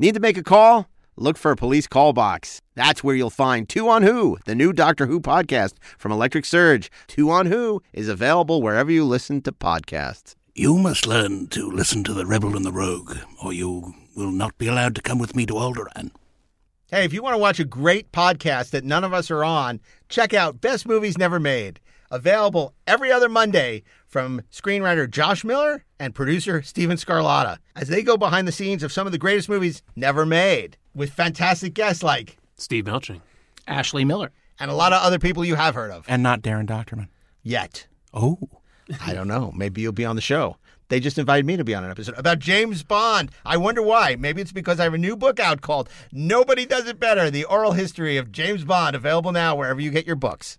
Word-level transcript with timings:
Need 0.00 0.14
to 0.14 0.20
make 0.20 0.36
a 0.36 0.44
call? 0.44 0.88
Look 1.16 1.36
for 1.36 1.50
a 1.50 1.56
police 1.56 1.88
call 1.88 2.12
box. 2.12 2.62
That's 2.76 3.02
where 3.02 3.16
you'll 3.16 3.30
find 3.30 3.68
Two 3.68 3.88
on 3.88 4.04
Who, 4.04 4.38
the 4.46 4.54
new 4.54 4.72
Doctor 4.72 5.06
Who 5.06 5.18
podcast 5.18 5.72
from 5.98 6.12
Electric 6.12 6.44
Surge. 6.44 6.88
Two 7.08 7.30
on 7.30 7.46
Who 7.46 7.82
is 7.92 8.08
available 8.08 8.62
wherever 8.62 8.92
you 8.92 9.04
listen 9.04 9.42
to 9.42 9.50
podcasts. 9.50 10.36
You 10.54 10.78
must 10.78 11.08
learn 11.08 11.48
to 11.48 11.68
listen 11.68 12.04
to 12.04 12.14
the 12.14 12.26
rebel 12.26 12.54
and 12.54 12.64
the 12.64 12.70
rogue, 12.70 13.16
or 13.42 13.52
you 13.52 13.92
will 14.14 14.30
not 14.30 14.56
be 14.56 14.68
allowed 14.68 14.94
to 14.94 15.02
come 15.02 15.18
with 15.18 15.34
me 15.34 15.46
to 15.46 15.54
Alderaan. 15.54 16.12
Hey, 16.92 17.04
if 17.04 17.12
you 17.12 17.20
want 17.20 17.34
to 17.34 17.38
watch 17.38 17.58
a 17.58 17.64
great 17.64 18.12
podcast 18.12 18.70
that 18.70 18.84
none 18.84 19.02
of 19.02 19.12
us 19.12 19.32
are 19.32 19.42
on, 19.42 19.80
check 20.08 20.32
out 20.32 20.60
Best 20.60 20.86
Movies 20.86 21.18
Never 21.18 21.40
Made. 21.40 21.80
Available 22.10 22.74
every 22.86 23.12
other 23.12 23.28
Monday 23.28 23.82
from 24.06 24.40
screenwriter 24.50 25.08
Josh 25.10 25.44
Miller 25.44 25.84
and 26.00 26.14
producer 26.14 26.62
Steven 26.62 26.96
Scarlotta 26.96 27.58
as 27.76 27.88
they 27.88 28.02
go 28.02 28.16
behind 28.16 28.48
the 28.48 28.52
scenes 28.52 28.82
of 28.82 28.92
some 28.92 29.06
of 29.06 29.12
the 29.12 29.18
greatest 29.18 29.48
movies 29.48 29.82
never 29.94 30.24
made 30.24 30.76
with 30.94 31.12
fantastic 31.12 31.74
guests 31.74 32.02
like 32.02 32.38
Steve 32.56 32.84
Melching. 32.84 33.20
Ashley 33.66 34.04
Miller. 34.04 34.30
and 34.58 34.70
a 34.70 34.74
lot 34.74 34.92
of 34.92 35.02
other 35.02 35.18
people 35.18 35.44
you 35.44 35.54
have 35.56 35.74
heard 35.74 35.90
of. 35.90 36.04
And 36.08 36.22
not 36.22 36.40
Darren 36.42 36.66
Dochterman. 36.66 37.08
Yet. 37.42 37.86
Oh. 38.14 38.38
I 39.02 39.12
don't 39.12 39.28
know. 39.28 39.52
Maybe 39.54 39.82
you'll 39.82 39.92
be 39.92 40.06
on 40.06 40.16
the 40.16 40.22
show. 40.22 40.56
They 40.88 41.00
just 41.00 41.18
invited 41.18 41.44
me 41.44 41.58
to 41.58 41.64
be 41.64 41.74
on 41.74 41.84
an 41.84 41.90
episode 41.90 42.18
about 42.18 42.38
James 42.38 42.82
Bond. 42.82 43.30
I 43.44 43.58
wonder 43.58 43.82
why. 43.82 44.16
Maybe 44.18 44.40
it's 44.40 44.52
because 44.52 44.80
I 44.80 44.84
have 44.84 44.94
a 44.94 44.98
new 44.98 45.14
book 45.14 45.38
out 45.38 45.60
called 45.60 45.90
Nobody 46.10 46.64
Does 46.64 46.86
It 46.88 46.98
Better 46.98 47.30
The 47.30 47.44
Oral 47.44 47.72
History 47.72 48.16
of 48.16 48.32
James 48.32 48.64
Bond, 48.64 48.96
available 48.96 49.30
now 49.30 49.54
wherever 49.54 49.78
you 49.82 49.90
get 49.90 50.06
your 50.06 50.16
books. 50.16 50.58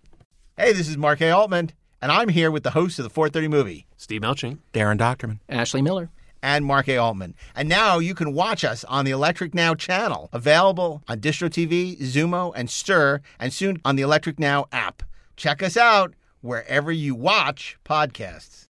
Hey, 0.60 0.74
this 0.74 0.90
is 0.90 0.98
Mark 0.98 1.22
A. 1.22 1.32
Altman, 1.32 1.72
and 2.02 2.12
I'm 2.12 2.28
here 2.28 2.52
with 2.52 2.64
the 2.64 2.72
host 2.72 3.00
of 3.00 3.04
the 3.04 3.10
430 3.10 3.48
movie 3.48 3.88
Steve 3.96 4.20
Melching. 4.20 4.58
Darren 4.74 4.98
Dochterman. 4.98 5.40
Ashley 5.48 5.82
Miller. 5.82 6.10
and 6.44 6.66
Mark 6.66 6.90
A. 6.90 6.98
Altman. 6.98 7.34
And 7.56 7.70
now 7.70 8.00
you 8.00 8.14
can 8.14 8.34
watch 8.34 8.66
us 8.66 8.84
on 8.84 9.06
the 9.06 9.12
Electric 9.12 9.54
Now 9.54 9.74
channel, 9.74 10.28
available 10.34 11.02
on 11.08 11.22
Distro 11.22 11.50
TV, 11.50 11.98
Xumo, 12.02 12.52
and 12.58 12.68
Stirr, 12.68 13.22
and 13.40 13.54
soon 13.54 13.80
on 13.86 13.96
the 13.96 14.02
Electric 14.02 14.38
Now 14.38 14.66
app. 14.74 15.02
Check 15.38 15.64
us 15.64 15.78
out 15.78 16.14
wherever 16.42 16.92
you 16.92 17.16
watch 17.16 17.78
podcasts. 17.86 18.66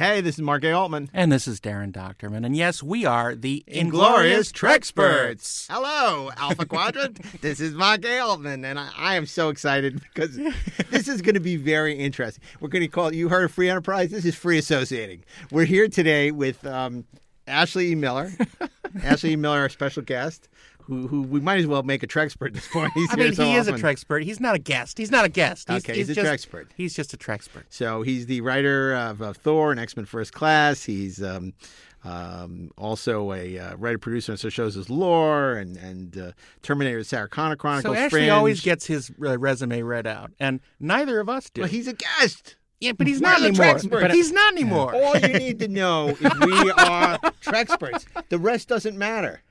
Hey, 0.00 0.22
this 0.22 0.36
is 0.36 0.40
Mark 0.40 0.64
A. 0.64 0.72
Altman. 0.72 1.10
And 1.12 1.30
this 1.30 1.46
is 1.46 1.60
Darren 1.60 1.92
Dochterman. 1.92 2.46
And 2.46 2.56
yes, 2.56 2.82
we 2.82 3.04
are 3.04 3.34
the 3.34 3.62
Inglorious 3.66 4.50
Treksperts. 4.50 5.66
Hello, 5.68 6.30
Alpha 6.38 6.64
Quadrant. 6.64 7.20
this 7.42 7.60
is 7.60 7.74
Mark 7.74 8.02
A. 8.06 8.18
Altman, 8.18 8.64
and 8.64 8.78
I, 8.78 8.88
I 8.96 9.16
am 9.16 9.26
so 9.26 9.50
excited 9.50 10.00
because 10.00 10.36
this 10.88 11.06
is 11.06 11.20
going 11.20 11.34
to 11.34 11.40
be 11.40 11.56
very 11.56 11.98
interesting. 11.98 12.42
We're 12.60 12.70
going 12.70 12.80
to 12.80 12.88
call 12.88 13.08
it, 13.08 13.14
you 13.14 13.28
heard 13.28 13.44
of 13.44 13.52
free 13.52 13.68
enterprise? 13.68 14.10
This 14.10 14.24
is 14.24 14.34
free 14.34 14.56
associating. 14.56 15.22
We're 15.50 15.66
here 15.66 15.86
today 15.86 16.30
with 16.30 16.64
um, 16.64 17.04
Ashley 17.46 17.92
E. 17.92 17.94
Miller. 17.94 18.32
Ashley 19.04 19.32
E. 19.32 19.36
Miller, 19.36 19.58
our 19.58 19.68
special 19.68 20.02
guest, 20.02 20.48
who, 20.84 21.06
who 21.08 21.22
we 21.22 21.40
might 21.40 21.58
as 21.58 21.66
well 21.66 21.82
make 21.82 22.02
a 22.02 22.06
Trekspert 22.06 22.48
at 22.48 22.54
this 22.54 22.68
point. 22.68 22.92
He's 22.94 23.12
I 23.12 23.16
mean, 23.16 23.34
so 23.34 23.44
he 23.44 23.54
is 23.54 23.68
a 23.68 23.72
often. 23.72 23.84
Trekspert. 23.84 24.22
He's 24.24 24.40
not 24.40 24.54
a 24.54 24.58
guest. 24.58 24.98
He's 24.98 25.10
not 25.10 25.24
a 25.24 25.28
guest. 25.28 25.68
He's, 25.68 25.84
Okay, 25.84 25.94
he's 25.94 26.10
a 26.10 26.14
just, 26.14 26.50
Trekspert. 26.50 26.66
He's 26.76 26.94
just 26.94 27.14
a 27.14 27.16
Trekspert. 27.16 27.64
So 27.68 28.02
he's 28.02 28.26
the 28.26 28.40
writer 28.40 28.94
of, 28.94 29.20
of 29.20 29.36
Thor 29.36 29.70
and 29.70 29.80
X 29.80 29.96
Men 29.96 30.06
First 30.06 30.32
Class. 30.32 30.84
He's 30.84 31.22
um, 31.22 31.52
um, 32.04 32.70
also 32.78 33.32
a 33.32 33.58
uh, 33.58 33.76
writer 33.76 33.98
producer 33.98 34.32
on 34.32 34.38
such 34.38 34.52
shows 34.54 34.76
as 34.76 34.88
Lore 34.88 35.54
and 35.54 35.76
and 35.76 36.16
uh, 36.18 36.32
Terminator: 36.62 37.04
Sarah 37.04 37.28
Connor 37.28 37.56
Chronicles. 37.56 37.94
So 37.94 38.00
Ashley 38.00 38.20
Fringe. 38.20 38.30
always 38.30 38.60
gets 38.60 38.86
his 38.86 39.10
uh, 39.22 39.38
resume 39.38 39.82
read 39.82 40.06
out, 40.06 40.30
and 40.40 40.60
neither 40.78 41.20
of 41.20 41.28
us 41.28 41.50
do. 41.50 41.62
Well, 41.62 41.70
he's 41.70 41.88
a 41.88 41.92
guest. 41.94 42.56
yeah, 42.80 42.92
but 42.92 43.06
he's 43.06 43.20
We're 43.20 43.28
not 43.28 43.42
anymore. 43.42 43.78
But 44.00 44.12
he's 44.12 44.32
not 44.32 44.52
anymore. 44.52 44.94
All 44.94 45.16
you 45.18 45.28
need 45.38 45.58
to 45.60 45.68
know 45.68 46.08
is 46.08 46.20
we 46.20 46.70
are 46.72 47.18
Treksperts. 47.42 48.06
The 48.30 48.38
rest 48.38 48.68
doesn't 48.68 48.96
matter. 48.96 49.42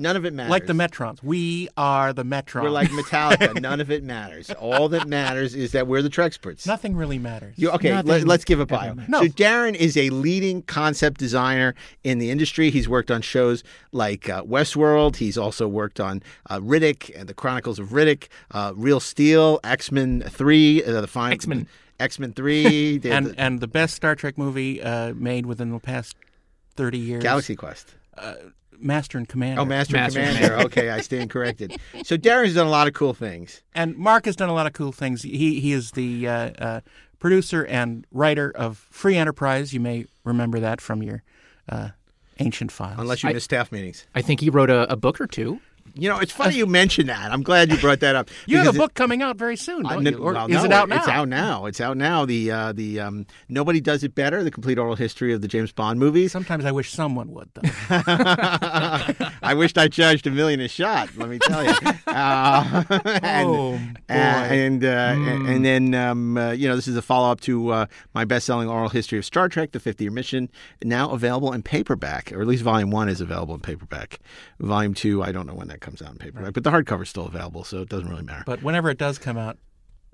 None 0.00 0.16
of 0.16 0.24
it 0.24 0.32
matters. 0.32 0.50
like 0.50 0.66
the 0.66 0.72
Metrons. 0.72 1.22
We 1.24 1.68
are 1.76 2.12
the 2.12 2.24
Metrons. 2.24 2.62
We're 2.62 2.70
like 2.70 2.88
Metallica. 2.90 3.60
None 3.60 3.80
of 3.80 3.90
it 3.90 4.04
matters. 4.04 4.48
All 4.50 4.88
that 4.90 5.08
matters 5.08 5.56
is 5.56 5.72
that 5.72 5.88
we're 5.88 6.02
the 6.02 6.08
Treksperts. 6.08 6.68
Nothing 6.68 6.94
really 6.94 7.18
matters. 7.18 7.54
You, 7.58 7.70
okay, 7.72 8.00
let, 8.02 8.28
us 8.28 8.44
give 8.44 8.60
a 8.60 8.66
bio. 8.66 8.94
matters. 8.94 9.12
So 9.18 9.26
Darren 9.26 9.74
is 9.74 9.96
a 9.96 10.10
leading 10.10 10.62
concept 10.62 11.18
designer 11.18 11.74
in 12.04 12.18
the 12.18 12.30
industry. 12.30 12.70
He's 12.70 12.88
worked 12.88 13.10
on 13.10 13.22
shows 13.22 13.64
like 13.90 14.28
uh, 14.28 14.44
Westworld. 14.44 15.16
He's 15.16 15.36
also 15.36 15.66
worked 15.66 15.98
on 15.98 16.22
uh, 16.48 16.60
Riddick 16.60 17.10
and 17.18 17.28
the 17.28 17.34
Chronicles 17.34 17.80
of 17.80 17.88
Riddick, 17.88 18.28
uh, 18.52 18.72
Real 18.76 19.00
Steel, 19.00 19.58
X 19.64 19.90
Men 19.90 20.22
Three, 20.28 20.84
uh, 20.84 21.00
the 21.00 21.08
fine 21.08 21.32
X-Men. 21.32 21.66
X 21.98 22.20
Men 22.20 22.32
Three, 22.32 22.98
the, 22.98 23.10
and 23.10 23.26
the 23.26 23.40
and 23.40 23.60
the 23.60 23.66
best 23.66 23.96
Star 23.96 24.14
Trek 24.14 24.38
movie 24.38 24.80
uh, 24.80 25.12
made 25.14 25.46
within 25.46 25.70
the 25.70 25.80
past 25.80 26.14
thirty 26.76 26.98
years. 26.98 27.22
Galaxy 27.22 27.56
Quest. 27.56 27.94
Master 28.80 29.18
and 29.18 29.28
Commander. 29.28 29.60
Oh, 29.62 29.64
Master, 29.64 29.94
Master 29.94 30.20
and 30.20 30.28
and 30.30 30.38
Commander. 30.38 30.66
okay, 30.66 30.90
I 30.90 31.00
stand 31.00 31.30
corrected. 31.30 31.76
So 32.04 32.16
Darren's 32.16 32.54
done 32.54 32.66
a 32.66 32.70
lot 32.70 32.86
of 32.88 32.94
cool 32.94 33.14
things. 33.14 33.62
And 33.74 33.96
Mark 33.96 34.24
has 34.26 34.36
done 34.36 34.48
a 34.48 34.54
lot 34.54 34.66
of 34.66 34.72
cool 34.72 34.92
things. 34.92 35.22
He 35.22 35.60
he 35.60 35.72
is 35.72 35.92
the 35.92 36.26
uh, 36.28 36.32
uh, 36.58 36.80
producer 37.18 37.64
and 37.66 38.06
writer 38.12 38.50
of 38.54 38.78
Free 38.90 39.16
Enterprise. 39.16 39.72
You 39.72 39.80
may 39.80 40.06
remember 40.24 40.60
that 40.60 40.80
from 40.80 41.02
your 41.02 41.22
uh, 41.68 41.90
ancient 42.38 42.70
files. 42.72 42.98
Unless 42.98 43.22
you 43.22 43.30
I- 43.30 43.32
miss 43.32 43.44
staff 43.44 43.72
meetings. 43.72 44.06
I 44.14 44.22
think 44.22 44.40
he 44.40 44.50
wrote 44.50 44.70
a, 44.70 44.90
a 44.92 44.96
book 44.96 45.20
or 45.20 45.26
two. 45.26 45.60
You 45.98 46.08
know, 46.08 46.18
it's 46.18 46.32
funny 46.32 46.56
you 46.56 46.66
mentioned 46.66 47.08
that. 47.08 47.32
I'm 47.32 47.42
glad 47.42 47.70
you 47.70 47.78
brought 47.78 48.00
that 48.00 48.14
up. 48.14 48.30
you 48.46 48.58
have 48.58 48.74
a 48.74 48.78
book 48.78 48.94
coming 48.94 49.22
out 49.22 49.36
very 49.36 49.56
soon, 49.56 49.82
don't 49.82 50.06
you? 50.06 50.16
Or 50.16 50.32
well, 50.32 50.46
is 50.46 50.52
no, 50.52 50.64
it 50.64 50.72
out 50.72 50.88
now? 50.88 50.96
It's 50.96 51.08
out 51.08 51.28
now. 51.28 51.66
It's 51.66 51.80
out 51.80 51.96
now. 51.96 52.24
The 52.24 52.50
uh, 52.50 52.72
the 52.72 53.00
um, 53.00 53.26
nobody 53.48 53.80
does 53.80 54.04
it 54.04 54.14
better. 54.14 54.44
The 54.44 54.50
complete 54.50 54.78
oral 54.78 54.94
history 54.94 55.32
of 55.32 55.40
the 55.40 55.48
James 55.48 55.72
Bond 55.72 55.98
movies. 55.98 56.32
Sometimes 56.32 56.64
I 56.64 56.72
wish 56.72 56.92
someone 56.92 57.32
would, 57.32 57.50
though. 57.54 57.62
I 57.90 59.54
wished 59.56 59.76
I 59.76 59.88
charged 59.88 60.26
a 60.26 60.30
million 60.30 60.60
a 60.60 60.68
shot. 60.68 61.10
Let 61.16 61.28
me 61.28 61.38
tell 61.38 61.64
you. 61.64 61.74
Uh, 62.08 62.84
and, 63.22 63.48
Oh, 63.48 63.74
uh, 64.08 64.12
and 64.12 64.84
uh, 64.84 65.14
and 65.16 65.64
then 65.64 65.94
um, 65.94 66.36
uh, 66.36 66.52
you 66.52 66.68
know 66.68 66.74
this 66.74 66.88
is 66.88 66.96
a 66.96 67.02
follow 67.02 67.30
up 67.30 67.40
to 67.42 67.70
uh, 67.70 67.86
my 68.14 68.24
best 68.24 68.46
selling 68.46 68.68
oral 68.68 68.88
history 68.88 69.18
of 69.18 69.24
Star 69.24 69.48
Trek: 69.48 69.72
The 69.72 69.80
50 69.80 70.04
Year 70.04 70.10
Mission. 70.10 70.48
Now 70.82 71.10
available 71.10 71.52
in 71.52 71.62
paperback, 71.62 72.32
or 72.32 72.40
at 72.40 72.46
least 72.46 72.62
Volume 72.62 72.90
One 72.90 73.08
is 73.08 73.20
available 73.20 73.54
in 73.54 73.60
paperback. 73.60 74.20
Volume 74.58 74.94
Two, 74.94 75.22
I 75.22 75.32
don't 75.32 75.46
know 75.46 75.54
when 75.54 75.68
that 75.68 75.80
comes 75.80 75.87
out 76.02 76.12
in 76.12 76.18
paperback, 76.18 76.52
but 76.54 76.64
the 76.64 76.70
hardcover 76.70 77.02
is 77.02 77.08
still 77.08 77.26
available, 77.26 77.64
so 77.64 77.82
it 77.82 77.88
doesn't 77.88 78.08
really 78.08 78.22
matter. 78.22 78.44
but 78.46 78.62
whenever 78.62 78.90
it 78.90 78.98
does 78.98 79.18
come 79.18 79.36
out, 79.36 79.58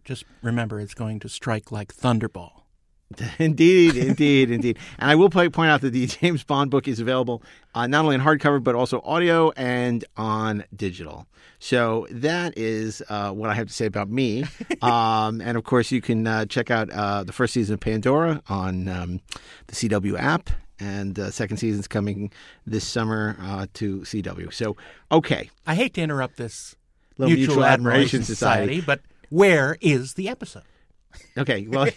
just 0.05 0.25
remember 0.43 0.81
it's 0.81 0.95
going 0.95 1.19
to 1.21 1.29
strike 1.29 1.73
like 1.73 1.95
thunderball. 1.95 2.63
Indeed, 3.39 3.97
indeed, 3.97 4.51
indeed. 4.51 4.79
And 4.99 5.11
I 5.11 5.15
will 5.15 5.31
point 5.31 5.53
point 5.53 5.71
out 5.71 5.83
that 5.83 5.91
the 5.91 6.07
James 6.21 6.43
Bond 6.43 6.71
book 6.71 6.89
is 6.89 6.99
available 7.01 7.43
uh, 7.75 7.87
not 7.87 8.05
only 8.05 8.15
in 8.17 8.21
hardcover, 8.21 8.63
but 8.65 8.75
also 8.75 9.01
audio 9.05 9.51
and 9.53 10.05
on 10.17 10.65
digital. 10.75 11.27
So 11.59 12.07
that 12.11 12.57
is 12.59 13.03
uh, 13.09 13.31
what 13.31 13.51
I 13.51 13.55
have 13.55 13.69
to 13.69 13.73
say 13.73 13.87
about 13.87 14.09
me. 14.09 14.45
Um, 14.83 15.41
and 15.41 15.57
of 15.57 15.65
course, 15.65 15.91
you 15.93 16.03
can 16.03 16.27
uh, 16.27 16.45
check 16.45 16.71
out 16.71 16.91
uh, 16.91 17.25
the 17.25 17.33
first 17.33 17.55
season 17.55 17.75
of 17.75 17.81
Pandora 17.81 18.43
on 18.49 18.87
um, 18.89 19.21
the 19.69 19.75
CW 19.75 20.19
app. 20.19 20.51
And 20.81 21.19
uh, 21.19 21.31
second 21.31 21.59
season's 21.59 21.87
coming 21.87 22.33
this 22.67 22.85
summer 22.85 23.37
uh, 23.41 23.67
to 23.75 24.01
CW. 24.01 24.53
So, 24.53 24.77
okay. 25.13 25.51
I 25.67 25.75
hate 25.77 25.95
to 25.95 26.01
interrupt 26.01 26.37
this 26.37 26.75
Little 27.17 27.37
mutual, 27.37 27.55
Mutual 27.55 27.65
admiration, 27.65 27.99
Admiration 28.01 28.23
society, 28.25 28.81
Society. 28.81 28.81
but 28.81 29.01
where 29.31 29.77
is 29.81 30.15
the 30.15 30.29
episode? 30.29 30.65
Okay, 31.37 31.67
well, 31.69 31.89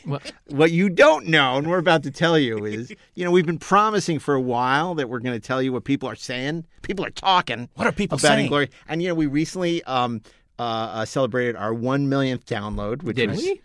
what 0.47 0.71
you 0.71 0.89
don't 0.89 1.27
know, 1.27 1.57
and 1.57 1.67
we're 1.67 1.79
about 1.79 2.03
to 2.03 2.11
tell 2.11 2.37
you, 2.37 2.65
is 2.65 2.93
you 3.15 3.25
know 3.25 3.31
we've 3.31 3.45
been 3.45 3.57
promising 3.57 4.19
for 4.19 4.35
a 4.35 4.41
while 4.41 4.93
that 4.95 5.09
we're 5.09 5.19
going 5.19 5.39
to 5.39 5.45
tell 5.45 5.61
you 5.61 5.73
what 5.73 5.83
people 5.85 6.07
are 6.07 6.15
saying. 6.15 6.65
People 6.83 7.03
are 7.05 7.11
talking. 7.11 7.69
What 7.75 7.87
are 7.87 7.91
people 7.91 8.15
about 8.17 8.27
saying? 8.27 8.45
Inglorious? 8.45 8.69
And 8.87 9.01
you 9.01 9.07
know 9.07 9.15
we 9.15 9.25
recently 9.25 9.83
um, 9.85 10.21
uh, 10.59 10.61
uh, 10.61 11.05
celebrated 11.05 11.55
our 11.55 11.73
one 11.73 12.09
millionth 12.09 12.45
download, 12.45 13.03
which 13.03 13.17
Did 13.17 13.31
was 13.31 13.39
we? 13.39 13.61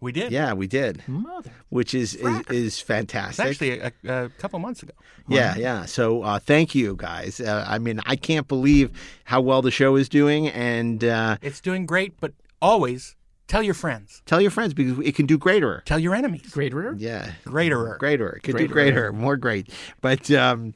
We 0.00 0.12
did. 0.12 0.32
yeah 0.32 0.54
we 0.54 0.66
did, 0.66 1.02
Mother. 1.06 1.50
which 1.68 1.94
is 1.94 2.14
is, 2.14 2.40
is 2.48 2.66
It's 2.66 2.80
fantastic. 2.80 3.44
actually 3.46 3.80
a, 3.80 3.92
a, 4.08 4.24
a 4.24 4.28
couple 4.30 4.58
months 4.58 4.82
ago. 4.82 4.94
Yeah, 5.28 5.54
yeah. 5.56 5.84
So 5.84 6.22
uh, 6.22 6.38
thank 6.38 6.74
you 6.74 6.96
guys. 6.96 7.38
Uh, 7.40 7.64
I 7.68 7.78
mean, 7.78 8.00
I 8.06 8.16
can't 8.16 8.48
believe 8.48 8.90
how 9.24 9.40
well 9.42 9.60
the 9.62 9.70
show 9.70 9.96
is 9.96 10.08
doing, 10.08 10.48
and 10.48 11.04
uh, 11.04 11.36
It's 11.42 11.60
doing 11.60 11.84
great, 11.86 12.18
but 12.20 12.32
always 12.62 13.14
tell 13.46 13.62
your 13.62 13.74
friends, 13.74 14.22
tell 14.26 14.40
your 14.40 14.50
friends 14.50 14.72
because 14.74 14.98
it 15.04 15.14
can 15.14 15.26
do 15.26 15.36
greater. 15.36 15.82
tell 15.84 15.98
your 15.98 16.14
enemies. 16.14 16.48
Greater? 16.50 16.94
Yeah, 16.98 17.32
Greater. 17.44 17.96
greater. 17.98 18.30
It 18.30 18.42
could 18.42 18.56
do 18.56 18.66
Greater. 18.68 18.72
greater, 18.72 19.12
more 19.12 19.36
great. 19.36 19.68
But 20.00 20.30
um, 20.30 20.74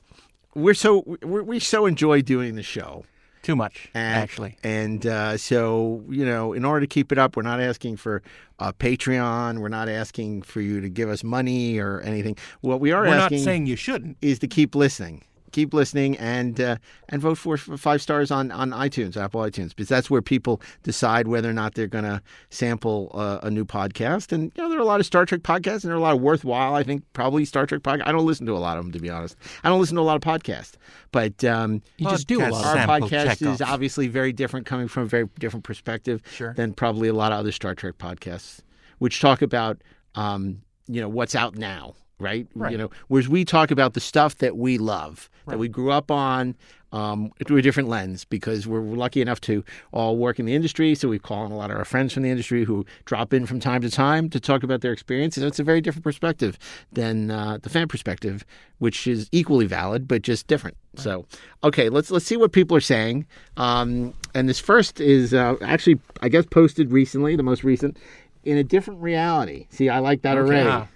we're 0.55 0.75
so 0.75 1.03
we 1.23 1.41
we 1.41 1.61
so 1.61 1.87
enjoy 1.87 2.21
doing 2.23 2.57
the 2.57 2.63
show, 2.63 3.05
Too 3.45 3.55
much, 3.55 3.89
And, 3.95 4.19
actually. 4.19 4.57
And 4.65 5.07
uh, 5.07 5.37
so, 5.37 6.03
you 6.09 6.25
know, 6.25 6.53
in 6.53 6.65
order 6.65 6.81
to 6.81 6.87
keep 6.89 7.13
it 7.13 7.19
up, 7.19 7.37
we're 7.37 7.43
not 7.43 7.61
asking 7.61 7.99
for 7.99 8.23
uh, 8.59 8.73
Patreon. 8.73 9.59
We're 9.59 9.69
not 9.69 9.89
asking 9.89 10.43
for 10.43 10.61
you 10.61 10.81
to 10.81 10.89
give 10.89 11.09
us 11.09 11.23
money 11.23 11.79
or 11.79 12.01
anything. 12.01 12.37
What 12.63 12.81
we 12.81 12.91
are 12.91 13.03
We're 13.03 13.15
not 13.17 13.31
saying 13.31 13.67
you 13.67 13.77
shouldn't. 13.77 14.17
is 14.23 14.39
to 14.41 14.49
keep 14.49 14.75
listening. 14.75 15.23
Keep 15.55 15.73
listening 15.73 16.17
and 16.19 16.61
uh, 16.61 16.77
and 17.09 17.23
vote 17.23 17.37
for 17.39 17.57
for 17.57 17.77
five 17.77 18.03
stars 18.03 18.33
on, 18.33 18.51
on 18.51 18.71
iTunes, 18.71 19.17
Apple 19.17 19.41
iTunes, 19.41 19.69
because 19.69 19.87
that's 19.89 20.11
where 20.11 20.21
people 20.21 20.61
decide 20.83 21.29
whether 21.29 21.49
or 21.49 21.53
not 21.53 21.75
they're 21.75 21.87
going 21.87 22.03
to 22.03 22.21
sample 22.51 23.13
uh, 23.15 23.39
a 23.41 23.51
new 23.53 23.65
podcast. 23.65 24.33
And 24.33 24.51
you 24.57 24.63
know, 24.65 24.69
there 24.69 24.79
are 24.79 24.83
a 24.83 24.85
lot 24.85 24.99
of 24.99 25.07
Star 25.07 25.25
Trek 25.25 25.43
podcasts, 25.43 25.85
and 25.85 25.91
there 25.91 25.93
are 25.93 25.99
a 25.99 26.01
lot 26.01 26.17
of 26.17 26.21
worthwhile. 26.21 26.75
I 26.75 26.83
think 26.83 27.05
probably 27.13 27.45
Star 27.45 27.67
Trek 27.67 27.83
podcasts. 27.83 28.03
I 28.09 28.11
don't 28.11 28.27
listen 28.27 28.47
to 28.47 28.53
a 28.53 28.59
lot 28.59 28.79
of 28.79 28.85
them, 28.85 28.91
to 28.95 28.99
be 28.99 29.11
honest. 29.11 29.37
I 29.63 29.69
don't 29.69 29.79
listen 29.79 29.95
to 29.95 30.01
a 30.01 30.03
lot 30.03 30.17
of 30.17 30.23
podcasts, 30.23 30.73
but 31.13 31.45
um, 31.45 31.83
You 31.99 32.11
just 32.11 32.27
do 32.27 32.41
a 32.41 32.51
lot. 32.51 32.65
our 32.65 32.73
Of 32.75 32.81
sample 32.81 33.09
podcast 33.09 33.31
is 33.31 33.61
checkoff. 33.61 33.67
obviously 33.69 34.09
very 34.09 34.33
different, 34.33 34.67
coming 34.67 34.89
from 34.89 35.05
a 35.05 35.07
very 35.07 35.29
different 35.39 35.63
perspective 35.63 36.21
Sure. 36.33 36.53
than 36.55 36.73
probably 36.75 37.07
a 37.07 37.15
lot 37.15 37.31
of 37.31 37.39
other 37.39 37.53
Star 37.53 37.77
Trek 37.77 37.97
podcasts, 37.99 38.59
which 38.99 39.21
talk 39.21 39.41
about 39.41 39.83
um, 40.17 40.63
you 40.89 41.01
know 41.01 41.09
what's 41.09 41.37
out 41.37 41.57
now, 41.57 41.95
right? 42.19 42.47
Right. 42.55 42.73
You 42.73 42.79
know, 42.79 42.91
whereas 43.09 43.29
we 43.29 43.45
talk 43.45 43.71
about 43.71 43.95
the 43.95 44.01
stuff 44.01 44.39
that 44.39 44.57
we 44.57 44.79
love, 44.79 45.29
that 45.47 45.59
we 45.59 45.69
grew 45.69 45.91
up 45.91 46.11
on. 46.11 46.55
Um, 46.93 47.33
through 47.45 47.57
a 47.57 47.63
different 47.63 47.89
lens 47.89 48.25
because 48.25 48.69
we're 48.69 48.79
lucky 48.79 49.21
enough 49.21 49.41
to 49.41 49.65
all 49.91 50.17
work 50.17 50.39
in 50.39 50.47
the 50.47 50.55
industry. 50.55 50.95
So 50.95 51.09
we 51.09 51.19
call 51.19 51.39
on 51.39 51.51
a 51.51 51.57
lot 51.57 51.73
of 51.73 51.77
our 51.77 51.85
friends 51.85 52.13
from 52.13 52.23
the 52.23 52.31
industry 52.31 52.63
who 52.63 52.87
drop 53.05 53.35
in 53.35 53.47
from 53.47 53.59
time 53.59 53.81
to 53.81 53.91
time 53.91 54.31
to 54.31 54.39
talk 54.39 54.63
about 54.63 54.81
their 54.81 54.93
experience. 54.93 55.37
And 55.37 55.45
it's 55.45 55.59
a 55.59 55.65
very 55.65 55.81
different 55.81 56.05
perspective 56.05 56.57
than 56.93 57.33
uh, 57.33 57.59
the 57.61 57.69
fan 57.69 57.89
perspective, 57.89 58.45
which 58.79 59.09
is 59.09 59.29
equally 59.33 59.67
valid 59.67 60.07
but 60.07 60.23
just 60.23 60.47
different. 60.47 60.77
So, 60.95 61.27
okay, 61.65 61.89
let's 61.89 62.13
let's 62.13 62.27
see 62.27 62.37
what 62.37 62.53
people 62.53 62.77
are 62.77 62.81
saying. 62.81 63.27
Um, 63.57 64.15
and 64.33 64.49
this 64.49 64.61
first 64.61 65.01
is 65.01 65.35
uh, 65.35 65.57
actually, 65.63 65.99
I 66.23 66.29
guess, 66.29 66.47
posted 66.47 66.93
recently, 66.93 67.35
the 67.35 67.43
most 67.43 67.65
recent, 67.65 67.97
in 68.45 68.57
a 68.57 68.63
different 68.63 69.03
reality. 69.03 69.67
See, 69.71 69.89
I 69.89 69.99
like 69.99 70.23
that 70.23 70.37
already. 70.37 70.87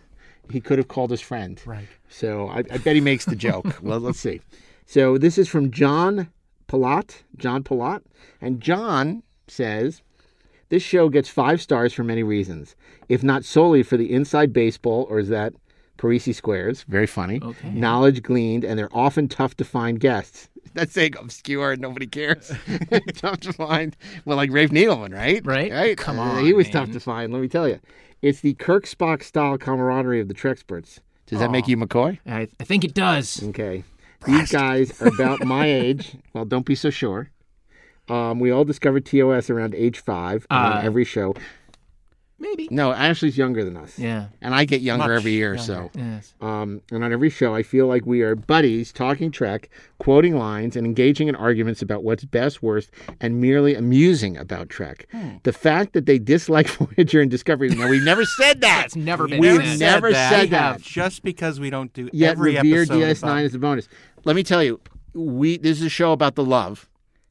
He 0.51 0.61
could 0.61 0.79
have 0.79 0.89
called 0.89 1.11
his 1.11 1.21
friend. 1.21 1.61
Right. 1.65 1.89
So 2.09 2.49
I, 2.49 2.59
I 2.59 2.79
bet 2.79 2.95
he 2.95 3.01
makes 3.01 3.25
the 3.25 3.37
joke. 3.37 3.79
well, 3.83 4.01
let's 4.01 4.21
see. 4.21 4.41
So 4.87 5.19
this 5.19 5.39
is 5.39 5.49
from 5.49 5.71
John 5.71 6.31
Palat. 6.69 7.23
John 7.37 7.63
Palat. 7.63 8.03
And 8.41 8.61
John 8.61 9.23
says, 9.47 10.03
This 10.69 10.83
show 10.83 11.09
gets 11.09 11.29
five 11.29 11.61
stars 11.61 11.93
for 11.93 12.05
many 12.05 12.23
reasons, 12.23 12.77
if 13.09 13.23
not 13.23 13.45
solely 13.45 13.83
for 13.83 13.97
the 13.97 14.13
inside 14.13 14.53
baseball, 14.53 15.07
or 15.11 15.19
is 15.19 15.29
that 15.29 15.53
Parrises 15.99 16.37
squares? 16.39 16.85
Very 16.89 17.07
funny. 17.07 17.41
Okay. 17.43 17.69
Knowledge 17.71 18.23
gleaned, 18.23 18.65
and 18.65 18.79
they're 18.79 18.89
often 18.97 19.29
tough 19.29 19.55
to 19.59 19.65
find 19.65 20.01
guests. 20.01 20.49
That's 20.75 20.93
saying 20.93 21.15
obscure 21.19 21.73
and 21.73 21.83
nobody 21.83 22.07
cares. 22.07 22.51
tough 23.15 23.41
to 23.41 23.53
find. 23.53 23.97
Well, 24.25 24.37
like 24.37 24.51
Rafe 24.53 24.71
Needleman, 24.71 25.13
right? 25.15 25.45
Right? 25.45 25.71
Right. 25.71 25.97
Come 25.99 26.19
Uh, 26.19 26.23
on, 26.23 26.45
he 26.45 26.53
was 26.55 26.67
man. 26.67 26.73
tough 26.73 26.93
to 26.93 27.01
find. 27.01 27.33
Let 27.33 27.43
me 27.43 27.49
tell 27.49 27.69
you, 27.69 27.81
it's 28.23 28.41
the 28.41 28.55
Kirk 28.55 28.87
Spock 28.87 29.23
style 29.23 29.59
camaraderie 29.59 30.21
of 30.21 30.29
the 30.29 30.35
Treksperts. 30.35 31.01
Does 31.27 31.41
that 31.41 31.51
make 31.51 31.69
you 31.69 31.77
McCoy? 31.77 32.19
I, 32.27 32.49
I 32.59 32.65
think 32.65 32.85
it 32.85 32.95
does. 32.95 33.43
Okay. 33.49 33.85
These 34.27 34.51
guys 34.51 35.01
are 35.03 35.09
about 35.09 35.45
my 35.45 35.67
age. 35.67 36.17
Well, 36.33 36.45
don't 36.47 36.65
be 36.65 36.75
so 36.75 36.89
sure. 36.91 37.31
Um, 38.09 38.41
we 38.41 38.51
all 38.51 38.65
discovered 38.65 39.05
TOS 39.05 39.51
around 39.51 39.75
age 39.75 40.01
five 40.01 40.47
on 40.51 40.73
Uh, 40.73 40.81
every 40.83 41.05
show. 41.05 41.35
Maybe. 42.41 42.69
No, 42.71 42.93
Ashley's 42.93 43.37
younger 43.37 43.65
than 43.65 43.77
us. 43.77 43.99
Yeah. 43.99 44.27
And 44.41 44.55
I 44.55 44.65
get 44.65 44.81
younger 44.81 45.09
Much 45.09 45.19
every 45.19 45.33
year, 45.33 45.57
younger. 45.57 45.91
Yes. 45.95 46.35
so. 46.41 46.47
Um, 46.47 46.81
and 46.93 47.03
on 47.03 47.13
every 47.13 47.31
show, 47.31 47.53
I 47.55 47.65
feel 47.65 47.89
like 47.89 48.07
we 48.07 48.23
are 48.23 48.37
buddies 48.37 48.93
talking 48.93 49.33
Trek, 49.33 49.69
quoting 49.99 50.37
lines, 50.37 50.77
and 50.77 50.87
engaging 50.87 51.27
in 51.27 51.35
arguments 51.35 51.83
about 51.83 52.05
what's 52.05 52.25
best, 52.25 52.63
worst, 52.63 52.93
and 53.21 53.41
merely 53.41 53.75
amusing 53.75 54.37
about 54.37 54.69
Trek. 54.69 55.09
The 55.43 55.53
fact 55.53 55.95
that 55.95 56.07
they 56.07 56.21
dislike 56.21 56.69
Voyager 56.97 57.21
and 57.21 57.31
Discovery, 57.31 57.71
now 57.71 57.89
we've 57.89 58.05
never 58.05 58.25
said 58.25 58.61
that. 58.61 58.83
That's 58.83 58.97
never 58.97 59.27
been 59.27 59.41
We've 59.41 59.57
said. 59.67 59.79
never 59.81 60.13
said 60.13 60.51
that. 60.51 60.81
Just 60.81 61.25
because 61.25 61.59
we 61.59 61.71
don't 61.71 61.93
do 61.93 62.09
Yet 62.13 62.33
every 62.33 62.55
revere 62.55 62.83
episode 62.83 63.01
DS9 63.03 63.43
is 63.45 63.55
a 63.57 63.59
bonus. 63.59 63.89
Let 64.25 64.37
me 64.37 64.45
tell 64.45 64.63
you, 64.63 64.81
we 65.13 65.57
this 65.59 65.79
is 65.81 65.87
a 65.87 65.89
show 65.89 66.13
about 66.13 66.37
the 66.37 66.45
love, 66.45 66.89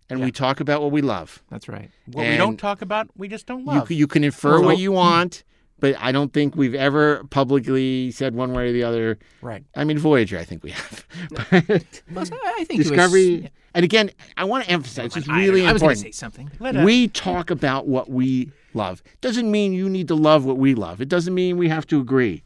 and 0.09 0.21
we 0.21 0.31
talk 0.31 0.59
about 0.59 0.81
what 0.81 0.91
we 0.91 1.01
love. 1.01 1.43
That's 1.49 1.67
right. 1.67 1.89
what 2.11 2.25
we 2.27 2.37
don't 2.37 2.57
talk 2.57 2.81
about, 2.81 3.09
we 3.17 3.27
just 3.27 3.45
don't 3.45 3.59
You, 3.61 3.65
love. 3.65 3.87
c- 3.87 3.95
you 3.95 4.07
can 4.07 4.23
infer 4.23 4.57
So- 4.59 4.63
what 4.65 4.77
you 4.77 4.91
want, 4.91 5.43
but 5.79 5.95
I 5.99 6.11
don't 6.11 6.33
think 6.33 6.55
we've 6.55 6.73
ever 6.75 7.23
publicly 7.29 8.11
said 8.11 8.33
one 8.35 8.53
way 8.53 8.69
or 8.69 8.71
the 8.73 8.83
other. 8.83 9.19
right. 9.41 9.63
I 9.75 9.83
mean, 9.83 9.97
Voyager, 9.99 10.37
I 10.39 10.43
think 10.43 10.63
we 10.63 10.71
have. 10.71 11.05
but 11.31 12.31
I 12.31 12.55
I 12.59 12.63
think 12.63 12.81
Discovery, 12.83 13.33
It 13.35 13.41
was, 13.43 13.51
and 13.75 13.85
again, 13.85 14.09
I 14.37 14.45
want 14.45 14.65
to 14.65 14.71
emphasize 14.71 15.15
it's 15.15 15.29
I- 15.29 15.37
really 15.45 15.65
I, 15.67 15.73
was 15.73 15.81
going 15.81 15.95
to 15.95 15.99
important. 15.99 16.15
say 16.15 16.17
something. 16.17 16.51
Let 16.59 16.75
us- 16.77 16.85
We 16.85 17.07
talk 17.09 17.49
about 17.51 17.87
what 17.87 18.09
we 18.09 18.51
love. 18.73 19.03
Doesn't 19.21 19.49
mean 19.51 19.73
you 19.73 19.89
need 19.89 20.07
to 20.07 20.15
love 20.15 20.45
what 20.45 20.57
we 20.57 20.73
love. 20.73 21.01
It 21.01 21.09
doesn't 21.09 21.33
mean 21.33 21.57
we 21.57 21.69
have 21.69 21.85
to 21.87 21.99
agree. 21.99 22.43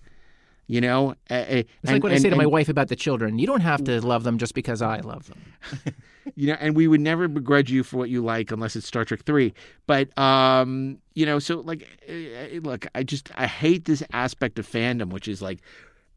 You 0.67 0.79
know, 0.79 1.15
It's 1.29 1.67
and- 1.83 1.93
like 1.93 2.03
what 2.03 2.13
I 2.13 2.17
say 2.17 2.29
to 2.29 2.35
my 2.35 2.45
wife 2.45 2.69
about 2.69 2.87
the 2.87 2.95
children. 2.95 3.39
You 3.39 3.47
don't 3.47 3.61
have 3.61 3.83
to 3.85 3.99
love 4.05 4.23
them 4.23 4.37
just 4.37 4.53
because 4.53 4.81
I 4.81 4.99
love 4.99 5.27
them. 5.27 5.93
you 6.35 6.47
know, 6.47 6.57
and 6.59 6.75
we 6.75 6.87
would 6.87 7.01
never 7.01 7.27
begrudge 7.27 7.69
you 7.71 7.83
for 7.83 7.97
what 7.97 8.09
you 8.09 8.23
like 8.23 8.51
unless 8.51 8.75
it's 8.75 8.87
Star 8.87 9.03
Trek 9.03 9.23
three. 9.25 9.53
But 9.85 10.17
um, 10.17 10.99
you 11.13 11.25
know, 11.25 11.39
so 11.39 11.59
like, 11.59 11.87
uh, 12.07 12.59
look, 12.61 12.85
I 12.95 13.03
just 13.03 13.31
I 13.35 13.47
hate 13.47 13.85
this 13.85 14.01
aspect 14.13 14.59
of 14.59 14.67
fandom, 14.67 15.09
which 15.09 15.27
is 15.27 15.41
like, 15.41 15.59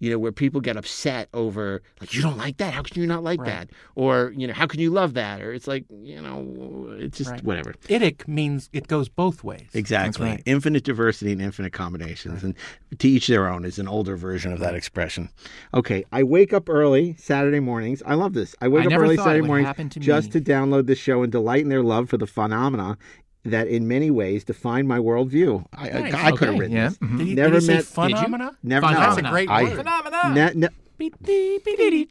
you 0.00 0.10
know, 0.10 0.18
where 0.18 0.32
people 0.32 0.60
get 0.60 0.76
upset 0.76 1.28
over 1.32 1.80
like 2.00 2.12
you 2.14 2.20
don't 2.20 2.36
like 2.36 2.56
that. 2.58 2.74
How 2.74 2.82
can 2.82 3.00
you 3.00 3.06
not 3.06 3.22
like 3.22 3.40
Right. 3.40 3.46
that? 3.48 3.70
Or 3.94 4.32
you 4.36 4.46
know, 4.46 4.52
how 4.52 4.66
can 4.66 4.80
you 4.80 4.90
love 4.90 5.14
that? 5.14 5.40
Or 5.40 5.52
it's 5.52 5.66
like 5.66 5.84
you 6.02 6.20
know, 6.20 6.94
it's 6.98 7.18
just 7.18 7.30
Right. 7.30 7.44
whatever. 7.44 7.74
Idic 7.88 8.26
means 8.28 8.68
it 8.72 8.88
goes 8.88 9.08
both 9.08 9.42
ways. 9.44 9.68
Exactly. 9.72 10.26
right. 10.26 10.42
Infinite 10.46 10.84
diversity 10.84 11.32
and 11.32 11.40
infinite 11.40 11.72
combinations. 11.72 12.42
And 12.44 12.54
to 12.98 13.08
each 13.08 13.26
their 13.28 13.48
own 13.48 13.64
is 13.64 13.78
an 13.78 13.88
older 13.88 14.16
version 14.16 14.52
of 14.52 14.60
that 14.60 14.74
expression. 14.74 15.30
Okay. 15.72 16.04
I 16.12 16.22
wake 16.22 16.52
up 16.52 16.68
early 16.68 17.14
Saturday 17.18 17.60
mornings. 17.60 18.02
I 18.04 18.14
love 18.14 18.34
this. 18.34 18.54
I 18.60 18.68
wake 18.68 18.84
I 18.90 18.94
up 18.94 19.00
early 19.00 19.16
Saturday 19.16 19.46
mornings 19.46 19.74
to 19.94 20.00
just 20.00 20.34
me. 20.34 20.40
to 20.40 20.52
download 20.52 20.86
this 20.86 20.98
show 20.98 21.22
and 21.22 21.32
delight 21.32 21.62
in 21.62 21.68
their 21.68 21.82
love 21.82 22.08
for 22.10 22.18
the 22.18 22.26
phenomena 22.26 22.98
that 23.44 23.68
in 23.68 23.86
many 23.86 24.10
ways 24.10 24.44
define 24.44 24.86
my 24.86 24.98
worldview. 24.98 25.64
I, 25.74 25.90
I- 25.90 26.00
Nice. 26.02 26.14
I, 26.14 26.30
could 26.32 26.48
have 26.48 26.58
written 26.58 26.76
yeah. 26.76 26.88
this. 26.88 26.98
Mhm. 26.98 27.18
Did 27.18 27.26
he, 27.26 27.34
Never 27.34 27.50
did 27.54 27.60
he 27.62 27.66
say 27.66 27.74
met- 27.76 27.84
phenomena? 27.84 28.56
Never 28.62 28.86
Phenomena. 28.86 29.14
That's 29.16 29.26
a 29.28 29.30
great 29.30 29.48
I- 29.50 29.62
word. 29.64 29.76
Phenomena. 29.76 30.34
Ne- 30.34 30.52
ne- 30.60 30.68
Beep, 30.96 31.16
beep, 31.24 31.64
beep, 31.64 31.76
beep, 31.76 31.90
beep. 31.90 32.10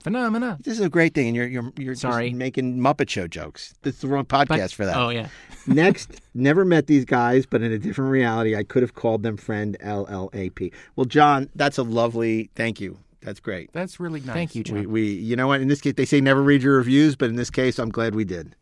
Phenomena. 0.00 0.56
this 0.62 0.74
is 0.78 0.84
a 0.84 0.88
great 0.88 1.14
thing, 1.14 1.28
and 1.28 1.36
you're 1.36 1.46
you're 1.48 1.72
you're 1.76 1.92
just 1.94 2.02
Sorry. 2.02 2.32
making 2.32 2.78
Muppet 2.78 3.08
Show 3.10 3.26
jokes. 3.26 3.74
This 3.82 3.96
is 3.96 4.00
the 4.02 4.06
wrong 4.08 4.24
podcast 4.24 4.74
for 4.74 4.84
that. 4.86 4.96
Oh 4.96 5.08
yeah. 5.08 5.28
Next, 5.66 6.20
never 6.34 6.64
met 6.64 6.86
these 6.86 7.04
guys, 7.04 7.44
but 7.44 7.60
in 7.62 7.72
a 7.72 7.78
different 7.78 8.12
reality, 8.12 8.54
I 8.54 8.62
could 8.62 8.82
have 8.82 8.94
called 8.94 9.24
them 9.24 9.36
friend 9.36 9.76
LLAP. 9.82 10.72
Well, 10.94 11.06
John, 11.06 11.48
that's 11.56 11.76
a 11.78 11.82
lovely 11.82 12.50
thank 12.54 12.80
you. 12.80 12.98
That's 13.20 13.40
great. 13.40 13.72
That's 13.72 13.98
really 13.98 14.20
nice. 14.20 14.34
Thank 14.34 14.54
you, 14.54 14.62
John. 14.62 14.78
We, 14.78 14.86
we, 14.86 15.02
you 15.10 15.34
know 15.34 15.48
what? 15.48 15.60
In 15.60 15.66
this 15.66 15.80
case, 15.80 15.94
they 15.96 16.04
say 16.04 16.20
never 16.20 16.40
read 16.42 16.62
your 16.62 16.76
reviews, 16.76 17.16
but 17.16 17.28
in 17.28 17.34
this 17.34 17.50
case, 17.50 17.80
I'm 17.80 17.88
glad 17.90 18.14
we 18.14 18.24
did. 18.24 18.54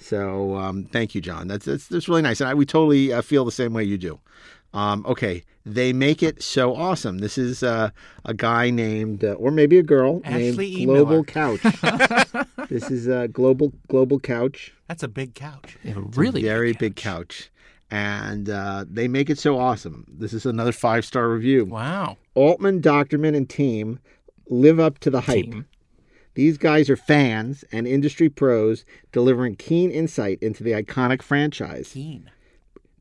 So, 0.00 0.56
um, 0.56 0.84
thank 0.84 1.14
you, 1.14 1.20
John. 1.20 1.46
That's 1.46 1.66
that's, 1.66 1.86
that's 1.88 2.08
really 2.08 2.22
nice, 2.22 2.40
and 2.40 2.48
I, 2.48 2.54
we 2.54 2.64
totally 2.64 3.12
uh, 3.12 3.22
feel 3.22 3.44
the 3.44 3.52
same 3.52 3.72
way 3.72 3.84
you 3.84 3.98
do. 3.98 4.18
Um, 4.72 5.04
okay, 5.06 5.44
they 5.66 5.92
make 5.92 6.22
it 6.22 6.42
so 6.42 6.74
awesome. 6.74 7.18
This 7.18 7.36
is 7.36 7.62
uh, 7.62 7.90
a 8.24 8.34
guy 8.34 8.70
named, 8.70 9.24
uh, 9.24 9.32
or 9.32 9.50
maybe 9.50 9.78
a 9.78 9.82
girl 9.82 10.22
Ashley 10.24 10.46
named 10.46 10.60
E. 10.60 10.84
Global 10.86 11.10
Miller. 11.12 11.24
Couch. 11.24 11.60
this 12.68 12.90
is 12.90 13.08
uh, 13.08 13.26
global 13.26 13.72
Global 13.88 14.18
Couch. 14.18 14.72
That's 14.88 15.02
a 15.02 15.08
big 15.08 15.34
couch. 15.34 15.76
They 15.82 15.90
have 15.90 15.98
a 15.98 16.20
really 16.20 16.42
very 16.42 16.72
big 16.72 16.96
couch. 16.96 17.50
And 17.92 18.48
uh, 18.48 18.84
they 18.88 19.08
make 19.08 19.30
it 19.30 19.38
so 19.38 19.58
awesome. 19.58 20.06
This 20.08 20.32
is 20.32 20.46
another 20.46 20.70
five 20.70 21.04
star 21.04 21.28
review. 21.28 21.64
Wow. 21.64 22.16
Altman, 22.34 22.80
Dochterman, 22.80 23.36
and 23.36 23.50
team 23.50 23.98
live 24.48 24.78
up 24.78 25.00
to 25.00 25.10
the 25.10 25.20
hype. 25.20 25.44
Team. 25.46 25.66
These 26.34 26.58
guys 26.58 26.88
are 26.88 26.96
fans 26.96 27.64
and 27.72 27.86
industry 27.86 28.28
pros 28.28 28.84
delivering 29.12 29.56
keen 29.56 29.90
insight 29.90 30.38
into 30.40 30.62
the 30.62 30.72
iconic 30.72 31.22
franchise, 31.22 31.90
Keen. 31.92 32.30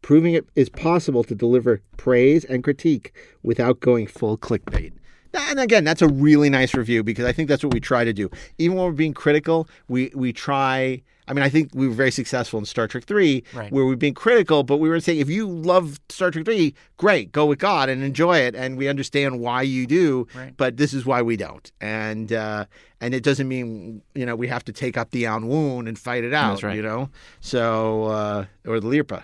proving 0.01 0.33
it 0.33 0.47
is 0.55 0.69
possible 0.69 1.23
to 1.23 1.35
deliver 1.35 1.81
praise 1.97 2.43
and 2.45 2.63
critique 2.63 3.13
without 3.43 3.79
going 3.79 4.07
full 4.07 4.37
clickbait. 4.37 4.93
And 5.33 5.59
again, 5.59 5.83
that's 5.83 6.01
a 6.01 6.07
really 6.07 6.49
nice 6.49 6.73
review 6.73 7.03
because 7.03 7.25
I 7.25 7.31
think 7.31 7.49
that's 7.49 7.63
what 7.63 7.73
we 7.73 7.79
try 7.79 8.03
to 8.03 8.13
do. 8.13 8.29
Even 8.57 8.77
when 8.77 8.85
we're 8.87 8.91
being 8.93 9.13
critical, 9.13 9.67
we 9.87 10.11
we 10.15 10.33
try. 10.33 11.03
I 11.29 11.33
mean, 11.33 11.43
I 11.43 11.49
think 11.49 11.69
we 11.73 11.87
were 11.87 11.93
very 11.93 12.11
successful 12.11 12.57
in 12.59 12.65
Star 12.65 12.87
Trek 12.87 13.03
Three, 13.05 13.43
Right. 13.53 13.71
where 13.71 13.85
we've 13.85 13.99
been 13.99 14.15
critical, 14.15 14.63
but 14.63 14.77
we 14.77 14.89
were 14.89 14.99
saying 14.99 15.19
if 15.19 15.29
you 15.29 15.47
love 15.47 15.99
Star 16.09 16.31
Trek 16.31 16.43
Three, 16.45 16.73
great, 16.97 17.31
go 17.31 17.45
with 17.45 17.59
God 17.59 17.87
and 17.87 18.03
enjoy 18.03 18.39
it, 18.39 18.55
and 18.55 18.77
we 18.77 18.87
understand 18.87 19.39
why 19.39 19.61
you 19.61 19.85
do. 19.87 20.27
Right. 20.35 20.53
But 20.57 20.77
this 20.77 20.93
is 20.93 21.05
why 21.05 21.21
we 21.21 21.37
don't, 21.37 21.71
and 21.79 22.33
uh, 22.33 22.65
and 22.99 23.13
it 23.13 23.23
doesn't 23.23 23.47
mean 23.47 24.01
you 24.15 24.25
know 24.25 24.35
we 24.35 24.47
have 24.47 24.65
to 24.65 24.73
take 24.73 24.97
up 24.97 25.11
the 25.11 25.27
ahn-woon 25.27 25.87
and 25.87 25.97
fight 25.97 26.23
it 26.23 26.33
out. 26.33 26.63
Right. 26.63 26.75
You 26.75 26.81
know, 26.81 27.09
so 27.39 28.05
uh, 28.05 28.45
or 28.67 28.79
the 28.79 28.87
Lirpa. 28.87 29.23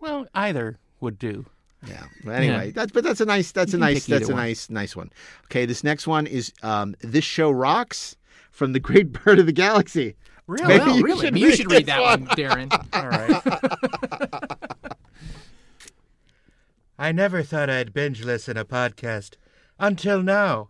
Well, 0.00 0.26
either 0.34 0.78
would 1.00 1.18
do. 1.18 1.46
Yeah. 1.86 2.04
But 2.24 2.32
anyway, 2.36 2.70
that's 2.70 2.92
but 2.92 3.02
that's 3.02 3.20
a 3.20 3.24
nice 3.24 3.50
that's 3.50 3.72
You 3.72 3.78
a 3.78 3.80
nice 3.80 4.06
that's 4.06 4.28
a 4.28 4.32
one. 4.32 4.36
nice 4.42 4.70
nice 4.70 4.94
one. 4.94 5.10
Okay, 5.46 5.66
this 5.66 5.82
next 5.82 6.06
one 6.06 6.26
is 6.28 6.52
um, 6.62 6.94
this 7.00 7.24
show 7.24 7.50
rocks 7.50 8.16
from 8.52 8.72
the 8.72 8.78
Great 8.80 9.10
Bird 9.24 9.38
of 9.40 9.46
the 9.46 9.52
Galaxy. 9.52 10.14
Really? 10.46 10.66
Maybe 10.66 10.84
well, 10.84 10.96
you 10.96 11.04
really, 11.04 11.26
should 11.26 11.38
you 11.38 11.48
read 11.48 11.56
should 11.56 11.70
read 11.70 11.86
this 11.86 11.94
that 11.94 12.02
one, 12.02 12.26
Darren. 12.28 12.70
All 12.92 13.08
right. 13.08 13.42
I 16.98 17.12
never 17.12 17.42
thought 17.42 17.70
I'd 17.70 17.92
binge 17.92 18.24
listen 18.24 18.56
a 18.56 18.64
podcast 18.64 19.34
until 19.78 20.22
now. 20.22 20.68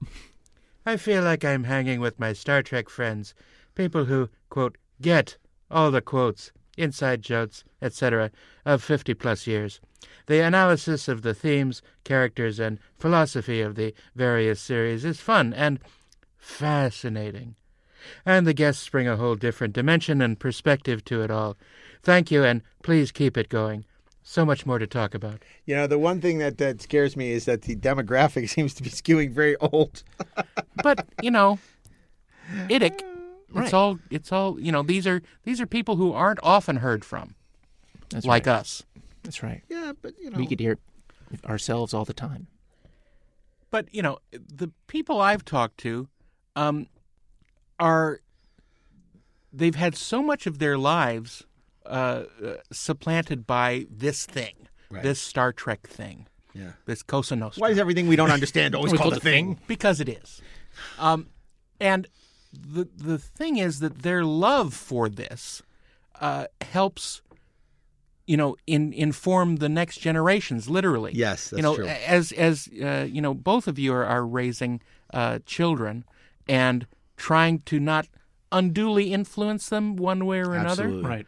I 0.84 0.96
feel 0.96 1.22
like 1.22 1.44
I'm 1.44 1.64
hanging 1.64 2.00
with 2.00 2.18
my 2.18 2.32
Star 2.32 2.62
Trek 2.62 2.88
friends, 2.88 3.34
people 3.74 4.06
who, 4.06 4.28
quote, 4.48 4.78
get 5.00 5.36
all 5.70 5.90
the 5.90 6.00
quotes, 6.00 6.52
inside 6.76 7.22
jokes, 7.22 7.64
etc., 7.80 8.30
of 8.64 8.82
50 8.82 9.14
plus 9.14 9.46
years. 9.46 9.80
The 10.26 10.40
analysis 10.40 11.08
of 11.08 11.22
the 11.22 11.34
themes, 11.34 11.82
characters, 12.04 12.58
and 12.58 12.78
philosophy 12.98 13.60
of 13.60 13.74
the 13.74 13.94
various 14.14 14.60
series 14.60 15.04
is 15.04 15.20
fun 15.20 15.52
and 15.52 15.78
fascinating. 16.36 17.56
And 18.24 18.46
the 18.46 18.54
guests 18.54 18.88
bring 18.88 19.08
a 19.08 19.16
whole 19.16 19.34
different 19.34 19.74
dimension 19.74 20.20
and 20.20 20.38
perspective 20.38 21.04
to 21.06 21.22
it 21.22 21.30
all. 21.30 21.56
Thank 22.02 22.30
you, 22.30 22.44
and 22.44 22.62
please 22.82 23.12
keep 23.12 23.36
it 23.36 23.48
going. 23.48 23.84
So 24.24 24.44
much 24.44 24.64
more 24.66 24.78
to 24.78 24.86
talk 24.86 25.14
about. 25.14 25.42
You 25.66 25.74
know, 25.74 25.86
the 25.88 25.98
one 25.98 26.20
thing 26.20 26.38
that, 26.38 26.58
that 26.58 26.80
scares 26.80 27.16
me 27.16 27.32
is 27.32 27.44
that 27.46 27.62
the 27.62 27.74
demographic 27.74 28.48
seems 28.54 28.74
to 28.74 28.82
be 28.82 28.90
skewing 28.90 29.32
very 29.32 29.56
old. 29.56 30.02
But 30.82 31.06
you 31.22 31.30
know, 31.30 31.58
idic. 32.68 33.02
Right. 33.50 33.64
It's 33.64 33.74
all. 33.74 33.98
It's 34.10 34.32
all. 34.32 34.58
You 34.58 34.72
know, 34.72 34.82
these 34.82 35.06
are 35.06 35.20
these 35.44 35.60
are 35.60 35.66
people 35.66 35.96
who 35.96 36.12
aren't 36.12 36.40
often 36.42 36.76
heard 36.76 37.04
from, 37.04 37.34
That's 38.10 38.24
like 38.24 38.46
right. 38.46 38.60
us. 38.60 38.82
That's 39.22 39.42
right. 39.42 39.62
Yeah, 39.68 39.92
but 40.00 40.14
you 40.18 40.30
know, 40.30 40.38
We 40.38 40.46
could 40.46 40.58
hear 40.58 40.78
ourselves 41.44 41.92
all 41.92 42.04
the 42.04 42.14
time. 42.14 42.46
But 43.70 43.94
you 43.94 44.02
know, 44.02 44.18
the 44.32 44.70
people 44.86 45.20
I've 45.20 45.44
talked 45.44 45.78
to, 45.78 46.08
um, 46.56 46.86
are 47.82 48.20
they've 49.52 49.74
had 49.86 49.94
so 49.96 50.22
much 50.22 50.46
of 50.46 50.58
their 50.58 50.78
lives 50.78 51.44
uh, 51.84 51.88
uh, 52.44 52.54
supplanted 52.70 53.46
by 53.46 53.86
this 53.90 54.24
thing, 54.26 54.54
Right. 54.90 55.02
this 55.02 55.20
Star 55.20 55.52
Trek 55.52 55.86
thing, 55.88 56.26
yeah. 56.54 56.72
this 56.86 57.02
Cosa 57.02 57.34
Nostra. 57.36 57.60
Why 57.60 57.70
is 57.70 57.78
everything 57.78 58.06
we 58.08 58.16
don't 58.16 58.30
understand 58.30 58.74
always 58.76 58.92
We 58.92 58.98
called 58.98 59.14
a 59.14 59.16
it 59.16 59.22
thing? 59.22 59.58
because 59.66 60.00
it 60.00 60.08
is. 60.08 60.40
Um, 60.98 61.26
and 61.80 62.06
the 62.52 62.84
the 62.96 63.18
thing 63.18 63.56
is 63.58 63.80
that 63.80 64.02
their 64.02 64.24
love 64.24 64.74
for 64.74 65.08
this 65.08 65.62
uh, 66.20 66.46
helps, 66.60 67.22
you 68.26 68.36
know, 68.36 68.56
in 68.66 68.92
inform 68.92 69.56
the 69.56 69.68
next 69.68 69.98
generations. 69.98 70.68
Literally, 70.68 71.12
Yes, 71.14 71.50
that's 71.50 71.58
you 71.58 71.62
know, 71.62 71.74
true. 71.76 71.86
as 71.86 72.32
as 72.32 72.68
uh, 72.82 73.06
you 73.10 73.20
know, 73.20 73.34
both 73.34 73.66
of 73.66 73.78
you 73.78 73.92
are, 73.94 74.04
are 74.06 74.24
raising 74.24 74.80
uh, 75.12 75.38
children 75.46 76.04
and 76.48 76.86
trying 77.22 77.60
to 77.60 77.78
not 77.78 78.08
unduly 78.50 79.12
influence 79.12 79.68
them 79.68 79.94
one 79.94 80.26
way 80.26 80.40
or 80.40 80.54
another, 80.54 80.84
Absolutely. 80.84 81.08
Right. 81.08 81.26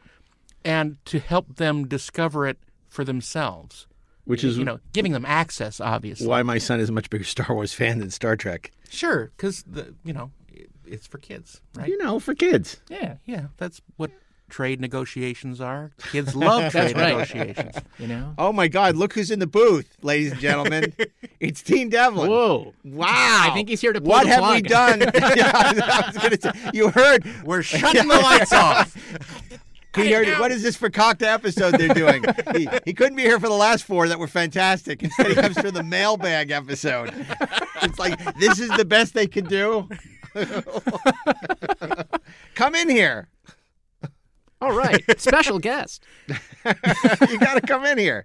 and 0.64 0.96
to 1.04 1.20
help 1.20 1.54
them 1.54 1.86
discover 1.86 2.48
it 2.48 2.58
for 2.88 3.04
themselves. 3.04 3.86
Which 4.24 4.42
is 4.42 4.58
you 4.58 4.64
know, 4.64 4.80
giving 4.92 5.12
them 5.12 5.24
access, 5.24 5.80
obviously. 5.80 6.26
why 6.26 6.42
my 6.42 6.58
son 6.58 6.80
is 6.80 6.88
a 6.88 6.92
much 6.92 7.10
bigger 7.10 7.24
Star 7.36 7.54
Wars 7.54 7.72
fan 7.72 8.00
than 8.00 8.10
Star 8.10 8.36
Trek. 8.36 8.72
Sure, 8.90 9.30
because 9.36 9.62
the 9.66 9.94
you 10.02 10.12
know 10.12 10.32
it's 10.84 11.06
for 11.06 11.18
kids, 11.18 11.60
right? 11.76 11.88
You 11.88 11.96
know, 11.98 12.18
for 12.18 12.34
kids. 12.34 12.80
Yeah, 12.88 13.16
yeah, 13.24 13.46
that's 13.56 13.80
what 13.96 14.10
trade 14.54 14.80
negotiations 14.80 15.60
are. 15.60 15.90
Kids 16.12 16.36
love 16.36 16.70
trade 16.70 16.96
right. 16.96 17.08
negotiations. 17.08 17.74
You 17.98 18.08
know. 18.08 18.34
Oh 18.38 18.52
my 18.52 18.66
God! 18.66 18.96
Look 18.96 19.12
who's 19.12 19.30
in 19.30 19.38
the 19.38 19.46
booth, 19.46 19.96
ladies 20.02 20.32
and 20.32 20.40
gentlemen. 20.40 20.92
it's 21.40 21.62
Dean 21.62 21.88
Devlin. 21.88 22.28
Whoa. 22.28 22.74
Wow! 22.84 23.06
I 23.08 23.50
think 23.54 23.68
he's 23.68 23.80
here 23.80 23.92
to 23.92 24.00
pull 24.00 24.10
What 24.10 24.24
the 24.24 24.30
have 24.30 24.52
we 24.52 24.62
done? 24.62 25.00
Yeah, 25.00 25.52
I 25.54 26.28
was 26.28 26.40
say, 26.40 26.70
you 26.72 26.90
heard. 26.90 27.24
We're 27.44 27.62
shutting 27.62 28.08
the 28.08 28.16
lights 28.16 28.52
off. 28.52 28.96
He 29.94 30.12
heard 30.12 30.26
it. 30.26 30.40
What 30.40 30.50
is 30.50 30.62
this 30.62 30.76
for 30.76 30.90
cocktail 30.90 31.34
episode 31.34 31.78
they're 31.78 31.94
doing? 31.94 32.24
he, 32.56 32.68
he 32.84 32.92
couldn't 32.92 33.16
be 33.16 33.22
here 33.22 33.38
for 33.38 33.48
the 33.48 33.54
last 33.54 33.84
four 33.84 34.08
that 34.08 34.18
were 34.18 34.26
fantastic. 34.26 35.02
Instead, 35.02 35.28
he 35.28 35.34
comes 35.34 35.58
for 35.60 35.70
the 35.70 35.84
mailbag 35.84 36.50
episode. 36.50 37.12
It's 37.82 37.98
like 37.98 38.18
this 38.36 38.58
is 38.58 38.70
the 38.70 38.84
best 38.84 39.14
they 39.14 39.28
could 39.28 39.48
do. 39.48 39.88
come 42.54 42.74
in 42.74 42.90
here. 42.90 43.28
All 44.64 44.72
right. 44.72 45.02
Special 45.20 45.58
guest. 45.58 46.02
You 46.64 47.38
got 47.38 47.54
to 47.54 47.60
come 47.60 47.84
in 47.84 47.98
here. 47.98 48.24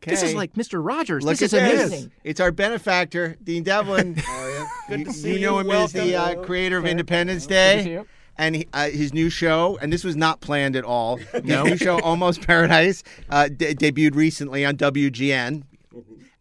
This 0.00 0.22
is 0.22 0.30
Okay. 0.30 0.36
like 0.38 0.54
Mr. 0.54 0.82
Rogers. 0.84 1.22
Look 1.24 1.36
this 1.36 1.52
at 1.52 1.70
is 1.70 1.78
this. 1.78 1.88
amazing. 1.90 2.12
It's 2.24 2.40
our 2.40 2.50
benefactor, 2.50 3.36
Dean 3.44 3.62
Devlin. 3.62 4.14
Good 4.88 5.00
you, 5.00 5.04
to 5.04 5.12
see 5.12 5.34
you 5.34 5.40
know 5.40 5.58
him 5.58 5.70
as 5.70 5.92
the 5.92 6.16
uh, 6.16 6.26
Welcome. 6.28 6.44
creator 6.44 6.78
of 6.78 6.86
Independence 6.86 7.46
Good 7.46 7.54
to 7.76 7.78
see 7.82 7.84
Day. 7.88 7.92
you. 7.92 8.06
And 8.38 8.56
he, 8.56 8.66
uh, 8.72 8.88
his 8.88 9.12
new 9.12 9.28
show, 9.28 9.78
and 9.82 9.92
this 9.92 10.02
was 10.02 10.16
not 10.16 10.40
planned 10.40 10.74
at 10.76 10.84
all. 10.84 11.16
His 11.16 11.44
No. 11.44 11.64
new 11.64 11.76
show, 11.76 12.00
Almost 12.00 12.46
Paradise, 12.46 13.02
uh, 13.28 13.48
de- 13.48 13.74
debuted 13.74 14.14
recently 14.14 14.64
on 14.64 14.76
WGN, 14.78 15.64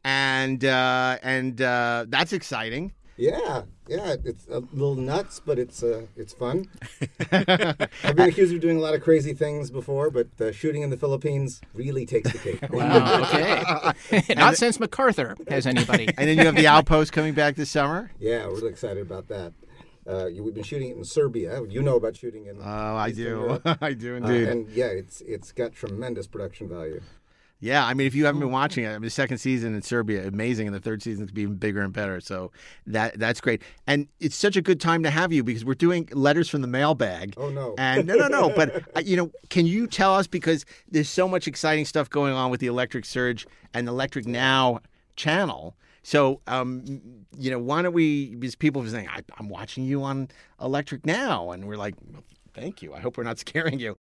and 0.05 0.63
uh, 0.63 1.17
and 1.21 1.61
uh, 1.61 2.05
that's 2.07 2.31
exciting. 2.31 2.93
Yeah, 3.21 3.63
yeah, 3.89 4.15
it's 4.23 4.47
a 4.47 4.59
little 4.71 4.95
nuts, 4.95 5.41
but 5.45 5.59
it's 5.59 5.83
uh, 5.83 6.03
it's 6.15 6.31
fun. 6.31 6.67
I've 7.31 8.15
been 8.15 8.29
accused 8.29 8.53
of 8.53 8.61
doing 8.61 8.77
a 8.77 8.79
lot 8.79 8.93
of 8.93 9.01
crazy 9.01 9.33
things 9.33 9.69
before, 9.69 10.09
but 10.09 10.27
uh, 10.39 10.53
shooting 10.53 10.83
in 10.83 10.89
the 10.89 10.95
Philippines 10.95 11.59
really 11.73 12.05
takes 12.05 12.31
the 12.31 12.37
cake. 12.37 12.59
Wow. 12.71 13.23
Okay. 13.23 14.23
Not 14.35 14.55
since 14.55 14.79
MacArthur 14.79 15.35
has 15.49 15.67
anybody. 15.67 16.07
And 16.17 16.29
then 16.29 16.37
you 16.37 16.45
have 16.45 16.55
the 16.55 16.67
Outpost 16.67 17.11
coming 17.11 17.33
back 17.33 17.55
this 17.57 17.69
summer. 17.69 18.09
yeah, 18.19 18.45
we're 18.47 18.55
really 18.55 18.69
excited 18.69 19.01
about 19.01 19.27
that. 19.27 19.51
Uh, 20.09 20.27
you, 20.27 20.41
we've 20.41 20.55
been 20.55 20.63
shooting 20.63 20.89
it 20.89 20.95
in 20.97 21.03
Serbia. 21.03 21.61
You 21.67 21.81
know 21.81 21.97
about 21.97 22.15
shooting 22.15 22.45
in. 22.45 22.57
Oh, 22.61 22.95
I 22.95 23.11
do, 23.11 23.59
I 23.81 23.93
do 23.93 24.13
Uh, 24.13 24.17
indeed. 24.17 24.47
and 24.47 24.69
yeah, 24.69 24.85
it's 24.87 25.19
it's 25.21 25.51
got 25.51 25.73
tremendous 25.73 26.25
production 26.25 26.69
value. 26.69 27.01
Yeah, 27.61 27.85
I 27.85 27.93
mean, 27.93 28.07
if 28.07 28.15
you 28.15 28.25
haven't 28.25 28.39
been 28.39 28.51
watching 28.51 28.85
it, 28.85 28.89
I 28.89 28.93
mean, 28.93 29.01
the 29.01 29.09
second 29.09 29.39
season 29.39 29.75
in 29.75 29.81
Serbia, 29.81 30.25
amazing, 30.25 30.67
and 30.67 30.75
the 30.75 30.79
third 30.79 31.03
season 31.03 31.25
is 31.25 31.27
going 31.27 31.27
to 31.27 31.33
be 31.33 31.41
even 31.41 31.55
bigger 31.55 31.81
and 31.81 31.91
better. 31.91 32.21
So 32.21 32.51
that 32.87 33.19
that's 33.19 33.41
great, 33.41 33.61
and 33.85 34.07
it's 34.21 34.35
such 34.35 34.55
a 34.55 34.61
good 34.61 34.79
time 34.79 35.03
to 35.03 35.09
have 35.09 35.33
you 35.33 35.43
because 35.43 35.65
we're 35.65 35.73
doing 35.73 36.07
letters 36.13 36.47
from 36.49 36.61
the 36.61 36.67
mailbag. 36.67 37.33
Oh, 37.35 37.49
no. 37.49 37.75
And 37.77 38.07
no, 38.07 38.15
no, 38.15 38.27
no. 38.27 38.49
But 38.49 38.83
uh, 38.95 39.01
you 39.01 39.17
know, 39.17 39.31
can 39.49 39.65
you 39.65 39.87
tell 39.87 40.15
us 40.15 40.25
because 40.25 40.65
there's 40.89 41.09
so 41.09 41.27
much 41.27 41.47
exciting 41.47 41.83
stuff 41.85 42.09
going 42.09 42.33
on 42.33 42.49
with 42.49 42.61
the 42.61 42.67
Electric 42.67 43.03
Surge 43.03 43.45
and 43.73 43.87
the 43.87 43.91
Electric 43.91 44.25
Now 44.25 44.79
channel. 45.17 45.75
So, 46.01 46.41
um, 46.47 47.01
you 47.37 47.51
know, 47.51 47.59
why 47.59 47.81
don't 47.81 47.93
we? 47.93 48.35
Because 48.35 48.55
people 48.55 48.81
are 48.81 48.87
saying, 48.87 49.09
I, 49.09 49.19
"I'm 49.37 49.49
watching 49.49 49.83
you 49.83 50.01
on 50.01 50.29
Electric 50.61 51.05
Now," 51.05 51.51
and 51.51 51.67
we're 51.67 51.77
like, 51.77 51.95
well, 52.11 52.23
"Thank 52.53 52.81
you. 52.81 52.93
I 52.93 52.99
hope 52.99 53.17
we're 53.17 53.25
not 53.25 53.37
scaring 53.45 53.79
you." 53.79 53.97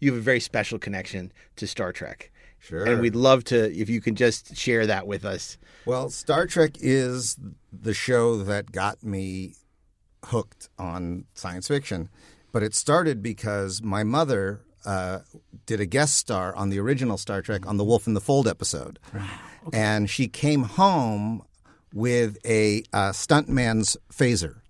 You 0.00 0.12
have 0.12 0.18
a 0.20 0.22
very 0.22 0.40
special 0.40 0.78
connection 0.78 1.32
to 1.56 1.66
Star 1.66 1.92
Trek. 1.92 2.30
Sure. 2.58 2.84
And 2.84 3.00
we'd 3.00 3.16
love 3.16 3.44
to, 3.44 3.72
if 3.74 3.88
you 3.88 4.00
can 4.00 4.14
just 4.14 4.56
share 4.56 4.86
that 4.86 5.06
with 5.06 5.24
us. 5.24 5.56
Well, 5.86 6.10
Star 6.10 6.46
Trek 6.46 6.72
is 6.80 7.38
the 7.72 7.94
show 7.94 8.36
that 8.44 8.70
got 8.70 9.02
me 9.02 9.54
hooked 10.26 10.68
on 10.78 11.24
science 11.34 11.68
fiction, 11.68 12.10
but 12.52 12.62
it 12.62 12.74
started 12.74 13.22
because 13.22 13.82
my 13.82 14.04
mother 14.04 14.60
uh, 14.84 15.20
did 15.64 15.80
a 15.80 15.86
guest 15.86 16.16
star 16.16 16.54
on 16.54 16.68
the 16.68 16.78
original 16.78 17.16
Star 17.16 17.40
Trek 17.40 17.66
on 17.66 17.78
the 17.78 17.84
Wolf 17.84 18.06
in 18.06 18.12
the 18.14 18.20
Fold 18.20 18.46
episode, 18.46 18.98
and 19.72 20.08
she 20.10 20.28
came 20.28 20.62
home 20.64 21.42
with 21.94 22.36
a 22.44 22.82
uh, 22.92 23.10
stuntman's 23.10 23.96
phaser, 24.12 24.60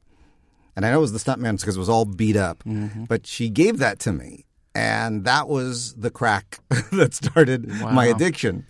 and 0.77 0.85
I 0.87 0.91
know 0.91 0.99
it 0.99 1.01
was 1.01 1.13
the 1.13 1.19
stuntman's 1.19 1.63
because 1.63 1.77
it 1.77 1.81
was 1.81 1.89
all 1.89 2.05
beat 2.05 2.37
up, 2.37 2.63
but 3.09 3.27
she 3.27 3.49
gave 3.51 3.79
that 3.79 3.99
to 4.01 4.13
me, 4.13 4.47
and 4.75 5.25
that 5.25 5.49
was 5.49 5.95
the 5.95 6.11
crack 6.11 6.61
that 6.93 7.15
started 7.15 7.69
my 7.69 8.07
addiction. 8.07 8.67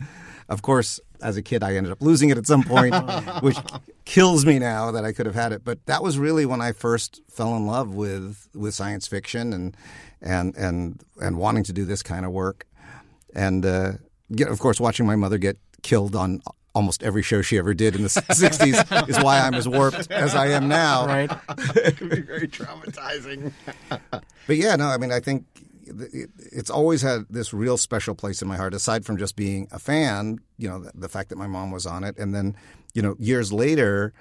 Of 0.49 0.63
course, 0.63 0.99
as 1.23 1.37
a 1.37 1.43
kid, 1.43 1.63
I 1.63 1.77
ended 1.77 1.93
up 1.93 2.01
losing 2.01 2.31
it 2.31 2.39
at 2.39 2.47
some 2.47 2.63
point, 2.63 2.95
which 3.43 3.57
kills 4.05 4.45
me 4.47 4.59
now 4.59 4.91
that 4.91 5.05
I 5.05 5.13
could 5.13 5.27
have 5.27 5.35
had 5.35 5.53
it. 5.53 5.63
But 5.65 5.85
that 5.87 6.03
was 6.03 6.19
really 6.19 6.47
when 6.47 6.61
I 6.61 6.73
first 6.73 7.21
fell 7.31 7.55
in 7.57 7.67
love 7.67 7.95
with 7.95 8.49
with 8.55 8.75
science 8.75 9.07
fiction 9.07 9.53
and 9.53 9.77
and 10.21 10.57
and 10.57 11.01
and 11.21 11.39
wanting 11.39 11.65
to 11.65 11.73
do 11.73 11.85
this 11.85 12.03
kind 12.03 12.25
of 12.25 12.33
work. 12.33 12.67
And 13.35 13.65
uh, 13.65 13.93
get, 14.35 14.49
of 14.49 14.59
course, 14.59 14.81
watching 14.81 15.07
my 15.07 15.17
mother 15.17 15.39
get 15.39 15.57
killed 15.83 16.17
on 16.17 16.43
almost 16.75 17.03
every 17.03 17.23
show 17.23 17.43
she 17.43 17.59
ever 17.59 17.75
did 17.75 17.95
in 17.95 18.03
the 18.03 18.09
'60s 18.09 19.09
is 19.09 19.23
why 19.23 19.41
I'm 19.41 19.55
as 19.55 19.69
warped 19.69 20.11
as 20.11 20.35
I 20.35 20.49
am 20.49 20.69
now. 20.69 21.07
Right. 21.07 21.31
it 21.77 21.97
could 21.97 22.11
be 22.11 22.23
very 22.23 22.49
traumatizing. 22.49 23.53
But 24.49 24.57
yeah, 24.57 24.75
no, 24.77 24.89
I 24.89 24.97
mean, 24.97 25.13
I 25.13 25.21
think 25.21 25.45
it's 26.53 26.71
always 26.71 27.03
had 27.03 27.27
this 27.31 27.53
real 27.53 27.77
special 27.77 28.15
place 28.15 28.43
in 28.43 28.49
my 28.49 28.57
heart. 28.57 28.75
Aside 28.75 29.05
from 29.05 29.17
just 29.17 29.37
being 29.37 29.69
a 29.71 29.79
fan, 29.79 30.39
you 30.59 30.69
know, 30.69 30.81
the, 30.81 30.93
the 30.95 31.09
fact 31.09 31.29
that 31.31 31.37
my 31.37 31.47
mom 31.47 31.71
was 31.71 31.87
on 31.87 32.05
it, 32.05 32.17
and 32.19 32.35
then, 32.35 32.57
you 32.95 33.03
know, 33.03 33.17
years 33.19 33.53
later, 33.53 34.13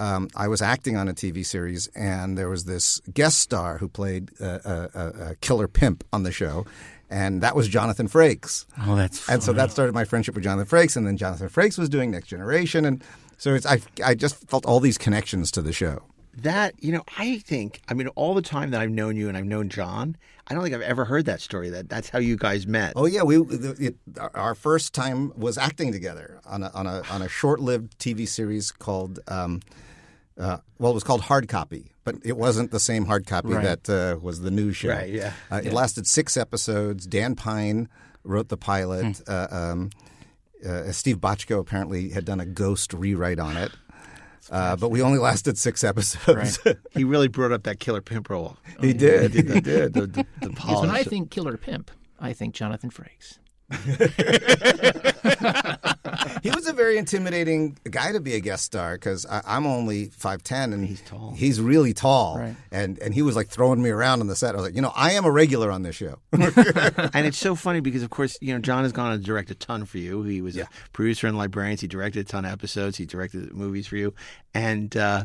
um, 0.00 0.28
I 0.36 0.48
was 0.48 0.62
acting 0.62 0.96
on 0.96 1.08
a 1.08 1.14
TV 1.14 1.44
series, 1.44 1.88
and 1.88 2.38
there 2.38 2.48
was 2.48 2.64
this 2.64 3.00
guest 3.12 3.38
star 3.38 3.78
who 3.78 3.88
played 3.88 4.30
a, 4.40 4.90
a, 4.94 5.30
a 5.30 5.34
killer 5.36 5.68
pimp 5.68 6.04
on 6.12 6.22
the 6.22 6.32
show, 6.32 6.66
and 7.10 7.42
that 7.42 7.56
was 7.56 7.68
Jonathan 7.68 8.08
Frakes. 8.08 8.66
Oh, 8.86 8.94
that's 8.94 9.28
And 9.28 9.42
so 9.42 9.52
that 9.52 9.70
started 9.70 9.94
my 9.94 10.04
friendship 10.04 10.34
with 10.34 10.44
Jonathan 10.44 10.78
Frakes, 10.78 10.96
and 10.96 11.06
then 11.06 11.16
Jonathan 11.16 11.48
Frakes 11.48 11.78
was 11.78 11.88
doing 11.88 12.10
Next 12.10 12.28
Generation, 12.28 12.84
and 12.84 13.02
so 13.38 13.54
it's 13.54 13.66
I 13.66 13.80
I 14.04 14.14
just 14.14 14.48
felt 14.48 14.66
all 14.66 14.80
these 14.80 14.98
connections 14.98 15.50
to 15.52 15.62
the 15.62 15.72
show. 15.72 16.02
That 16.36 16.74
you 16.78 16.92
know, 16.92 17.02
I 17.18 17.38
think 17.38 17.80
I 17.88 17.94
mean 17.94 18.08
all 18.08 18.34
the 18.34 18.42
time 18.42 18.70
that 18.70 18.80
I've 18.80 18.90
known 18.90 19.16
you 19.16 19.28
and 19.28 19.36
I've 19.36 19.44
known 19.44 19.68
John, 19.68 20.16
I 20.46 20.54
don't 20.54 20.62
think 20.62 20.74
I've 20.74 20.82
ever 20.82 21.04
heard 21.04 21.24
that 21.26 21.40
story. 21.40 21.68
That 21.70 21.88
that's 21.88 22.08
how 22.08 22.18
you 22.18 22.36
guys 22.36 22.66
met. 22.66 22.92
Oh 22.96 23.06
yeah, 23.06 23.22
we 23.22 23.36
the, 23.36 23.76
it, 23.78 24.20
our 24.34 24.54
first 24.54 24.94
time 24.94 25.32
was 25.36 25.58
acting 25.58 25.92
together 25.92 26.40
on 26.46 26.62
a 26.62 26.70
on 26.74 26.86
a 26.86 27.02
on 27.10 27.22
a 27.22 27.28
short-lived 27.28 27.98
TV 27.98 28.28
series 28.28 28.70
called 28.70 29.18
um, 29.28 29.60
uh, 30.38 30.58
well, 30.78 30.92
it 30.92 30.94
was 30.94 31.04
called 31.04 31.22
Hard 31.22 31.48
Copy, 31.48 31.90
but 32.04 32.16
it 32.24 32.36
wasn't 32.36 32.70
the 32.70 32.78
same 32.80 33.06
Hard 33.06 33.26
Copy 33.26 33.48
that 33.54 33.88
uh, 33.90 34.18
was 34.20 34.40
the 34.40 34.50
news 34.52 34.76
show. 34.76 34.90
Right, 34.90 35.10
yeah. 35.10 35.32
Uh, 35.50 35.60
It 35.64 35.72
lasted 35.72 36.06
six 36.06 36.36
episodes. 36.36 37.06
Dan 37.06 37.34
Pyne 37.34 37.88
wrote 38.22 38.48
the 38.48 38.56
pilot. 38.56 39.16
Hmm. 39.18 39.22
Uh, 39.26 39.46
um, 39.50 39.90
uh, 40.64 40.90
Steve 40.92 41.18
Bochco 41.18 41.58
apparently 41.60 42.10
had 42.10 42.24
done 42.24 42.40
a 42.40 42.46
ghost 42.46 42.92
rewrite 42.92 43.38
on 43.40 43.56
it. 43.56 43.72
Uh, 44.50 44.76
but 44.76 44.90
we 44.90 45.02
only 45.02 45.18
lasted 45.18 45.58
six 45.58 45.84
episodes. 45.84 46.58
He 46.92 47.04
really 47.04 47.28
brought 47.28 47.52
up 47.52 47.64
that 47.64 47.80
killer 47.80 48.00
pimp 48.00 48.30
role. 48.30 48.56
he 48.80 48.92
did. 48.92 49.34
He 49.34 49.42
did. 49.42 49.94
The, 49.94 50.06
the, 50.06 50.26
the 50.40 50.40
Because 50.50 50.80
when 50.80 50.90
I 50.90 51.02
think 51.02 51.30
killer 51.30 51.56
pimp, 51.56 51.90
I 52.18 52.32
think 52.32 52.54
Jonathan 52.54 52.90
Frakes. 52.90 53.38
he 56.42 56.50
was 56.50 56.66
a 56.66 56.72
very 56.72 56.98
intimidating 56.98 57.78
guy 57.90 58.12
to 58.12 58.20
be 58.20 58.34
a 58.34 58.40
guest 58.40 58.64
star 58.64 58.94
because 58.94 59.26
I'm 59.30 59.66
only 59.66 60.06
five 60.06 60.42
ten 60.42 60.72
and 60.72 60.86
he's 60.86 61.00
tall. 61.02 61.32
He's 61.36 61.60
really 61.60 61.92
tall, 61.94 62.38
Right. 62.38 62.56
and 62.72 62.98
and 63.00 63.14
he 63.14 63.22
was 63.22 63.36
like 63.36 63.48
throwing 63.48 63.82
me 63.82 63.90
around 63.90 64.20
on 64.20 64.26
the 64.26 64.36
set. 64.36 64.54
I 64.54 64.58
was 64.58 64.66
like, 64.66 64.74
you 64.76 64.82
know, 64.82 64.92
I 64.94 65.12
am 65.12 65.24
a 65.24 65.30
regular 65.30 65.70
on 65.70 65.82
this 65.82 65.96
show. 65.96 66.18
and 66.32 67.26
it's 67.26 67.38
so 67.38 67.54
funny 67.54 67.80
because, 67.80 68.02
of 68.02 68.10
course, 68.10 68.36
you 68.40 68.52
know, 68.54 68.60
John 68.60 68.82
has 68.82 68.92
gone 68.92 69.12
on 69.12 69.18
to 69.18 69.24
direct 69.24 69.50
a 69.50 69.54
ton 69.54 69.84
for 69.84 69.98
you. 69.98 70.22
He 70.22 70.40
was 70.40 70.56
a 70.56 70.68
producer 70.92 71.26
in 71.26 71.36
Librarians. 71.36 71.80
He 71.80 71.86
directed 71.88 72.20
a 72.20 72.24
ton 72.24 72.44
of 72.44 72.52
episodes. 72.52 72.96
He 72.96 73.06
directed 73.06 73.52
movies 73.52 73.86
for 73.86 73.96
you, 73.96 74.14
and 74.54 74.96
uh, 74.96 75.24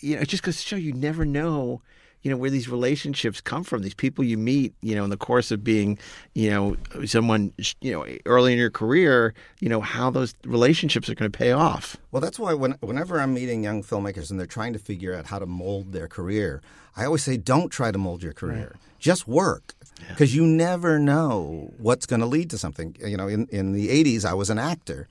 you 0.00 0.16
know, 0.16 0.22
it 0.22 0.28
just 0.28 0.42
goes 0.42 0.56
to 0.56 0.62
show 0.62 0.76
you 0.76 0.92
never 0.92 1.24
know. 1.24 1.82
You 2.24 2.30
know 2.30 2.36
where 2.36 2.50
these 2.50 2.68
relationships 2.68 3.40
come 3.40 3.62
from. 3.62 3.82
These 3.82 3.94
people 3.94 4.24
you 4.24 4.36
meet, 4.36 4.74
you 4.80 4.94
know, 4.96 5.04
in 5.04 5.10
the 5.10 5.16
course 5.16 5.50
of 5.50 5.62
being, 5.62 5.98
you 6.34 6.50
know, 6.50 6.76
someone, 7.04 7.52
you 7.80 7.92
know, 7.92 8.06
early 8.26 8.52
in 8.52 8.58
your 8.58 8.70
career, 8.70 9.34
you 9.60 9.68
know, 9.68 9.80
how 9.80 10.10
those 10.10 10.34
relationships 10.44 11.08
are 11.08 11.14
going 11.14 11.30
to 11.30 11.38
pay 11.38 11.52
off. 11.52 11.96
Well, 12.10 12.20
that's 12.20 12.38
why 12.38 12.54
when, 12.54 12.72
whenever 12.80 13.20
I'm 13.20 13.34
meeting 13.34 13.62
young 13.62 13.82
filmmakers 13.82 14.30
and 14.30 14.40
they're 14.40 14.46
trying 14.46 14.72
to 14.72 14.78
figure 14.78 15.14
out 15.14 15.26
how 15.26 15.38
to 15.38 15.46
mold 15.46 15.92
their 15.92 16.08
career, 16.08 16.62
I 16.96 17.04
always 17.04 17.22
say, 17.22 17.36
don't 17.36 17.68
try 17.68 17.92
to 17.92 17.98
mold 17.98 18.22
your 18.22 18.32
career. 18.32 18.76
Just 18.98 19.28
work. 19.28 19.74
Because 20.08 20.34
you 20.34 20.44
never 20.44 20.98
know 20.98 21.72
what's 21.78 22.06
going 22.06 22.20
to 22.20 22.26
lead 22.26 22.50
to 22.50 22.58
something. 22.58 22.96
You 23.04 23.16
know, 23.16 23.28
in, 23.28 23.46
in 23.50 23.72
the 23.72 23.88
80s, 23.88 24.24
I 24.24 24.34
was 24.34 24.50
an 24.50 24.58
actor. 24.58 25.08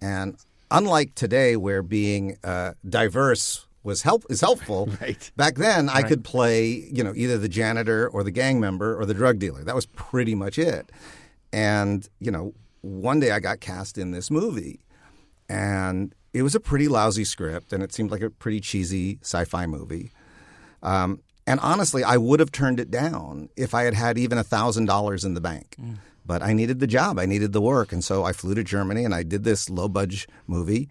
And 0.00 0.36
unlike 0.70 1.14
today, 1.14 1.56
where 1.56 1.82
being 1.82 2.36
uh, 2.42 2.72
diverse 2.88 3.66
was 3.84 4.02
help 4.02 4.24
is 4.28 4.40
helpful. 4.40 4.88
Right. 5.00 5.30
Back 5.36 5.56
then, 5.56 5.88
I 5.88 6.02
could 6.02 6.24
play, 6.24 6.88
you 6.90 7.04
know, 7.04 7.12
either 7.14 7.38
the 7.38 7.48
janitor 7.48 8.08
or 8.08 8.24
the 8.24 8.30
gang 8.30 8.58
member 8.58 8.98
or 8.98 9.04
the 9.04 9.14
drug 9.14 9.38
dealer. 9.38 9.62
That 9.62 9.74
was 9.74 9.86
pretty 9.86 10.34
much 10.34 10.58
it. 10.58 10.90
And 11.52 12.08
you 12.18 12.30
know, 12.30 12.54
one 12.80 13.20
day 13.20 13.30
I 13.30 13.38
got 13.40 13.60
cast 13.60 13.98
in 13.98 14.10
this 14.10 14.30
movie, 14.30 14.80
and 15.48 16.14
it 16.32 16.42
was 16.42 16.54
a 16.54 16.60
pretty 16.60 16.88
lousy 16.88 17.24
script, 17.24 17.72
and 17.72 17.82
it 17.82 17.92
seemed 17.92 18.10
like 18.10 18.22
a 18.22 18.30
pretty 18.30 18.60
cheesy 18.60 19.18
sci-fi 19.22 19.66
movie. 19.66 20.10
Um, 20.82 21.20
and 21.46 21.60
honestly, 21.60 22.02
I 22.02 22.16
would 22.16 22.40
have 22.40 22.50
turned 22.50 22.80
it 22.80 22.90
down 22.90 23.50
if 23.56 23.74
I 23.74 23.82
had 23.84 23.94
had 23.94 24.18
even 24.18 24.42
thousand 24.42 24.86
dollars 24.86 25.24
in 25.24 25.34
the 25.34 25.40
bank. 25.40 25.76
But 26.26 26.42
I 26.42 26.54
needed 26.54 26.80
the 26.80 26.86
job, 26.86 27.18
I 27.18 27.26
needed 27.26 27.52
the 27.52 27.60
work, 27.60 27.92
and 27.92 28.02
so 28.02 28.24
I 28.24 28.32
flew 28.32 28.54
to 28.54 28.64
Germany 28.64 29.04
and 29.04 29.14
I 29.14 29.22
did 29.22 29.44
this 29.44 29.68
low 29.68 29.88
budget 29.88 30.26
movie. 30.46 30.88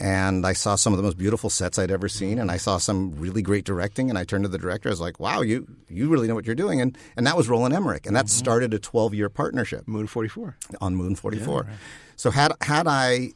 And 0.00 0.46
I 0.46 0.54
saw 0.54 0.76
some 0.76 0.94
of 0.94 0.96
the 0.96 1.02
most 1.02 1.18
beautiful 1.18 1.50
sets 1.50 1.78
I'd 1.78 1.90
ever 1.90 2.08
seen, 2.08 2.38
and 2.38 2.50
I 2.50 2.56
saw 2.56 2.78
some 2.78 3.14
really 3.16 3.42
great 3.42 3.64
directing. 3.64 4.08
And 4.08 4.18
I 4.18 4.24
turned 4.24 4.44
to 4.44 4.48
the 4.48 4.58
director. 4.58 4.88
I 4.88 4.92
was 4.92 5.00
like, 5.00 5.20
"Wow, 5.20 5.42
you 5.42 5.66
you 5.88 6.08
really 6.08 6.26
know 6.26 6.34
what 6.34 6.46
you're 6.46 6.54
doing." 6.54 6.80
And 6.80 6.96
and 7.16 7.26
that 7.26 7.36
was 7.36 7.48
Roland 7.48 7.74
Emmerich, 7.74 8.06
and 8.06 8.16
that 8.16 8.24
mm-hmm. 8.24 8.38
started 8.38 8.72
a 8.72 8.78
12 8.78 9.14
year 9.14 9.28
partnership 9.28 9.86
Moon 9.86 10.06
forty 10.06 10.28
four. 10.28 10.56
on 10.80 10.96
Moon 10.96 11.14
44. 11.14 11.66
So 12.16 12.30
had 12.30 12.52
had 12.62 12.86
I 12.86 13.32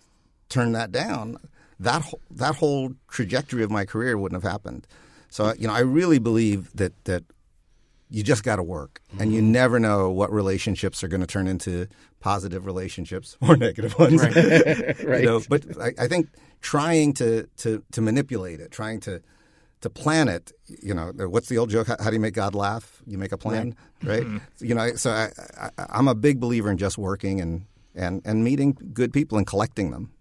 turned 0.49 0.75
that 0.75 0.91
down, 0.91 1.37
that 1.81 2.03
whole, 2.03 2.21
that 2.31 2.57
whole 2.57 2.95
trajectory 3.09 3.63
of 3.63 3.71
my 3.71 3.85
career 3.85 4.17
wouldn't 4.17 4.43
have 4.43 4.51
happened. 4.51 4.87
So 5.29 5.53
you 5.59 5.67
know, 5.67 5.75
I 5.75 5.81
really 5.81 6.19
believe 6.19 6.71
that 6.75 6.93
that 7.05 7.25
you 8.15 8.23
just 8.23 8.45
got 8.45 8.57
to 8.57 8.63
work, 8.63 9.01
and 9.19 9.33
you 9.33 9.41
mm-hmm. 9.41 9.53
never 9.53 9.81
know 9.81 10.09
what 10.09 10.33
relationships 10.33 11.03
are 11.03 11.09
going 11.09 11.21
to 11.21 11.27
turn 11.27 11.49
into 11.49 11.89
positive 12.21 12.65
relationships 12.65 13.37
or 13.47 13.57
negative 13.57 13.99
ones. 13.99 14.23
right. 14.23 15.21
You 15.25 15.27
know, 15.27 15.41
but 15.49 15.65
I, 15.81 15.93
I 15.99 16.09
think 16.09 16.29
trying 16.61 17.13
to, 17.15 17.49
to 17.59 17.83
to 17.91 18.01
manipulate 18.01 18.61
it, 18.61 18.71
trying 18.71 19.01
to 19.01 19.21
to 19.81 19.91
plan 19.91 20.29
it. 20.29 20.53
You 20.67 20.95
know, 20.95 21.13
what's 21.29 21.49
the 21.49 21.59
old 21.59 21.71
joke? 21.71 21.89
How, 21.89 21.97
how 21.99 22.11
do 22.11 22.15
you 22.15 22.21
make 22.21 22.35
God 22.35 22.55
laugh? 22.55 23.03
You 23.05 23.19
make 23.19 23.33
a 23.33 23.37
plan, 23.37 23.75
right? 24.03 24.23
Mm-hmm. 24.23 24.65
You 24.65 24.75
know, 24.77 24.95
so 24.95 25.11
I, 25.11 25.31
I, 25.61 25.71
I'm 25.91 26.07
a 26.07 26.15
big 26.15 26.39
believer 26.39 26.71
in 26.71 26.79
just 26.79 26.97
working 26.97 27.41
and, 27.41 27.67
and, 27.97 28.23
and 28.25 28.45
meeting 28.45 28.79
good 28.93 29.13
people 29.13 29.39
and 29.39 29.47
collecting 29.47 29.91
them. 29.91 30.13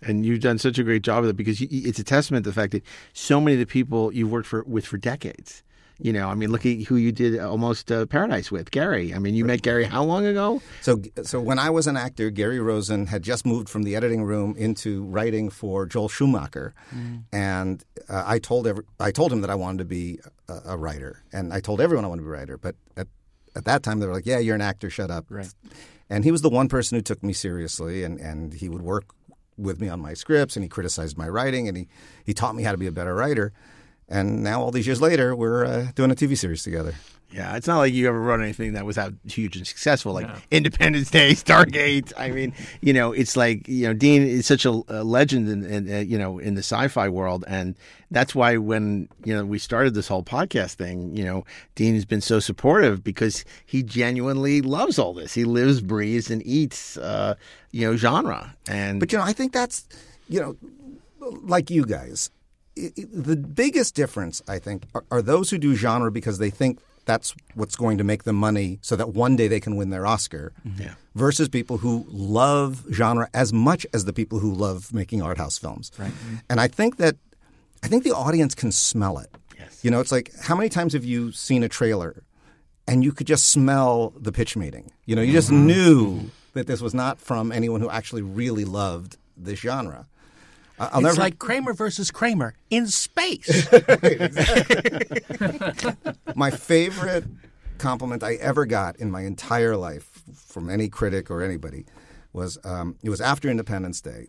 and 0.00 0.24
you've 0.24 0.40
done 0.40 0.58
such 0.58 0.78
a 0.78 0.84
great 0.84 1.02
job 1.02 1.24
of 1.24 1.30
it 1.30 1.36
because 1.36 1.60
it's 1.60 1.98
a 1.98 2.04
testament 2.04 2.44
to 2.44 2.50
the 2.50 2.54
fact 2.54 2.72
that 2.72 2.82
so 3.12 3.40
many 3.40 3.54
of 3.54 3.60
the 3.60 3.66
people 3.66 4.12
you've 4.12 4.30
worked 4.30 4.48
for 4.48 4.62
with 4.62 4.86
for 4.86 4.96
decades. 4.96 5.62
You 6.00 6.12
know, 6.12 6.28
I 6.28 6.34
mean, 6.34 6.50
look 6.50 6.64
at 6.64 6.82
who 6.84 6.96
you 6.96 7.12
did 7.12 7.38
almost 7.38 7.92
uh, 7.92 8.06
Paradise 8.06 8.50
with, 8.50 8.70
Gary. 8.70 9.12
I 9.14 9.18
mean, 9.18 9.34
you 9.34 9.44
met 9.44 9.62
Gary 9.62 9.84
how 9.84 10.02
long 10.02 10.24
ago? 10.24 10.62
So, 10.80 11.02
so 11.22 11.40
when 11.40 11.58
I 11.58 11.68
was 11.70 11.86
an 11.86 11.96
actor, 11.96 12.30
Gary 12.30 12.58
Rosen 12.58 13.06
had 13.06 13.22
just 13.22 13.44
moved 13.44 13.68
from 13.68 13.82
the 13.82 13.94
editing 13.96 14.24
room 14.24 14.54
into 14.56 15.04
writing 15.04 15.50
for 15.50 15.86
Joel 15.86 16.08
Schumacher, 16.08 16.74
and 17.32 17.84
uh, 18.08 18.24
I 18.26 18.38
told 18.38 18.66
every, 18.66 18.84
I 18.98 19.10
told 19.10 19.32
him 19.32 19.42
that 19.42 19.50
I 19.50 19.54
wanted 19.54 19.78
to 19.78 19.84
be 19.84 20.18
a, 20.48 20.60
a 20.72 20.76
writer, 20.78 21.22
and 21.32 21.52
I 21.52 21.60
told 21.60 21.80
everyone 21.80 22.04
I 22.04 22.08
wanted 22.08 22.22
to 22.22 22.26
be 22.28 22.34
a 22.34 22.38
writer. 22.38 22.56
But 22.56 22.76
at 22.96 23.08
at 23.54 23.64
that 23.64 23.82
time, 23.82 23.98
they 24.00 24.06
were 24.06 24.14
like, 24.14 24.26
"Yeah, 24.26 24.38
you're 24.38 24.54
an 24.54 24.62
actor. 24.62 24.88
Shut 24.90 25.10
up." 25.10 25.26
Right. 25.28 25.52
And 26.08 26.24
he 26.24 26.32
was 26.32 26.42
the 26.42 26.50
one 26.50 26.68
person 26.68 26.96
who 26.96 27.02
took 27.02 27.22
me 27.22 27.32
seriously, 27.32 28.02
and, 28.02 28.18
and 28.18 28.52
he 28.52 28.68
would 28.68 28.82
work 28.82 29.14
with 29.56 29.80
me 29.80 29.88
on 29.88 30.00
my 30.00 30.14
scripts, 30.14 30.56
and 30.56 30.64
he 30.64 30.68
criticized 30.68 31.16
my 31.16 31.28
writing, 31.28 31.68
and 31.68 31.76
he, 31.76 31.88
he 32.24 32.34
taught 32.34 32.56
me 32.56 32.64
how 32.64 32.72
to 32.72 32.78
be 32.78 32.88
a 32.88 32.92
better 32.92 33.14
writer. 33.14 33.52
And 34.10 34.42
now, 34.42 34.60
all 34.60 34.72
these 34.72 34.86
years 34.86 35.00
later, 35.00 35.36
we're 35.36 35.64
uh, 35.64 35.86
doing 35.94 36.10
a 36.10 36.14
TV 36.14 36.36
series 36.36 36.62
together. 36.62 36.94
Yeah, 37.32 37.54
it's 37.54 37.68
not 37.68 37.78
like 37.78 37.94
you 37.94 38.08
ever 38.08 38.20
wrote 38.20 38.40
anything 38.40 38.72
that 38.72 38.84
was 38.84 38.98
out 38.98 39.14
huge 39.24 39.56
and 39.56 39.64
successful, 39.64 40.12
like 40.12 40.28
Independence 40.50 41.10
Day, 41.10 41.30
Stargate. 41.34 42.12
I 42.16 42.30
mean, 42.32 42.52
you 42.80 42.92
know, 42.92 43.12
it's 43.12 43.36
like 43.36 43.68
you 43.68 43.86
know, 43.86 43.94
Dean 43.94 44.22
is 44.22 44.46
such 44.46 44.64
a, 44.66 44.82
a 44.88 45.04
legend 45.04 45.48
in, 45.48 45.64
in 45.64 45.94
uh, 45.94 45.98
you 45.98 46.18
know 46.18 46.40
in 46.40 46.54
the 46.54 46.62
sci-fi 46.62 47.08
world, 47.08 47.44
and 47.46 47.76
that's 48.10 48.34
why 48.34 48.56
when 48.56 49.08
you 49.24 49.32
know 49.32 49.44
we 49.44 49.60
started 49.60 49.94
this 49.94 50.08
whole 50.08 50.24
podcast 50.24 50.74
thing, 50.74 51.16
you 51.16 51.24
know, 51.24 51.44
Dean 51.76 51.94
has 51.94 52.04
been 52.04 52.20
so 52.20 52.40
supportive 52.40 53.04
because 53.04 53.44
he 53.64 53.84
genuinely 53.84 54.60
loves 54.60 54.98
all 54.98 55.14
this. 55.14 55.32
He 55.32 55.44
lives, 55.44 55.80
breathes, 55.80 56.32
and 56.32 56.44
eats, 56.44 56.96
uh, 56.96 57.36
you 57.70 57.86
know, 57.86 57.96
genre. 57.96 58.56
And 58.68 58.98
But 58.98 59.12
you 59.12 59.18
know, 59.18 59.24
I 59.24 59.32
think 59.32 59.52
that's 59.52 59.86
you 60.28 60.40
know, 60.40 60.56
like 61.42 61.70
you 61.70 61.86
guys, 61.86 62.28
i 62.32 62.32
i 62.32 62.39
the 62.88 63.36
biggest 63.36 63.94
difference 63.94 64.42
I 64.48 64.58
think 64.58 64.84
are, 64.94 65.04
are 65.10 65.22
those 65.22 65.50
who 65.50 65.58
do 65.58 65.74
genre 65.74 66.10
because 66.10 66.38
they 66.38 66.50
think 66.50 66.80
that's 67.04 67.34
what's 67.54 67.76
going 67.76 67.98
to 67.98 68.04
make 68.04 68.24
them 68.24 68.36
money, 68.36 68.78
so 68.82 68.94
that 68.96 69.10
one 69.10 69.34
day 69.36 69.48
they 69.48 69.60
can 69.60 69.76
win 69.76 69.90
their 69.90 70.06
Oscar. 70.06 70.52
Mm-hmm. 70.66 70.82
Yeah. 70.82 70.94
Versus 71.14 71.48
people 71.48 71.78
who 71.78 72.06
love 72.08 72.84
genre 72.92 73.28
as 73.34 73.52
much 73.52 73.86
as 73.92 74.04
the 74.04 74.12
people 74.12 74.38
who 74.38 74.52
love 74.52 74.92
making 74.92 75.22
art 75.22 75.38
house 75.38 75.58
films. 75.58 75.90
Right. 75.98 76.12
Mm-hmm. 76.12 76.36
And 76.48 76.60
I 76.60 76.68
think 76.68 76.98
that 76.98 77.16
I 77.82 77.88
think 77.88 78.04
the 78.04 78.14
audience 78.14 78.54
can 78.54 78.70
smell 78.70 79.18
it. 79.18 79.30
Yes. 79.58 79.84
You 79.84 79.90
know, 79.90 80.00
it's 80.00 80.12
like 80.12 80.30
how 80.40 80.54
many 80.54 80.68
times 80.68 80.92
have 80.92 81.04
you 81.04 81.32
seen 81.32 81.62
a 81.62 81.68
trailer 81.68 82.22
and 82.86 83.02
you 83.02 83.12
could 83.12 83.26
just 83.26 83.48
smell 83.48 84.12
the 84.16 84.32
pitch 84.32 84.56
meeting? 84.56 84.92
You 85.06 85.16
know, 85.16 85.22
you 85.22 85.32
just 85.32 85.50
mm-hmm. 85.50 85.66
knew 85.66 86.30
that 86.52 86.66
this 86.66 86.80
was 86.80 86.94
not 86.94 87.18
from 87.18 87.50
anyone 87.50 87.80
who 87.80 87.90
actually 87.90 88.22
really 88.22 88.64
loved 88.64 89.16
this 89.36 89.60
genre. 89.60 90.06
I'll 90.80 91.00
It's 91.00 91.16
never 91.16 91.20
like 91.20 91.38
Kramer 91.38 91.74
versus 91.74 92.10
Kramer 92.10 92.54
in 92.70 92.86
space. 92.86 93.70
my 96.34 96.50
favorite 96.50 97.24
compliment 97.76 98.22
I 98.22 98.34
ever 98.34 98.64
got 98.64 98.96
in 98.96 99.10
my 99.10 99.22
entire 99.22 99.76
life 99.76 100.22
from 100.34 100.70
any 100.70 100.88
critic 100.88 101.30
or 101.30 101.42
anybody 101.42 101.84
was 102.32 102.56
um, 102.64 102.96
it 103.02 103.10
was 103.10 103.20
after 103.20 103.50
Independence 103.50 104.00
Day, 104.00 104.28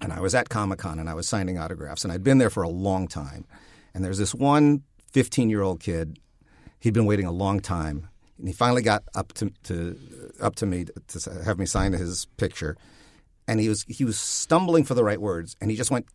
and 0.00 0.12
I 0.12 0.20
was 0.20 0.34
at 0.34 0.48
Comic 0.48 0.78
Con 0.78 0.98
and 0.98 1.10
I 1.10 1.14
was 1.14 1.28
signing 1.28 1.58
autographs, 1.58 2.04
and 2.04 2.12
I'd 2.12 2.24
been 2.24 2.38
there 2.38 2.50
for 2.50 2.62
a 2.62 2.68
long 2.68 3.06
time. 3.06 3.44
And 3.92 4.04
there's 4.04 4.18
this 4.18 4.34
one 4.34 4.82
15 5.12 5.50
year 5.50 5.62
old 5.62 5.80
kid, 5.80 6.18
he'd 6.80 6.94
been 6.94 7.06
waiting 7.06 7.26
a 7.26 7.32
long 7.32 7.60
time, 7.60 8.08
and 8.38 8.46
he 8.46 8.54
finally 8.54 8.82
got 8.82 9.02
up 9.14 9.34
to, 9.34 9.52
to 9.64 9.98
up 10.40 10.56
to 10.56 10.66
me 10.66 10.86
to 11.08 11.42
have 11.44 11.58
me 11.58 11.66
sign 11.66 11.92
his 11.92 12.26
picture, 12.36 12.76
and 13.48 13.60
he 13.60 13.68
was 13.68 13.84
he 13.88 14.04
was 14.04 14.18
stumbling 14.18 14.84
for 14.84 14.94
the 14.94 15.04
right 15.04 15.20
words, 15.20 15.56
and 15.60 15.70
he 15.70 15.76
just 15.76 15.90
went, 15.90 16.06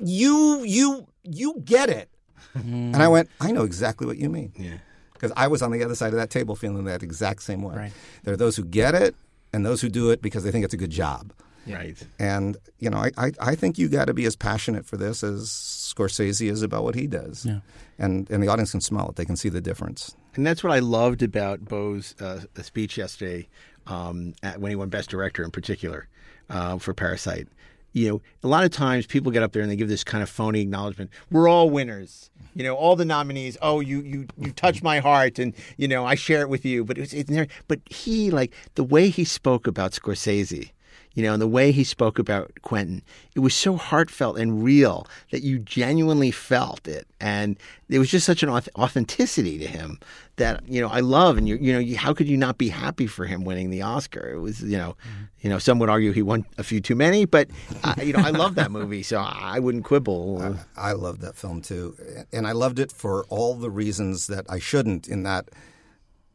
"You 0.00 0.62
you 0.64 1.06
you 1.24 1.60
get 1.64 1.88
it." 1.88 2.08
And 2.54 2.96
I 2.96 3.08
went, 3.08 3.30
I 3.40 3.50
know 3.50 3.62
exactly 3.64 4.06
what 4.06 4.18
you 4.18 4.28
mean. 4.28 4.52
Yeah. 4.56 4.78
Because 5.14 5.32
I 5.36 5.46
was 5.48 5.62
on 5.62 5.70
the 5.70 5.82
other 5.82 5.94
side 5.94 6.08
of 6.08 6.18
that 6.18 6.30
table 6.30 6.56
feeling 6.56 6.84
that 6.84 7.02
exact 7.02 7.42
same 7.42 7.62
way. 7.62 7.76
Right. 7.76 7.92
There 8.24 8.34
are 8.34 8.36
those 8.36 8.56
who 8.56 8.64
get 8.64 8.94
it 8.94 9.14
and 9.52 9.64
those 9.64 9.80
who 9.80 9.88
do 9.88 10.10
it 10.10 10.20
because 10.20 10.44
they 10.44 10.50
think 10.50 10.64
it's 10.64 10.74
a 10.74 10.78
good 10.78 10.90
job. 10.90 11.32
Right. 11.66 11.96
And 12.18 12.56
you 12.78 12.90
know, 12.90 12.98
I 12.98 13.10
I, 13.16 13.32
I 13.40 13.54
think 13.54 13.78
you 13.78 13.88
got 13.88 14.06
to 14.06 14.14
be 14.14 14.24
as 14.26 14.34
passionate 14.34 14.84
for 14.84 14.96
this 14.96 15.22
as 15.22 15.48
Scorsese 15.48 16.50
is 16.50 16.62
about 16.62 16.82
what 16.82 16.94
he 16.94 17.06
does. 17.06 17.46
Yeah. 17.46 17.60
And 17.98 18.28
and 18.30 18.42
the 18.42 18.48
audience 18.48 18.72
can 18.72 18.80
smell 18.80 19.08
it; 19.10 19.16
they 19.16 19.24
can 19.24 19.36
see 19.36 19.48
the 19.48 19.60
difference. 19.60 20.16
And 20.34 20.46
that's 20.46 20.64
what 20.64 20.72
I 20.72 20.80
loved 20.80 21.22
about 21.22 21.64
Bong's 21.66 22.14
uh, 22.20 22.40
speech 22.62 22.96
yesterday 22.96 23.48
um, 23.86 24.34
at, 24.42 24.60
when 24.60 24.70
he 24.70 24.76
won 24.76 24.88
Best 24.88 25.10
Director 25.10 25.42
in 25.42 25.50
particular 25.50 26.08
uh, 26.50 26.78
for 26.78 26.94
Parasite. 26.94 27.48
You 27.94 28.08
know, 28.08 28.22
a 28.42 28.48
lot 28.48 28.64
of 28.64 28.70
times 28.70 29.04
people 29.04 29.30
get 29.32 29.42
up 29.42 29.52
there 29.52 29.60
and 29.60 29.70
they 29.70 29.76
give 29.76 29.88
this 29.88 30.02
kind 30.02 30.22
of 30.22 30.30
phony 30.30 30.60
acknowledgement. 30.60 31.10
We're 31.30 31.46
all 31.46 31.68
winners. 31.68 32.30
You 32.54 32.64
know, 32.64 32.74
all 32.74 32.96
the 32.96 33.04
nominees. 33.04 33.58
Oh, 33.60 33.80
you 33.80 34.00
you 34.00 34.26
you 34.38 34.50
touch 34.52 34.82
my 34.82 34.98
heart, 34.98 35.38
and 35.38 35.52
you 35.76 35.88
know 35.88 36.06
I 36.06 36.14
share 36.14 36.40
it 36.40 36.48
with 36.48 36.64
you. 36.64 36.84
But 36.84 36.96
it's 36.96 37.12
never, 37.28 37.50
but 37.68 37.80
he 37.86 38.30
like 38.30 38.52
the 38.76 38.84
way 38.84 39.08
he 39.10 39.24
spoke 39.24 39.66
about 39.66 39.92
Scorsese 39.92 40.70
you 41.14 41.22
know, 41.22 41.32
and 41.32 41.42
the 41.42 41.48
way 41.48 41.72
he 41.72 41.84
spoke 41.84 42.18
about 42.18 42.52
Quentin, 42.62 43.02
it 43.34 43.40
was 43.40 43.54
so 43.54 43.76
heartfelt 43.76 44.38
and 44.38 44.64
real 44.64 45.06
that 45.30 45.42
you 45.42 45.58
genuinely 45.58 46.30
felt 46.30 46.88
it, 46.88 47.06
and 47.20 47.58
there 47.88 48.00
was 48.00 48.10
just 48.10 48.24
such 48.26 48.42
an 48.42 48.48
authenticity 48.48 49.58
to 49.58 49.66
him 49.66 49.98
that 50.36 50.66
you 50.66 50.80
know 50.80 50.88
I 50.88 51.00
love, 51.00 51.36
and 51.36 51.48
you 51.48 51.56
you 51.56 51.72
know 51.72 51.78
you, 51.78 51.96
how 51.96 52.14
could 52.14 52.28
you 52.28 52.36
not 52.36 52.56
be 52.58 52.68
happy 52.68 53.06
for 53.06 53.26
him 53.26 53.44
winning 53.44 53.70
the 53.70 53.82
Oscar? 53.82 54.30
It 54.32 54.40
was 54.40 54.62
you 54.62 54.78
know, 54.78 54.96
you 55.40 55.50
know 55.50 55.58
some 55.58 55.78
would 55.78 55.90
argue 55.90 56.12
he 56.12 56.22
won 56.22 56.46
a 56.56 56.62
few 56.62 56.80
too 56.80 56.94
many, 56.94 57.26
but 57.26 57.48
uh, 57.84 57.94
you 58.02 58.14
know 58.14 58.20
I 58.20 58.30
love 58.30 58.54
that 58.54 58.70
movie, 58.70 59.02
so 59.02 59.18
I 59.18 59.58
wouldn't 59.58 59.84
quibble. 59.84 60.56
I 60.76 60.92
loved 60.92 61.20
that 61.20 61.36
film 61.36 61.60
too, 61.60 61.96
and 62.32 62.46
I 62.46 62.52
loved 62.52 62.78
it 62.78 62.90
for 62.90 63.24
all 63.28 63.54
the 63.54 63.70
reasons 63.70 64.26
that 64.28 64.46
I 64.48 64.58
shouldn't. 64.58 65.08
In 65.08 65.24
that, 65.24 65.50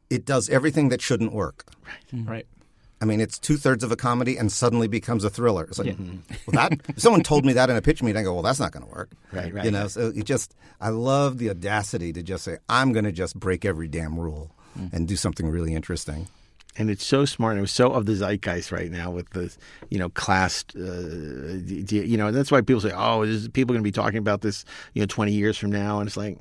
it 0.10 0.26
does 0.26 0.50
everything 0.50 0.90
that 0.90 1.02
shouldn't 1.02 1.34
work. 1.34 1.66
Right. 1.86 2.28
Right. 2.28 2.48
I 3.00 3.06
mean, 3.06 3.22
it's 3.22 3.38
two 3.38 3.58
thirds 3.58 3.84
of 3.84 3.92
a 3.92 3.96
comedy 3.96 4.38
and 4.38 4.52
suddenly 4.52 4.88
becomes 4.88 5.24
a 5.24 5.30
thriller. 5.30 5.66
It's 5.66 5.78
like, 5.80 5.96
well, 6.48 6.70
that 6.70 6.80
if 6.90 7.00
someone 7.00 7.22
told 7.22 7.46
me 7.46 7.54
that 7.54 7.70
in 7.70 7.76
a 7.76 7.82
pitch 7.82 8.02
meeting, 8.02 8.20
I 8.20 8.24
go, 8.24 8.34
well, 8.34 8.42
that's 8.44 8.60
not 8.60 8.72
going 8.72 8.86
to 8.86 8.92
work. 8.92 9.12
Right, 9.32 9.54
right, 9.54 9.66
You 9.66 9.72
know, 9.72 9.88
so 9.88 10.08
it 10.16 10.24
just, 10.26 10.56
I 10.82 10.90
love 10.90 11.38
the 11.38 11.50
audacity 11.52 12.12
to 12.14 12.24
just 12.24 12.44
say, 12.44 12.58
I'm 12.70 12.94
going 12.94 13.06
to 13.06 13.12
just 13.12 13.36
break 13.40 13.66
every 13.66 13.88
damn 13.88 14.20
rule 14.20 14.52
and 14.92 15.08
do 15.08 15.16
something 15.16 15.48
really 15.50 15.74
interesting. 15.76 16.28
and 16.78 16.90
it's 16.92 17.04
so 17.04 17.26
smart 17.26 17.54
and 17.54 17.60
it 17.60 17.62
was 17.62 17.72
so 17.72 17.92
of 17.92 18.06
the 18.06 18.14
zeitgeist 18.16 18.72
right 18.72 18.92
now 18.92 19.10
with 19.10 19.28
the 19.32 19.52
you 19.90 19.98
know 19.98 20.10
class 20.10 20.64
uh, 20.76 21.58
you 21.66 22.16
know 22.18 22.30
that's 22.32 22.52
why 22.52 22.62
people 22.62 22.80
say 22.82 22.92
oh 22.96 23.24
is 23.24 23.48
people 23.50 23.74
going 23.74 23.82
to 23.82 23.88
be 23.88 23.92
talking 23.92 24.20
about 24.20 24.42
this 24.42 24.64
you 24.94 25.02
know 25.02 25.08
20 25.08 25.32
years 25.32 25.58
from 25.58 25.72
now 25.72 26.00
and 26.00 26.08
it's 26.08 26.16
like 26.18 26.38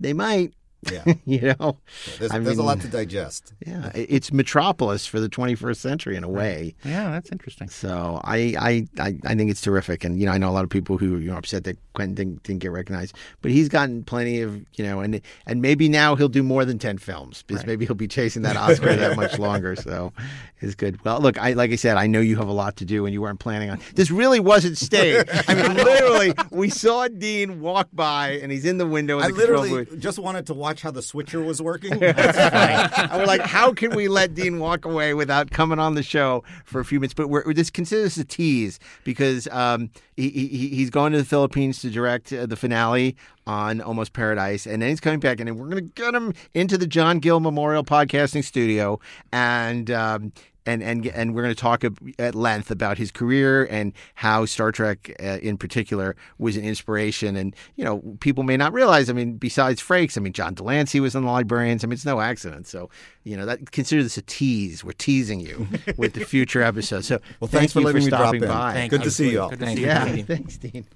they 0.00 0.12
might 0.12 0.52
Yeah. 0.90 1.14
you 1.24 1.54
know? 1.58 1.78
There's, 2.18 2.30
I 2.30 2.38
there's 2.38 2.58
a 2.58 2.62
lot 2.62 2.80
to 2.80 2.88
digest. 2.88 3.52
yeah 3.66 3.90
it's 3.94 4.32
metropolis 4.32 5.06
for 5.06 5.20
the 5.20 5.28
21st 5.28 5.76
century 5.76 6.16
in 6.16 6.24
a 6.24 6.28
way. 6.28 6.74
Yeah, 6.84 7.10
that's 7.10 7.30
interesting. 7.30 7.68
so 7.68 8.20
I, 8.24 8.54
I 8.58 8.88
I 8.98 9.18
I 9.24 9.34
think 9.34 9.50
it's 9.50 9.60
terrific. 9.60 10.04
And 10.04 10.18
you 10.20 10.26
know 10.26 10.32
I 10.32 10.38
know 10.38 10.50
a 10.50 10.52
lot 10.52 10.64
of 10.64 10.70
people 10.70 10.98
who 10.98 11.18
you 11.18 11.30
know 11.30 11.36
upset 11.36 11.64
that 11.64 11.78
Quentin 11.94 12.14
didn't, 12.14 12.42
didn't 12.42 12.60
get 12.60 12.72
recognized 12.72 13.14
but 13.40 13.50
he's 13.52 13.68
gotten 13.68 14.02
plenty 14.02 14.40
of 14.40 14.56
you 14.74 14.84
know 14.84 15.00
and 15.00 15.20
and 15.46 15.62
maybe 15.62 15.88
now 15.88 16.16
he'll 16.16 16.28
do 16.28 16.42
more 16.42 16.64
than 16.64 16.78
10 16.78 16.98
films 16.98 17.44
because 17.46 17.64
maybe 17.66 17.86
he'll 17.86 17.94
be 17.94 18.08
chasing 18.08 18.42
that 18.42 18.56
Oscar 18.56 18.94
that 18.96 19.16
much 19.16 19.38
longer. 19.46 19.76
So 19.76 20.12
it's 20.60 20.74
good. 20.74 21.02
Well 21.04 21.20
look 21.20 21.38
I 21.38 21.52
like 21.52 21.70
I 21.70 21.76
said 21.76 21.96
I 21.96 22.06
know 22.06 22.20
you 22.20 22.36
have 22.36 22.48
a 22.48 22.52
lot 22.52 22.76
to 22.76 22.84
do 22.84 23.06
and 23.06 23.12
you 23.12 23.22
weren't 23.22 23.38
planning 23.40 23.70
on 23.70 23.78
this 23.94 24.10
really 24.10 24.40
wasn't 24.40 24.76
staged 24.78 25.28
I 25.48 25.54
mean 25.54 25.74
literally 25.74 26.34
we 26.50 26.68
saw 26.70 27.06
Dean 27.08 27.60
walk 27.60 27.88
by 27.92 28.30
and 28.42 28.50
he's 28.50 28.64
in 28.64 28.78
the 28.78 28.86
window 28.86 29.18
in 29.18 29.24
I 29.24 29.28
the 29.28 29.34
literally 29.34 29.86
just 29.98 30.18
wanted 30.18 30.46
to 30.48 30.54
watch 30.54 30.73
how 30.82 30.90
the 30.90 31.02
switcher 31.02 31.40
was 31.42 31.60
working. 31.60 31.92
and 32.02 33.12
we're 33.12 33.26
like, 33.26 33.42
how 33.42 33.72
can 33.72 33.94
we 33.94 34.08
let 34.08 34.34
Dean 34.34 34.58
walk 34.58 34.84
away 34.84 35.14
without 35.14 35.50
coming 35.50 35.78
on 35.78 35.94
the 35.94 36.02
show 36.02 36.44
for 36.64 36.80
a 36.80 36.84
few 36.84 37.00
minutes? 37.00 37.14
But 37.14 37.28
we're, 37.28 37.44
we're 37.44 37.52
just 37.52 37.72
consider 37.72 38.02
this 38.02 38.16
a 38.16 38.24
tease 38.24 38.78
because 39.04 39.48
um, 39.48 39.90
he, 40.16 40.30
he 40.30 40.68
he's 40.68 40.90
going 40.90 41.12
to 41.12 41.18
the 41.18 41.24
Philippines 41.24 41.80
to 41.80 41.90
direct 41.90 42.32
uh, 42.32 42.46
the 42.46 42.56
finale 42.56 43.16
on 43.46 43.80
Almost 43.80 44.12
Paradise, 44.12 44.66
and 44.66 44.80
then 44.80 44.88
he's 44.88 45.00
coming 45.00 45.20
back, 45.20 45.40
and 45.40 45.48
then 45.48 45.56
we're 45.56 45.68
going 45.68 45.88
to 45.88 46.02
get 46.02 46.14
him 46.14 46.32
into 46.54 46.78
the 46.78 46.86
John 46.86 47.18
Gill 47.18 47.40
Memorial 47.40 47.84
Podcasting 47.84 48.44
Studio, 48.44 49.00
and. 49.32 49.90
Um, 49.90 50.32
and 50.66 50.82
and 50.82 51.06
and 51.06 51.34
we're 51.34 51.42
going 51.42 51.54
to 51.54 51.60
talk 51.60 51.84
at 52.18 52.34
length 52.34 52.70
about 52.70 52.98
his 52.98 53.10
career 53.10 53.64
and 53.66 53.92
how 54.14 54.44
Star 54.46 54.72
Trek, 54.72 55.14
uh, 55.22 55.38
in 55.42 55.56
particular, 55.58 56.16
was 56.38 56.56
an 56.56 56.64
inspiration. 56.64 57.36
And 57.36 57.54
you 57.76 57.84
know, 57.84 58.00
people 58.20 58.44
may 58.44 58.56
not 58.56 58.72
realize. 58.72 59.10
I 59.10 59.12
mean, 59.12 59.36
besides 59.36 59.82
Frakes, 59.82 60.16
I 60.16 60.20
mean, 60.20 60.32
John 60.32 60.54
de 60.54 60.62
Lancie 60.62 61.00
was 61.00 61.14
in 61.14 61.24
the 61.24 61.30
Librarians. 61.30 61.84
I 61.84 61.86
mean, 61.86 61.94
it's 61.94 62.06
no 62.06 62.20
accident. 62.20 62.66
So 62.66 62.88
you 63.24 63.36
know, 63.36 63.46
that 63.46 63.70
consider 63.72 64.02
this 64.02 64.16
a 64.16 64.22
tease. 64.22 64.82
We're 64.84 64.92
teasing 64.92 65.40
you 65.40 65.66
with 65.96 66.14
the 66.14 66.24
future 66.24 66.62
episode. 66.62 67.04
So 67.04 67.20
Well, 67.40 67.48
thank 67.48 67.60
thanks 67.60 67.72
for 67.74 67.80
you 67.80 67.86
letting 67.86 68.04
me 68.04 68.08
drop 68.10 68.20
stopping 68.22 68.42
in. 68.42 68.48
by. 68.48 68.72
Thank 68.74 68.90
Good 68.90 69.00
you. 69.00 69.04
to 69.04 69.10
see 69.10 69.30
you 69.32 69.40
all. 69.42 69.50
Good 69.50 69.60
to 69.60 69.66
see 69.66 69.72
you. 69.74 69.80
you. 69.80 69.86
Yeah, 69.86 70.22
thanks, 70.22 70.56
Dean. 70.58 70.86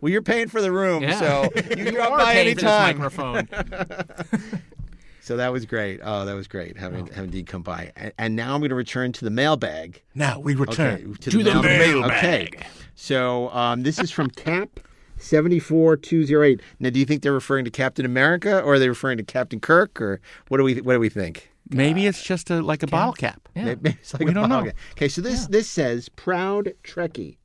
Well, 0.00 0.12
you're 0.12 0.20
paying 0.22 0.48
for 0.48 0.60
the 0.60 0.70
room, 0.70 1.02
Yeah. 1.02 1.18
so 1.18 1.42
you 1.56 1.62
can 1.84 1.94
drop 1.94 2.12
are 2.12 2.18
by 2.18 2.34
paying 2.34 2.54
for 2.56 2.60
this 2.62 2.64
anytime. 2.64 2.98
microphone. 2.98 3.48
So 5.26 5.36
that 5.38 5.50
was 5.52 5.66
great. 5.66 5.98
Oh, 6.04 6.24
that 6.24 6.34
was 6.34 6.46
great 6.46 6.76
having 6.76 7.08
having 7.08 7.30
Dean 7.30 7.46
come 7.46 7.62
by. 7.62 7.90
And, 7.96 8.12
and 8.16 8.36
now 8.36 8.54
I'm 8.54 8.60
going 8.60 8.68
to 8.68 8.76
return 8.76 9.10
to 9.10 9.24
the 9.24 9.30
mailbag. 9.30 10.00
Now 10.14 10.38
we 10.38 10.54
return 10.54 10.94
Okay, 10.94 11.30
to, 11.30 11.42
the, 11.42 11.62
mailbag. 11.62 12.54
Okay. 12.54 12.66
So 12.94 13.48
um, 13.50 13.82
this 13.82 13.98
is 13.98 14.12
from 14.12 14.30
Cap 14.30 14.78
74208. 15.16 16.60
Now, 16.78 16.90
do 16.90 17.00
you 17.00 17.04
think 17.04 17.22
they're 17.22 17.32
referring 17.32 17.64
to 17.64 17.72
Captain 17.72 18.04
America 18.06 18.60
or 18.60 18.74
are 18.74 18.78
they 18.78 18.88
referring 18.88 19.18
to 19.18 19.24
Captain 19.24 19.58
Kirk 19.58 20.00
or 20.00 20.20
what 20.46 20.58
do 20.58 20.62
we 20.62 20.80
what 20.80 20.92
do 20.92 21.00
we 21.00 21.08
think? 21.08 21.50
Maybe 21.70 22.06
it's 22.06 22.22
just 22.22 22.48
a 22.50 22.62
like 22.62 22.84
a 22.84 22.86
bottle 22.86 23.14
cap. 23.14 23.48
Yeah. 23.56 23.64
Maybe 23.64 23.90
it's 24.00 24.14
like 24.14 24.22
We 24.24 24.30
a 24.30 24.34
don't 24.34 24.48
know. 24.48 24.62
game. 24.62 24.72
Okay, 24.92 25.08
so 25.08 25.20
this 25.20 25.48
this 25.48 25.68
says 25.68 26.08
proud 26.08 26.72
Trekkie. 26.84 27.38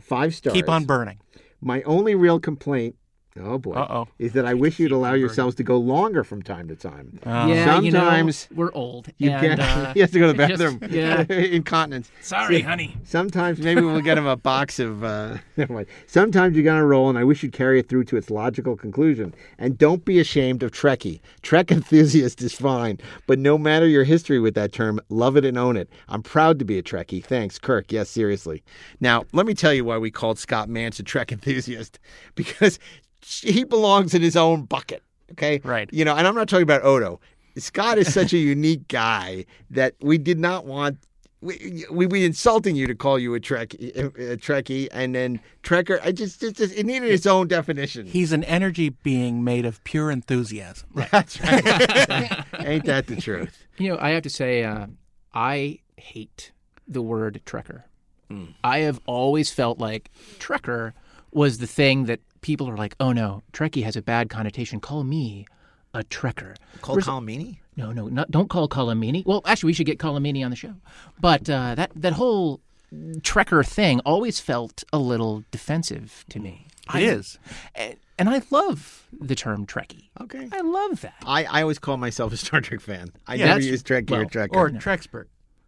Five 0.00 0.34
stars. 0.34 0.54
Keep 0.54 0.70
on 0.70 0.84
burning. 0.86 1.18
My 1.60 1.82
only 1.82 2.14
real 2.14 2.40
complaint, 2.40 2.96
oh 3.40 3.58
boy, 3.58 3.74
Uh-oh. 3.74 4.08
is 4.18 4.32
that 4.32 4.46
I 4.46 4.54
wish 4.54 4.78
you'd 4.78 4.92
allow 4.92 5.14
yourselves 5.14 5.54
to 5.56 5.62
go 5.62 5.76
longer 5.78 6.24
from 6.24 6.42
time 6.42 6.68
to 6.68 6.76
time. 6.76 7.18
Uh, 7.24 7.46
yeah, 7.50 7.64
sometimes 7.64 8.48
you 8.50 8.56
know, 8.56 8.60
we're 8.62 8.72
old. 8.74 9.08
You 9.18 9.30
and, 9.30 9.58
can't. 9.58 9.60
uh, 9.60 9.92
he 9.94 10.00
has 10.00 10.10
to 10.12 10.18
go 10.18 10.26
to 10.28 10.32
the 10.32 10.46
just- 10.48 10.62
bathroom. 10.80 10.90
yeah. 10.92 11.24
incontinence. 11.32 12.10
Sorry, 12.20 12.60
honey. 12.60 12.96
Sometimes 13.04 13.58
maybe 13.60 13.80
we'll 13.80 14.00
get 14.00 14.18
him 14.18 14.26
a 14.26 14.36
box 14.36 14.78
of. 14.78 15.04
Uh, 15.04 15.38
never 15.56 15.72
mind. 15.72 15.86
Sometimes 16.06 16.56
you 16.56 16.62
got 16.62 16.78
to 16.78 16.84
roll, 16.84 17.08
and 17.08 17.18
I 17.18 17.24
wish 17.24 17.42
you'd 17.42 17.52
carry 17.52 17.78
it 17.78 17.88
through 17.88 18.04
to 18.04 18.16
its 18.16 18.30
logical 18.30 18.76
conclusion. 18.76 19.34
And 19.58 19.76
don't 19.78 20.04
be 20.04 20.18
ashamed 20.20 20.62
of 20.62 20.72
Trekkie. 20.72 21.20
Trek 21.42 21.70
enthusiast 21.70 22.42
is 22.42 22.52
fine, 22.54 22.98
but 23.26 23.38
no 23.38 23.58
matter 23.58 23.86
your 23.86 24.04
history 24.04 24.38
with 24.38 24.54
that 24.54 24.72
term, 24.72 25.00
love 25.08 25.36
it 25.36 25.44
and 25.44 25.58
own 25.58 25.76
it. 25.76 25.88
I'm 26.08 26.22
proud 26.22 26.58
to 26.58 26.64
be 26.64 26.78
a 26.78 26.82
Trekkie. 26.82 27.24
Thanks, 27.24 27.58
Kirk. 27.58 27.92
Yes, 27.92 28.08
seriously. 28.10 28.62
Now 29.00 29.24
let 29.32 29.46
me 29.46 29.54
tell 29.54 29.72
you 29.72 29.84
why 29.84 29.98
we 29.98 30.10
called 30.10 30.38
Scott 30.38 30.68
Mantz 30.68 30.98
a 31.00 31.02
Trek 31.02 31.32
enthusiast 31.32 31.98
because 32.34 32.78
he 33.26 33.64
belongs 33.64 34.14
in 34.14 34.22
his 34.22 34.36
own 34.36 34.62
bucket. 34.64 35.02
Okay, 35.32 35.60
Right. 35.64 35.92
You 35.92 36.04
know, 36.04 36.14
and 36.14 36.26
I'm 36.26 36.34
not 36.34 36.48
talking 36.48 36.62
about 36.62 36.84
Odo. 36.84 37.20
Scott 37.58 37.98
is 37.98 38.12
such 38.12 38.32
a 38.32 38.38
unique 38.54 38.86
guy 38.88 39.44
that 39.70 39.94
we 40.00 40.18
did 40.18 40.38
not 40.38 40.66
want. 40.66 40.98
We, 41.40 41.84
we 41.90 42.06
we 42.06 42.24
insulting 42.24 42.76
you 42.76 42.86
to 42.86 42.94
call 42.94 43.18
you 43.18 43.34
a 43.34 43.40
Trek 43.40 43.74
a 43.74 44.36
Trekkie 44.38 44.88
and 44.90 45.14
then 45.14 45.40
Trekker. 45.62 46.00
I 46.02 46.12
just, 46.12 46.42
it 46.42 46.56
just 46.56 46.74
it 46.74 46.86
needed 46.86 47.10
its 47.10 47.26
own 47.26 47.46
definition. 47.46 48.06
He's 48.06 48.32
an 48.32 48.42
energy 48.44 48.90
being 48.90 49.44
made 49.44 49.66
of 49.66 49.82
pure 49.84 50.10
enthusiasm. 50.10 50.88
That's 51.10 51.40
right. 51.40 52.44
Ain't 52.60 52.84
that 52.86 53.06
the 53.06 53.16
truth? 53.16 53.66
You 53.78 53.90
know, 53.90 53.98
I 54.00 54.10
have 54.10 54.22
to 54.22 54.30
say, 54.30 54.64
uh, 54.64 54.86
I 55.34 55.80
hate 55.96 56.52
the 56.88 57.02
word 57.02 57.42
Trekker. 57.44 57.82
Hmm. 58.28 58.44
I 58.64 58.78
have 58.78 59.00
always 59.06 59.50
felt 59.52 59.78
like 59.78 60.10
Trekker 60.38 60.94
was 61.32 61.58
the 61.58 61.66
thing 61.66 62.06
that 62.06 62.20
people 62.46 62.70
are 62.70 62.76
like, 62.76 62.94
oh 63.00 63.10
no, 63.12 63.42
Trekkie 63.52 63.82
has 63.82 63.96
a 63.96 64.02
bad 64.02 64.30
connotation. 64.30 64.78
Call 64.78 65.02
me 65.02 65.46
a 65.92 66.04
Trekker. 66.04 66.54
Called 66.80 67.00
Colomini? 67.00 67.58
No, 67.76 67.90
no, 67.90 68.06
not, 68.06 68.30
don't 68.30 68.48
call 68.48 68.68
Colomini. 68.68 69.26
Well, 69.26 69.42
actually, 69.44 69.70
we 69.70 69.72
should 69.72 69.86
get 69.86 69.98
Colomini 69.98 70.44
on 70.44 70.50
the 70.50 70.56
show. 70.56 70.74
But 71.20 71.50
uh, 71.50 71.74
that 71.74 71.90
that 71.96 72.12
whole 72.12 72.60
Trekker 72.94 73.66
thing 73.66 74.00
always 74.06 74.38
felt 74.38 74.84
a 74.92 74.98
little 74.98 75.42
defensive 75.50 76.24
to 76.28 76.38
me. 76.38 76.68
It 76.94 77.02
is. 77.02 77.40
And, 77.74 77.96
and 78.16 78.30
I 78.30 78.42
love 78.50 79.08
the 79.20 79.34
term 79.34 79.66
Trekkie. 79.66 80.08
Okay. 80.20 80.48
I 80.52 80.60
love 80.60 81.00
that. 81.00 81.16
I, 81.26 81.44
I 81.46 81.62
always 81.62 81.80
call 81.80 81.96
myself 81.96 82.32
a 82.32 82.36
Star 82.36 82.60
Trek 82.60 82.80
fan. 82.80 83.10
I 83.26 83.34
Yeah, 83.34 83.46
never 83.46 83.60
use 83.60 83.82
Trekkie 83.82 84.12
or 84.12 84.18
well, 84.18 84.26
Trekker. 84.26 84.54
Or 84.54 84.70
Trekspert. 84.70 85.24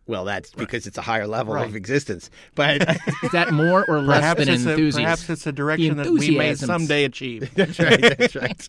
Well, 0.09 0.25
that's 0.25 0.51
because 0.53 0.87
it's 0.87 0.97
a 0.97 1.03
higher 1.03 1.27
level 1.27 1.55
Right. 1.55 1.67
of 1.69 1.77
existence. 1.77 2.31
But 2.55 2.83
Is 3.23 3.31
that 3.33 3.53
more 3.53 3.85
or 3.87 4.01
less 4.03 4.21
Perhaps 4.21 4.39
than 4.47 4.49
it's, 4.55 4.65
a, 4.67 4.99
perhaps 5.01 5.29
it's 5.31 5.47
a 5.47 5.53
direction 5.53 5.99
that 5.99 6.11
we 6.11 6.37
may 6.37 6.55
someday 6.55 7.05
achieve. 7.05 7.49
That's 7.55 7.79
right. 7.79 8.01
That's 8.01 8.35
right. 8.35 8.69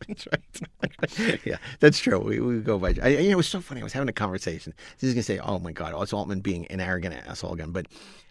That's 0.99 1.19
right. 1.19 1.39
yeah, 1.45 1.57
that's 1.79 1.99
true. 1.99 2.19
We, 2.19 2.39
we 2.41 2.59
go 2.59 2.77
by. 2.77 2.93
I, 3.01 3.07
you 3.07 3.23
know, 3.23 3.29
it 3.31 3.35
was 3.37 3.47
so 3.47 3.61
funny. 3.61 3.79
I 3.81 3.83
was 3.85 3.93
having 3.93 4.09
a 4.09 4.13
conversation. 4.13 4.73
This 4.99 5.07
is 5.07 5.13
gonna 5.13 5.23
say, 5.23 5.39
"Oh 5.39 5.59
my 5.59 5.71
God, 5.71 5.93
it's 6.01 6.11
Altman 6.13 6.41
being 6.41 6.67
an 6.67 6.81
arrogant 6.81 7.15
asshole 7.15 7.53
again." 7.53 7.71
But 7.71 7.87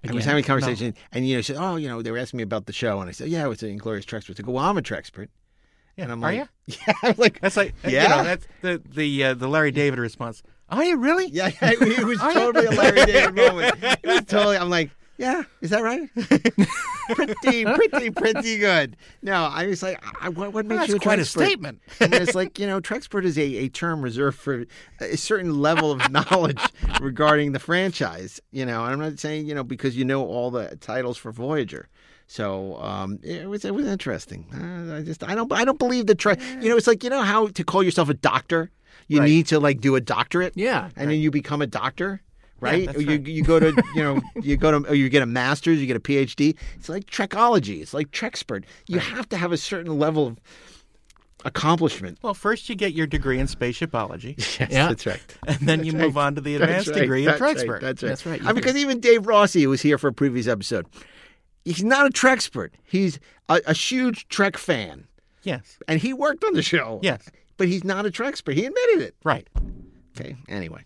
I 0.07 0.13
was 0.13 0.25
having 0.27 0.45
a 0.45 0.47
conversation, 0.47 0.95
and 1.13 1.27
you 1.27 1.37
know, 1.37 1.41
she 1.41 1.55
said, 1.55 1.63
"Oh, 1.63 1.77
you 1.77 1.89
know, 1.89 2.03
they 2.03 2.11
were 2.11 2.19
asking 2.19 2.37
me 2.39 2.43
about 2.45 2.67
the 2.67 2.73
show," 2.75 3.01
and 3.01 3.09
I 3.09 3.13
said, 3.13 3.29
"Yeah, 3.29 3.51
it's 3.51 3.63
an 3.63 3.71
Inglorious 3.71 4.05
Trekspert." 4.05 4.39
I 4.39 4.43
go, 4.43 4.53
"Well, 4.53 4.65
I'm 4.65 4.77
a 4.77 4.83
Trekspert." 4.83 5.29
And 5.97 6.13
I'm 6.13 6.23
Are 6.23 6.33
like, 6.33 6.49
you? 6.67 6.77
Yeah, 6.87 6.93
I'm 7.03 7.15
like, 7.17 7.41
That's 7.41 7.57
like 7.57 7.75
Yeah? 7.85 8.03
You 8.03 8.09
know, 8.11 8.25
that's 8.25 8.47
the 8.63 8.83
the 8.95 9.25
uh, 9.25 9.35
the 9.35 9.49
Larry 9.49 9.73
David 9.73 9.99
response. 9.99 10.43
Are 10.71 10.85
you 10.85 10.97
really? 10.99 11.29
yeah, 11.29 11.51
it 11.63 12.05
was 12.05 12.19
totally 12.35 12.67
a 12.67 12.71
Larry 12.71 13.05
David 13.07 13.35
moment. 13.35 13.75
It 13.83 14.07
was 14.07 14.25
totally. 14.27 14.57
I'm 14.59 14.71
like, 14.71 14.91
Yeah, 15.17 15.43
is 15.61 15.71
that 15.71 15.83
right? 15.83 16.09
pretty, 17.15 17.65
pretty, 17.65 18.11
pretty 18.11 18.59
good. 18.59 18.97
No, 19.23 19.45
I 19.45 19.67
was 19.67 19.83
like, 19.83 20.03
I, 20.21 20.29
what, 20.29 20.53
what 20.53 20.67
makes 20.67 20.81
That's 20.81 20.91
you 20.91 20.97
a 20.97 21.01
quite 21.01 21.19
a 21.19 21.25
statement. 21.25 21.81
and 22.01 22.13
it's 22.15 22.35
like 22.35 22.59
you 22.59 22.67
know, 22.67 22.81
Trekspert 22.81 23.25
is 23.25 23.39
a, 23.39 23.43
a 23.43 23.69
term 23.69 24.03
reserved 24.03 24.39
for 24.39 24.65
a 25.01 25.17
certain 25.17 25.61
level 25.61 25.91
of 25.91 26.11
knowledge 26.11 26.61
regarding 27.01 27.53
the 27.53 27.59
franchise. 27.59 28.41
You 28.53 28.67
know, 28.67 28.85
and 28.85 28.93
I'm 28.93 28.99
not 29.01 29.19
saying 29.19 29.47
you 29.47 29.55
know 29.55 29.65
because 29.65 29.97
you 29.97 30.05
know 30.05 30.25
all 30.27 30.51
the 30.51 30.77
titles 30.77 31.17
for 31.17 31.33
Voyager. 31.33 31.89
So 32.31 32.77
um, 32.83 33.19
it 33.23 33.49
was 33.49 33.65
it 33.65 33.75
was 33.75 33.87
interesting. 33.87 34.47
Uh, 34.53 34.97
I 34.99 35.03
just 35.03 35.25
I 35.25 35.35
don't 35.35 35.51
I 35.53 35.65
don't 35.65 35.79
believe 35.79 36.07
the 36.07 36.15
tre- 36.15 36.37
you 36.61 36.69
know 36.69 36.77
it's 36.77 36.87
like 36.87 37.03
you 37.03 37.09
know 37.11 37.23
how 37.23 37.47
to 37.49 37.65
call 37.65 37.83
yourself 37.83 38.09
a 38.11 38.15
doctor. 38.15 38.71
You 39.07 39.21
Right. 39.21 39.27
need 39.29 39.47
to 39.49 39.61
like 39.61 39.81
do 39.81 39.95
a 39.97 40.01
doctorate. 40.01 40.53
Yeah. 40.57 40.91
and 40.97 41.11
then 41.11 41.19
you 41.19 41.31
become 41.31 41.63
a 41.63 41.67
doctor. 41.67 42.21
Right? 42.61 42.87
that's 42.87 43.01
you 43.01 43.07
right. 43.09 43.27
you 43.27 43.43
go 43.45 43.61
to 43.61 43.73
you 43.95 44.03
know 44.03 44.21
you 44.43 44.57
go 44.57 44.73
to 44.81 44.91
or 44.91 44.95
you 44.95 45.09
get 45.09 45.23
a 45.23 45.27
master's, 45.27 45.79
you 45.81 45.87
get 45.87 45.97
a 45.97 46.01
PhD. 46.01 46.57
It's 46.77 46.89
like 46.89 47.07
Trekology. 47.07 47.81
It's 47.81 47.95
like 47.95 48.11
Trekspert. 48.11 48.65
You 48.89 48.99
have 48.99 49.29
to 49.29 49.37
have 49.37 49.53
a 49.53 49.57
certain 49.57 49.97
level 49.99 50.27
of 50.27 50.41
accomplishment. 51.45 52.19
Well, 52.23 52.35
first 52.35 52.69
you 52.69 52.75
get 52.75 52.93
your 52.95 53.07
degree 53.07 53.39
in 53.39 53.47
spaceshipology, 53.47 54.35
Yes, 54.59 54.71
Yeah. 54.73 54.89
that's 54.89 55.07
right. 55.07 55.21
and 55.47 55.59
then 55.61 55.85
you 55.85 55.93
That's 55.93 56.03
move 56.05 56.19
on 56.19 56.35
to 56.35 56.41
the 56.41 56.57
That's 56.57 56.65
advanced 56.69 56.89
right. 56.91 57.01
degree 57.01 57.21
in 57.21 57.27
That's 57.27 57.41
right. 57.41 57.57
Trekspert. 57.57 57.81
That's 57.81 58.03
right. 58.03 58.09
That's 58.09 58.27
right. 58.27 58.45
Uh, 58.47 58.53
because 58.53 58.77
even 58.77 58.99
Dave 59.01 59.27
Rossi, 59.27 59.63
who 59.63 59.69
was 59.71 59.83
here 59.83 59.99
for 59.99 60.09
a 60.09 60.13
previous 60.13 60.49
episode, 60.49 60.87
he's 61.65 61.85
not 61.85 62.07
a 62.07 62.11
Trekspert. 62.11 62.71
He's 62.83 63.21
a, 63.49 63.61
a 63.67 63.73
huge 63.73 64.27
Trek 64.29 64.57
fan, 64.57 65.07
Yes. 65.45 65.79
and 65.87 66.01
he 66.01 66.13
worked 66.13 66.43
on 66.43 66.55
the 66.55 66.63
show. 66.63 66.99
Yes. 67.05 67.23
But 67.59 67.69
he's 67.69 67.85
not 67.85 68.07
a 68.07 68.11
Trekspert. 68.11 68.55
He 68.55 68.65
admitted 68.65 69.03
it. 69.03 69.17
Right. 69.25 69.47
Okay. 70.19 70.37
Anyway. 70.49 70.85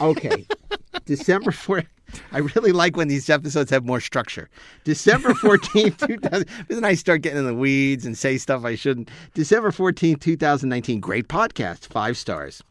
Okay. 0.00 0.46
December 1.04 1.52
4th. 1.52 1.86
I 2.32 2.38
really 2.38 2.72
like 2.72 2.96
when 2.96 3.08
these 3.08 3.30
episodes 3.30 3.70
have 3.70 3.84
more 3.84 4.00
structure. 4.00 4.48
December 4.84 5.30
14th, 5.34 6.06
2000. 6.06 6.48
Then 6.68 6.84
I 6.84 6.94
start 6.94 7.22
getting 7.22 7.38
in 7.38 7.46
the 7.46 7.54
weeds 7.54 8.04
and 8.04 8.16
say 8.16 8.38
stuff 8.38 8.64
I 8.64 8.74
shouldn't. 8.74 9.10
December 9.34 9.70
14th, 9.70 10.20
2019. 10.20 11.00
Great 11.00 11.28
podcast. 11.28 11.86
Five 11.86 12.16
stars. 12.16 12.62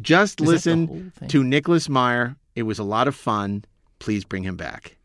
Just 0.00 0.40
Is 0.40 0.48
listen 0.48 1.12
to 1.28 1.44
Nicholas 1.44 1.88
Meyer. 1.88 2.36
It 2.54 2.62
was 2.64 2.78
a 2.78 2.84
lot 2.84 3.08
of 3.08 3.14
fun. 3.14 3.64
Please 4.00 4.24
bring 4.24 4.42
him 4.42 4.56
back. 4.56 4.96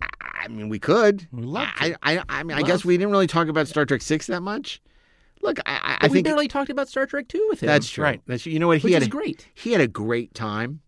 I- 0.00 0.48
mean, 0.48 0.68
we 0.68 0.78
could. 0.78 1.26
Love 1.32 1.68
I, 1.76 1.94
I, 2.02 2.22
I 2.28 2.42
mean, 2.42 2.56
I 2.56 2.62
guess 2.62 2.84
we 2.84 2.96
didn't 2.96 3.10
really 3.10 3.26
talk 3.26 3.48
about 3.48 3.68
Star 3.68 3.84
Trek 3.84 4.02
Six 4.02 4.26
that 4.28 4.42
much. 4.42 4.80
Look, 5.46 5.58
I, 5.66 5.72
I, 5.72 5.76
I 5.94 5.98
But 6.02 6.10
we 6.10 6.14
think 6.16 6.26
barely 6.26 6.48
talked 6.48 6.70
about 6.70 6.88
Star 6.88 7.06
Trek 7.06 7.28
2 7.28 7.46
with 7.48 7.62
him. 7.62 7.68
that's 7.68 7.88
true. 7.88 8.04
Right. 8.04 8.20
That's 8.26 8.44
you 8.46 8.58
know 8.58 8.66
what 8.66 8.78
he 8.78 8.84
Which 8.88 8.92
had 8.94 9.02
is 9.02 9.08
a, 9.08 9.10
great. 9.10 9.48
He 9.54 9.72
had 9.72 9.80
a 9.80 9.88
great 9.88 10.34
time, 10.34 10.80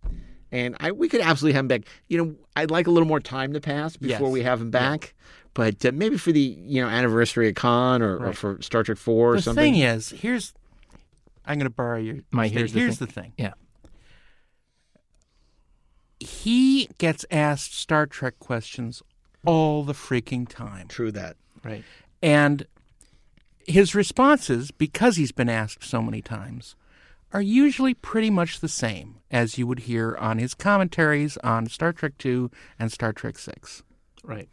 and 0.52 0.76
I 0.80 0.92
we 0.92 1.08
could 1.08 1.20
absolutely 1.20 1.54
have 1.54 1.64
him 1.64 1.68
back. 1.68 1.82
You 2.08 2.18
know, 2.24 2.34
I'd 2.56 2.70
like 2.70 2.86
a 2.86 2.90
little 2.90 3.08
more 3.08 3.20
time 3.20 3.52
to 3.54 3.60
pass 3.60 3.96
before 3.96 4.26
Yes. 4.28 4.32
we 4.32 4.42
have 4.42 4.60
him 4.60 4.70
back. 4.70 5.14
But 5.54 5.84
uh, 5.84 5.92
maybe 5.94 6.16
for 6.18 6.30
the 6.32 6.40
you 6.40 6.82
know 6.82 6.88
anniversary 6.88 7.48
of 7.48 7.54
Khan 7.54 8.02
or, 8.02 8.18
or 8.18 8.32
for 8.32 8.60
Star 8.62 8.82
Trek 8.82 8.98
Four 8.98 9.32
or 9.32 9.36
The 9.36 9.42
something. 9.42 9.72
The 9.72 9.78
thing 9.78 9.80
is, 9.88 10.10
here's 10.10 10.54
I'm 11.46 11.54
going 11.58 11.64
to 11.70 11.74
borrow 11.74 11.98
your. 11.98 12.16
My 12.30 12.46
sta- 12.48 12.58
here's 12.58 12.72
the 12.74 12.80
here's 12.80 12.98
thing. 12.98 13.06
the 13.06 13.12
thing. 13.12 13.32
Yeah. 13.38 13.52
He 16.20 16.88
gets 16.98 17.24
asked 17.30 17.74
Star 17.78 18.06
Trek 18.06 18.38
questions 18.40 19.02
all 19.46 19.84
the 19.84 19.92
freaking 19.92 20.48
time, 20.48 20.88
True 20.88 21.12
that. 21.12 21.36
Right. 21.64 21.84
and 22.22 22.66
his 23.68 23.94
responses, 23.94 24.70
because 24.70 25.16
he's 25.16 25.32
been 25.32 25.48
asked 25.48 25.84
so 25.84 26.02
many 26.02 26.22
times, 26.22 26.74
are 27.32 27.42
usually 27.42 27.92
pretty 27.94 28.30
much 28.30 28.60
the 28.60 28.68
same 28.68 29.16
as 29.30 29.58
you 29.58 29.66
would 29.66 29.80
hear 29.80 30.16
on 30.16 30.38
his 30.38 30.54
commentaries 30.54 31.36
on 31.38 31.68
Star 31.68 31.92
Trek 31.92 32.14
Two 32.18 32.50
and 32.78 32.90
Star 32.90 33.12
Trek 33.12 33.38
Six. 33.38 33.82
Right. 34.24 34.48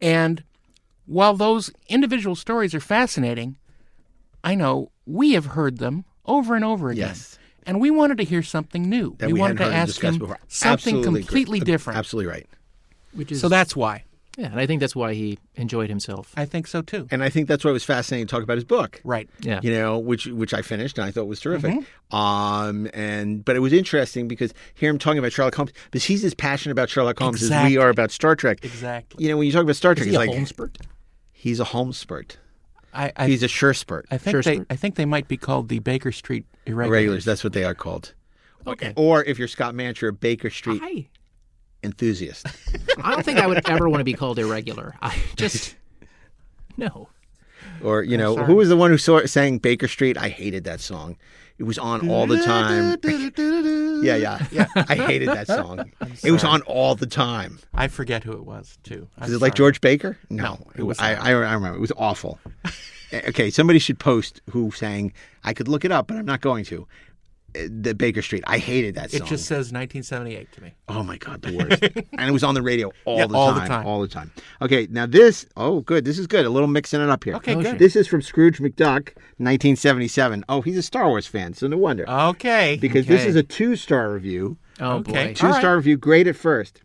And 0.00 0.42
while 1.04 1.34
those 1.34 1.70
individual 1.88 2.34
stories 2.34 2.74
are 2.74 2.80
fascinating, 2.80 3.58
I 4.42 4.54
know 4.54 4.90
we 5.04 5.32
have 5.32 5.46
heard 5.46 5.78
them 5.78 6.06
over 6.24 6.54
and 6.54 6.64
over 6.64 6.88
again. 6.88 7.08
Yes. 7.08 7.38
And 7.66 7.78
we 7.80 7.90
wanted 7.90 8.16
to 8.18 8.24
hear 8.24 8.42
something 8.42 8.88
new. 8.88 9.16
That 9.18 9.26
we, 9.26 9.34
we 9.34 9.40
wanted 9.40 9.58
to 9.58 9.64
ask 9.64 10.00
him 10.00 10.18
before. 10.18 10.38
something 10.48 10.96
Absolutely 10.96 11.20
completely 11.20 11.58
great. 11.58 11.66
different. 11.66 11.98
Absolutely 11.98 12.32
right. 12.32 12.46
Which 13.12 13.32
is 13.32 13.40
So 13.40 13.50
that's 13.50 13.76
why. 13.76 14.04
Yeah, 14.40 14.46
and 14.46 14.58
I 14.58 14.64
think 14.64 14.80
that's 14.80 14.96
why 14.96 15.12
he 15.12 15.38
enjoyed 15.54 15.90
himself. 15.90 16.32
I 16.34 16.46
think 16.46 16.66
so 16.66 16.80
too. 16.80 17.06
And 17.10 17.22
I 17.22 17.28
think 17.28 17.46
that's 17.46 17.62
why 17.62 17.70
it 17.70 17.74
was 17.74 17.84
fascinating 17.84 18.26
to 18.26 18.30
talk 18.30 18.42
about 18.42 18.56
his 18.56 18.64
book. 18.64 18.98
Right. 19.04 19.28
Yeah. 19.40 19.60
you 19.62 19.70
know, 19.70 19.98
which 19.98 20.26
which 20.26 20.54
I 20.54 20.62
finished 20.62 20.96
and 20.96 21.06
I 21.06 21.10
thought 21.10 21.26
was 21.26 21.40
terrific. 21.40 21.74
Mm-hmm. 21.74 22.16
Um, 22.16 22.88
and 22.94 23.44
but 23.44 23.54
it 23.54 23.58
was 23.58 23.74
interesting 23.74 24.28
because 24.28 24.54
hear 24.74 24.88
him 24.88 24.98
talking 24.98 25.18
about 25.18 25.32
Sherlock 25.32 25.54
Holmes 25.54 25.72
because 25.90 26.04
he's 26.04 26.24
as 26.24 26.32
passionate 26.32 26.72
about 26.72 26.88
Sherlock 26.88 27.18
Holmes 27.18 27.42
as 27.42 27.64
we 27.66 27.76
are 27.76 27.90
about 27.90 28.10
Star 28.10 28.34
Trek. 28.34 28.64
Exactly. 28.64 29.22
You 29.22 29.30
know, 29.30 29.36
when 29.36 29.46
you 29.46 29.52
talk 29.52 29.62
about 29.62 29.76
Star 29.76 29.92
Is 29.92 29.98
Trek, 29.98 30.08
he 30.08 30.14
it's 30.14 30.16
a 30.16 30.26
like 30.26 30.30
Holmespert? 30.30 30.76
he's 31.32 31.60
a 31.60 31.64
Holmespert. 31.64 32.36
I, 32.92 33.12
I, 33.14 33.26
He's 33.28 33.42
a 33.42 33.46
Sherspert. 33.46 34.04
I 34.10 34.18
think 34.18 34.32
Sure, 34.32 34.42
they 34.42 34.56
Spurt. 34.56 34.66
I 34.70 34.76
think 34.76 34.96
they 34.96 35.04
might 35.04 35.28
be 35.28 35.36
called 35.36 35.68
the 35.68 35.78
Baker 35.78 36.12
Street 36.12 36.44
irregulars. 36.66 36.92
Regulars, 36.92 37.24
that's 37.24 37.44
what 37.44 37.52
they 37.52 37.64
are 37.64 37.74
called. 37.74 38.14
Okay. 38.66 38.92
Or 38.96 39.22
if 39.24 39.38
you're 39.38 39.48
Scott 39.48 39.74
Mantz, 39.74 40.06
a 40.06 40.12
Baker 40.12 40.50
Street 40.50 40.80
I, 40.82 41.08
enthusiast. 41.82 42.46
I 43.02 43.12
don't 43.12 43.24
think 43.24 43.38
I 43.38 43.46
would 43.46 43.68
ever 43.68 43.88
want 43.88 44.00
to 44.00 44.04
be 44.04 44.14
called 44.14 44.38
irregular. 44.38 44.94
I 45.02 45.16
just 45.36 45.76
no. 46.76 47.08
Or 47.82 48.02
you 48.02 48.16
know, 48.16 48.36
who 48.36 48.54
was 48.54 48.68
the 48.68 48.76
one 48.76 48.90
who 48.90 48.98
saw, 48.98 49.24
sang 49.26 49.58
Baker 49.58 49.88
Street? 49.88 50.16
I 50.18 50.28
hated 50.28 50.64
that 50.64 50.80
song. 50.80 51.16
It 51.58 51.64
was 51.64 51.78
on 51.78 52.08
all 52.08 52.26
the 52.26 52.42
time. 52.42 52.96
yeah, 54.02 54.16
yeah, 54.16 54.46
yeah. 54.50 54.66
I 54.74 54.94
hated 54.94 55.28
that 55.28 55.46
song. 55.46 55.92
It 56.24 56.30
was 56.30 56.42
on 56.42 56.62
all 56.62 56.94
the 56.94 57.06
time. 57.06 57.58
I 57.74 57.88
forget 57.88 58.24
who 58.24 58.32
it 58.32 58.46
was 58.46 58.78
too. 58.82 59.06
I'm 59.18 59.28
Is 59.28 59.34
it 59.34 59.42
like 59.42 59.50
sorry. 59.52 59.56
George 59.56 59.80
Baker? 59.82 60.16
No, 60.30 60.42
No, 60.42 60.66
it 60.74 60.84
was 60.84 60.98
I. 60.98 61.12
I, 61.12 61.28
I 61.28 61.52
remember. 61.52 61.76
It 61.76 61.80
was 61.80 61.92
awful. 61.98 62.38
Eh, 63.12 63.20
okay, 63.28 63.50
somebody 63.50 63.78
should 63.78 63.98
post 63.98 64.40
who 64.50 64.70
sang. 64.70 65.12
I 65.44 65.52
could 65.52 65.68
look 65.68 65.84
it 65.84 65.92
up, 65.92 66.06
but 66.06 66.16
I'm 66.16 66.24
not 66.24 66.40
going 66.40 66.64
to. 66.66 66.86
The 67.54 67.94
Baker 67.94 68.22
Street. 68.22 68.44
I 68.46 68.58
hated 68.58 68.94
that 68.94 69.10
song. 69.10 69.22
It 69.22 69.26
just 69.26 69.44
says 69.46 69.72
1978 69.72 70.52
to 70.52 70.62
me. 70.62 70.72
Oh 70.88 71.02
my 71.02 71.16
god, 71.18 71.42
the 71.42 71.56
worst. 71.56 71.82
and 72.18 72.28
it 72.28 72.32
was 72.32 72.44
on 72.44 72.54
the 72.54 72.62
radio 72.62 72.90
all, 73.04 73.18
Yeah, 73.18 73.26
the, 73.26 73.34
all 73.36 73.52
time, 73.52 73.60
the 73.62 73.66
time. 73.68 73.86
all 73.86 74.00
the 74.00 74.08
time. 74.08 74.30
Okay, 74.62 74.86
now 74.90 75.06
this. 75.06 75.46
Oh, 75.56 75.80
good. 75.80 76.04
This 76.04 76.18
is 76.18 76.26
good. 76.26 76.44
A 76.44 76.50
little 76.50 76.68
mixing 76.68 77.00
it 77.00 77.08
up 77.08 77.24
here. 77.24 77.34
Okay, 77.36 77.54
Oh, 77.54 77.62
good. 77.62 77.78
This 77.78 77.96
is 77.96 78.06
from 78.06 78.22
Scrooge 78.22 78.58
McDuck, 78.58 79.14
1977. 79.38 80.44
Oh, 80.48 80.60
he's 80.62 80.78
a 80.78 80.82
Star 80.82 81.08
Wars 81.08 81.26
fan, 81.26 81.54
so 81.54 81.66
no 81.66 81.76
wonder. 81.76 82.08
Okay. 82.08 82.78
because 82.80 83.06
this 83.06 83.24
is 83.24 83.36
a 83.36 83.42
two-star 83.42 84.12
review. 84.12 84.56
Oh 84.78 84.96
Okay. 84.98 85.28
boy. 85.28 85.34
Two 85.34 85.52
star 85.52 85.76
review, 85.76 85.96
great 85.96 86.26
at 86.26 86.36
first. 86.36 86.82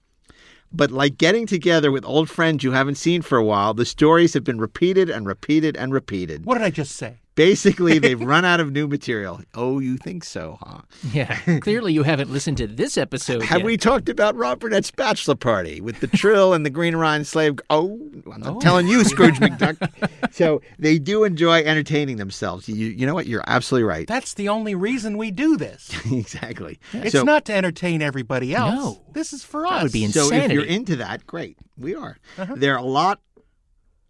But 0.73 0.91
like 0.91 1.17
getting 1.17 1.47
together 1.47 1.91
with 1.91 2.03
old 2.03 2.29
friends 2.29 2.63
you 2.63 2.71
haven't 2.73 2.95
seen 2.95 3.21
for 3.21 3.37
a 3.37 3.43
while, 3.45 3.73
the 3.73 3.85
stories 3.85 4.33
have 4.33 4.43
been 4.43 4.59
repeated 4.59 5.09
and 5.09 5.25
repeated 5.25 5.77
and 5.77 5.93
repeated. 5.93 6.45
What 6.45 6.55
did 6.57 6.63
I 6.65 6.69
just 6.69 6.93
say? 6.97 7.19
Basically, 7.35 7.99
they've 7.99 8.19
run 8.19 8.45
out 8.45 8.59
of 8.59 8.71
new 8.71 8.87
material. 8.87 9.41
Oh, 9.53 9.79
you 9.79 9.97
think 9.97 10.23
so, 10.23 10.57
huh? 10.61 10.81
Yeah. 11.11 11.35
Clearly 11.59 11.93
you 11.93 12.03
haven't 12.03 12.31
listened 12.31 12.57
to 12.57 12.67
this 12.67 12.97
episode 12.97 13.43
Have 13.43 13.59
yet. 13.59 13.65
we 13.65 13.77
talked 13.77 14.09
about 14.09 14.35
Rob 14.35 14.61
Burnett's 14.61 14.91
bachelor 14.91 15.35
party 15.35 15.81
with 15.81 15.99
the 15.99 16.07
trill 16.07 16.53
and 16.53 16.65
the 16.65 16.69
Green 16.69 16.95
Orion 16.95 17.25
slave? 17.25 17.59
Oh, 17.69 17.99
I'm 18.33 18.41
not 18.41 18.55
oh. 18.55 18.59
telling 18.59 18.87
you, 18.87 19.03
Scrooge 19.03 19.35
McDuck. 19.39 20.33
So 20.33 20.61
they 20.79 20.97
do 20.97 21.23
enjoy 21.23 21.63
entertaining 21.63 22.17
themselves. 22.17 22.67
You, 22.69 22.87
you 22.87 23.05
know 23.05 23.13
what? 23.13 23.27
You're 23.27 23.43
absolutely 23.45 23.87
right. 23.87 24.07
That's 24.07 24.33
the 24.33 24.49
only 24.49 24.75
reason 24.75 25.17
we 25.17 25.31
do 25.31 25.57
this. 25.57 25.91
exactly. 26.11 26.79
It's 26.93 27.11
so, 27.11 27.23
not 27.23 27.45
to 27.45 27.53
entertain 27.53 28.01
everybody 28.01 28.55
else. 28.55 28.75
No. 28.75 29.01
This 29.13 29.33
is 29.33 29.43
for 29.43 29.65
us. 29.65 29.71
That 29.71 29.83
would 29.83 29.91
be 29.91 30.07
So 30.07 30.31
if 30.31 30.51
you're 30.51 30.63
into 30.63 30.97
that, 30.97 31.27
great. 31.27 31.57
We 31.77 31.95
are. 31.95 32.17
Uh-huh. 32.37 32.55
There 32.57 32.73
are 32.73 32.79
a 32.79 32.83
lot. 32.83 33.19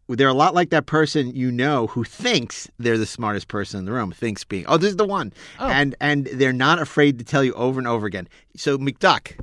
They're 0.07 0.27
a 0.27 0.33
lot 0.33 0.53
like 0.53 0.69
that 0.69 0.85
person 0.85 1.35
you 1.35 1.51
know 1.51 1.87
who 1.87 2.03
thinks 2.03 2.69
they're 2.77 2.97
the 2.97 3.05
smartest 3.05 3.47
person 3.47 3.79
in 3.79 3.85
the 3.85 3.91
room. 3.91 4.11
Thinks 4.11 4.43
being, 4.43 4.65
oh, 4.67 4.77
this 4.77 4.91
is 4.91 4.97
the 4.97 5.05
one, 5.05 5.33
oh. 5.59 5.67
and 5.67 5.95
and 5.99 6.27
they're 6.27 6.53
not 6.53 6.79
afraid 6.79 7.17
to 7.19 7.25
tell 7.25 7.43
you 7.43 7.53
over 7.53 7.79
and 7.79 7.87
over 7.87 8.05
again. 8.05 8.27
So 8.55 8.77
McDuck, 8.77 9.39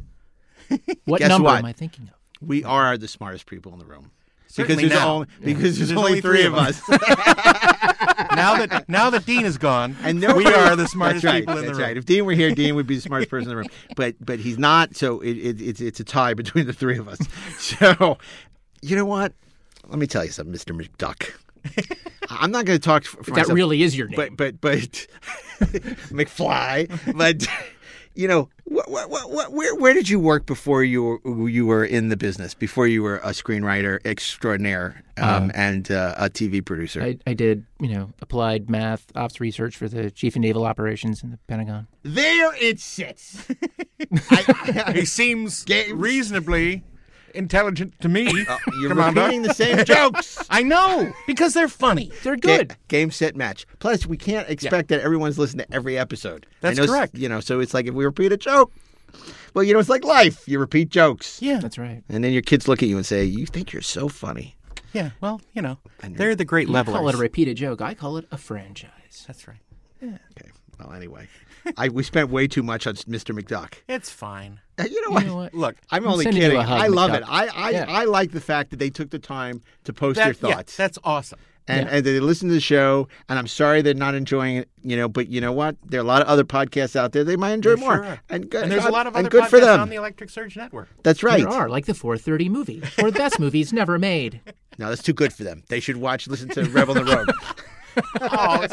what 1.05 1.19
guess 1.19 1.29
number 1.29 1.47
what? 1.47 1.59
am 1.59 1.65
I 1.65 1.73
thinking 1.73 2.09
of? 2.09 2.15
we 2.47 2.65
are 2.65 2.99
the 2.99 3.09
smartest 3.09 3.47
people 3.47 3.73
in 3.73 3.79
the 3.79 3.85
room 3.85 4.11
Certainly 4.49 4.83
because 4.85 4.91
there's 4.91 5.01
now. 5.01 5.15
only 5.15 5.27
because 5.43 5.79
there's, 5.79 5.93
only 5.93 6.21
three 6.21 6.45
of 6.45 6.55
us. 6.55 6.83
now 6.91 8.59
that 8.67 8.85
now 8.87 9.09
that 9.09 9.25
Dean 9.25 9.47
is 9.47 9.57
gone, 9.57 9.97
And 10.03 10.21
no 10.21 10.37
we 10.37 10.45
are 10.47 10.77
the 10.77 10.87
smartest 10.87 11.23
that's 11.23 11.33
right, 11.33 11.43
people 11.43 11.57
in 11.57 11.65
the 11.65 11.73
room. 11.73 11.81
Right. 11.81 11.97
If 11.97 12.05
Dean 12.05 12.27
were 12.27 12.33
here, 12.33 12.55
Dean 12.55 12.75
would 12.75 12.87
be 12.87 12.97
the 12.97 13.01
smartest 13.01 13.31
person 13.31 13.45
in 13.45 13.49
the 13.49 13.57
room. 13.57 13.69
But 13.97 14.17
but 14.21 14.41
he's 14.41 14.59
not. 14.59 14.95
So 14.95 15.21
it, 15.21 15.39
it, 15.39 15.63
it's 15.63 15.81
it's 15.81 16.01
a 16.01 16.05
tie 16.05 16.35
between 16.35 16.67
the 16.67 16.75
three 16.75 16.99
of 16.99 17.09
us. 17.09 17.19
So 17.59 18.19
you 18.83 18.97
know 18.97 19.07
what? 19.07 19.33
Let 19.93 19.99
me 19.99 20.07
tell 20.07 20.25
you 20.25 20.31
something, 20.31 20.51
Mister 20.53 20.73
McDuck. 20.73 21.33
I'm 22.31 22.51
not 22.51 22.65
going 22.65 22.79
to 22.79 22.83
talk 22.85 23.05
for, 23.05 23.23
for 23.23 23.31
That 23.33 23.41
myself, 23.43 23.55
really 23.57 23.83
is 23.83 23.95
your 23.97 24.09
name. 24.09 24.17
but 24.17 24.37
but 24.39 24.61
but 24.63 25.07
McFly. 26.11 26.89
But 27.15 27.47
you 28.15 28.27
know, 28.27 28.49
what, 28.65 28.91
what, 28.91 29.11
what, 29.11 29.31
what, 29.31 29.53
where 29.53 29.75
where 29.77 29.93
did 29.93 30.09
you 30.09 30.19
work 30.19 30.47
before 30.47 30.83
you 30.83 31.21
were 31.25 31.49
you 31.49 31.67
were 31.67 31.85
in 31.85 32.09
the 32.09 32.17
business? 32.17 32.55
Before 32.55 32.87
you 32.87 33.03
were 33.03 33.17
a 33.19 33.33
screenwriter 33.33 33.99
extraordinaire 34.07 35.05
um, 35.19 35.51
and 35.55 35.91
uh, 35.91 36.15
a 36.17 36.31
TV 36.31 36.65
producer? 36.65 37.03
I, 37.03 37.19
I 37.27 37.35
did, 37.35 37.67
you 37.79 37.89
know, 37.89 38.11
applied 38.23 38.71
math 38.71 39.15
ops 39.15 39.41
research 39.41 39.77
for 39.77 39.89
the 39.89 40.11
chief 40.11 40.37
of 40.37 40.41
naval 40.41 40.65
operations 40.65 41.23
in 41.23 41.33
the 41.33 41.39
Pentagon. 41.49 41.87
there 42.03 42.55
it 42.55 42.81
sits. 42.81 43.47
he 44.95 45.05
seems 45.05 45.65
Games. 45.65 45.93
reasonably 45.93 46.83
intelligent 47.35 48.01
to 48.01 48.09
me. 48.09 48.27
Uh, 48.49 48.59
you're 48.81 48.91
Commander. 48.91 49.21
repeating 49.23 49.43
the 49.43 49.55
same 49.55 49.85
jokes. 49.85 50.39
I 50.51 50.63
know 50.63 51.13
because 51.27 51.55
they're 51.55 51.69
funny. 51.69 52.11
They're 52.23 52.37
Ga- 52.37 52.59
good. 52.59 52.77
game 52.89 53.11
set 53.11 53.37
match. 53.37 53.67
Plus, 53.79 54.07
we 54.07 54.17
can't 54.17 54.49
expect 54.49 54.89
that 54.89 55.01
everyone's 55.01 55.39
listening 55.39 55.67
to 55.67 55.75
every 55.75 55.99
episode. 55.99 56.47
That's 56.61 56.79
know 56.79 56.87
correct. 56.87 57.17
You 57.17 57.29
know, 57.29 57.41
so 57.41 57.61
it's 57.61 57.75
like 57.75 57.87
if 57.87 57.95
we 57.95 58.05
repeat 58.05 58.33
a 58.33 58.37
joke, 58.37 58.73
well, 59.55 59.63
you 59.65 59.73
know, 59.75 59.79
it's 59.79 59.89
like 59.89 60.05
life. 60.05 60.49
You 60.49 60.59
repeat 60.59 60.89
jokes, 60.89 61.41
Yeah, 61.43 61.59
That's 61.61 61.79
right. 61.79 62.03
and 62.09 62.25
then 62.25 62.33
your 62.33 62.43
kids 62.43 62.69
look 62.69 62.83
at 62.83 62.89
you 62.89 62.97
and 62.97 63.05
say, 63.05 63.25
"You 63.25 63.45
think 63.47 63.73
you're 63.73 63.83
so 63.83 64.09
funny." 64.09 64.57
yeah. 64.95 65.11
Well, 65.21 65.41
you 65.55 65.63
know, 65.63 65.79
they're 66.03 66.35
the 66.37 66.45
great 66.45 66.69
You 66.69 66.75
levelers. 66.75 66.97
call 66.99 67.09
it 67.09 67.15
a 67.15 67.19
repeated 67.19 67.57
joke. 67.57 67.81
I 67.81 67.95
call 67.95 68.17
it 68.19 68.27
a 68.31 68.37
franchise. 68.39 69.25
That's 69.27 69.47
right. 69.49 69.59
Yeah. 70.01 70.19
Okay. 70.39 70.51
Well, 70.83 70.93
anyway, 70.97 71.29
I 71.77 71.89
we 71.89 72.03
spent 72.03 72.31
way 72.31 72.47
too 72.49 72.63
much 72.63 72.87
on 72.87 72.95
Mr. 72.95 73.39
McDuck. 73.39 73.75
It's 73.89 74.11
fine. 74.11 74.61
Uh, 74.79 74.85
You 74.91 75.01
know 75.03 75.09
You 75.09 75.15
what? 75.15 75.27
know 75.27 75.37
what? 75.37 75.55
Look, 75.55 75.77
I'm 75.91 76.05
I'm 76.05 76.11
only 76.13 76.25
sending 76.25 76.43
you 76.43 76.49
kidding. 76.49 76.61
a 76.61 76.65
hug, 76.65 76.81
I 76.81 76.87
love 76.89 77.11
McDuck. 77.11 77.17
it. 77.19 77.25
I 77.29 77.47
I, 77.55 77.71
Yeah. 77.71 77.85
I 77.89 78.05
like 78.05 78.33
the 78.33 78.41
fact 78.41 78.71
that 78.71 78.79
they 78.79 78.91
took 78.91 79.11
the 79.11 79.19
time 79.19 79.61
to 79.85 79.93
post 79.93 80.17
their 80.17 80.33
that, 80.33 80.49
yeah, 80.49 80.55
thoughts. 80.57 80.77
that's 80.77 80.99
awesome. 81.05 81.39
and, 81.69 81.89
and 81.89 82.05
they 82.05 82.19
listen 82.19 82.49
to 82.49 82.55
the 82.55 82.61
show. 82.61 83.07
And 83.29 83.39
I'm 83.39 83.47
sorry 83.47 83.83
they're 83.83 83.95
not 83.95 84.17
enjoying 84.17 84.57
it, 84.57 84.69
you 84.83 84.97
know. 84.97 85.09
But 85.09 85.29
you 85.29 85.41
know 85.41 85.53
what? 85.53 85.77
There 85.85 86.01
are 86.01 86.03
a 86.03 86.07
lot 86.07 86.21
of 86.23 86.27
other 86.29 86.43
podcasts 86.43 86.97
out 86.97 87.13
there 87.13 87.23
they 87.23 87.37
might 87.37 87.53
enjoy 87.53 87.77
There 87.77 87.87
more. 87.87 88.05
sure. 88.05 88.21
And 88.29 88.51
good, 88.51 88.65
And 88.65 88.73
there's 88.73 88.85
a 88.85 88.91
lot 88.91 89.07
of 89.07 89.15
and 89.15 89.27
other 89.27 89.31
good 89.31 89.45
podcasts 89.45 89.49
for 89.51 89.61
them. 89.61 89.81
on 89.81 89.89
the 89.89 89.95
Electric 89.97 90.31
Surge 90.31 90.57
Network. 90.57 90.89
That's 91.05 91.23
right. 91.23 91.41
There 91.43 91.49
are, 91.53 91.69
like 91.69 91.87
the 91.87 91.95
430 91.95 92.49
movie, 92.49 92.83
or 93.01 93.11
the 93.13 93.19
best 93.19 93.39
movies 93.45 93.73
never 93.73 93.97
made. 93.99 94.41
No, 94.79 94.89
that's 94.89 95.03
too 95.05 95.13
good 95.13 95.33
for 95.33 95.45
them. 95.45 95.63
They 95.69 95.79
should 95.79 95.99
watch, 95.99 96.27
listen 96.27 96.49
to 96.51 96.65
Rebel 96.65 96.97
in 96.99 97.05
the 97.05 97.15
Road. 97.17 97.31
Oh, 98.21 98.67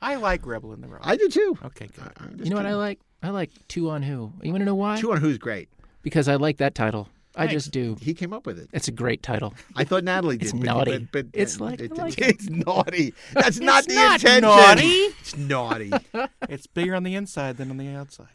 I 0.00 0.16
like 0.16 0.44
Rebel 0.46 0.72
in 0.72 0.80
the 0.80 0.88
Road. 0.88 1.00
I 1.04 1.16
do 1.16 1.28
too. 1.28 1.56
okay, 1.64 1.86
good. 1.86 2.12
I'm 2.18 2.40
You 2.42 2.50
know 2.50 2.56
what 2.56 2.66
I 2.66 2.74
like? 2.74 2.98
I 3.22 3.30
like 3.30 3.50
Two 3.68 3.90
on 3.90 4.02
Who. 4.02 4.32
You 4.42 4.50
want 4.50 4.62
to 4.62 4.66
know 4.66 4.74
why? 4.74 5.00
Two 5.00 5.12
on 5.12 5.18
Who's 5.18 5.38
great. 5.38 5.68
Because 6.02 6.26
I 6.28 6.34
like 6.36 6.56
that 6.58 6.74
title. 6.74 7.08
I 7.34 7.46
Thanks. 7.46 7.52
just 7.64 7.70
do. 7.72 7.96
He 8.00 8.12
came 8.12 8.32
up 8.34 8.44
with 8.44 8.58
it. 8.58 8.68
It's 8.72 8.88
a 8.88 8.92
great 8.92 9.22
title. 9.22 9.54
I 9.74 9.84
thought 9.84 10.04
Natalie 10.04 10.36
did. 10.36 10.48
It's 10.48 10.52
but, 10.52 10.64
naughty. 10.66 10.98
But, 10.98 11.10
but, 11.12 11.26
It's 11.32 11.58
uh, 11.60 11.64
like- 11.64 11.80
it- 11.80 11.92
I 11.98 12.02
like 12.02 12.18
it's 12.18 12.50
naughty. 12.50 13.14
That's 13.32 13.58
not 13.60 13.86
the 13.86 13.94
not 13.94 14.20
intention. 14.22 14.42
naughty. 14.42 14.82
It's 15.20 15.36
naughty. 15.36 15.92
It's 16.50 16.66
bigger 16.66 16.94
on 16.94 17.04
the 17.04 17.14
inside 17.14 17.56
than 17.56 17.70
on 17.70 17.78
the 17.78 17.88
outside. 17.94 18.26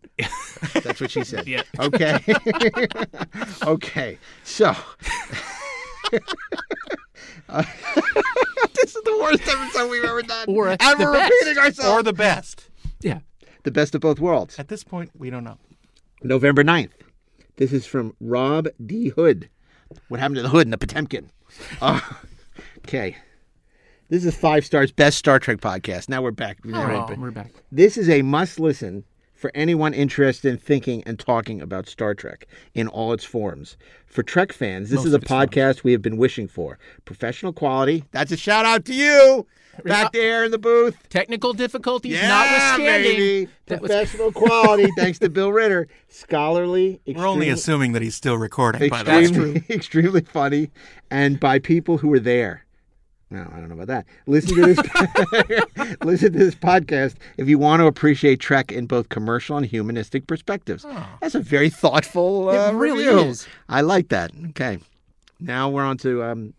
That's 0.74 1.00
what 1.00 1.12
she 1.12 1.24
said. 1.24 1.46
yeah. 1.48 1.62
Okay. 1.80 2.20
okay. 3.63 4.18
So. 4.44 4.76
Uh, 7.50 7.64
this 8.76 8.96
is 8.96 9.02
the 9.04 9.18
worst 9.22 9.42
episode 9.48 9.90
we've 9.90 10.04
ever 10.04 10.22
done. 10.22 10.46
Or 10.48 10.70
and 10.70 10.80
the 10.80 11.06
we're 11.06 11.14
best. 11.14 11.32
repeating 11.34 11.58
ourselves. 11.58 11.90
Or 11.90 12.04
the 12.04 12.14
best. 12.14 12.70
Yeah. 13.02 13.20
the 13.64 13.72
best 13.72 13.96
of 13.96 14.02
both 14.02 14.20
worlds. 14.20 14.58
At 14.60 14.68
this 14.68 14.84
point, 14.84 15.12
we 15.18 15.30
don't 15.30 15.44
know. 15.44 15.58
November 16.24 16.64
9th. 16.64 16.92
This 17.58 17.72
is 17.74 17.86
from 17.86 18.16
Rob 18.20 18.68
D. 18.86 19.10
Hood. 19.10 19.50
What 20.10 20.20
happened 20.20 20.36
to 20.38 20.42
the 20.42 20.50
hood 20.50 20.68
and 20.68 20.74
the 20.74 20.78
Potemkin? 20.78 21.32
Uh, 21.82 22.00
okay. 22.80 23.16
This 24.10 24.26
is 24.26 24.36
five 24.36 24.66
stars 24.66 24.92
best 24.92 25.18
Star 25.18 25.40
Trek 25.40 25.60
podcast. 25.60 26.08
Now 26.10 26.22
we're 26.22 26.32
back. 26.32 26.60
All 26.66 26.86
right, 26.86 27.18
we're 27.18 27.32
back. 27.32 27.52
This 27.72 27.98
is 27.98 28.10
a 28.10 28.22
must 28.22 28.60
listen 28.60 29.04
for 29.38 29.52
anyone 29.56 29.93
interested 29.93 30.50
in 30.52 30.58
thinking 30.58 31.04
and 31.06 31.19
talking 31.19 31.62
about 31.62 31.88
Star 31.88 32.13
Trek 32.15 32.47
in 32.73 32.88
all 32.88 33.13
its 33.13 33.23
forms. 33.23 33.78
For 34.08 34.23
Trek 34.23 34.52
fans, 34.52 34.89
this 34.89 34.97
Most 34.97 35.06
is 35.08 35.13
a 35.13 35.17
of 35.17 35.21
its 35.23 35.30
forms. 35.30 35.50
podcast 35.52 35.84
we 35.84 35.91
have 35.91 36.02
been 36.02 36.17
wishing 36.17 36.47
for. 36.47 36.80
Professional 37.06 37.54
quality. 37.54 38.04
That's 38.12 38.32
a 38.32 38.38
shout 38.38 38.65
out 38.65 38.84
to 38.86 38.93
you 38.93 39.45
back 39.86 40.12
there 40.12 40.43
in 40.43 40.50
the 40.50 40.58
booth. 40.58 40.97
Technical 41.10 41.54
difficulties 41.54 42.13
Yeah, 42.13 42.28
notwithstanding. 42.30 43.12
baby. 43.15 43.52
That 43.67 43.82
was 43.82 43.91
Professional 43.91 44.32
quality, 44.32 44.89
thanks 44.97 45.19
to 45.19 45.30
Bill 45.30 45.52
Ritter. 45.54 45.88
Scholarly, 46.10 47.00
We're 47.06 47.28
only 47.28 47.50
assuming 47.50 47.91
that 47.93 48.02
he's 48.02 48.15
still 48.15 48.38
recording. 48.38 48.89
By 48.89 49.04
the 49.04 49.12
way, 49.12 49.19
extremely, 49.23 49.63
extremely 49.69 50.21
funny, 50.21 50.71
and 51.12 51.39
by 51.39 51.60
people 51.60 52.00
who 52.00 52.08
were 52.08 52.19
there. 52.19 52.63
No, 53.30 53.42
I 53.54 53.60
don't 53.60 53.68
know 53.68 53.76
about 53.76 53.88
that. 53.88 54.06
Listen 54.26 54.56
to 54.56 54.74
this. 54.74 54.78
listen 56.04 56.32
to 56.32 56.40
this 56.40 56.56
podcast 56.56 57.16
if 57.38 57.50
you 57.50 57.58
want 57.60 57.82
to 57.82 57.86
appreciate 57.86 58.40
Trek 58.40 58.72
in 58.72 58.86
both 58.86 59.10
commercial 59.10 59.58
and 59.58 59.66
humanistic 59.66 60.28
perspectives. 60.28 60.86
That's 61.20 61.36
a 61.36 61.42
very 61.42 61.70
thoughtful. 61.70 62.50
Uh, 62.50 62.72
It 62.72 62.76
really 62.76 63.06
review. 63.06 63.20
is. 63.20 63.48
I 63.68 63.82
like 63.82 64.08
that. 64.10 64.32
Okay, 64.52 64.80
now 65.42 65.70
we're 65.70 65.84
on 65.84 65.98
to 66.00 66.24
um, 66.24 66.54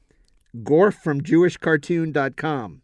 Gorf 0.58 0.94
from 0.94 1.22
JewishCartoon.com. 1.22 2.82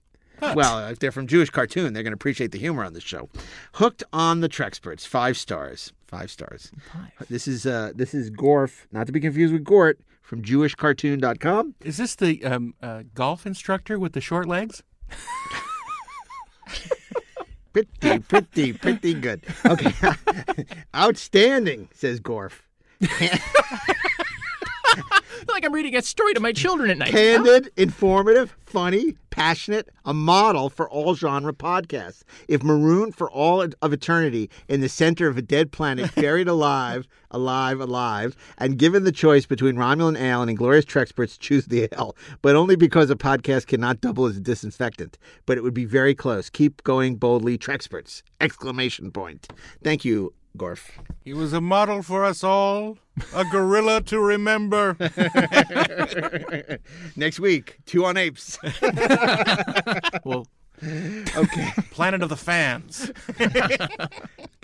Well, 0.55 0.89
if 0.89 0.99
they're 0.99 1.13
from 1.13 1.27
Jewish 1.27 1.49
Cartoon, 1.49 1.95
they're 1.95 2.03
going 2.03 2.11
to 2.13 2.17
appreciate 2.17 2.53
the 2.53 2.59
humor 2.59 2.85
on 2.85 2.93
this 2.93 3.03
show. 3.05 3.31
Hooked 3.75 4.03
on 4.13 4.41
the 4.41 4.49
Treksperts, 4.49 5.07
five 5.07 5.39
stars. 5.39 5.93
Five 6.07 6.31
stars. 6.31 6.71
This 7.31 7.49
is 7.49 7.65
uh, 7.65 7.93
this 7.95 8.13
is 8.15 8.31
Gorf, 8.31 8.87
not 8.93 9.07
to 9.07 9.13
be 9.13 9.21
confused 9.21 9.53
with 9.55 9.65
Gort, 9.65 9.99
from 10.25 10.43
JewishCartoon.com. 10.43 11.75
is 11.85 11.99
this 11.99 12.17
the 12.17 12.43
um, 12.45 12.75
uh, 12.83 13.03
golf 13.15 13.47
instructor 13.47 13.99
with 13.99 14.15
the 14.15 14.21
short 14.21 14.49
legs? 14.49 14.83
Pretty, 17.75 18.21
pretty, 18.21 18.73
pretty 18.73 19.15
good. 19.15 19.43
Okay, 19.67 19.93
outstanding, 20.95 21.89
says 21.93 22.21
Gorf. 22.21 22.63
like 25.49 25.65
I'm 25.65 25.73
reading 25.73 25.97
a 25.97 26.03
story 26.03 26.35
to 26.35 26.41
my 26.41 26.53
children 26.53 26.91
at 26.91 26.99
night. 26.99 27.11
Candid, 27.11 27.71
informative, 27.77 28.57
funny, 28.67 29.17
passionate, 29.31 29.89
a 30.05 30.15
model 30.15 30.71
for 30.71 30.89
all 30.89 31.15
genre 31.15 31.53
podcasts. 31.53 32.23
If 32.49 32.63
marooned 32.63 33.15
for 33.15 33.31
all 33.31 33.63
of 33.63 33.93
eternity 33.93 34.51
in 34.69 34.81
the 34.81 34.89
center 34.89 35.29
of 35.29 35.37
a 35.37 35.43
dead 35.43 35.73
planet, 35.73 36.15
buried 36.17 36.49
alive, 36.49 37.07
alive, 37.31 37.81
alive, 37.81 38.37
and 38.59 38.79
given 38.79 39.05
the 39.05 39.13
choice 39.13 39.47
between 39.47 39.77
Romulan 39.77 40.19
ale 40.19 40.43
and 40.43 40.51
Inglorious 40.51 40.85
Treksperts, 40.85 41.39
choose 41.39 41.67
the 41.67 41.89
ale. 41.93 42.17
But 42.43 42.57
only 42.57 42.77
because 42.77 43.11
a 43.11 43.17
podcast 43.17 43.67
cannot 43.67 44.01
double 44.01 44.27
as 44.27 44.37
a 44.37 44.41
disinfectant. 44.41 45.19
But 45.47 45.59
it 45.59 45.63
would 45.63 45.75
be 45.75 45.85
very 45.85 46.15
close. 46.15 46.51
Keep 46.51 46.83
going 46.85 47.17
boldly, 47.17 47.59
Treksperts! 47.59 48.23
Exclamation 48.41 49.11
point. 49.11 49.49
Thank 49.83 50.05
you, 50.05 50.33
Gorf. 50.57 50.91
He 51.25 51.33
was 51.35 51.53
a 51.53 51.61
model 51.61 52.03
for 52.03 52.25
us 52.25 52.45
all, 52.45 52.99
a 53.35 53.45
gorilla 53.47 54.01
to 54.03 54.21
remember. 54.21 54.97
Next 57.17 57.41
week, 57.41 57.79
two 57.87 58.05
on 58.05 58.17
apes. 58.17 58.59
Well, 60.25 60.47
Okay. 60.83 61.71
Planet 61.91 62.23
of 62.23 62.29
the 62.29 62.37
fans. 62.37 63.11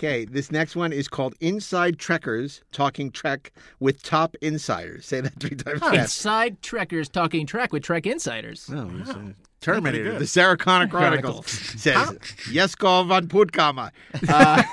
Okay, 0.01 0.25
this 0.25 0.51
next 0.51 0.75
one 0.75 0.91
is 0.91 1.07
called 1.07 1.35
Inside 1.41 1.99
Trekkers 1.99 2.61
Talking 2.71 3.11
Trek 3.11 3.53
with 3.79 4.01
Top 4.01 4.35
Insiders. 4.41 5.05
Say 5.05 5.21
that 5.21 5.39
three 5.39 5.55
times 5.55 5.79
fast. 5.79 5.93
inside 5.93 6.59
Trekkers 6.63 7.07
talking 7.07 7.45
Trek 7.45 7.71
with 7.71 7.83
Trek 7.83 8.07
Insiders. 8.07 8.67
Oh, 8.73 8.89
it's 8.99 9.11
a 9.11 9.35
Terminator. 9.61 10.17
The 10.17 10.25
Sarah 10.25 10.57
Connor 10.57 10.87
Chronicles 10.87 11.45
says, 11.51 12.17
Yes, 12.49 12.73
Yeskov 12.75 13.09
von 13.09 13.27
Putkama. 13.27 13.91
Uh, 14.27 14.63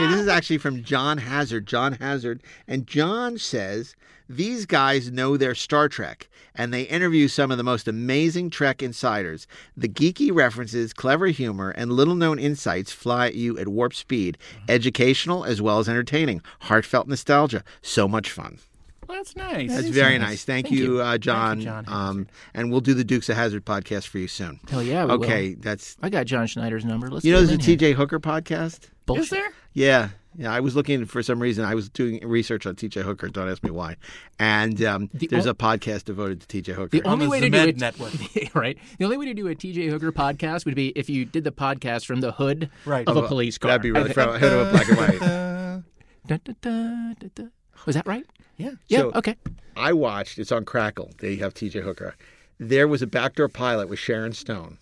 okay, 0.00 0.10
this 0.12 0.20
is 0.20 0.28
actually 0.28 0.58
from 0.58 0.82
John 0.82 1.18
Hazard. 1.18 1.66
John 1.66 1.94
Hazard. 1.94 2.42
And 2.66 2.86
John 2.86 3.38
says, 3.38 3.94
these 4.28 4.64
guys 4.64 5.10
know 5.10 5.36
their 5.36 5.54
Star 5.54 5.88
Trek, 5.88 6.28
and 6.54 6.72
they 6.72 6.82
interview 6.82 7.26
some 7.26 7.50
of 7.50 7.58
the 7.58 7.64
most 7.64 7.88
amazing 7.88 8.50
Trek 8.50 8.82
insiders. 8.82 9.46
The 9.76 9.88
geeky 9.88 10.32
references, 10.32 10.92
clever 10.92 11.26
humor, 11.26 11.70
and 11.70 11.92
little 11.92 12.14
known 12.14 12.38
insights 12.38 12.92
fly 12.92 13.26
at 13.26 13.34
you 13.34 13.58
at 13.58 13.68
warp 13.68 13.92
speed, 13.92 14.38
educational 14.68 15.44
as 15.44 15.60
well 15.60 15.80
as 15.80 15.88
entertaining, 15.88 16.42
heartfelt 16.60 17.08
nostalgia. 17.08 17.64
So 17.82 18.06
much 18.06 18.30
fun. 18.30 18.58
Well, 19.08 19.18
that's 19.18 19.34
nice. 19.34 19.74
That's 19.74 19.88
very 19.88 20.18
nice. 20.18 20.28
nice. 20.28 20.44
Thank, 20.44 20.66
Thank 20.68 20.78
you, 20.78 20.94
you. 20.94 21.00
Uh, 21.00 21.18
John. 21.18 21.60
John 21.60 21.84
um, 21.88 22.28
and 22.54 22.70
we'll 22.70 22.80
do 22.80 22.94
the 22.94 23.02
Dukes 23.02 23.28
of 23.28 23.34
Hazzard 23.34 23.64
podcast 23.64 24.06
for 24.06 24.18
you 24.18 24.28
soon. 24.28 24.60
Hell 24.68 24.84
yeah, 24.84 25.04
we 25.04 25.16
will. 25.16 25.24
Okay, 25.24 25.54
that's 25.54 25.96
I 26.00 26.10
got 26.10 26.26
John 26.26 26.46
Schneider's 26.46 26.84
number. 26.84 27.08
Let's 27.08 27.24
you 27.24 27.32
know 27.32 27.42
there's 27.42 27.50
a. 27.50 27.76
TJ 27.76 27.94
Hooker 27.94 28.20
podcast. 28.20 28.90
Bullshit. 29.14 29.24
Is 29.24 29.30
there? 29.30 29.52
Yeah, 29.72 30.08
yeah. 30.36 30.52
I 30.52 30.60
was 30.60 30.74
looking 30.74 31.04
for 31.06 31.22
some 31.22 31.40
reason. 31.40 31.64
I 31.64 31.74
was 31.74 31.88
doing 31.88 32.26
research 32.26 32.66
on 32.66 32.74
TJ 32.74 33.02
Hooker. 33.02 33.28
Don't 33.28 33.48
ask 33.48 33.62
me 33.62 33.70
why. 33.70 33.96
And 34.38 34.82
um, 34.84 35.10
The 35.14 35.26
there's 35.28 35.46
o- 35.46 35.50
a 35.50 35.54
podcast 35.54 36.04
devoted 36.04 36.40
to 36.46 36.62
TJ 36.62 36.74
Hooker. 36.74 36.88
The 36.88 37.02
only 37.04 37.26
the 37.26 37.30
way 37.30 37.40
to 37.40 37.50
do 37.50 37.58
it, 37.58 37.76
Network. 37.78 38.12
right? 38.54 38.76
The 38.98 39.04
only 39.04 39.16
way 39.16 39.26
to 39.26 39.34
do 39.34 39.46
a 39.48 39.54
TJ 39.54 39.90
Hooker 39.90 40.10
podcast 40.12 40.64
would 40.64 40.74
be 40.74 40.88
if 40.96 41.08
you 41.08 41.24
did 41.24 41.44
the 41.44 41.52
podcast 41.52 42.04
from 42.06 42.20
the 42.20 42.32
hood 42.32 42.70
Right. 42.84 43.06
of 43.08 43.16
a 43.16 43.26
police 43.28 43.58
car. 43.58 43.70
That'd 43.70 43.82
be 43.82 43.92
really 43.92 44.12
from 44.12 44.38
hood 44.38 44.52
of 44.52 44.68
a 44.68 44.70
black 44.70 44.88
and 44.88 44.96
white. 44.98 45.22
Uh, 45.22 45.80
Da, 46.26 46.36
da, 46.44 46.52
da, 46.60 47.14
da, 47.18 47.28
da. 47.34 47.44
Was 47.86 47.94
that 47.96 48.06
right? 48.06 48.24
yeah. 48.56 48.72
Yeah. 48.88 48.98
So- 49.00 49.12
okay. 49.16 49.36
I 49.76 49.92
watched. 49.94 50.38
It's 50.38 50.52
on 50.52 50.64
Crackle. 50.64 51.10
They 51.18 51.36
have 51.36 51.54
TJ 51.54 51.82
Hooker. 51.82 52.14
There 52.58 52.86
was 52.86 53.00
a 53.02 53.06
backdoor 53.06 53.48
pilot 53.48 53.88
with 53.88 53.98
Sharon 53.98 54.32
Stone 54.34 54.76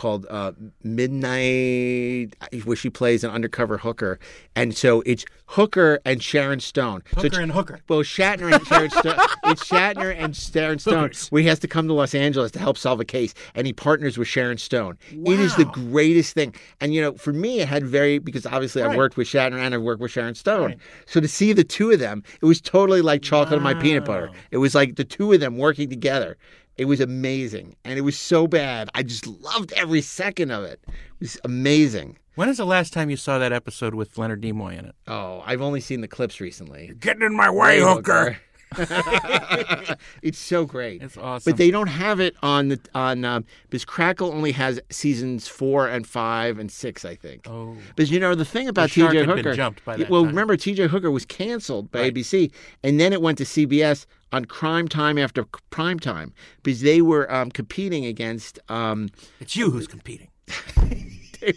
called 0.00 0.24
uh, 0.30 0.52
Midnight, 0.82 2.34
where 2.64 2.76
she 2.76 2.88
plays 2.88 3.22
an 3.22 3.30
undercover 3.30 3.76
hooker, 3.76 4.18
and 4.56 4.74
so 4.74 5.02
it's 5.04 5.26
Hooker 5.44 6.00
and 6.06 6.22
Sharon 6.22 6.60
Stone. 6.60 7.02
Hooker 7.10 7.26
it's- 7.26 7.38
and 7.42 7.52
Hooker. 7.52 7.80
well, 7.86 8.00
Shatner 8.00 8.50
and 8.50 8.66
Sharon 8.66 8.90
Stone. 8.90 9.18
it's 9.44 9.68
Shatner 9.68 10.16
and 10.16 10.34
Sharon 10.34 10.78
Stone. 10.78 10.94
Hookers. 11.02 11.28
Where 11.28 11.42
he 11.42 11.48
has 11.48 11.58
to 11.58 11.68
come 11.68 11.86
to 11.86 11.92
Los 11.92 12.14
Angeles 12.14 12.50
to 12.52 12.58
help 12.58 12.78
solve 12.78 12.98
a 13.00 13.04
case, 13.04 13.34
and 13.54 13.66
he 13.66 13.74
partners 13.74 14.16
with 14.16 14.26
Sharon 14.26 14.56
Stone. 14.56 14.96
It 15.10 15.38
is 15.38 15.54
the 15.56 15.66
greatest 15.66 16.32
thing. 16.32 16.54
And 16.80 16.94
you 16.94 17.02
know, 17.02 17.12
for 17.12 17.34
me, 17.34 17.60
it 17.60 17.68
had 17.68 17.84
very 17.84 18.18
because 18.18 18.46
obviously 18.46 18.82
I've 18.82 18.96
worked 18.96 19.18
with 19.18 19.28
Shatner 19.28 19.58
and 19.58 19.74
I've 19.74 19.82
worked 19.82 20.00
with 20.00 20.12
Sharon 20.12 20.34
Stone. 20.34 20.66
Right. 20.66 20.78
So 21.04 21.20
to 21.20 21.28
see 21.28 21.52
the 21.52 21.64
two 21.64 21.90
of 21.90 21.98
them, 21.98 22.22
it 22.40 22.46
was 22.46 22.62
totally 22.62 23.02
like 23.02 23.20
chocolate 23.20 23.54
and 23.54 23.62
my 23.62 23.74
peanut 23.74 24.06
butter. 24.06 24.30
It 24.50 24.58
was 24.58 24.74
like 24.74 24.96
the 24.96 25.04
two 25.04 25.30
of 25.34 25.40
them 25.40 25.58
working 25.58 25.90
together. 25.90 26.38
It 26.80 26.86
was 26.86 26.98
amazing, 27.02 27.76
and 27.84 27.98
it 27.98 28.00
was 28.00 28.18
so 28.18 28.46
bad. 28.46 28.88
I 28.94 29.02
just 29.02 29.26
loved 29.26 29.70
every 29.74 30.00
second 30.00 30.50
of 30.50 30.64
it. 30.64 30.82
It 30.88 30.94
was 31.20 31.38
amazing. 31.44 32.16
When 32.36 32.48
is 32.48 32.56
the 32.56 32.64
last 32.64 32.94
time 32.94 33.10
you 33.10 33.18
saw 33.18 33.38
that 33.38 33.52
episode 33.52 33.94
with 33.94 34.16
Leonard 34.16 34.40
Nimoy 34.40 34.78
in 34.78 34.86
it? 34.86 34.94
Oh, 35.06 35.42
I've 35.44 35.60
only 35.60 35.82
seen 35.82 36.00
the 36.00 36.08
clips 36.08 36.40
recently. 36.40 36.94
Getting 36.98 37.20
in 37.20 37.36
my 37.36 37.50
way, 37.50 37.80
hooker. 37.80 38.38
it's 40.22 40.38
so 40.38 40.64
great. 40.64 41.02
It's 41.02 41.16
awesome. 41.16 41.50
But 41.50 41.58
they 41.58 41.70
don't 41.70 41.88
have 41.88 42.20
it 42.20 42.36
on 42.42 42.68
the 42.68 42.80
on 42.94 43.24
um, 43.24 43.44
because 43.68 43.84
Crackle 43.84 44.32
only 44.32 44.52
has 44.52 44.80
seasons 44.90 45.48
four 45.48 45.88
and 45.88 46.06
five 46.06 46.58
and 46.58 46.70
six, 46.70 47.04
I 47.04 47.16
think. 47.16 47.48
Oh. 47.48 47.76
Because 47.88 48.10
you 48.10 48.20
know 48.20 48.34
the 48.34 48.44
thing 48.44 48.68
about 48.68 48.90
T.J. 48.90 49.24
Hooker. 49.24 49.54
jumped 49.54 49.84
by 49.84 49.96
that 49.96 50.10
well, 50.10 50.22
time. 50.22 50.30
remember 50.30 50.56
T.J. 50.56 50.88
Hooker 50.88 51.10
was 51.10 51.24
canceled 51.24 51.90
by 51.90 52.00
Right. 52.00 52.14
ABC, 52.14 52.52
and 52.82 53.00
then 53.00 53.12
it 53.12 53.20
went 53.20 53.38
to 53.38 53.44
CBS 53.44 54.06
on 54.32 54.44
Crime 54.44 54.88
Time 54.88 55.18
after 55.18 55.44
Prime 55.70 55.98
Time 55.98 56.32
because 56.62 56.80
they 56.80 57.02
were 57.02 57.30
um, 57.32 57.50
competing 57.50 58.06
against. 58.06 58.58
Um, 58.68 59.08
It's 59.40 59.56
you 59.56 59.70
who's 59.70 59.86
competing. 59.86 60.28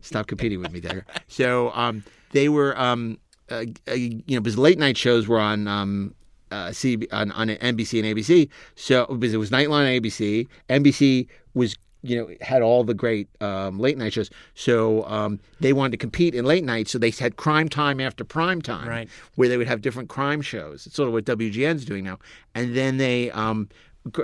stop 0.00 0.26
competing 0.26 0.60
with 0.60 0.72
me, 0.72 0.80
Dagger. 0.80 1.04
So 1.28 1.70
um, 1.72 2.04
they 2.32 2.48
were, 2.48 2.78
um, 2.78 3.18
uh, 3.50 3.64
uh, 3.88 3.94
you 3.94 4.22
know, 4.28 4.40
because 4.40 4.58
late 4.58 4.78
night 4.78 4.96
shows 4.96 5.28
were 5.28 5.40
on. 5.40 5.66
Um, 5.68 6.14
uh, 6.52 6.70
CB, 6.70 7.06
on, 7.12 7.30
on 7.30 7.46
NBC 7.46 8.02
and 8.04 8.18
ABC. 8.18 8.48
So 8.74 9.06
because 9.06 9.32
it 9.32 9.36
was 9.36 9.50
Nightline 9.50 9.70
on 9.86 10.02
ABC, 10.02 10.48
NBC 10.68 11.28
was 11.54 11.76
you 12.02 12.16
know 12.18 12.28
had 12.40 12.60
all 12.60 12.82
the 12.82 12.92
great 12.92 13.28
um, 13.40 13.78
late 13.78 13.96
night 13.96 14.12
shows. 14.14 14.30
So 14.56 15.04
um, 15.04 15.38
they 15.60 15.72
wanted 15.72 15.92
to 15.92 15.96
compete 15.98 16.34
in 16.34 16.44
late 16.44 16.64
night. 16.64 16.88
So 16.88 16.98
they 16.98 17.10
had 17.10 17.36
Crime 17.36 17.68
Time 17.68 18.00
after 18.00 18.24
Prime 18.24 18.60
Time, 18.60 18.88
Right. 18.88 19.08
where 19.36 19.48
they 19.48 19.56
would 19.58 19.68
have 19.68 19.80
different 19.80 20.08
crime 20.08 20.42
shows. 20.42 20.86
It's 20.88 20.96
sort 20.96 21.06
of 21.06 21.12
what 21.12 21.24
WGN's 21.24 21.84
doing 21.84 22.02
now. 22.02 22.18
And 22.56 22.74
then 22.76 22.96
they 22.96 23.30
um, 23.30 23.68
c- 23.70 23.76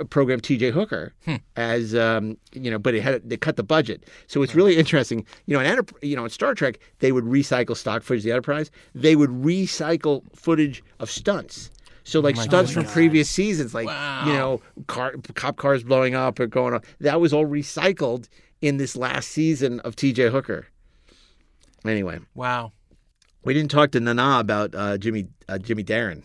programmed 0.09 0.43
T.J. 0.43 0.71
Hooker 0.71 1.13
as 1.55 1.93
um, 1.95 2.37
you 2.53 2.71
know, 2.71 2.79
but 2.79 2.95
it 2.95 3.01
had 3.01 3.29
they 3.29 3.37
cut 3.37 3.55
the 3.57 3.63
budget. 3.63 4.05
So 4.27 4.41
it's 4.41 4.55
really 4.55 4.75
interesting. 4.77 5.25
You 5.45 5.55
know, 5.55 5.59
in 5.61 5.65
Enter- 5.67 5.95
you 6.01 6.15
know, 6.15 6.23
in 6.23 6.29
Star 6.31 6.53
Trek, 6.55 6.79
they 6.99 7.11
would 7.11 7.25
recycle 7.25 7.75
stock 7.77 8.03
footage 8.03 8.21
of 8.21 8.25
the 8.25 8.31
Enterprise. 8.31 8.71
They 8.95 9.15
would 9.15 9.29
recycle 9.29 10.23
footage 10.35 10.83
of 10.99 11.11
stunts. 11.11 11.69
So 12.03 12.21
like 12.21 12.37
stunts 12.37 12.71
from 12.71 12.85
previous 12.85 13.29
seasons, 13.29 13.73
like 13.73 13.87
you 14.25 14.33
know, 14.33 14.61
car, 14.87 15.13
cop 15.35 15.57
cars 15.57 15.83
blowing 15.83 16.15
up 16.15 16.39
or 16.39 16.47
going 16.47 16.73
on. 16.73 16.81
That 17.01 17.19
was 17.19 17.33
all 17.33 17.45
recycled 17.45 18.29
in 18.61 18.77
this 18.77 18.95
last 18.95 19.27
season 19.29 19.79
of 19.81 19.95
T.J. 19.95 20.29
Hooker. 20.29 20.67
Anyway, 21.85 22.19
Wow. 22.33 22.71
we 23.43 23.53
didn't 23.53 23.71
talk 23.71 23.91
to 23.91 23.99
Nana 23.99 24.39
about 24.39 24.73
uh, 24.73 24.97
Jimmy 24.97 25.27
uh, 25.47 25.57
Jimmy 25.57 25.83
Darren. 25.83 26.23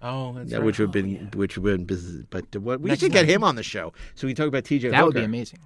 Oh, 0.00 0.32
that's 0.32 0.50
Yeah, 0.50 0.58
right. 0.58 0.66
which 0.66 0.78
would 0.78 0.94
have 0.94 0.96
Oh, 0.96 1.02
been 1.02 1.10
yeah. 1.10 1.20
which 1.34 1.58
would 1.58 1.70
have 1.70 1.78
been 1.78 1.86
business. 1.86 2.24
But 2.30 2.54
what, 2.56 2.80
we 2.80 2.88
Next 2.90 3.00
should 3.00 3.12
get 3.12 3.22
time. 3.22 3.30
him 3.30 3.44
on 3.44 3.56
the 3.56 3.62
show 3.62 3.92
so 4.14 4.26
we 4.26 4.34
can 4.34 4.44
talk 4.44 4.48
about 4.48 4.64
TJ. 4.64 4.90
That 4.90 5.04
would 5.04 5.14
be 5.14 5.24
amazing. 5.24 5.58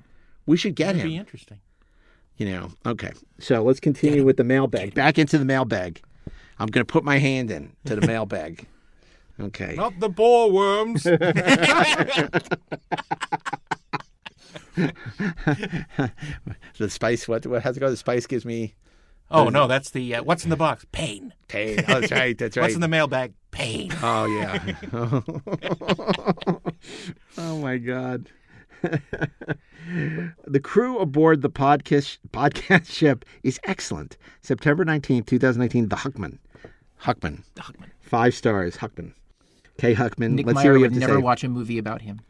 We 0.46 0.56
should 0.56 0.74
get 0.74 0.86
That'd 0.88 1.02
him. 1.02 1.08
be 1.08 1.16
interesting. 1.16 1.58
You 2.38 2.46
know. 2.50 2.70
Okay. 2.86 3.12
So 3.38 3.62
let's 3.62 3.78
continue 3.80 4.24
with 4.24 4.36
the 4.38 4.44
mailbag. 4.44 4.94
Back 4.94 5.18
into 5.18 5.36
the 5.38 5.44
mailbag. 5.44 6.00
I'm 6.58 6.66
going 6.68 6.84
to 6.84 6.90
put 6.90 7.04
my 7.04 7.18
hand 7.18 7.50
in 7.50 7.72
to 7.84 7.94
the 7.96 8.06
mailbag. 8.06 8.66
Okay. 9.40 9.74
Not 9.76 9.98
the 10.00 10.08
ball 10.08 10.50
worms. 10.52 11.06
The 16.78 16.90
spice. 16.90 17.28
What? 17.28 17.46
What 17.46 17.62
has 17.62 17.74
to 17.74 17.80
go? 17.80 17.90
The 17.90 17.96
spice 17.96 18.26
gives 18.26 18.44
me 18.44 18.74
oh 19.32 19.48
no, 19.48 19.66
that's 19.66 19.90
the 19.90 20.16
uh, 20.16 20.22
what's 20.22 20.44
in 20.44 20.50
the 20.50 20.56
box? 20.56 20.84
Pain. 20.92 21.32
pain. 21.48 21.80
Oh, 21.88 22.00
that's 22.00 22.12
right. 22.12 22.36
That's 22.36 22.56
right. 22.56 22.62
What's 22.62 22.74
in 22.74 22.80
the 22.80 22.88
mailbag? 22.88 23.32
Pain. 23.50 23.92
Oh 24.02 24.26
yeah. 24.26 24.74
oh 27.38 27.58
my 27.58 27.78
god. 27.78 28.30
the 30.46 30.60
crew 30.60 30.98
aboard 30.98 31.42
the 31.42 31.50
podcast 31.50 32.18
podcast 32.32 32.90
ship 32.90 33.24
is 33.42 33.60
excellent. 33.64 34.16
September 34.40 34.84
19th, 34.84 35.26
2019, 35.26 35.88
the 35.88 35.96
Huckman. 35.96 36.38
Huckman. 36.96 37.44
The 37.54 37.62
Huckman. 37.62 37.90
Five 38.00 38.34
stars, 38.34 38.76
Huckman. 38.76 39.14
K. 39.78 39.94
Huckman. 39.94 40.36
Nick 40.36 40.46
Let's 40.46 40.60
see 40.60 40.64
Meyer 40.64 40.72
what 40.72 40.78
you 40.78 40.82
would 40.82 40.92
have 40.92 41.00
to 41.00 41.06
never 41.06 41.18
say. 41.18 41.22
watch 41.22 41.44
a 41.44 41.48
movie 41.48 41.78
about 41.78 42.02
him. 42.02 42.20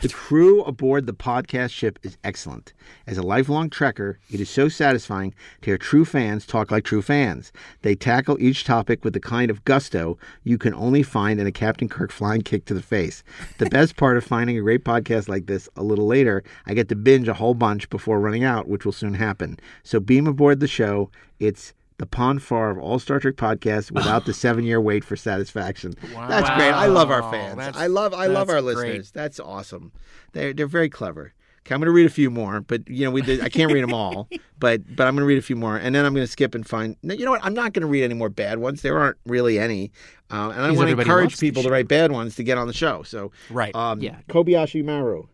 The 0.00 0.08
crew 0.08 0.62
aboard 0.62 1.06
the 1.06 1.12
podcast 1.12 1.70
ship 1.70 1.98
is 2.04 2.18
excellent. 2.22 2.72
As 3.06 3.18
a 3.18 3.22
lifelong 3.22 3.68
trekker, 3.68 4.16
it 4.30 4.38
is 4.40 4.48
so 4.48 4.68
satisfying 4.68 5.34
to 5.62 5.70
hear 5.70 5.78
true 5.78 6.04
fans 6.04 6.46
talk 6.46 6.70
like 6.70 6.84
true 6.84 7.02
fans. 7.02 7.52
They 7.82 7.96
tackle 7.96 8.40
each 8.40 8.64
topic 8.64 9.04
with 9.04 9.12
the 9.12 9.20
kind 9.20 9.50
of 9.50 9.64
gusto 9.64 10.16
you 10.44 10.56
can 10.56 10.72
only 10.74 11.02
find 11.02 11.40
in 11.40 11.46
a 11.46 11.52
Captain 11.52 11.88
Kirk 11.88 12.12
flying 12.12 12.42
kick 12.42 12.64
to 12.66 12.74
the 12.74 12.82
face. 12.82 13.24
The 13.58 13.66
best 13.70 13.96
part 13.96 14.16
of 14.16 14.24
finding 14.24 14.56
a 14.56 14.62
great 14.62 14.84
podcast 14.84 15.28
like 15.28 15.46
this 15.46 15.68
a 15.74 15.82
little 15.82 16.06
later, 16.06 16.44
I 16.66 16.74
get 16.74 16.88
to 16.90 16.96
binge 16.96 17.26
a 17.26 17.34
whole 17.34 17.54
bunch 17.54 17.90
before 17.90 18.20
running 18.20 18.44
out, 18.44 18.68
which 18.68 18.84
will 18.84 18.92
soon 18.92 19.14
happen. 19.14 19.58
So 19.82 19.98
beam 19.98 20.26
aboard 20.26 20.60
the 20.60 20.68
show. 20.68 21.10
It's 21.40 21.72
the 21.98 22.06
Pon 22.06 22.38
farr 22.38 22.70
of 22.70 22.78
all 22.78 22.98
Star 22.98 23.18
Trek 23.20 23.34
podcasts 23.34 23.90
without 23.90 24.24
the 24.24 24.32
seven 24.44 24.64
year 24.64 24.80
wait 24.80 25.04
for 25.04 25.16
satisfaction. 25.16 25.94
That's 26.14 26.48
great. 26.50 26.70
I 26.72 26.86
love 26.86 27.10
our 27.10 27.22
fans. 27.30 27.56
That's- 27.58 27.76
I 27.76 27.86
love 27.88 28.14
I 28.14 28.26
love 28.26 28.48
our 28.48 28.60
great. 28.62 28.76
listeners. 28.76 29.10
That's 29.10 29.38
awesome. 29.40 29.92
They're 30.32 30.52
they're 30.52 30.66
very 30.66 30.88
clever. 30.88 31.34
Okay, 31.66 31.74
I'm 31.74 31.80
going 31.82 31.86
to 31.88 31.92
read 31.92 32.06
a 32.06 32.10
few 32.10 32.30
more, 32.30 32.62
but 32.62 32.88
you 32.88 33.04
know 33.04 33.10
we 33.10 33.20
did, 33.20 33.42
I 33.42 33.50
can't 33.50 33.70
read 33.70 33.82
them 33.82 33.92
all, 33.92 34.26
but 34.58 34.80
but 34.96 35.06
I'm 35.06 35.14
going 35.14 35.22
to 35.22 35.26
read 35.26 35.36
a 35.38 35.42
few 35.42 35.56
more, 35.56 35.76
and 35.76 35.94
then 35.94 36.06
I'm 36.06 36.14
going 36.14 36.24
to 36.24 36.30
skip 36.32 36.54
and 36.54 36.66
find. 36.66 36.96
No, 37.02 37.12
you 37.12 37.26
know 37.26 37.32
what? 37.32 37.44
I'm 37.44 37.52
not 37.52 37.74
going 37.74 37.82
to 37.82 37.86
read 37.88 38.04
any 38.04 38.14
more 38.14 38.30
bad 38.30 38.58
ones. 38.58 38.80
There 38.80 38.98
aren't 38.98 39.18
really 39.26 39.58
any, 39.58 39.90
uh, 40.30 40.48
and 40.50 40.62
I 40.62 40.70
want 40.70 40.88
to 40.88 40.98
encourage 40.98 41.38
people 41.38 41.62
to 41.64 41.70
write 41.70 41.86
bad 41.88 42.10
ones 42.10 42.36
to 42.36 42.42
get 42.44 42.56
on 42.56 42.68
the 42.68 42.72
show. 42.72 43.02
So 43.02 43.32
Right. 43.50 43.74
um, 43.74 44.00
Yeah. 44.00 44.16
Kobayashi 44.30 44.82
Maru, 44.82 45.24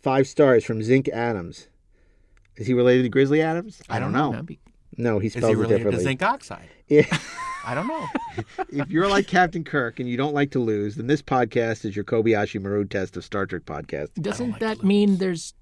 five 0.00 0.26
stars 0.26 0.64
from 0.64 0.82
Zinc 0.82 1.08
Adams. 1.08 1.68
Is 2.56 2.66
he 2.66 2.72
related 2.72 3.02
to 3.02 3.08
Grizzly 3.10 3.42
Adams? 3.42 3.82
I 3.90 3.98
don't 3.98 4.12
know. 4.12 4.30
That'd 4.30 4.46
be- 4.46 4.60
No, 4.96 5.18
he 5.18 5.26
Is 5.28 5.34
spells 5.34 5.46
he 5.48 5.52
it 5.52 5.56
related 5.56 5.78
to 5.78 5.84
differently. 5.90 6.04
zinc 6.04 6.22
oxide? 6.22 6.68
Yeah. 6.88 7.18
I 7.64 7.74
don't 7.74 7.88
know. 7.88 8.06
if 8.70 8.88
you're 8.90 9.08
like 9.08 9.26
Captain 9.26 9.64
Kirk 9.64 9.98
and 9.98 10.08
you 10.08 10.16
don't 10.16 10.34
like 10.34 10.52
to 10.52 10.60
lose, 10.60 10.94
then 10.94 11.08
this 11.08 11.20
podcast 11.20 11.84
is 11.84 11.96
your 11.96 12.04
Kobayashi 12.04 12.62
Maru 12.62 12.84
test 12.84 13.16
of 13.16 13.24
Star 13.24 13.44
Trek 13.46 13.62
podcast. 13.64 14.14
Doesn't 14.14 14.60
that 14.60 14.84
mean 14.84 15.16
there's 15.16 15.52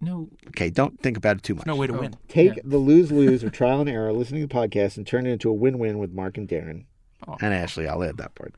no? 0.00 0.28
Okay, 0.48 0.70
don't 0.70 0.98
think 1.02 1.16
about 1.16 1.36
it 1.36 1.42
too 1.42 1.54
much. 1.54 1.66
No 1.66 1.76
way 1.76 1.86
to 1.86 1.92
win. 1.92 2.14
Oh. 2.14 2.18
Take 2.28 2.60
the 2.64 2.78
lose 2.78 3.12
lose 3.12 3.44
or 3.44 3.50
trial 3.50 3.80
and 3.80 3.90
error 3.90 4.12
listening 4.12 4.46
to 4.46 4.46
the 4.46 4.54
podcast 4.54 4.96
and 4.96 5.06
turn 5.06 5.26
it 5.26 5.32
into 5.32 5.50
a 5.50 5.52
win 5.52 5.78
win 5.78 5.98
with 5.98 6.12
Mark 6.12 6.38
and 6.38 6.48
Darren. 6.48 6.84
Oh. 7.28 7.36
And 7.40 7.52
Ashley, 7.52 7.86
I'll 7.88 8.02
add 8.02 8.16
that 8.16 8.34
part. 8.34 8.54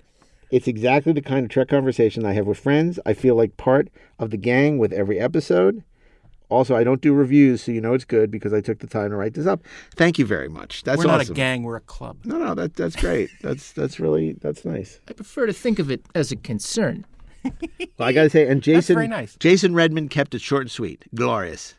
It's 0.51 0.69
exactly 0.69 1.13
the 1.13 1.23
kind 1.23 1.45
of 1.45 1.51
Trek 1.51 1.69
conversation 1.69 2.25
I 2.25 2.35
have 2.35 2.47
with 2.47 2.59
friends. 2.59 3.01
I 3.05 3.15
feel 3.15 3.35
like 3.35 3.57
part 3.57 3.89
of 4.21 4.31
the 4.31 4.37
gang 4.37 4.79
with 4.79 4.93
every 4.93 5.19
episode. 5.19 5.83
Also, 6.49 6.77
I 6.77 6.85
don't 6.85 7.01
do 7.01 7.13
reviews, 7.13 7.63
so 7.63 7.73
you 7.73 7.81
know 7.81 7.93
it's 7.93 8.05
good 8.05 8.31
because 8.31 8.53
I 8.53 8.61
took 8.61 8.79
the 8.79 8.87
time 8.87 9.11
to 9.11 9.17
write 9.17 9.35
this 9.35 9.47
up. 9.47 9.63
Thank 9.97 10.19
you 10.19 10.25
very 10.25 10.49
much. 10.49 10.85
That's 10.85 10.99
we're 10.99 11.11
not 11.11 11.21
awesome. 11.21 11.33
a 11.33 11.37
gang. 11.37 11.63
We're 11.65 11.77
a 11.77 11.81
club. 11.81 12.19
No, 12.25 12.39
no, 12.39 12.55
that 12.55 12.75
that's 12.77 12.95
great. 12.97 13.31
That's 13.43 13.73
that's 13.73 13.99
really 13.99 14.35
that's 14.35 14.65
nice. 14.65 15.01
I 15.09 15.13
prefer 15.13 15.47
to 15.47 15.53
think 15.53 15.79
of 15.79 15.91
it 15.91 16.05
as 16.15 16.31
a 16.31 16.37
concern. 16.37 17.05
Well, 17.45 18.09
I 18.09 18.13
got 18.13 18.25
to 18.25 18.31
say, 18.31 18.47
and 18.49 18.63
Jason, 18.63 18.95
very 18.95 19.09
nice. 19.09 19.37
Jason 19.39 19.75
Redmond 19.75 20.11
kept 20.11 20.35
it 20.35 20.41
short 20.41 20.63
and 20.63 20.71
sweet, 20.71 21.05
glorious, 21.15 21.75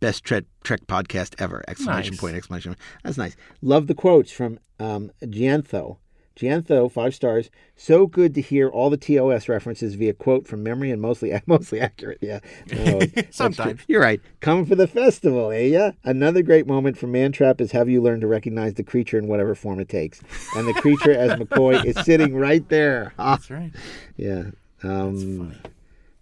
best 0.00 0.24
Trek 0.24 0.44
Trek 0.64 0.86
podcast 0.86 1.34
ever! 1.40 1.62
Exclamation 1.68 2.12
Nice. 2.12 2.20
point! 2.20 2.36
Exclamation! 2.36 2.70
point. 2.72 2.80
That's 3.04 3.18
nice. 3.18 3.36
Love 3.60 3.86
the 3.88 3.94
quotes 3.94 4.30
from 4.32 4.58
um, 4.78 5.10
Giantho. 5.22 5.98
Giantho, 6.36 6.90
five 6.90 7.14
stars. 7.14 7.50
So 7.76 8.06
good 8.06 8.34
to 8.34 8.40
hear 8.40 8.68
all 8.68 8.90
the 8.90 8.96
TOS 8.96 9.48
references 9.48 9.94
via 9.94 10.12
quote 10.14 10.46
from 10.46 10.62
memory 10.62 10.90
and 10.90 11.00
mostly 11.00 11.32
mostly 11.46 11.80
accurate. 11.80 12.18
Yeah, 12.20 12.40
that's 12.66 13.12
true. 13.14 13.22
Sometimes. 13.30 13.82
You're 13.88 14.00
right. 14.00 14.20
Coming 14.40 14.66
for 14.66 14.74
the 14.74 14.86
festival, 14.86 15.50
eh? 15.50 15.66
Yeah. 15.66 15.92
Another 16.04 16.42
great 16.42 16.66
moment 16.66 16.96
from 16.96 17.12
Mantrap 17.12 17.60
is 17.60 17.72
have 17.72 17.88
you 17.88 18.00
learn 18.02 18.20
to 18.20 18.26
recognize 18.26 18.74
the 18.74 18.82
creature 18.82 19.18
in 19.18 19.26
whatever 19.26 19.54
form 19.54 19.80
it 19.80 19.88
takes, 19.88 20.20
and 20.56 20.66
the 20.66 20.74
creature 20.74 21.12
as 21.12 21.32
McCoy 21.38 21.84
is 21.84 21.98
sitting 22.04 22.34
right 22.34 22.68
there. 22.68 23.12
That's 23.18 23.50
right. 23.50 23.72
yeah. 24.16 24.44
Um, 24.82 25.54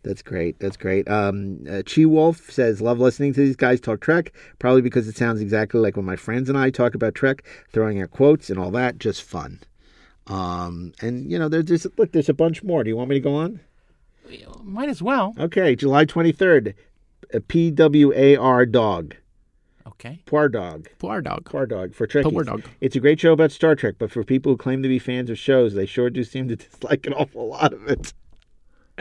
that's 0.03 0.23
great. 0.23 0.59
That's 0.61 0.77
great. 0.77 1.09
Um, 1.09 1.65
uh, 1.71 1.83
Chi 1.83 2.07
Wolf 2.07 2.51
says, 2.51 2.81
Love 2.81 3.01
listening 3.01 3.35
to 3.35 3.41
these 3.41 3.57
guys 3.57 3.81
talk 3.81 4.01
Trek, 4.01 4.33
probably 4.59 4.81
because 4.81 5.09
it 5.09 5.17
sounds 5.17 5.41
exactly 5.41 5.81
like 5.81 5.97
when 5.97 6.07
my 6.07 6.17
friends 6.17 6.49
and 6.49 6.57
I 6.57 6.71
talk 6.71 6.95
about 6.95 7.15
Trek, 7.15 7.45
throwing 7.73 8.01
out 8.01 8.11
quotes 8.11 8.49
and 8.49 8.59
all 8.59 8.71
that. 8.71 8.99
Just 8.99 9.23
fun. 9.23 9.61
Um, 10.31 10.93
and, 11.01 11.31
you 11.31 11.39
know, 11.39 11.49
there's, 11.49 11.65
there's, 11.67 11.87
look, 11.99 12.13
there's 12.13 12.29
a 12.29 12.35
bunch 12.35 12.63
more. 12.63 12.85
Do 12.85 12.91
you 12.91 12.97
want 12.97 13.11
me 13.11 13.17
to 13.17 13.21
go 13.21 13.35
on? 13.35 13.61
Might 14.63 14.89
as 14.89 15.03
well. 15.03 15.35
Okay, 15.39 15.75
July 15.75 16.05
23rd. 16.05 16.75
P 17.49 17.71
W 17.71 18.13
A 18.15 18.37
R 18.37 18.67
dog. 18.67 19.17
Okay. 19.87 20.23
Poir 20.27 20.49
dog. 20.49 20.89
Poor 20.99 21.21
dog. 21.21 21.45
Poir 21.45 21.67
dog 21.67 21.95
for 21.95 22.07
Trekkies. 22.07 22.33
Poor 22.33 22.45
dog. 22.45 22.63
It's 22.81 22.97
a 22.97 23.01
great 23.01 23.21
show 23.21 23.33
about 23.33 23.53
Star 23.53 23.75
Trek, 23.75 23.97
but 23.99 24.11
for 24.11 24.25
people 24.25 24.53
who 24.53 24.57
claim 24.57 24.83
to 24.83 24.89
be 24.89 24.99
fans 24.99 25.31
of 25.31 25.39
shows, 25.39 25.75
they 25.75 25.87
sure 25.87 26.11
do 26.11 26.25
seem 26.25 26.49
to 26.49 26.57
dislike 26.57 27.07
an 27.07 27.13
awful 27.13 27.49
lot 27.49 27.73
of 27.73 27.87
it. 27.89 28.13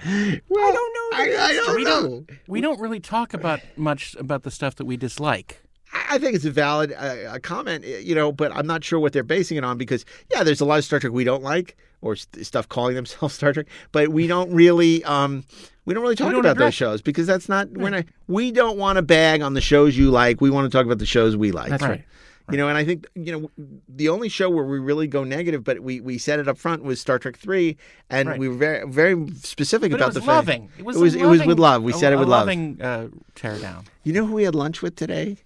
Well, 0.04 0.12
I 0.12 0.72
don't 0.72 0.94
know. 0.94 1.18
I, 1.18 1.36
I 1.40 1.54
don't 1.54 1.76
we 1.76 1.84
know. 1.84 2.02
don't 2.02 2.30
we 2.48 2.62
don't 2.62 2.80
really 2.80 3.00
talk 3.00 3.34
about 3.34 3.60
much 3.76 4.16
about 4.18 4.44
the 4.44 4.52
stuff 4.52 4.76
that 4.76 4.86
we 4.86 4.96
dislike. 4.98 5.62
I 5.94 6.16
I 6.16 6.18
think 6.18 6.36
it's 6.36 6.46
a 6.46 6.52
valid 6.52 6.94
uh, 6.98 7.16
a 7.34 7.40
comment, 7.40 7.86
you 7.86 8.16
know, 8.16 8.32
but 8.32 8.52
I'm 8.56 8.66
not 8.68 8.84
sure 8.84 9.00
what 9.00 9.14
they're 9.14 9.24
basing 9.24 9.58
it 9.58 9.64
on 9.64 9.78
because, 9.78 10.06
yeah, 10.32 10.44
there's 10.44 10.62
a 10.62 10.66
lot 10.66 10.80
of 10.80 10.86
Star 10.86 11.00
Trek 11.00 11.14
we 11.14 11.24
don't 11.24 11.44
like 11.44 11.78
or 12.02 12.16
st- 12.16 12.46
stuff 12.46 12.68
calling 12.70 12.96
themselves 13.00 13.36
Star 13.36 13.54
Trek, 13.54 13.68
but 13.92 14.10
we 14.10 14.26
don't 14.28 14.52
really, 14.54 15.04
um, 15.04 15.44
we 15.86 15.94
don't 15.94 16.04
really 16.04 16.16
talk 16.16 16.32
don't 16.32 16.40
about 16.40 16.52
address- 16.54 16.68
those 16.68 16.74
shows 16.76 17.02
because 17.02 17.28
that's 17.28 17.50
not 17.50 17.70
we're 17.72 17.90
not 17.90 18.06
we 18.28 18.52
don't 18.52 18.78
want 18.78 18.96
to 18.98 19.02
bag 19.02 19.42
on 19.42 19.54
the 19.54 19.62
shows 19.62 19.98
you 19.98 20.10
like. 20.12 20.42
We 20.42 20.50
want 20.50 20.72
to 20.72 20.76
talk 20.78 20.86
about 20.86 21.00
the 21.00 21.06
shows 21.06 21.36
we 21.38 21.52
like. 21.52 21.70
That's 21.70 21.84
right. 21.84 22.04
You 22.52 22.58
know, 22.58 22.68
and 22.68 22.76
I 22.80 22.84
think 22.84 23.06
you 23.14 23.32
know 23.32 23.52
the 23.88 24.10
only 24.10 24.28
show 24.28 24.50
where 24.50 24.64
we 24.66 24.80
really 24.80 25.06
go 25.06 25.24
negative, 25.24 25.64
but 25.64 25.82
we, 25.82 26.02
we 26.02 26.18
said 26.18 26.40
it 26.40 26.48
up 26.48 26.58
front 26.58 26.82
was 26.84 27.00
Star 27.00 27.20
Trek 27.20 27.38
three, 27.38 27.78
and 28.10 28.28
Right. 28.30 28.40
we 28.40 28.50
were 28.50 28.56
very 28.56 28.88
very 28.90 29.28
specific 29.44 29.92
But 29.92 30.02
about 30.02 30.14
the 30.16 30.22
fact- 30.22 30.28
loving. 30.48 30.70
It 30.80 30.84
was 30.84 30.98
it 30.98 31.02
was, 31.02 31.16
a 31.16 31.20
it 31.20 31.26
was 31.28 31.46
with 31.46 31.60
love. 31.60 31.84
We 31.84 31.94
a- 31.94 31.96
said 31.96 32.12
it 32.12 32.16
with 32.18 32.28
love. 32.28 32.48
loving 32.48 32.82
uh, 32.82 33.10
tear 33.36 33.60
down. 33.60 33.86
You 34.04 34.14
know 34.14 34.26
who 34.26 34.34
we 34.34 34.44
had 34.46 34.56
lunch 34.56 34.82
with 34.82 34.96
today? 34.96 35.38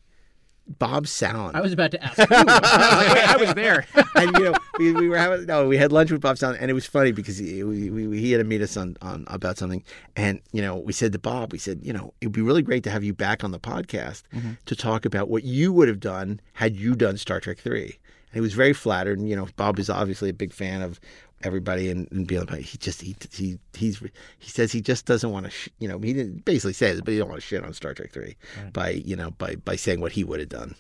Bob 0.67 1.05
Sallin. 1.05 1.55
I 1.55 1.61
was 1.61 1.73
about 1.73 1.91
to 1.91 2.03
ask. 2.03 2.17
I 2.31 3.35
was 3.39 3.53
there. 3.55 3.85
and 4.15 4.37
you 4.37 4.45
know, 4.45 4.53
we, 4.79 4.93
we 4.93 5.09
were 5.09 5.17
having 5.17 5.45
no, 5.45 5.67
we 5.67 5.77
had 5.77 5.91
lunch 5.91 6.11
with 6.11 6.21
Bob 6.21 6.37
Sallin, 6.37 6.57
and 6.59 6.71
it 6.71 6.73
was 6.73 6.85
funny 6.85 7.11
because 7.11 7.37
he 7.37 7.63
we, 7.63 7.89
we, 7.89 8.19
he 8.19 8.31
had 8.31 8.37
to 8.37 8.43
meet 8.43 8.61
us 8.61 8.77
on, 8.77 8.95
on 9.01 9.25
about 9.27 9.57
something, 9.57 9.83
and 10.15 10.41
you 10.51 10.61
know, 10.61 10.77
we 10.77 10.93
said 10.93 11.11
to 11.13 11.19
Bob, 11.19 11.51
we 11.51 11.57
said, 11.57 11.81
you 11.83 11.93
know, 11.93 12.13
it'd 12.21 12.31
be 12.31 12.41
really 12.41 12.61
great 12.61 12.83
to 12.83 12.89
have 12.89 13.03
you 13.03 13.13
back 13.13 13.43
on 13.43 13.51
the 13.51 13.59
podcast 13.59 14.23
mm-hmm. 14.33 14.53
to 14.65 14.75
talk 14.75 15.05
about 15.05 15.29
what 15.29 15.43
you 15.43 15.73
would 15.73 15.87
have 15.87 15.99
done 15.99 16.39
had 16.53 16.75
you 16.75 16.95
done 16.95 17.17
Star 17.17 17.39
Trek 17.39 17.59
three. 17.59 17.99
And 18.31 18.35
he 18.35 18.41
was 18.41 18.53
very 18.53 18.73
flattered, 18.73 19.19
and 19.19 19.29
you 19.29 19.35
know, 19.35 19.47
Bob 19.57 19.79
is 19.79 19.89
obviously 19.89 20.29
a 20.29 20.33
big 20.33 20.53
fan 20.53 20.81
of 20.81 20.99
everybody 21.43 21.89
and, 21.89 22.07
and 22.11 22.25
being 22.27 22.43
but 22.45 22.59
he 22.61 22.77
just 22.77 23.01
he 23.01 23.15
he 23.31 23.57
he's 23.73 23.99
he 24.39 24.49
says 24.49 24.71
he 24.71 24.81
just 24.81 25.05
doesn't 25.05 25.31
want 25.31 25.45
to 25.45 25.51
sh- 25.51 25.69
you 25.79 25.87
know 25.87 25.99
he 25.99 26.13
didn't 26.13 26.45
basically 26.45 26.73
say 26.73 26.89
it 26.89 27.03
but 27.05 27.11
he 27.11 27.17
don't 27.17 27.29
want 27.29 27.41
to 27.41 27.45
shit 27.47 27.63
on 27.63 27.73
Star 27.73 27.93
Trek 27.93 28.11
3 28.11 28.35
by 28.71 28.89
you 28.91 29.15
know 29.15 29.31
by 29.31 29.55
by 29.55 29.75
saying 29.75 29.99
what 30.01 30.11
he 30.13 30.23
would 30.23 30.39
have 30.39 30.49
done 30.49 30.75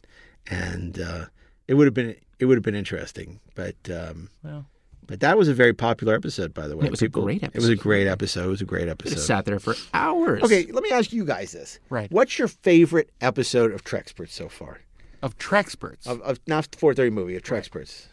and 0.47 0.99
uh 0.99 1.25
it 1.67 1.75
would 1.75 1.85
have 1.87 1.93
been 1.93 2.15
it 2.39 2.45
would 2.45 2.57
have 2.57 2.63
been 2.63 2.75
interesting 2.75 3.39
but 3.55 3.75
um 3.91 4.29
Well. 4.43 4.65
but 5.07 5.19
that 5.21 5.37
was 5.37 5.47
a 5.47 5.53
very 5.53 5.73
popular 5.73 6.15
episode 6.15 6.53
by 6.53 6.67
the 6.67 6.75
way 6.77 6.85
It 6.85 6.91
was 6.91 7.01
a 7.01 7.07
great 7.07 7.43
episode. 7.43 7.57
it 7.57 7.61
was 7.61 7.69
a 7.69 7.75
great 7.81 8.07
episode 8.07 8.45
it 8.45 8.49
was 8.49 8.61
a 8.61 8.65
great 8.65 8.87
episode 8.89 9.15
have 9.15 9.23
sat 9.23 9.45
there 9.45 9.59
for 9.59 9.75
hours. 9.93 10.43
okay 10.43 10.65
let 10.71 10.83
me 10.83 10.91
ask 10.91 11.11
you 11.13 11.25
guys 11.25 11.51
this 11.53 11.79
Right. 11.89 12.11
what's 12.11 12.37
your 12.39 12.47
favorite 12.47 13.09
episode 13.21 13.71
of 13.71 13.83
Treksperts 13.83 14.31
so 14.31 14.49
far 14.49 14.79
Of 15.21 15.37
Treksperts. 15.37 16.05
of, 16.07 16.21
of 16.21 16.39
not 16.47 16.69
the 16.71 16.77
430 16.77 17.09
movie 17.11 17.35
of 17.35 17.43
Treksperts 17.43 18.07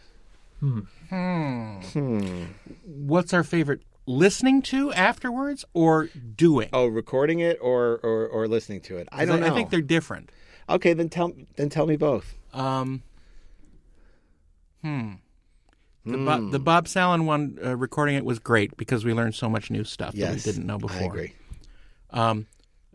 What's 2.84 3.32
our 3.34 3.44
favorite? 3.44 3.82
Listening 4.06 4.62
to 4.62 4.92
afterwards 4.92 5.64
or 5.72 6.08
doing? 6.34 6.68
oh 6.72 6.86
recording 6.86 7.38
it 7.40 7.58
or 7.60 8.00
or, 8.02 8.26
or 8.26 8.48
listening 8.48 8.80
to 8.82 8.96
it 8.96 9.08
I 9.12 9.24
don't 9.24 9.40
know 9.40 9.46
I 9.46 9.50
think 9.50 9.70
they're 9.70 9.80
different. 9.80 10.30
okay 10.68 10.94
then 10.94 11.08
tell 11.08 11.32
then 11.56 11.68
tell 11.68 11.86
me 11.86 11.96
both 11.96 12.34
Um, 12.52 13.02
hmm. 14.82 15.12
The, 16.04 16.16
Bo- 16.16 16.50
the 16.50 16.58
Bob 16.58 16.86
Sallin 16.86 17.24
one, 17.26 17.58
uh, 17.62 17.76
recording 17.76 18.16
it 18.16 18.24
was 18.24 18.38
great 18.38 18.76
because 18.78 19.04
we 19.04 19.12
learned 19.12 19.34
so 19.34 19.48
much 19.50 19.70
new 19.70 19.84
stuff 19.84 20.14
that 20.14 20.34
we 20.34 20.40
didn't 20.40 20.66
know 20.66 20.78
before. 20.78 21.02
I 21.02 21.04
agree 21.04 21.32
Um, 22.10 22.46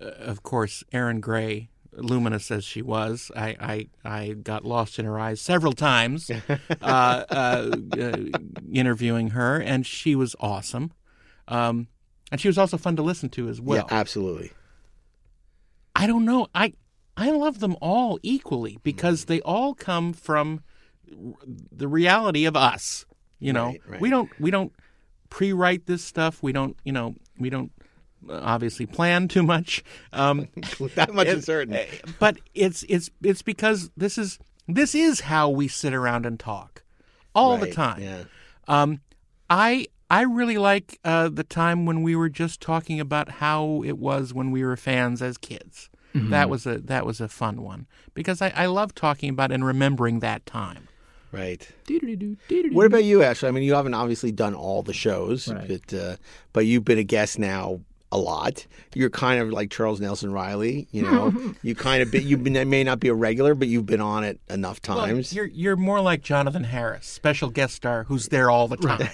uh, 0.01 0.05
of 0.05 0.41
course, 0.43 0.84
Erin 0.91 1.22
Gray, 1.22 1.70
luminous 1.96 2.52
as 2.52 2.64
she 2.64 2.82
was, 2.82 3.32
I, 3.36 3.88
I, 4.06 4.10
I 4.20 4.34
got 4.34 4.66
lost 4.66 5.00
in 5.00 5.06
her 5.06 5.18
eyes 5.20 5.39
several 5.41 5.74
times 5.74 6.30
uh, 6.82 6.84
uh, 6.84 7.76
uh, 7.98 8.18
interviewing 8.72 9.30
her, 9.30 9.60
and 9.62 9.86
she 9.86 10.16
was 10.16 10.36
awesome. 10.39 10.91
Um, 11.48 11.88
and 12.32 12.41
she 12.41 12.48
was 12.48 12.58
also 12.58 12.78
fun 12.78 12.96
to 12.98 13.02
listen 13.04 13.30
to 13.30 13.48
as 13.50 13.62
well. 13.62 13.86
yeah 13.89 13.98
absolutely 13.98 14.52
I 15.96 16.08
don't 16.08 16.26
know. 16.26 16.48
I 16.54 16.74
I 17.16 17.32
love 17.32 17.60
them 17.60 17.78
all 17.82 18.20
equally 18.22 18.78
because 18.84 19.24
Mm. 19.24 19.28
they 19.28 19.41
all 19.41 19.74
come 19.74 20.12
from 20.12 20.62
the 21.72 21.88
reality 21.88 22.46
of 22.46 22.56
us. 22.58 23.06
You 23.39 23.54
know, 23.54 23.68
Right, 23.68 23.82
right. 23.88 24.02
we 24.02 24.10
don't 24.10 24.30
we 24.39 24.52
don't 24.52 24.74
pre-write 25.30 25.86
this 25.86 26.04
stuff. 26.04 26.41
We 26.43 26.52
don't 26.52 26.76
you 26.84 26.91
know 26.91 27.16
we 27.39 27.50
don't 27.50 27.72
obviously 28.30 28.86
plan 28.86 29.28
too 29.28 29.44
much. 29.44 29.84
Um, 30.14 30.48
that 30.96 31.14
much 31.14 31.28
it- 31.28 31.38
is 31.38 31.46
certain 31.46 31.78
but 32.20 32.38
it's 32.54 32.84
it's 32.90 33.10
it's 33.24 33.42
because 33.42 33.90
this 33.98 34.18
is 34.18 34.40
this 34.68 34.96
is 34.96 35.22
how 35.22 35.50
we 35.50 35.68
sit 35.68 35.94
around 35.94 36.26
and 36.26 36.40
talk 36.40 36.84
all 37.34 37.58
the 37.58 37.72
time. 37.72 38.02
yeah 38.02 38.24
Um, 38.68 39.02
I 39.50 39.88
I 40.10 40.22
really 40.24 40.58
like 40.58 41.00
uh, 41.04 41.30
the 41.30 41.44
time 41.44 41.86
when 41.86 42.04
we 42.04 42.16
were 42.16 42.30
just 42.30 42.62
talking 42.62 43.00
about 43.00 43.30
how 43.30 43.82
it 43.86 43.98
was 43.98 44.34
when 44.34 44.52
we 44.52 44.64
were 44.64 44.78
fans 44.78 45.22
as 45.22 45.38
kids. 45.38 45.90
That 46.14 46.50
was 46.50 46.66
a 46.66 46.78
that 46.80 47.06
was 47.06 47.20
a 47.20 47.28
fun 47.28 47.62
one 47.62 47.88
because 48.14 48.42
I, 48.42 48.54
I 48.56 48.68
love 48.68 48.96
talking 48.96 49.30
about 49.30 49.52
and 49.52 49.66
remembering 49.66 50.22
that 50.22 50.46
time. 50.46 50.88
right. 51.34 51.68
What 52.72 52.86
about 52.86 53.04
you, 53.04 53.22
Ashley? 53.22 53.50
I 53.50 53.52
mean, 53.52 53.64
you 53.64 53.74
haven't 53.74 53.96
obviously 53.96 54.32
done 54.32 54.54
all 54.54 54.82
the 54.82 54.94
shows, 54.94 55.50
Right. 55.50 55.68
but 55.68 55.94
uh, 55.94 56.16
but 56.54 56.66
you've 56.66 56.86
been 56.86 57.00
a 57.00 57.04
guest 57.04 57.38
now 57.38 57.82
a 58.16 58.18
lot. 58.18 58.66
You're 58.93 59.09
kind 59.09 59.41
of 59.41 59.49
like 59.49 59.70
Charles 59.70 59.99
Nelson 59.99 60.32
Reilly. 60.32 60.88
You 60.91 61.03
know, 61.03 61.53
you 61.61 61.76
kind 61.76 62.01
of 62.01 62.11
be, 62.11 62.24
you 62.24 62.38
may 62.38 62.84
not 62.84 62.99
be 62.99 63.09
a 63.09 63.13
regular, 63.13 63.53
but 63.53 63.68
you've 63.68 63.86
been 63.86 64.01
on 64.01 64.24
it 64.24 64.39
enough 64.49 64.82
times. 64.82 65.34
You're 65.34 65.47
you're 65.47 65.76
more 65.76 65.99
like 65.99 66.22
Jonathan 66.22 66.63
Harris, 66.63 67.05
special 67.05 67.49
guest 67.49 67.76
star 67.76 68.05
who's 68.05 68.30
there 68.30 68.49
all 68.49 68.68
the 68.68 68.78
time. 68.78 69.09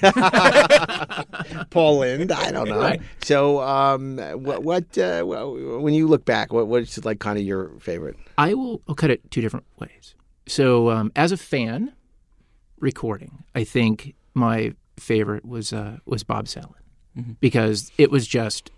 Paul 1.71 1.99
Lynde, 1.99 2.31
I 2.31 2.51
don't 2.51 2.69
know. 2.69 2.95
So, 3.23 3.61
um, 3.61 4.17
what 4.17 4.63
what 4.63 4.97
uh, 4.97 5.23
when 5.23 5.93
you 5.93 6.07
look 6.07 6.25
back, 6.25 6.53
what 6.53 6.67
what's 6.67 7.03
like 7.03 7.19
kind 7.19 7.39
of 7.39 7.43
your 7.43 7.71
favorite? 7.79 8.17
I 8.37 8.53
will 8.53 8.81
I'll 8.87 8.95
cut 8.95 9.09
it 9.09 9.31
two 9.31 9.41
different 9.41 9.65
ways. 9.79 10.15
So, 10.47 10.91
um, 10.91 11.11
as 11.15 11.31
a 11.31 11.37
fan 11.37 11.93
recording, 12.79 13.43
I 13.55 13.63
think 13.63 14.13
my 14.35 14.75
favorite 14.97 15.45
was 15.45 15.73
uh, 15.73 15.97
was 16.05 16.23
Bob 16.23 16.45
Sallin 16.45 16.75
because 17.39 17.91
it 17.97 18.11
was 18.11 18.27
just 18.27 18.71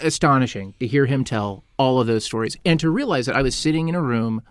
astonishing 0.00 0.74
to 0.80 0.86
hear 0.86 1.06
him 1.06 1.24
tell 1.24 1.64
all 1.78 2.00
of 2.00 2.06
those 2.06 2.24
stories 2.24 2.56
and 2.64 2.78
to 2.80 2.90
realize 2.90 3.26
that 3.26 3.36
I 3.36 3.42
was 3.42 3.54
sitting 3.54 3.88
in 3.88 3.94
a 3.94 4.02
room 4.02 4.42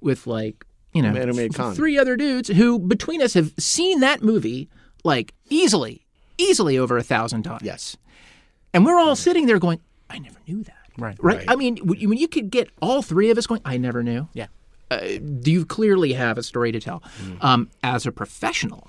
with 0.00 0.26
like 0.26 0.64
you 0.92 1.02
know 1.02 1.12
Man 1.12 1.34
made 1.36 1.58
f- 1.58 1.74
three 1.76 1.98
other 1.98 2.16
dudes 2.16 2.48
who 2.48 2.78
between 2.78 3.22
us 3.22 3.34
have 3.34 3.52
seen 3.58 4.00
that 4.00 4.22
movie 4.22 4.68
like 5.04 5.32
easily, 5.48 6.04
easily 6.38 6.78
over 6.78 6.96
a 6.96 7.02
thousand 7.02 7.42
times. 7.44 7.62
Yes. 7.62 7.96
and 8.74 8.84
we're 8.84 8.98
all 8.98 9.16
sitting 9.16 9.46
there 9.46 9.58
going, 9.58 9.80
"I 10.08 10.18
never 10.18 10.38
knew 10.46 10.62
that." 10.64 10.74
Right. 10.98 11.16
Right. 11.20 11.36
Right. 11.38 11.44
I 11.48 11.56
mean, 11.56 11.76
when 11.78 11.98
you- 12.00 12.08
when 12.08 12.18
you 12.18 12.28
could 12.28 12.50
get 12.50 12.68
all 12.82 13.00
three 13.02 13.30
of 13.30 13.38
us 13.38 13.46
going, 13.46 13.60
I 13.64 13.76
never 13.78 14.02
knew. 14.02 14.28
Yeah. 14.34 14.46
Uh, 14.90 15.00
you 15.44 15.64
clearly 15.64 16.12
have 16.14 16.36
a 16.36 16.42
story 16.42 16.72
to 16.72 16.80
tell. 16.80 17.02
Mm. 17.22 17.44
Um, 17.44 17.70
as 17.84 18.06
a 18.06 18.12
professional, 18.12 18.88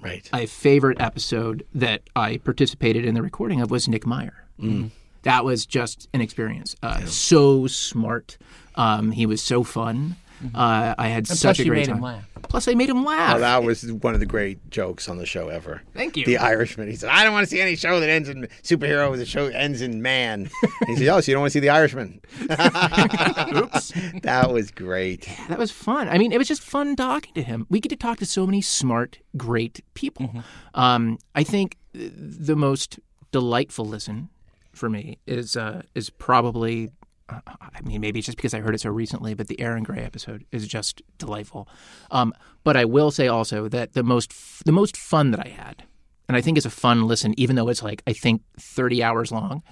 Right. 0.00 0.28
a 0.32 0.46
favorite 0.46 1.00
episode 1.00 1.66
that 1.74 2.02
I 2.14 2.36
participated 2.38 3.04
in 3.04 3.14
the 3.14 3.22
recording 3.22 3.60
of 3.60 3.70
was 3.70 3.88
Nick 3.88 4.06
Meyer. 4.06 4.44
Mm. 4.60 4.90
That 5.24 5.44
was 5.44 5.66
just 5.66 6.08
an 6.14 6.20
experience. 6.20 6.76
Uh, 6.82 7.00
So 7.06 7.66
smart. 7.66 8.38
Um, 8.76 9.10
he 9.12 9.26
was 9.26 9.42
so 9.42 9.62
fun. 9.64 10.16
Uh, 10.54 10.94
I 10.98 11.08
had 11.08 11.24
Mm-hmm. 11.24 11.32
And 11.32 11.38
such 11.38 11.56
plus 11.56 11.58
a 11.60 11.64
you 11.64 11.70
great 11.70 11.78
made 11.80 11.86
time. 11.86 11.96
him 11.96 12.02
laugh. 12.02 12.28
Plus, 12.50 12.68
I 12.68 12.74
made 12.74 12.90
him 12.90 13.02
laugh. 13.04 13.36
Oh, 13.36 13.40
that 13.40 13.62
was 13.64 13.90
one 13.90 14.12
of 14.14 14.20
the 14.20 14.26
great 14.26 14.68
jokes 14.68 15.08
on 15.08 15.16
the 15.16 15.24
show 15.24 15.48
ever. 15.48 15.80
Thank 15.94 16.16
you. 16.18 16.26
The 16.26 16.36
Irishman. 16.36 16.88
He 16.90 16.96
said, 16.96 17.08
"I 17.08 17.24
don't 17.24 17.32
want 17.32 17.44
to 17.48 17.50
see 17.50 17.60
any 17.62 17.74
show 17.76 17.98
that 17.98 18.10
ends 18.10 18.28
in 18.28 18.46
superhero. 18.62 19.16
The 19.16 19.24
show 19.24 19.46
ends 19.46 19.80
in 19.80 20.02
man." 20.02 20.50
he 20.86 20.96
said, 20.96 21.08
"Oh, 21.08 21.20
so 21.20 21.30
you 21.30 21.34
don't 21.34 21.40
want 21.42 21.52
to 21.52 21.56
see 21.56 21.60
the 21.60 21.70
Irishman?" 21.70 22.20
Oops. 22.42 23.92
That 24.22 24.50
was 24.52 24.70
great. 24.70 25.28
that 25.48 25.58
was 25.58 25.70
fun. 25.70 26.08
I 26.08 26.18
mean, 26.18 26.32
it 26.32 26.38
was 26.38 26.48
just 26.48 26.62
fun 26.62 26.96
talking 26.96 27.32
to 27.34 27.42
him. 27.42 27.66
We 27.70 27.80
get 27.80 27.88
to 27.90 27.96
talk 27.96 28.18
to 28.18 28.26
so 28.26 28.44
many 28.44 28.60
smart, 28.60 29.20
great 29.36 29.80
people. 29.94 30.30
Um, 30.74 31.18
I 31.34 31.42
think 31.44 31.76
the 31.94 32.56
most 32.56 32.98
delightful 33.32 33.84
listen 33.86 34.28
for 34.76 34.88
me 34.90 35.18
is 35.26 35.56
uh, 35.56 35.82
is 35.94 36.10
probably. 36.10 36.90
Uh, 37.28 37.40
I 37.48 37.80
mean, 37.82 38.02
maybe 38.02 38.18
it's 38.18 38.26
just 38.26 38.36
because 38.36 38.52
I 38.52 38.60
heard 38.60 38.74
it 38.74 38.82
so 38.82 38.90
recently, 38.90 39.32
but 39.32 39.48
the 39.48 39.58
Erin 39.58 39.82
Gray 39.82 40.00
episode 40.04 40.44
is 40.52 40.68
just 40.68 41.00
delightful. 41.16 41.66
Um, 42.10 42.34
but 42.64 42.76
I 42.76 42.84
will 42.84 43.10
say 43.10 43.28
also 43.28 43.66
that 43.68 43.94
the 43.94 44.02
most 44.02 44.32
f- 44.32 44.62
the 44.66 44.72
most 44.72 44.94
fun 44.94 45.30
that 45.30 45.40
I 45.40 45.48
had, 45.48 45.84
and 46.28 46.36
I 46.36 46.42
think 46.42 46.58
it's 46.58 46.66
a 46.66 46.70
fun 46.70 47.06
listen, 47.06 47.32
even 47.38 47.56
though 47.56 47.68
it's 47.68 47.82
like 47.82 48.02
I 48.06 48.12
think 48.12 48.42
thirty 48.60 49.02
hours 49.02 49.32
long, 49.32 49.62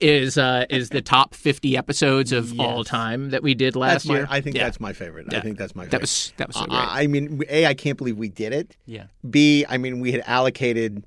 is 0.00 0.38
uh, 0.38 0.64
is 0.70 0.88
the 0.88 1.02
top 1.02 1.34
fifty 1.34 1.76
episodes 1.76 2.32
of 2.32 2.58
all 2.58 2.84
time 2.84 3.28
that 3.30 3.42
we 3.42 3.54
did 3.54 3.76
last 3.76 3.92
That's 3.92 4.06
my, 4.06 4.14
year. 4.16 4.26
I 4.30 4.40
think 4.40 4.56
Yeah. 4.56 4.64
that's 4.64 4.80
my 4.80 4.94
favorite. 4.94 5.32
I 5.34 5.40
think 5.40 5.58
that's 5.58 5.74
my 5.74 5.82
favorite. 5.84 5.90
That 5.90 6.00
was 6.00 6.32
that 6.38 6.46
was 6.48 6.56
so 6.56 6.64
great. 6.64 6.78
I, 6.78 7.02
I 7.02 7.06
mean, 7.06 7.42
a 7.50 7.66
I 7.66 7.74
can't 7.74 7.98
believe 7.98 8.16
we 8.16 8.30
did 8.30 8.54
it. 8.54 8.78
Yeah. 8.86 9.08
B 9.28 9.66
I 9.68 9.76
mean 9.76 10.00
we 10.00 10.10
had 10.12 10.22
allocated 10.26 11.06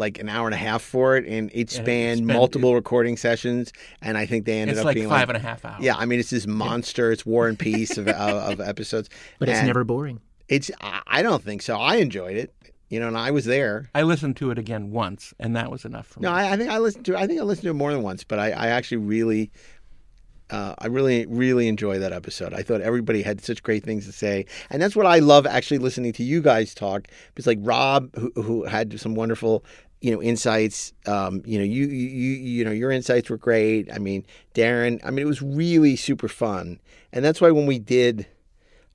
like 0.00 0.18
an 0.18 0.28
hour 0.28 0.46
and 0.46 0.54
a 0.54 0.58
half 0.58 0.82
for 0.82 1.16
it, 1.16 1.24
and 1.26 1.50
it 1.54 1.70
spanned 1.70 2.18
spent- 2.24 2.26
multiple 2.38 2.74
recording 2.74 3.16
sessions. 3.16 3.72
And 4.02 4.18
I 4.18 4.26
think 4.26 4.46
they 4.46 4.58
ended 4.60 4.72
It's 4.72 4.80
up 4.80 4.86
like 4.86 4.96
being 4.96 5.08
five 5.08 5.28
like, 5.28 5.36
and 5.36 5.44
a 5.44 5.48
half 5.48 5.64
hours. 5.64 5.82
yeah, 5.84 5.94
I 5.96 6.06
mean, 6.06 6.18
it's 6.18 6.30
this 6.30 6.46
monster. 6.46 7.12
It's 7.12 7.24
War 7.24 7.46
and 7.46 7.58
Peace 7.58 7.96
of, 7.96 8.08
of, 8.08 8.58
of 8.58 8.60
episodes. 8.60 9.08
But 9.38 9.48
it's 9.48 9.62
never 9.62 9.84
boring. 9.84 10.20
It's. 10.48 10.70
I 10.80 11.00
I 11.06 11.22
don't 11.22 11.42
think 11.44 11.62
so. 11.62 11.76
I 11.76 11.96
enjoyed 11.96 12.36
it. 12.36 12.52
You 12.88 12.98
know, 12.98 13.06
and 13.06 13.16
I 13.16 13.30
was 13.30 13.44
there. 13.44 13.88
I 13.94 14.02
listened 14.02 14.36
to 14.38 14.50
it 14.50 14.58
again 14.58 14.90
once, 14.90 15.32
and 15.38 15.54
that 15.54 15.70
was 15.70 15.84
enough 15.84 16.08
for 16.08 16.18
me. 16.18 16.24
No, 16.24 16.32
I, 16.32 16.52
I 16.52 16.56
think 16.56 16.70
I 16.70 16.78
listened 16.78 17.04
to. 17.06 17.16
I 17.16 17.28
think 17.28 17.38
I 17.40 17.44
listened 17.44 17.64
to 17.64 17.70
it 17.70 17.74
more 17.74 17.92
than 17.92 18.02
once, 18.02 18.24
but 18.24 18.40
I, 18.40 18.50
I 18.50 18.66
actually 18.66 18.96
really, 18.96 19.52
uh, 20.50 20.74
I 20.76 20.88
really, 20.88 21.24
really 21.26 21.68
enjoyed 21.68 22.02
that 22.02 22.12
episode. 22.12 22.52
I 22.52 22.62
thought 22.62 22.80
everybody 22.80 23.22
had 23.22 23.40
such 23.44 23.62
great 23.62 23.84
things 23.84 24.06
to 24.06 24.12
say, 24.12 24.44
and 24.70 24.82
that's 24.82 24.96
what 24.96 25.06
I 25.06 25.20
love 25.20 25.46
actually 25.46 25.78
listening 25.78 26.12
to 26.14 26.24
you 26.24 26.42
guys 26.42 26.74
talk. 26.74 27.06
Because 27.28 27.46
like 27.46 27.58
Rob, 27.60 28.12
who, 28.16 28.32
who 28.42 28.64
had 28.64 28.98
some 28.98 29.14
wonderful, 29.14 29.64
you 30.00 30.10
know, 30.12 30.22
insights. 30.22 30.92
Um, 31.06 31.42
you 31.44 31.58
know, 31.58 31.64
you, 31.64 31.86
you, 31.86 32.30
you, 32.34 32.64
know, 32.64 32.70
your 32.70 32.90
insights 32.90 33.28
were 33.28 33.36
great. 33.36 33.92
I 33.92 33.98
mean, 33.98 34.24
Darren. 34.54 35.00
I 35.04 35.10
mean, 35.10 35.24
it 35.24 35.28
was 35.28 35.42
really 35.42 35.96
super 35.96 36.28
fun, 36.28 36.80
and 37.12 37.24
that's 37.24 37.40
why 37.40 37.50
when 37.50 37.66
we 37.66 37.78
did 37.78 38.26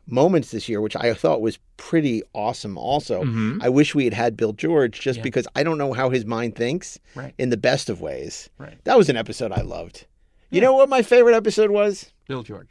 moments 0.07 0.51
this 0.51 0.69
year, 0.69 0.81
which 0.81 0.95
I 0.95 1.13
thought 1.15 1.41
was 1.41 1.57
pretty 1.77 2.21
awesome. 2.33 2.77
Also, 2.77 3.23
I 3.61 3.69
wish 3.69 3.95
we 3.95 4.03
had 4.03 4.13
had 4.13 4.37
Bill 4.37 4.53
George, 4.53 4.99
just 5.01 5.17
Yeah. 5.17 5.23
because 5.23 5.47
I 5.55 5.63
don't 5.63 5.79
know 5.79 5.93
how 5.93 6.09
his 6.11 6.25
mind 6.25 6.55
thinks 6.55 6.99
Right. 7.15 7.33
in 7.39 7.49
the 7.49 7.57
best 7.57 7.89
of 7.89 8.01
ways. 8.01 8.49
Right. 8.59 8.77
That 8.83 8.97
was 8.99 9.09
an 9.09 9.17
episode 9.17 9.51
I 9.51 9.61
loved. 9.61 10.05
You 10.51 10.61
know 10.61 10.73
what 10.73 10.89
my 10.89 11.01
favorite 11.01 11.35
episode 11.35 11.71
was? 11.71 12.11
Bill 12.27 12.43
George. 12.43 12.69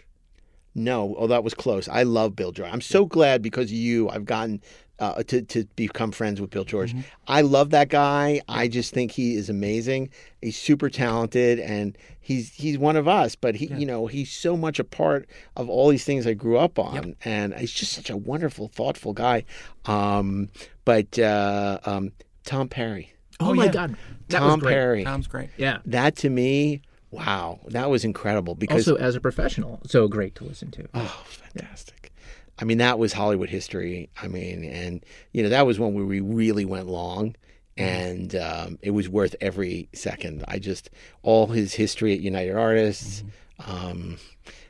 No, 0.75 1.15
oh, 1.19 1.27
that 1.29 1.45
was 1.45 1.55
close. 1.55 1.89
I 1.89 2.03
love 2.03 2.35
Bill 2.35 2.53
George. 2.53 2.71
I'm 2.73 2.81
so 2.81 3.07
glad 3.07 3.43
because 3.43 3.67
of 3.67 3.77
you, 3.77 4.09
I've 4.11 4.25
gotten 4.25 4.61
uh, 4.99 5.23
to 5.25 5.43
to 5.43 5.65
become 5.77 6.13
friends 6.13 6.41
with 6.41 6.51
Bill 6.51 6.65
George. 6.65 6.95
I 7.27 7.41
love 7.43 7.71
that 7.71 7.89
guy. 7.89 8.41
I 8.49 8.69
just 8.69 8.93
think 8.95 9.11
he 9.13 9.35
is 9.37 9.49
amazing. 9.51 10.11
He's 10.43 10.57
super 10.57 10.89
talented, 10.91 11.59
and 11.61 11.97
he's 12.21 12.53
he's 12.55 12.79
one 12.79 12.97
of 12.97 13.07
us. 13.09 13.35
But 13.35 13.55
he, 13.57 13.67
you 13.67 13.87
know, 13.87 14.07
he's 14.07 14.31
so 14.33 14.57
much 14.57 14.79
a 14.79 14.85
part 14.85 15.29
of 15.57 15.69
all 15.69 15.89
these 15.91 16.05
things 16.05 16.27
I 16.27 16.35
grew 16.35 16.59
up 16.59 16.79
on, 16.79 17.17
and 17.25 17.55
he's 17.55 17.73
just 17.73 17.93
such 17.93 18.09
a 18.11 18.17
wonderful, 18.17 18.69
thoughtful 18.69 19.13
guy. 19.13 19.45
Um, 19.87 20.49
but 20.85 21.19
uh, 21.19 21.79
um, 21.85 22.13
Tom 22.45 22.69
Perry, 22.69 23.15
Oh, 23.41 23.51
Oh, 23.51 23.55
my 23.55 23.65
yeah. 23.67 23.73
God. 23.73 23.97
That 24.29 24.39
Tom 24.39 24.53
was 24.53 24.61
great. 24.63 24.73
Perry, 24.73 25.05
Tom's 25.05 25.27
great. 25.27 25.51
Yeah. 25.57 25.79
that 25.87 26.17
to 26.17 26.31
me, 26.31 26.83
wow, 27.15 27.61
that 27.69 27.91
was 27.91 28.05
incredible 28.05 28.55
because 28.55 28.89
Also, 28.89 29.03
as 29.03 29.15
a 29.15 29.21
professional, 29.21 29.81
so 29.87 30.09
great 30.09 30.35
to 30.37 30.45
listen 30.45 30.71
to. 30.73 30.89
Oh, 30.95 31.25
fantastic. 31.27 32.13
I 32.59 32.65
mean, 32.65 32.79
that 32.79 32.99
was 32.99 33.13
Hollywood 33.13 33.49
history. 33.49 34.11
I 34.23 34.29
mean, 34.29 34.65
and, 34.65 35.05
you 35.33 35.43
know, 35.43 35.49
that 35.49 35.67
was 35.67 35.79
when 35.79 35.95
we 35.95 36.21
really 36.21 36.65
went 36.65 36.87
long 36.87 37.35
and 37.77 38.35
um, 38.37 38.79
it 38.83 38.91
was 38.93 39.09
worth 39.09 39.35
every 39.41 39.89
second. 39.93 40.45
I 40.47 40.59
just, 40.61 40.91
all 41.23 41.49
his 41.49 41.75
history 41.75 42.13
at 42.13 42.21
United 42.21 42.55
Artists. 42.55 43.25
Um, 43.67 44.19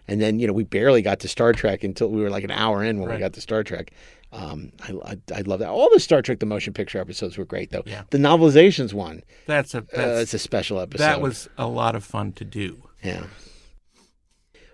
and 0.09 0.21
then, 0.21 0.39
you 0.39 0.47
know, 0.47 0.53
we 0.55 0.65
barely 0.65 1.03
got 1.03 1.21
to 1.21 1.29
Star 1.29 1.53
Trek 1.53 1.85
until 1.85 2.09
we 2.09 2.23
were 2.23 2.31
like 2.31 2.45
an 2.45 2.51
hour 2.51 2.83
in 2.83 3.01
when 3.01 3.11
we 3.11 3.19
got 3.19 3.35
to 3.35 3.41
Star 3.41 3.63
Trek. 3.63 3.93
Um, 4.35 4.73
I, 4.83 4.93
I, 5.13 5.19
I 5.37 5.41
love 5.43 5.61
that. 5.61 5.69
All 5.69 5.89
the 5.93 6.01
Star 6.01 6.21
Trek, 6.21 6.41
the 6.41 6.47
motion 6.47 6.73
picture 6.73 6.99
episodes 6.99 7.39
were 7.39 7.45
great, 7.45 7.71
though. 7.71 7.85
Yeah. 7.87 8.03
The 8.11 8.19
novelizations 8.19 8.93
one, 8.93 9.23
That's 9.47 9.75
a 9.75 9.79
uh, 9.79 9.83
that's, 9.93 10.23
it's 10.23 10.35
a 10.35 10.39
special 10.41 10.81
episode. 10.81 11.05
that 11.05 11.21
was 11.21 11.49
a 11.57 11.69
lot 11.69 11.95
of 11.95 12.05
fun 12.05 12.33
to 12.33 12.45
do. 12.45 12.83
Yeah. 13.03 13.25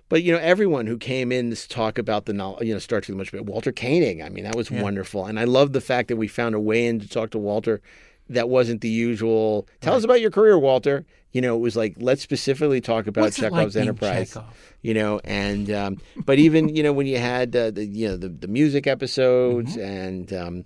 But 0.09 0.23
you 0.23 0.33
know, 0.33 0.39
everyone 0.39 0.87
who 0.87 0.97
came 0.99 1.31
in 1.31 1.55
to 1.55 1.69
talk 1.69 1.99
about 1.99 2.25
the 2.25 2.33
novel, 2.33 2.65
you 2.65 2.73
know, 2.73 2.79
Star 2.81 3.01
Trek 3.01 3.09
the 3.09 3.19
Motion 3.19 3.39
Picture, 3.39 3.53
Walter 3.53 3.71
Koenig. 3.71 4.21
I 4.23 4.29
mean, 4.31 4.45
that 4.45 4.57
was 4.57 4.71
wonderful, 4.71 5.27
and 5.27 5.39
I 5.39 5.45
love 5.45 5.73
the 5.73 5.81
fact 5.81 6.09
that 6.09 6.17
we 6.17 6.27
found 6.27 6.55
a 6.55 6.61
way 6.61 6.87
in 6.87 6.99
to 6.99 7.09
talk 7.09 7.31
to 7.31 7.39
Walter 7.39 7.81
that 8.31 8.49
wasn't 8.49 8.81
the 8.81 8.89
usual. 8.89 9.69
Tell 9.81 9.95
us 9.95 10.05
about 10.05 10.21
your 10.21 10.31
career, 10.31 10.59
Walter. 10.59 11.05
You 11.33 11.41
know, 11.41 11.55
it 11.57 11.61
was 11.61 11.77
like 11.77 11.95
let's 11.99 12.23
specifically 12.23 12.81
talk 12.81 13.07
about 13.07 13.23
What's 13.23 13.39
it 13.39 13.43
like 13.43 13.53
Chekhov's 13.53 13.77
Enterprise. 13.77 14.29
Chekhov? 14.35 14.45
You 14.83 14.95
know, 14.95 15.21
and 15.25 15.71
um, 15.71 15.99
but 16.17 16.39
even 16.39 16.75
you 16.75 16.83
know 16.83 16.93
when 16.93 17.07
you 17.07 17.19
had 17.19 17.55
uh, 17.55 17.71
the 17.71 17.85
you 17.85 18.09
know 18.09 18.17
the 18.17 18.29
the 18.29 18.49
music 18.49 18.87
episodes 18.87 19.77
Mm-hmm. 19.77 19.81
and. 19.91 20.33
Um, 20.33 20.65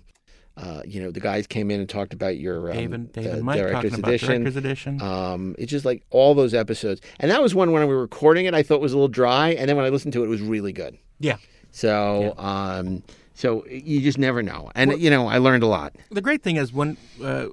uh, 0.57 0.81
you 0.85 1.01
know, 1.03 1.11
the 1.11 1.19
guys 1.19 1.47
came 1.47 1.69
in 1.69 1.81
and 1.81 1.89
talked 1.89 2.13
about 2.13 2.37
your 2.37 2.71
um, 2.71 2.77
David, 2.77 3.11
David 3.11 3.35
the 3.39 3.43
Mike 3.43 3.57
director's 3.57 3.91
talking 3.91 3.99
about 3.99 4.07
edition. 4.07 4.29
Director's 4.29 4.55
Edition. 4.55 5.01
Um, 5.01 5.53
it's 5.59 5.69
just 5.69 5.83
like 5.83 6.05
all 6.11 6.33
those 6.33 6.53
episodes, 6.53 7.01
and 7.19 7.29
that 7.29 7.41
was 7.41 7.53
one 7.53 7.73
when 7.73 7.81
we 7.81 7.93
were 7.93 7.99
recording 7.99 8.45
it. 8.45 8.53
I 8.53 8.63
thought 8.63 8.79
was 8.79 8.93
a 8.93 8.95
little 8.95 9.09
dry, 9.09 9.49
and 9.49 9.67
then 9.67 9.75
when 9.75 9.83
I 9.85 9.89
listened 9.89 10.13
to 10.13 10.21
it, 10.23 10.27
it 10.27 10.29
was 10.29 10.39
really 10.39 10.71
good. 10.71 10.97
yeah. 11.19 11.35
So, 11.71 12.35
um, 12.37 13.03
so 13.33 13.65
you 13.67 13.99
just 13.99 14.17
never 14.17 14.41
know, 14.41 14.71
and 14.75 14.97
you 14.97 15.09
know, 15.09 15.27
I 15.27 15.39
learned 15.39 15.63
a 15.63 15.67
lot. 15.67 15.93
the 16.09 16.21
great 16.21 16.41
thing 16.41 16.55
is 16.55 16.71
when 16.71 16.95
uh, 17.21 17.47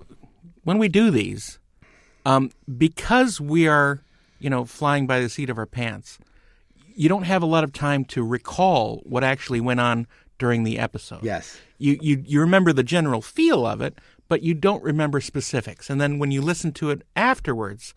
when 0.63 0.79
we 0.79 0.87
do 0.89 1.11
these, 1.11 1.59
um, 2.25 2.51
because 2.79 3.41
we 3.41 3.67
are 3.67 4.03
you 4.39 4.51
know 4.51 4.65
flying 4.65 5.07
by 5.07 5.21
the 5.21 5.29
seat 5.29 5.51
of 5.51 5.59
our 5.59 5.67
pants, 5.67 6.19
you 6.95 7.09
don't 7.09 7.25
have 7.25 7.43
a 7.43 7.47
lot 7.47 7.65
of 7.65 7.73
time 7.73 8.05
to 8.07 8.25
recall 8.25 9.03
what 9.05 9.25
actually 9.25 9.61
went 9.61 9.81
on 9.81 10.07
during 10.39 10.65
the 10.65 10.79
episode. 10.79 11.23
Yes. 11.23 11.59
You 11.79 11.99
you 12.01 12.23
you 12.27 12.41
remember 12.41 12.73
the 12.73 12.83
general 12.83 13.23
feel 13.23 13.67
of 13.67 13.81
it, 13.81 13.99
but 14.29 14.43
you 14.43 14.55
don't 14.55 14.83
remember 14.83 15.21
specifics. 15.21 15.91
And 15.91 16.01
then 16.01 16.19
when 16.19 16.31
you 16.31 16.43
listen 16.43 16.73
to 16.73 16.91
it 16.91 17.03
afterwards, 17.17 17.95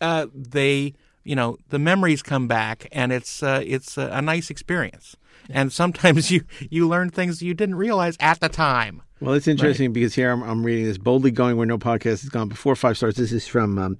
uh, 0.00 0.26
they 0.34 0.94
you 1.24 1.36
know 1.36 1.58
the 1.68 1.78
memories 1.78 2.22
come 2.22 2.48
back, 2.48 2.88
and 2.92 3.12
it's 3.12 3.42
uh, 3.42 3.62
it's 3.64 3.96
a, 3.98 4.08
a 4.12 4.22
nice 4.22 4.50
experience. 4.50 5.16
And 5.50 5.72
sometimes 5.72 6.30
you 6.32 6.44
you 6.70 6.88
learn 6.88 7.10
things 7.10 7.42
you 7.42 7.54
didn't 7.54 7.76
realize 7.76 8.16
at 8.20 8.40
the 8.40 8.48
time. 8.48 9.02
Well, 9.20 9.34
it's 9.34 9.48
interesting 9.48 9.92
because 9.92 10.14
here 10.14 10.30
I'm, 10.30 10.42
I'm 10.42 10.64
reading 10.64 10.84
this 10.84 10.98
boldly 10.98 11.32
going 11.32 11.56
where 11.56 11.66
no 11.66 11.78
podcast 11.78 12.22
has 12.22 12.28
gone 12.28 12.48
before 12.48 12.76
five 12.76 12.96
stars. 12.96 13.16
This 13.16 13.32
is 13.32 13.48
from 13.48 13.76
um, 13.78 13.98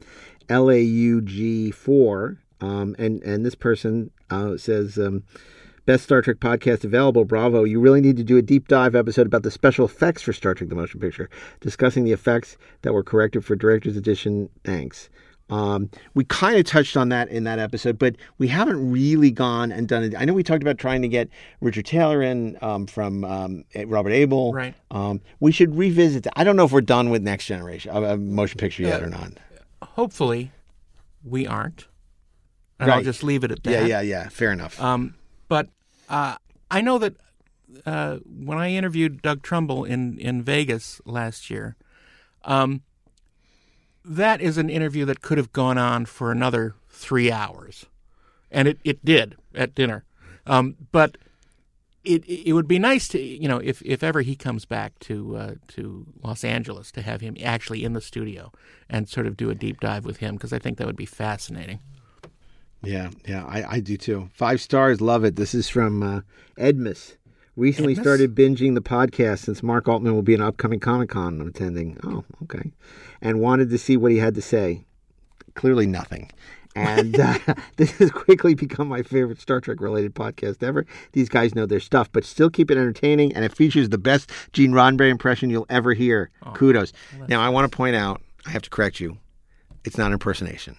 LAUG4, 0.49 2.37
um, 2.61 2.95
and 2.99 3.23
and 3.23 3.45
this 3.45 3.55
person 3.55 4.11
uh, 4.31 4.57
says. 4.57 4.99
Um, 4.99 5.25
Best 5.89 6.05
Star 6.05 6.21
Trek 6.21 6.37
podcast 6.37 6.85
available. 6.85 7.25
Bravo. 7.25 7.65
You 7.65 7.81
really 7.81 8.03
need 8.03 8.19
to 8.19 8.23
do 8.23 8.37
a 8.37 8.43
deep 8.43 8.69
dive 8.69 8.95
episode 8.95 9.27
about 9.27 9.43
the 9.43 9.51
special 9.51 9.87
effects 9.87 10.21
for 10.21 10.35
Star 10.35 10.53
Trek 10.53 10.69
the 10.69 10.75
Motion 10.75 11.01
Picture, 11.01 11.31
discussing 11.61 12.05
the 12.05 12.13
effects 12.13 12.59
that 12.83 12.93
were 12.93 13.03
corrected 13.03 13.43
for 13.43 13.57
Director's 13.57 13.97
Edition. 13.97 14.51
Thanks. 14.65 15.09
Um, 15.51 15.91
we 16.15 16.25
kind 16.25 16.57
of 16.59 16.65
touched 16.65 16.97
on 16.97 17.09
that 17.09 17.29
in 17.29 17.45
that 17.45 17.59
episode, 17.59 17.99
but 17.99 18.17
we 18.39 18.49
haven't 18.49 18.91
really 18.91 19.31
gone 19.31 19.73
and 19.73 19.89
done 19.89 20.03
it. 20.05 20.15
I 20.17 20.25
know 20.27 20.35
we 20.35 20.43
talked 20.43 20.63
about 20.63 20.77
trying 20.79 21.01
to 21.03 21.09
get 21.09 21.29
Richard 21.61 21.87
Taylor 21.87 22.23
in 22.23 22.59
um, 22.61 22.87
from 22.87 23.25
um, 23.25 23.65
Robert 23.87 24.11
Abel. 24.11 24.53
Right. 24.53 24.75
Um, 24.91 25.21
we 25.41 25.51
should 25.53 25.75
revisit 25.77 26.25
that. 26.25 26.33
I 26.37 26.45
don't 26.45 26.57
know 26.57 26.65
if 26.65 26.73
we're 26.73 26.81
done 26.83 27.09
with 27.11 27.23
Next 27.23 27.47
Generation, 27.47 27.91
uh, 27.95 28.01
uh, 28.13 28.17
motion 28.17 28.59
picture 28.59 28.83
yet 28.83 29.03
or 29.03 29.09
not. 29.09 29.33
hopefully 29.83 30.51
we 31.25 31.47
aren't 31.47 31.87
and 32.79 32.91
i'll 32.91 33.03
just 33.03 33.23
leave 33.25 33.43
it 33.43 33.51
at 33.51 33.63
that 33.65 33.71
Yeah, 33.73 33.85
yeah, 33.87 34.01
yeah. 34.03 34.29
Fair 34.29 34.53
enough. 34.53 34.81
um, 34.81 35.15
but 35.49 35.69
uh, 36.09 36.37
i 36.71 36.81
know 36.81 36.99
that 36.99 37.15
uh, 37.85 38.19
when 38.25 38.57
i 38.59 38.71
interviewed 38.71 39.21
doug 39.23 39.43
trumbull 39.43 39.85
in, 39.85 40.17
in 40.19 40.43
vegas 40.43 41.01
last 41.05 41.51
year 41.51 41.75
um, 42.45 42.83
that 44.05 44.41
is 44.41 44.59
an 44.59 44.71
interview 44.71 45.05
that 45.05 45.23
could 45.23 45.39
have 45.39 45.53
gone 45.53 45.79
on 45.79 46.07
for 46.07 46.31
another 46.31 46.75
three 46.89 47.31
hours 47.31 47.87
and 48.51 48.69
it, 48.69 48.79
it 48.85 49.05
did 49.05 49.37
at 49.55 49.75
dinner 49.75 50.05
um, 50.47 50.77
but 50.93 51.17
it 52.05 52.25
it 52.27 52.55
would 52.55 52.67
be 52.67 52.79
nice 52.79 53.07
to 53.09 53.21
you 53.21 53.47
know 53.47 53.59
if, 53.59 53.83
if 53.83 54.03
ever 54.03 54.23
he 54.23 54.35
comes 54.35 54.65
back 54.65 54.99
to 55.01 55.37
uh, 55.37 55.55
to 55.69 56.07
Los 56.23 56.43
Angeles 56.43 56.91
to 56.93 57.03
have 57.03 57.21
him 57.21 57.37
actually 57.45 57.85
in 57.85 57.93
the 57.93 58.01
studio 58.01 58.51
and 58.89 59.09
sort 59.09 59.27
of 59.27 59.37
do 59.37 59.51
a 59.51 59.55
deep 59.55 59.81
dive 59.81 60.05
with 60.05 60.19
him 60.19 60.35
because 60.35 60.53
I 60.53 60.59
think 60.59 60.79
that 60.79 60.87
would 60.87 60.97
be 60.97 61.07
fascinating. 61.07 61.81
Yeah, 62.83 63.11
yeah, 63.27 63.45
I, 63.45 63.75
I 63.75 63.81
do 63.81 63.97
too. 63.97 64.31
Five 64.33 64.61
stars, 64.61 65.01
love 65.01 65.25
it. 65.25 65.37
This 65.37 65.55
is 65.55 65.69
from 65.69 66.03
uh, 66.03 66.21
Edmus. 66.57 67.17
Recently 67.59 67.97
started 67.97 68.37
binging 68.37 68.75
the 68.77 68.81
podcast 68.81 69.41
since 69.41 69.65
Mark 69.65 69.89
Altman 69.89 70.15
will 70.15 70.23
be 70.23 70.33
an 70.37 70.41
upcoming 70.41 70.79
Comic 70.79 71.11
Con 71.11 71.41
I'm 71.41 71.49
attending. 71.49 71.99
Oh, 72.05 72.25
okay. 72.45 72.71
And 73.21 73.41
wanted 73.41 73.69
to 73.71 73.79
see 73.79 73.97
what 73.97 74.13
he 74.13 74.19
had 74.19 74.37
to 74.37 74.41
say. 74.41 74.85
Clearly 75.55 75.85
nothing. 75.85 76.31
And 76.77 77.19
uh, 77.19 77.37
this 77.77 77.91
has 77.99 78.13
quickly 78.13 78.55
become 78.55 78.87
my 78.87 79.03
favorite 79.03 79.41
Star 79.41 79.61
Trek 79.61 79.81
related 79.81 80.15
podcast 80.15 80.63
ever. 80.63 80.87
These 81.15 81.29
guys 81.29 81.57
know 81.57 81.67
their 81.67 81.81
stuff, 81.81 82.09
but 82.13 82.25
still 82.25 82.49
keep 82.49 82.71
it 82.71 82.79
entertaining, 82.79 83.35
and 83.35 83.45
it 83.45 83.53
features 83.53 83.89
the 83.89 83.99
best 83.99 84.31
Gene 84.53 84.71
Roddenberry 84.71 85.11
impression 85.11 85.51
you'll 85.51 85.67
ever 85.69 85.95
hear. 85.95 86.31
Kudos. 86.55 86.93
Now, 87.27 87.41
I 87.41 87.49
want 87.49 87.69
to 87.69 87.77
point 87.77 87.97
out, 87.97 88.23
I 88.47 88.51
have 88.51 88.63
to 88.63 88.71
correct 88.71 89.01
you, 89.01 89.19
it's 89.85 89.99
not 89.99 90.13
impersonation. 90.13 90.77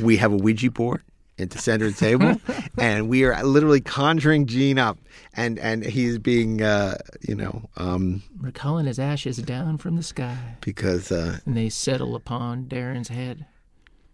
We 0.00 0.16
have 0.16 0.32
a 0.32 0.36
Ouija 0.36 0.70
board 0.70 1.02
at 1.38 1.50
the 1.50 1.58
center 1.58 1.86
of 1.86 1.96
the 1.96 2.00
table, 2.00 2.40
and 2.78 3.08
we 3.08 3.24
are 3.24 3.42
literally 3.44 3.80
conjuring 3.80 4.46
Gene 4.46 4.78
up, 4.78 4.98
and 5.34 5.58
and 5.58 5.84
he's 5.84 6.18
being, 6.18 6.62
uh, 6.62 6.98
you 7.26 7.34
know, 7.34 7.68
um, 7.76 8.22
We're 8.40 8.50
calling 8.50 8.86
his 8.86 8.98
ashes 8.98 9.38
down 9.38 9.78
from 9.78 9.96
the 9.96 10.02
sky, 10.02 10.56
because 10.60 11.12
uh, 11.12 11.38
and 11.46 11.56
they 11.56 11.68
settle 11.68 12.14
upon 12.14 12.64
Darren's 12.66 13.08
head. 13.08 13.46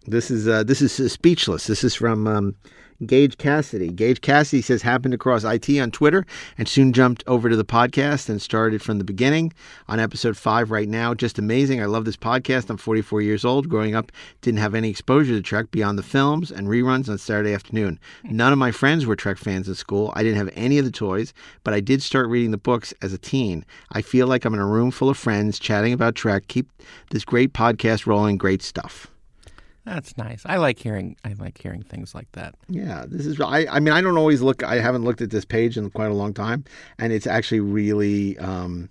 This 0.07 0.29
is 0.29 0.47
uh, 0.47 0.63
this 0.63 0.81
is 0.81 0.99
uh, 0.99 1.09
speechless. 1.09 1.65
This 1.65 1.83
is 1.83 1.95
from 1.95 2.27
um, 2.27 2.55
Gage 3.05 3.37
Cassidy. 3.37 3.89
Gage 3.89 4.21
Cassidy 4.21 4.61
says 4.61 4.83
happened 4.83 5.15
across 5.15 5.43
IT 5.43 5.67
on 5.79 5.89
Twitter 5.89 6.25
and 6.59 6.67
soon 6.67 6.93
jumped 6.93 7.23
over 7.25 7.49
to 7.49 7.55
the 7.55 7.65
podcast 7.65 8.29
and 8.29 8.39
started 8.39 8.83
from 8.83 8.99
the 8.99 9.03
beginning 9.03 9.51
on 9.87 9.99
episode 9.99 10.37
five 10.37 10.69
right 10.69 10.87
now. 10.87 11.15
Just 11.15 11.39
amazing. 11.39 11.81
I 11.81 11.85
love 11.85 12.05
this 12.05 12.15
podcast. 12.17 12.69
I'm 12.69 12.77
44 12.77 13.21
years 13.21 13.43
old. 13.43 13.67
Growing 13.67 13.95
up, 13.95 14.11
didn't 14.41 14.59
have 14.59 14.75
any 14.75 14.89
exposure 14.89 15.33
to 15.33 15.41
Trek 15.41 15.71
beyond 15.71 15.97
the 15.97 16.03
films 16.03 16.51
and 16.51 16.67
reruns 16.67 17.09
on 17.09 17.17
Saturday 17.17 17.53
afternoon. 17.53 17.99
None 18.23 18.53
of 18.53 18.59
my 18.59 18.71
friends 18.71 19.07
were 19.07 19.15
Trek 19.15 19.37
fans 19.37 19.67
in 19.67 19.75
school. 19.75 20.13
I 20.15 20.21
didn't 20.21 20.37
have 20.37 20.51
any 20.53 20.77
of 20.77 20.85
the 20.85 20.91
toys, 20.91 21.33
but 21.63 21.73
I 21.73 21.79
did 21.79 22.03
start 22.03 22.29
reading 22.29 22.51
the 22.51 22.57
books 22.57 22.93
as 23.01 23.11
a 23.11 23.17
teen. 23.17 23.65
I 23.91 24.03
feel 24.03 24.27
like 24.27 24.45
I'm 24.45 24.53
in 24.53 24.59
a 24.59 24.67
room 24.67 24.91
full 24.91 25.09
of 25.09 25.17
friends 25.17 25.57
chatting 25.57 25.93
about 25.93 26.13
Trek. 26.13 26.47
Keep 26.47 26.69
this 27.09 27.25
great 27.25 27.53
podcast 27.53 28.05
rolling. 28.05 28.37
Great 28.37 28.61
stuff. 28.61 29.07
That's 29.85 30.17
nice. 30.17 30.41
I 30.45 30.57
like 30.57 30.79
hearing. 30.79 31.15
I 31.23 31.33
like 31.33 31.61
hearing 31.61 31.83
things 31.83 32.15
like 32.15 32.31
that. 32.31 32.55
Yeah, 32.67 33.05
this 33.07 33.25
is. 33.25 33.39
I. 33.39 33.67
I 33.67 33.79
mean, 33.79 33.93
I 33.93 34.01
don't 34.01 34.17
always 34.17 34.41
look. 34.41 34.63
I 34.63 34.79
haven't 34.79 35.03
looked 35.03 35.21
at 35.21 35.29
this 35.29 35.45
page 35.45 35.77
in 35.77 35.89
quite 35.91 36.09
a 36.09 36.15
long 36.15 36.33
time, 36.33 36.65
and 36.97 37.13
it's 37.13 37.27
actually 37.27 37.59
really. 37.59 38.37
Um, 38.39 38.89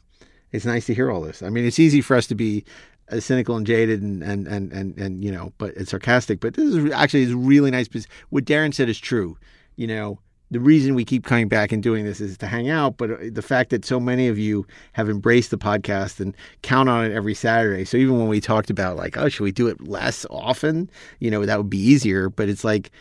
it's 0.52 0.64
nice 0.64 0.86
to 0.86 0.94
hear 0.94 1.10
all 1.10 1.20
this. 1.20 1.42
I 1.42 1.48
mean, 1.48 1.64
it's 1.64 1.80
easy 1.80 2.00
for 2.00 2.16
us 2.16 2.28
to 2.28 2.36
be 2.36 2.64
uh, 3.10 3.18
cynical 3.18 3.56
and 3.56 3.66
jaded 3.66 4.02
and 4.02 4.22
and 4.22 4.46
and 4.46 4.72
and, 4.72 4.96
and 4.96 5.24
you 5.24 5.32
know, 5.32 5.52
but 5.58 5.74
it's 5.76 5.90
sarcastic. 5.90 6.38
But 6.38 6.54
this 6.54 6.72
is 6.72 6.92
actually 6.92 7.24
is 7.24 7.34
really 7.34 7.72
nice 7.72 7.88
because 7.88 8.06
what 8.30 8.44
Darren 8.44 8.72
said 8.72 8.88
is 8.88 8.98
true. 8.98 9.36
You 9.74 9.88
know, 9.88 10.20
the 10.54 10.60
reason 10.60 10.94
we 10.94 11.04
keep 11.04 11.24
coming 11.24 11.48
back 11.48 11.72
and 11.72 11.82
doing 11.82 12.04
this 12.04 12.20
is 12.20 12.38
to 12.38 12.46
hang 12.46 12.70
out, 12.70 12.96
but 12.96 13.10
uh, 13.10 13.16
the 13.32 13.42
fact 13.42 13.70
that 13.70 13.84
so 13.84 13.98
many 13.98 14.28
of 14.28 14.38
you 14.38 14.64
have 14.92 15.10
embraced 15.10 15.50
the 15.50 15.58
podcast 15.58 16.20
and 16.20 16.32
count 16.62 16.88
on 16.88 17.04
it 17.04 17.12
every 17.12 17.34
Saturday. 17.34 17.84
So 17.84 17.96
even 17.96 18.20
when 18.20 18.28
we 18.28 18.40
talked 18.40 18.70
about 18.70 18.96
like, 18.96 19.16
oh, 19.16 19.28
should 19.28 19.42
we 19.42 19.50
do 19.50 19.66
it 19.66 19.80
less 19.88 20.24
often? 20.30 20.88
You 21.18 21.32
know, 21.32 21.44
that 21.44 21.58
would 21.58 21.68
be 21.68 21.78
easier. 21.78 22.30
But 22.30 22.48
it's 22.48 22.62
like, 22.62 22.92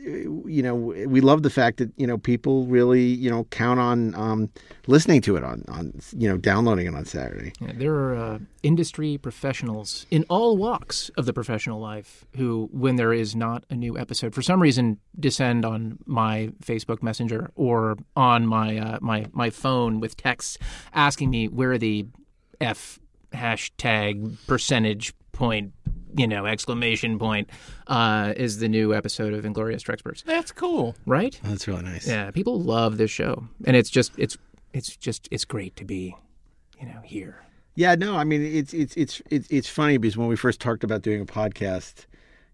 you 0.00 0.62
know, 0.62 0.74
we 0.74 1.20
love 1.20 1.42
the 1.42 1.50
fact 1.50 1.78
that 1.78 1.90
you 1.96 2.06
know 2.06 2.18
people 2.18 2.66
really 2.66 3.02
you 3.04 3.30
know 3.30 3.44
count 3.44 3.80
on 3.80 4.14
um, 4.14 4.50
listening 4.86 5.20
to 5.22 5.36
it 5.36 5.44
on 5.44 5.64
on 5.68 5.92
you 6.16 6.28
know 6.28 6.36
downloading 6.36 6.86
it 6.86 6.94
on 6.94 7.04
Saturday. 7.04 7.52
Yeah, 7.60 7.72
there 7.74 7.94
are 7.94 8.16
uh, 8.16 8.38
industry 8.62 9.18
professionals 9.18 10.06
in 10.10 10.24
all 10.28 10.56
walks 10.56 11.10
of 11.16 11.26
the 11.26 11.32
professional 11.32 11.80
life 11.80 12.24
who, 12.36 12.68
when 12.72 12.96
there 12.96 13.12
is 13.12 13.34
not 13.34 13.64
a 13.70 13.74
new 13.74 13.98
episode, 13.98 14.34
for 14.34 14.42
some 14.42 14.60
reason 14.60 14.98
descend 15.18 15.64
on 15.64 15.98
my 16.06 16.50
Facebook 16.64 17.02
Messenger 17.02 17.50
or 17.54 17.96
on 18.16 18.46
my 18.46 18.78
uh, 18.78 18.98
my 19.00 19.26
my 19.32 19.50
phone 19.50 20.00
with 20.00 20.16
texts 20.16 20.58
asking 20.92 21.30
me 21.30 21.48
where 21.48 21.78
the 21.78 22.06
f 22.60 22.98
hashtag 23.32 24.36
percentage 24.46 25.14
point 25.32 25.72
you 26.18 26.26
know 26.26 26.46
exclamation 26.46 27.18
point 27.18 27.48
uh, 27.86 28.34
is 28.36 28.58
the 28.58 28.68
new 28.68 28.94
episode 28.94 29.32
of 29.34 29.44
Inglorious 29.44 29.82
Treksperts, 29.82 30.24
That's 30.24 30.52
cool. 30.52 30.94
right? 31.06 31.38
That's 31.42 31.66
really 31.68 31.82
nice. 31.82 32.06
Yeah, 32.06 32.30
people 32.30 32.60
love 32.60 32.96
this 32.98 33.10
show, 33.10 33.44
and 33.64 33.76
it's 33.76 33.90
just 33.90 34.12
it's 34.18 34.36
it's 34.72 34.96
just 34.96 35.28
it's 35.30 35.44
great 35.44 35.76
to 35.76 35.84
be, 35.84 36.16
you 36.80 36.86
know, 36.86 37.00
here. 37.04 37.44
Yeah, 37.74 37.94
no, 37.94 38.16
I 38.16 38.24
mean 38.24 38.42
it's 38.42 38.74
it's 38.74 38.96
it's 38.96 39.22
it's 39.30 39.48
it's 39.50 39.68
funny 39.68 39.98
because 39.98 40.16
when 40.16 40.28
we 40.28 40.36
first 40.36 40.60
talked 40.60 40.82
about 40.84 41.02
doing 41.02 41.20
a 41.20 41.26
podcast, 41.26 42.06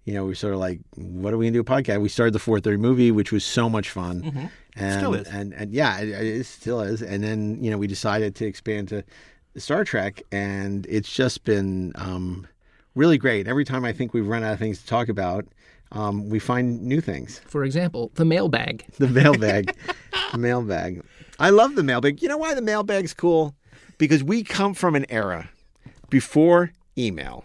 you 0.04 0.12
know, 0.12 0.22
we 0.24 0.28
were 0.30 0.34
sort 0.34 0.52
of 0.52 0.60
like, 0.60 0.80
what 0.96 1.32
are 1.32 1.38
we 1.38 1.46
gonna 1.46 1.54
do 1.54 1.60
a 1.60 1.64
podcast? 1.64 2.02
We 2.02 2.10
started 2.10 2.34
the 2.34 2.38
430 2.38 2.76
movie, 2.76 3.10
which 3.10 3.32
was 3.32 3.42
so 3.44 3.70
much 3.70 3.88
fun, 3.88 4.50
and 4.76 5.00
Still 5.00 5.14
is. 5.14 5.26
and 5.28 5.54
and 5.54 5.72
yeah, 5.72 5.98
it, 6.00 6.08
it 6.10 6.44
still 6.44 6.80
is. 6.82 7.02
And 7.02 7.24
then 7.24 7.58
you 7.64 7.70
know 7.70 7.78
we 7.78 7.86
decided 7.86 8.34
to 8.36 8.44
expand 8.46 8.88
to 8.88 9.02
Star 9.56 9.82
Trek, 9.84 10.22
and 10.30 10.84
it's 10.90 11.10
just 11.10 11.44
been 11.44 11.92
um, 11.94 12.46
really 12.94 13.18
great. 13.18 13.46
Every 13.48 13.64
time 13.64 13.84
I 13.84 13.92
think 13.92 14.14
we've 14.14 14.26
run 14.26 14.42
out 14.42 14.52
of 14.52 14.58
things 14.58 14.80
to 14.80 14.86
talk 14.86 15.08
about, 15.08 15.46
um, 15.92 16.28
we 16.28 16.38
find 16.38 16.82
new 16.82 17.00
things. 17.00 17.40
For 17.46 17.64
example, 17.64 18.10
the 18.14 18.24
mailbag. 18.24 18.84
The 18.98 19.08
mailbag. 19.08 19.76
the 20.32 20.38
mailbag. 20.38 21.02
I 21.38 21.50
love 21.50 21.74
the 21.74 21.82
mailbag. 21.82 22.22
You 22.22 22.28
know 22.28 22.38
why 22.38 22.54
the 22.54 22.62
mailbag's 22.62 23.14
cool? 23.14 23.54
Because 23.98 24.22
we 24.24 24.42
come 24.42 24.74
from 24.74 24.94
an 24.94 25.06
era 25.08 25.48
before 26.10 26.72
email. 26.96 27.44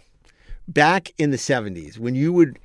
Back 0.68 1.12
in 1.18 1.32
the 1.32 1.38
70s, 1.38 1.98
when 1.98 2.14
you 2.16 2.32
would, 2.34 2.60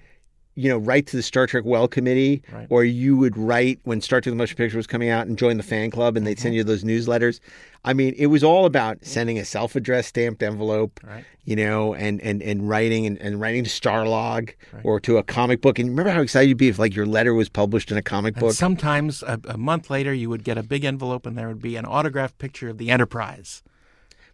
you 0.57 0.69
know, 0.69 0.79
write 0.79 1.07
to 1.09 1.17
the 1.17 1.23
Star 1.23 1.47
Trek 1.47 1.65
Welcommittee, 1.65 2.43
Right. 2.53 2.67
or 2.71 2.85
you 2.85 3.17
would 3.17 3.37
write 3.37 3.81
when 3.85 4.01
Star 4.01 4.21
Trek 4.21 4.33
the 4.33 4.37
Motion 4.37 4.57
Picture 4.57 4.77
was 4.77 4.87
coming 4.87 5.09
out 5.09 5.27
and 5.27 5.37
join 5.37 5.57
the 5.57 5.63
fan 5.63 5.91
club 5.91 6.17
and 6.17 6.27
they'd 6.27 6.39
send 6.39 6.53
mm-hmm. 6.53 6.59
you 6.59 6.65
those 6.65 6.85
newsletters. 6.85 7.41
I 7.85 7.93
mean, 7.93 8.15
it 8.17 8.27
was 8.27 8.43
all 8.45 8.65
about 8.65 8.99
sending 9.05 9.39
a 9.39 9.45
self-addressed 9.45 10.09
stamped 10.09 10.43
envelope, 10.43 11.01
Right. 11.03 11.25
you 11.45 11.57
know, 11.57 11.93
and 11.95 12.21
and 12.23 12.43
and 12.43 12.69
writing 12.69 13.05
and, 13.05 13.19
and 13.19 13.41
writing 13.41 13.65
to 13.65 13.71
Starlog 13.71 14.55
or 14.85 15.01
to 15.01 15.19
a 15.19 15.23
comic 15.23 15.61
book. 15.61 15.79
And 15.79 15.91
remember 15.91 16.11
how 16.11 16.23
excited 16.23 16.49
you'd 16.49 16.57
be 16.59 16.69
if 16.69 16.79
like 16.79 16.95
your 16.95 17.07
letter 17.07 17.35
was 17.35 17.49
published 17.49 17.91
in 17.91 17.97
a 17.99 18.03
comic 18.03 18.35
And 18.37 18.41
book. 18.41 18.53
sometimes 18.55 19.23
a, 19.25 19.39
a 19.49 19.59
month 19.59 19.91
later, 19.91 20.15
you 20.15 20.31
would 20.31 20.45
get 20.45 20.57
a 20.57 20.63
big 20.63 20.85
envelope, 20.85 21.27
and 21.27 21.37
there 21.37 21.49
would 21.49 21.61
be 21.63 21.77
an 21.77 21.85
autographed 21.85 22.39
picture 22.39 22.69
of 22.71 22.79
the 22.79 22.91
Enterprise. 22.91 23.63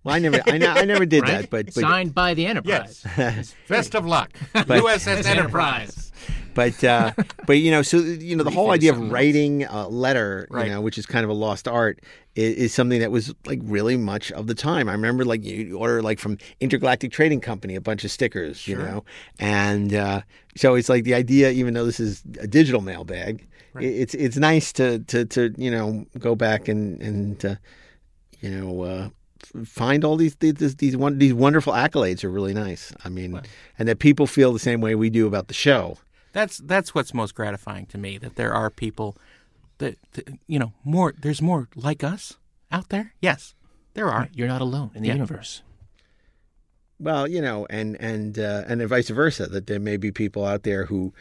Well, 0.03 0.15
I 0.15 0.19
never, 0.19 0.41
I, 0.47 0.53
I 0.57 0.85
never 0.87 1.05
did 1.05 1.23
Right? 1.25 1.43
that, 1.43 1.51
but, 1.51 1.67
but 1.67 1.75
Signed 1.75 2.15
by 2.15 2.35
the 2.35 2.47
Enterprise. 2.47 3.05
Yes. 3.19 3.55
Best 3.69 3.95
of 3.95 4.07
luck, 4.07 4.31
USS 4.55 5.27
Enterprise. 5.27 6.11
but 6.55 6.83
uh, 6.83 7.13
but 7.47 7.55
you 7.59 7.71
know, 7.71 7.83
so 7.83 7.99
you 7.99 8.35
know, 8.35 8.43
the 8.45 8.51
whole 8.51 8.71
idea 8.71 8.93
of 8.93 9.11
writing 9.13 9.65
a 9.65 9.89
letter, 9.89 10.47
Right. 10.51 10.67
you 10.69 10.73
know, 10.73 10.81
which 10.81 10.97
is 10.97 11.05
kind 11.07 11.23
of 11.25 11.31
a 11.31 11.35
lost 11.35 11.69
art, 11.69 12.01
is, 12.35 12.57
is 12.57 12.75
something 12.75 13.01
that 13.01 13.11
was 13.11 13.35
like 13.45 13.61
really 13.63 13.97
much 13.99 14.33
of 14.33 14.47
the 14.47 14.55
time. 14.55 14.89
I 14.89 14.93
remember 14.93 15.25
like 15.25 15.45
you 15.45 15.77
order 15.79 16.01
like 16.03 16.19
from 16.19 16.39
Intergalactic 16.61 17.13
Trading 17.13 17.41
Company 17.41 17.75
a 17.77 17.81
bunch 17.83 18.03
of 18.05 18.11
stickers, 18.11 18.67
you 18.67 18.77
know, 18.77 19.05
and 19.39 19.93
uh, 19.95 20.23
so 20.57 20.75
it's 20.77 20.89
like 20.89 21.05
the 21.05 21.15
idea, 21.15 21.51
even 21.51 21.75
though 21.75 21.85
this 21.85 22.01
is 22.01 22.23
a 22.41 22.47
digital 22.47 22.81
mailbag, 22.81 23.47
i 23.77 23.83
it's 23.85 24.15
it's 24.15 24.37
nice 24.39 24.73
to 24.73 24.99
to 25.01 25.25
to 25.27 25.55
you 25.59 25.71
know 25.71 26.07
go 26.19 26.35
back 26.35 26.69
and 26.69 27.01
and 27.03 27.45
uh, 27.45 27.55
you 28.41 28.51
know. 28.51 28.83
Uh, 28.83 29.09
f- 29.09 29.13
Find 29.65 30.05
all 30.05 30.17
these 30.17 30.37
these 30.37 30.77
these 30.77 30.97
one 30.97 31.19
these 31.19 31.35
wonderful 31.35 31.73
accolades 31.73 32.23
are 32.25 32.31
really 32.31 32.55
nice. 32.55 32.93
I 33.05 33.09
mean, 33.09 33.41
and 33.79 33.89
that 33.89 33.99
people 33.99 34.27
feel 34.27 34.53
the 34.53 34.59
same 34.59 34.81
way 34.81 34.95
we 34.95 35.11
do 35.11 35.27
about 35.27 35.49
the 35.49 35.55
show. 35.55 35.99
That's 36.33 36.59
that's 36.59 36.95
what's 36.95 37.13
most 37.13 37.35
gratifying 37.35 37.87
to 37.87 37.99
me. 37.99 38.17
That 38.19 38.37
there 38.37 38.53
are 38.55 38.71
people 38.71 39.17
that, 39.79 39.99
that 40.13 40.29
you 40.47 40.59
know 40.61 40.73
more. 40.85 41.15
There's 41.21 41.43
more 41.43 41.69
like 41.75 42.05
us 42.05 42.37
out 42.71 42.91
there. 42.91 43.15
Yes, 43.21 43.55
there 43.95 44.09
are. 44.09 44.29
You're 44.33 44.47
not 44.47 44.61
alone 44.61 44.93
in 44.95 45.03
the 45.03 45.09
Yeah. 45.09 45.15
universe. 45.15 45.63
Well, 47.01 47.27
you 47.27 47.41
know, 47.41 47.67
and 47.71 47.97
and 48.01 48.39
uh, 48.39 48.65
and 48.69 48.87
vice 48.89 49.09
versa. 49.11 49.47
That 49.47 49.67
there 49.67 49.81
may 49.81 49.97
be 49.97 50.13
people 50.13 50.45
out 50.45 50.63
there 50.63 50.85
who 50.87 51.13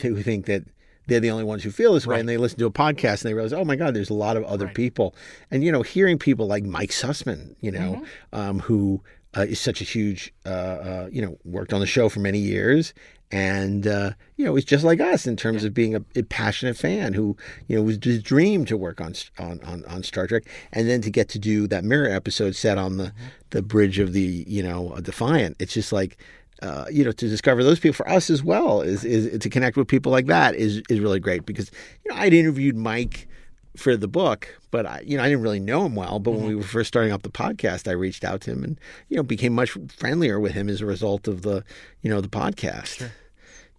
who 0.00 0.22
think 0.22 0.46
that 0.46 0.62
they're 1.06 1.20
the 1.20 1.30
only 1.30 1.44
ones 1.44 1.62
who 1.62 1.70
feel 1.70 1.94
this 1.94 2.06
way, 2.06 2.18
and 2.20 2.28
they 2.28 2.36
listen 2.36 2.58
to 2.58 2.66
a 2.66 2.70
podcast 2.70 3.22
and 3.22 3.30
they 3.30 3.34
realize, 3.34 3.52
oh 3.52 3.64
my 3.64 3.76
God, 3.76 3.94
there's 3.94 4.10
a 4.10 4.14
lot 4.14 4.36
of 4.36 4.44
other 4.44 4.68
people. 4.68 5.14
And 5.50 5.62
you 5.62 5.70
know, 5.70 5.82
hearing 5.82 6.18
people 6.18 6.46
like 6.46 6.64
Mike 6.64 6.90
Sussman, 6.90 7.54
you 7.60 7.70
know, 7.70 8.04
um, 8.32 8.60
who 8.60 9.02
uh, 9.36 9.42
is 9.42 9.60
such 9.60 9.80
a 9.80 9.84
huge, 9.84 10.32
uh, 10.46 10.48
uh, 10.48 11.08
you 11.10 11.20
know, 11.20 11.36
worked 11.44 11.72
on 11.72 11.80
the 11.80 11.86
show 11.86 12.08
for 12.08 12.20
many 12.20 12.38
years, 12.38 12.94
and 13.30 13.86
uh, 13.86 14.12
you 14.36 14.44
know, 14.44 14.56
is 14.56 14.64
just 14.64 14.84
like 14.84 15.00
us 15.00 15.26
in 15.26 15.36
terms 15.36 15.64
of 15.64 15.74
being 15.74 15.96
a, 15.96 16.04
a 16.14 16.22
passionate 16.22 16.76
fan 16.76 17.14
who, 17.14 17.36
you 17.66 17.76
know, 17.76 17.82
was 17.82 17.98
his 18.02 18.22
dream 18.22 18.64
to 18.64 18.76
work 18.76 19.00
on 19.00 19.14
on 19.38 19.60
on, 19.64 19.84
on 19.86 20.02
Star 20.02 20.26
Trek, 20.26 20.44
and 20.72 20.88
then 20.88 21.00
to 21.02 21.10
get 21.10 21.28
to 21.30 21.38
do 21.38 21.66
that 21.66 21.84
mirror 21.84 22.08
episode 22.08 22.54
set 22.54 22.78
on 22.78 22.96
the 22.96 23.12
the 23.50 23.62
bridge 23.62 23.98
of 23.98 24.12
the, 24.12 24.44
you 24.46 24.62
know, 24.62 24.96
Defiant. 25.02 25.56
It's 25.58 25.74
just 25.74 25.92
like. 25.92 26.16
Uh, 26.62 26.86
you 26.90 27.04
know, 27.04 27.12
to 27.12 27.28
discover 27.28 27.64
those 27.64 27.80
people 27.80 27.94
for 27.94 28.08
us 28.08 28.30
as 28.30 28.42
well 28.42 28.80
is, 28.80 29.04
is 29.04 29.38
to 29.40 29.50
connect 29.50 29.76
with 29.76 29.88
people 29.88 30.12
like 30.12 30.26
that 30.26 30.54
is 30.54 30.82
is 30.88 31.00
really 31.00 31.20
great 31.20 31.44
because 31.44 31.70
you 32.04 32.10
know 32.10 32.16
I'd 32.16 32.32
interviewed 32.32 32.76
Mike 32.76 33.28
for 33.76 33.96
the 33.96 34.08
book, 34.08 34.48
but 34.70 34.86
I, 34.86 35.02
you 35.04 35.16
know, 35.16 35.24
I 35.24 35.28
didn't 35.28 35.42
really 35.42 35.60
know 35.60 35.84
him 35.84 35.96
well. 35.96 36.20
But 36.20 36.32
when 36.32 36.46
we 36.46 36.54
were 36.54 36.62
first 36.62 36.88
starting 36.88 37.12
up 37.12 37.22
the 37.22 37.30
podcast, 37.30 37.88
I 37.88 37.92
reached 37.92 38.24
out 38.24 38.40
to 38.42 38.52
him 38.52 38.62
and 38.62 38.78
you 39.08 39.16
know 39.16 39.22
became 39.22 39.52
much 39.52 39.76
friendlier 39.88 40.38
with 40.38 40.52
him 40.52 40.68
as 40.68 40.80
a 40.80 40.86
result 40.86 41.26
of 41.28 41.42
the 41.42 41.64
you 42.02 42.10
know 42.10 42.20
the 42.20 42.28
podcast. 42.28 43.10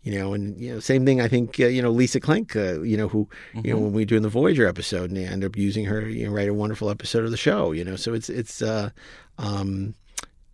You 0.03 0.19
know, 0.19 0.33
and 0.33 0.59
you 0.61 0.71
know, 0.71 0.79
same 0.79 1.03
thing. 1.03 1.19
I 1.19 1.27
think 1.27 1.59
uh, 1.59 1.65
you 1.65 1.81
know 1.81 1.89
Lisa 1.89 2.19
Klink. 2.19 2.55
Uh, 2.55 2.81
you 2.81 2.95
know, 2.95 3.07
who 3.07 3.27
you 3.55 3.73
know 3.73 3.79
when 3.79 3.93
we 3.93 4.03
were 4.03 4.05
doing 4.05 4.21
the 4.21 4.29
Voyager 4.29 4.67
episode, 4.67 5.09
and 5.09 5.17
they 5.17 5.25
end 5.25 5.43
up 5.43 5.57
using 5.57 5.85
her. 5.85 6.07
You 6.07 6.27
know, 6.27 6.31
write 6.31 6.49
a 6.49 6.53
wonderful 6.53 6.91
episode 6.91 7.23
of 7.23 7.31
the 7.31 7.37
show. 7.37 7.71
You 7.71 7.83
know, 7.83 7.95
so 7.95 8.13
it's 8.13 8.29
it's 8.29 8.61
uh, 8.61 8.91
um, 9.39 9.95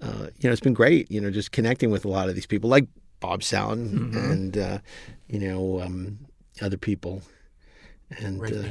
uh, 0.02 0.28
you 0.40 0.50
know 0.50 0.52
it's 0.52 0.62
been 0.62 0.74
great. 0.74 1.10
You 1.12 1.22
know, 1.22 1.32
just 1.32 1.52
connecting 1.52 1.92
with 1.92 2.06
a 2.06 2.10
lot 2.10 2.30
of 2.30 2.36
these 2.36 2.46
people, 2.46 2.70
like 2.70 2.88
Bob 3.20 3.42
Sallin 3.42 4.16
and 4.16 4.58
uh, 4.58 4.80
you 5.28 5.40
know 5.40 5.82
um, 5.82 6.20
other 6.62 6.78
people. 6.78 7.22
And 8.18 8.42
uh, 8.44 8.68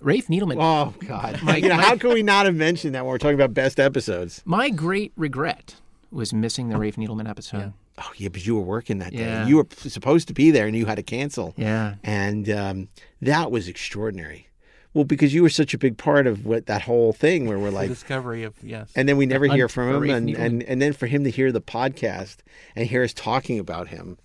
Rafe 0.00 0.26
Needleman. 0.28 0.56
Oh 0.58 0.94
God! 1.06 1.40
you 1.62 1.68
know, 1.68 1.76
how 1.76 1.96
can 1.96 2.10
we 2.10 2.22
not 2.22 2.46
have 2.46 2.56
mentioned 2.56 2.94
that 2.94 3.04
when 3.04 3.10
we're 3.10 3.18
talking 3.18 3.34
about 3.34 3.54
best 3.54 3.78
episodes? 3.78 4.42
My 4.44 4.70
great 4.70 5.12
regret 5.16 5.76
was 6.10 6.32
missing 6.32 6.68
the 6.68 6.78
Rafe 6.78 6.96
Needleman 6.96 7.28
episode. 7.28 7.72
Oh 7.98 8.10
yeah, 8.16 8.28
but 8.28 8.44
you 8.44 8.56
were 8.56 8.62
working 8.62 8.98
that 8.98 9.12
day. 9.12 9.18
Yeah. 9.18 9.46
You 9.46 9.58
were 9.58 9.66
supposed 9.76 10.26
to 10.28 10.34
be 10.34 10.50
there, 10.50 10.66
and 10.66 10.74
you 10.74 10.86
had 10.86 10.96
to 10.96 11.02
cancel. 11.02 11.54
Yeah. 11.56 11.94
and 12.02 12.48
um, 12.50 12.88
that 13.20 13.50
was 13.50 13.68
extraordinary. 13.68 14.48
Well, 14.94 15.04
because 15.04 15.32
you 15.32 15.42
were 15.42 15.48
such 15.48 15.72
a 15.72 15.78
big 15.78 15.96
part 15.96 16.26
of 16.26 16.44
what 16.44 16.66
that 16.66 16.82
whole 16.82 17.12
thing, 17.12 17.46
where 17.46 17.58
we're 17.58 17.70
The 17.70 17.76
like, 17.76 17.88
discovery 17.88 18.42
of 18.44 18.54
yes. 18.62 18.90
and 18.94 19.08
then 19.08 19.16
we 19.16 19.24
never 19.26 19.46
hear 19.46 19.68
from 19.68 19.88
him, 20.04 20.10
and, 20.10 20.28
and 20.30 20.62
and 20.64 20.82
then 20.82 20.92
for 20.92 21.06
him 21.06 21.24
to 21.24 21.30
hear 21.30 21.50
the 21.50 21.62
podcast 21.62 22.38
and 22.76 22.86
hear 22.86 23.02
us 23.02 23.14
talking 23.14 23.58
about 23.58 23.88
him, 23.88 24.18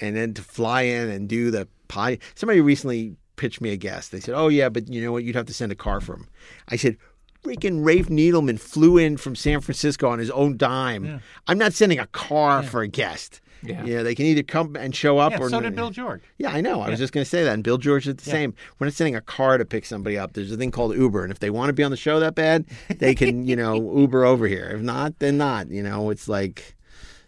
and 0.00 0.16
then 0.16 0.32
to 0.34 0.42
fly 0.42 0.82
in 0.82 1.10
and 1.10 1.28
do 1.28 1.50
the 1.50 1.68
pod. 1.88 2.18
Somebody 2.34 2.60
recently 2.60 3.16
pitched 3.36 3.60
me 3.60 3.70
a 3.70 3.76
guest. 3.76 4.10
They 4.12 4.20
said, 4.20 4.34
"Oh 4.34 4.48
yeah, 4.48 4.68
but 4.70 4.88
you 4.88 5.02
know 5.02 5.12
what? 5.12 5.24
You'd 5.24 5.36
have 5.36 5.46
to 5.46 5.54
send 5.54 5.72
a 5.72 5.76
car 5.76 6.00
for 6.00 6.14
him." 6.14 6.28
I 6.68 6.76
said. 6.76 6.96
Freaking 7.44 7.84
Rafe 7.84 8.08
Needleman 8.08 8.58
flew 8.58 8.98
in 8.98 9.16
from 9.16 9.36
San 9.36 9.60
Francisco 9.60 10.08
on 10.08 10.18
his 10.18 10.28
own 10.32 10.56
dime. 10.56 11.22
I'm 11.46 11.56
not 11.56 11.72
sending 11.72 12.00
a 12.00 12.08
car 12.08 12.64
for 12.64 12.82
a 12.82 12.88
guest. 12.88 13.40
Yeah. 13.62 13.84
You 13.84 13.96
know, 13.96 14.04
they 14.04 14.14
can 14.14 14.26
either 14.26 14.42
come 14.42 14.76
and 14.76 14.94
show 14.94 15.18
up 15.18 15.32
Yeah, 15.32 15.40
or 15.40 15.50
so 15.50 15.60
did 15.60 15.74
Bill 15.74 15.90
George. 15.90 16.22
yeah, 16.38 16.50
I 16.50 16.60
know. 16.60 16.80
I 16.80 16.90
was 16.90 16.98
just 16.98 17.12
going 17.12 17.24
to 17.24 17.28
say 17.28 17.44
that. 17.44 17.54
And 17.54 17.64
Bill 17.64 17.78
George 17.78 18.06
is 18.06 18.16
the 18.16 18.24
same. 18.24 18.54
We're 18.78 18.86
not 18.86 18.94
sending 18.94 19.16
a 19.16 19.20
car 19.20 19.58
to 19.58 19.64
pick 19.64 19.84
somebody 19.84 20.16
up. 20.16 20.32
There's 20.32 20.52
a 20.52 20.56
thing 20.56 20.70
called 20.70 20.96
Uber, 20.96 21.22
and 21.22 21.32
if 21.32 21.40
they 21.40 21.50
want 21.50 21.68
to 21.68 21.72
be 21.72 21.82
on 21.82 21.90
the 21.90 21.96
show 21.96 22.20
that 22.20 22.34
bad, 22.34 22.66
they 22.98 23.14
can, 23.14 23.46
you 23.46 23.56
know, 23.56 23.74
Uber 23.98 24.24
over 24.24 24.46
here. 24.46 24.70
If 24.74 24.80
not, 24.82 25.18
then 25.18 25.38
not. 25.38 25.70
You 25.70 25.82
know, 25.82 26.10
it's 26.10 26.28
like 26.28 26.76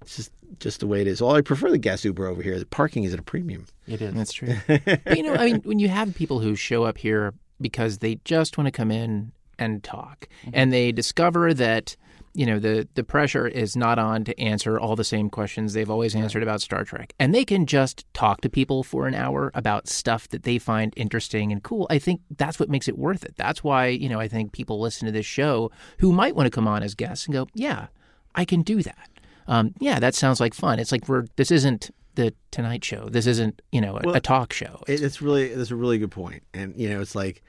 it's 0.03 0.17
just 0.17 0.33
just 0.59 0.81
the 0.81 0.87
way 0.87 1.01
it 1.01 1.07
is. 1.07 1.23
Well, 1.23 1.35
I 1.35 1.41
prefer 1.41 1.71
the 1.71 1.79
gas 1.79 2.05
Uber 2.05 2.27
over 2.27 2.43
here. 2.43 2.59
The 2.59 2.67
parking 2.67 3.05
is 3.05 3.13
at 3.13 3.21
a 3.21 3.23
premium. 3.23 3.67
It 3.87 4.03
is. 4.03 4.15
That's 4.15 4.33
true. 4.33 4.57
but 4.67 5.17
you 5.17 5.23
know, 5.23 5.35
I 5.35 5.47
mean, 5.47 5.63
when 5.65 5.79
you 5.79 5.89
have 5.89 6.15
people 6.15 6.41
who 6.41 6.55
show 6.57 6.85
up 6.85 6.99
here 6.99 7.35
because 7.61 7.99
they 7.99 8.17
just 8.25 8.59
want 8.59 8.67
to 8.67 8.73
come 8.73 8.91
in 8.91 9.33
and 9.59 9.85
talk, 9.85 10.29
mm-hmm. 10.43 10.51
and 10.55 10.73
they 10.73 10.93
discover 10.93 11.55
that 11.55 11.97
you 12.33 12.47
know 12.47 12.59
the 12.59 12.89
the 12.95 13.05
pressure 13.05 13.47
is 13.47 13.77
not 13.77 13.99
on 13.99 14.25
to 14.25 14.39
answer 14.41 14.79
all 14.79 14.97
the 14.97 15.05
same 15.05 15.31
questions 15.31 15.73
they've 15.73 15.91
always 15.91 16.15
answered 16.15 16.43
about 16.43 16.61
Star 16.61 16.85
Trek, 16.85 17.15
and 17.19 17.35
they 17.35 17.45
can 17.45 17.67
just 17.67 18.05
talk 18.15 18.41
to 18.43 18.49
people 18.49 18.83
for 18.83 19.07
an 19.07 19.15
hour 19.15 19.51
about 19.55 19.89
stuff 19.89 20.29
that 20.29 20.45
they 20.45 20.59
find 20.59 20.95
interesting 20.97 21.51
and 21.53 21.63
cool. 21.63 21.87
I 21.91 21.99
think 21.99 22.21
that's 22.37 22.61
what 22.61 22.69
makes 22.69 22.89
it 22.89 22.99
worth 22.99 23.25
it. 23.25 23.35
That's 23.37 23.65
why 23.65 23.87
you 23.89 24.09
know 24.09 24.21
I 24.21 24.29
think 24.29 24.53
people 24.53 24.81
listen 24.81 25.07
to 25.07 25.13
this 25.13 25.27
show 25.27 25.71
who 25.99 26.13
might 26.13 26.37
want 26.37 26.47
to 26.47 26.51
come 26.51 26.69
on 26.69 26.83
as 26.83 26.95
guests 26.95 27.27
and 27.27 27.33
go, 27.33 27.47
yeah, 27.55 27.89
I 28.35 28.45
can 28.45 28.63
do 28.63 28.83
that. 28.83 29.09
Um, 29.49 29.75
yeah, 29.81 29.99
that 29.99 30.15
sounds 30.15 30.41
like 30.41 30.55
fun. 30.55 30.79
It's 30.79 30.93
like 30.93 31.09
we're 31.09 31.27
this 31.37 31.51
isn't 31.51 31.91
the 32.15 32.33
Tonight 32.51 32.85
Show. 32.85 33.09
This 33.09 33.27
isn't 33.27 33.61
you 33.73 33.81
know 33.81 33.97
a, 33.97 34.03
Well, 34.05 34.15
a 34.15 34.21
talk 34.21 34.53
show. 34.53 34.83
It, 34.87 35.03
it's 35.03 35.21
really 35.21 35.55
that's 35.55 35.71
a 35.71 35.77
really 35.77 35.99
good 35.99 36.11
point. 36.13 36.45
And 36.55 36.77
you 36.77 36.89
know, 36.89 37.01
it's 37.01 37.15
like 37.15 37.43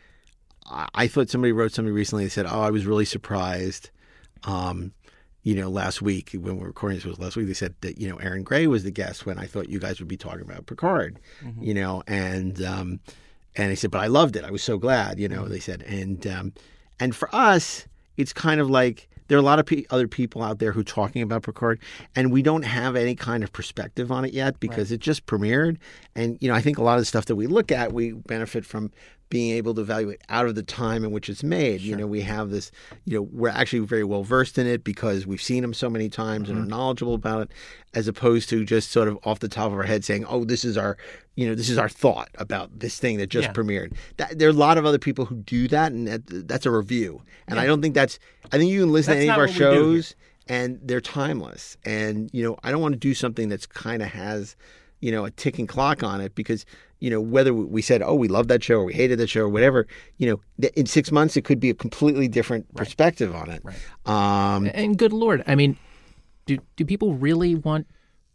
I, 0.65 0.87
I 0.95 1.07
thought 1.07 1.29
somebody 1.29 1.51
wrote 1.51 1.71
something 1.71 1.93
recently. 1.93 2.25
They 2.25 2.29
said, 2.29 2.47
"Oh, 2.47 2.61
I 2.61 2.71
was 2.71 2.85
really 2.85 3.05
surprised." 3.05 3.91
Um, 4.43 4.93
you 5.43 5.55
know, 5.55 5.69
last 5.69 6.03
week 6.03 6.31
when 6.33 6.55
we 6.55 6.61
were 6.61 6.67
recording 6.67 6.97
this 6.97 7.05
was 7.05 7.17
last 7.17 7.35
week. 7.35 7.47
They 7.47 7.53
said 7.53 7.73
that 7.81 7.99
you 7.99 8.07
know 8.07 8.17
Erin 8.17 8.43
Gray 8.43 8.67
was 8.67 8.83
the 8.83 8.91
guest 8.91 9.25
when 9.25 9.39
I 9.39 9.45
thought 9.47 9.69
you 9.69 9.79
guys 9.79 9.99
would 9.99 10.07
be 10.07 10.17
talking 10.17 10.41
about 10.41 10.67
Picard. 10.67 11.19
You 11.59 11.73
know, 11.73 12.03
and 12.07 12.61
um, 12.63 12.99
and 13.55 13.71
they 13.71 13.75
said, 13.75 13.91
but 13.91 13.99
I 14.01 14.07
loved 14.07 14.35
it. 14.35 14.45
I 14.45 14.51
was 14.51 14.63
so 14.63 14.77
glad. 14.77 15.19
You 15.19 15.27
know, 15.27 15.47
they 15.47 15.59
said, 15.59 15.81
and 15.83 16.25
um, 16.27 16.53
and 16.99 17.15
for 17.15 17.33
us, 17.33 17.87
it's 18.17 18.33
kind 18.33 18.61
of 18.61 18.69
like 18.69 19.09
there 19.27 19.37
are 19.37 19.41
a 19.41 19.43
lot 19.43 19.59
of 19.59 19.65
pe- 19.65 19.85
other 19.89 20.07
people 20.07 20.43
out 20.43 20.59
there 20.59 20.73
who 20.73 20.81
are 20.81 20.83
talking 20.83 21.21
about 21.21 21.43
Picard, 21.43 21.79
and 22.15 22.31
we 22.31 22.41
don't 22.41 22.63
have 22.63 22.95
any 22.95 23.15
kind 23.15 23.43
of 23.43 23.51
perspective 23.51 24.11
on 24.11 24.25
it 24.25 24.33
yet 24.33 24.59
because 24.59 24.91
it 24.91 24.99
just 24.99 25.25
premiered. 25.25 25.77
And 26.15 26.37
you 26.39 26.49
know, 26.49 26.55
I 26.55 26.61
think 26.61 26.77
a 26.77 26.83
lot 26.83 26.95
of 26.95 27.01
the 27.01 27.05
stuff 27.05 27.25
that 27.25 27.35
we 27.35 27.47
look 27.47 27.71
at, 27.71 27.93
we 27.93 28.11
benefit 28.11 28.65
from 28.65 28.91
being 29.31 29.55
able 29.55 29.73
to 29.73 29.81
evaluate 29.81 30.21
out 30.29 30.45
of 30.45 30.53
the 30.53 30.61
time 30.61 31.03
in 31.03 31.11
which 31.11 31.29
it's 31.29 31.41
made. 31.41 31.81
You 31.81 31.95
know, 31.95 32.05
we 32.05 32.21
have 32.21 32.51
this. 32.51 32.69
You 33.05 33.15
know, 33.15 33.21
we're 33.31 33.49
actually 33.49 33.79
very 33.79 34.03
well 34.03 34.23
versed 34.23 34.59
in 34.59 34.67
it 34.67 34.83
because 34.83 35.25
we've 35.25 35.41
seen 35.41 35.63
them 35.63 35.73
so 35.73 35.89
many 35.89 36.09
times 36.09 36.49
and 36.49 36.59
are 36.59 36.61
mm-hmm. 36.61 36.69
knowledgeable 36.69 37.15
about 37.15 37.43
it, 37.43 37.51
as 37.95 38.07
opposed 38.07 38.49
to 38.49 38.63
just 38.65 38.91
sort 38.91 39.07
of 39.07 39.17
off 39.23 39.39
the 39.39 39.47
top 39.47 39.67
of 39.67 39.73
our 39.73 39.83
head 39.83 40.05
saying, 40.05 40.25
"Oh, 40.25 40.43
this 40.45 40.63
is 40.63 40.77
our." 40.77 40.97
You 41.35 41.47
know, 41.47 41.55
this 41.55 41.69
is 41.69 41.77
our 41.77 41.87
thought 41.87 42.27
about 42.35 42.77
this 42.77 42.99
thing 42.99 43.17
that 43.17 43.27
just 43.27 43.47
Yeah. 43.47 43.53
premiered. 43.53 43.93
That, 44.17 44.37
there 44.37 44.49
are 44.49 44.51
a 44.51 44.53
lot 44.53 44.77
of 44.77 44.85
other 44.85 44.99
people 44.99 45.25
who 45.25 45.35
do 45.37 45.69
that, 45.69 45.93
and 45.93 46.05
that, 46.05 46.47
that's 46.47 46.65
a 46.65 46.71
review. 46.71 47.21
And 47.47 47.57
I 47.57 47.65
don't 47.65 47.81
think 47.81 47.95
that's. 47.95 48.19
I 48.51 48.57
think 48.57 48.69
you 48.69 48.81
can 48.81 48.91
listen 48.91 49.13
That's 49.13 49.25
to 49.25 49.29
any 49.29 49.31
of 49.31 49.37
our 49.37 49.45
what 49.45 49.53
we 49.53 49.57
do 49.57 49.63
here. 49.63 49.73
shows, 49.73 50.15
and 50.47 50.79
they're 50.83 51.01
timeless. 51.01 51.77
And 51.85 52.29
you 52.33 52.43
know, 52.43 52.57
I 52.63 52.71
don't 52.71 52.81
want 52.81 52.93
to 52.93 52.99
do 52.99 53.13
something 53.13 53.47
that's 53.47 53.65
kind 53.65 54.01
of 54.01 54.09
has, 54.09 54.57
you 54.99 55.09
know, 55.09 55.23
a 55.23 55.31
ticking 55.31 55.67
clock 55.67 56.03
on 56.03 56.19
it 56.19 56.35
because 56.35 56.65
you 57.01 57.09
know 57.09 57.19
whether 57.19 57.53
we 57.53 57.81
said, 57.81 58.01
oh, 58.01 58.15
we 58.15 58.29
love 58.29 58.47
that 58.47 58.63
show 58.63 58.75
or 58.75 58.85
we 58.85 58.93
hated 58.93 59.19
that 59.19 59.27
show 59.27 59.41
or 59.41 59.49
whatever. 59.49 59.87
You 60.17 60.39
know, 60.59 60.69
in 60.75 60.85
six 60.85 61.11
months 61.11 61.35
it 61.35 61.43
could 61.43 61.59
be 61.59 61.69
a 61.69 61.73
completely 61.73 62.29
different 62.29 62.73
perspective 62.75 63.35
on 63.35 63.49
it. 63.49 63.61
Um, 64.05 64.69
And 64.73 64.97
good 64.97 65.11
lord, 65.11 65.43
I 65.47 65.55
mean, 65.55 65.77
do 66.45 66.59
do 66.77 66.85
people 66.85 67.15
really 67.15 67.55
want 67.55 67.87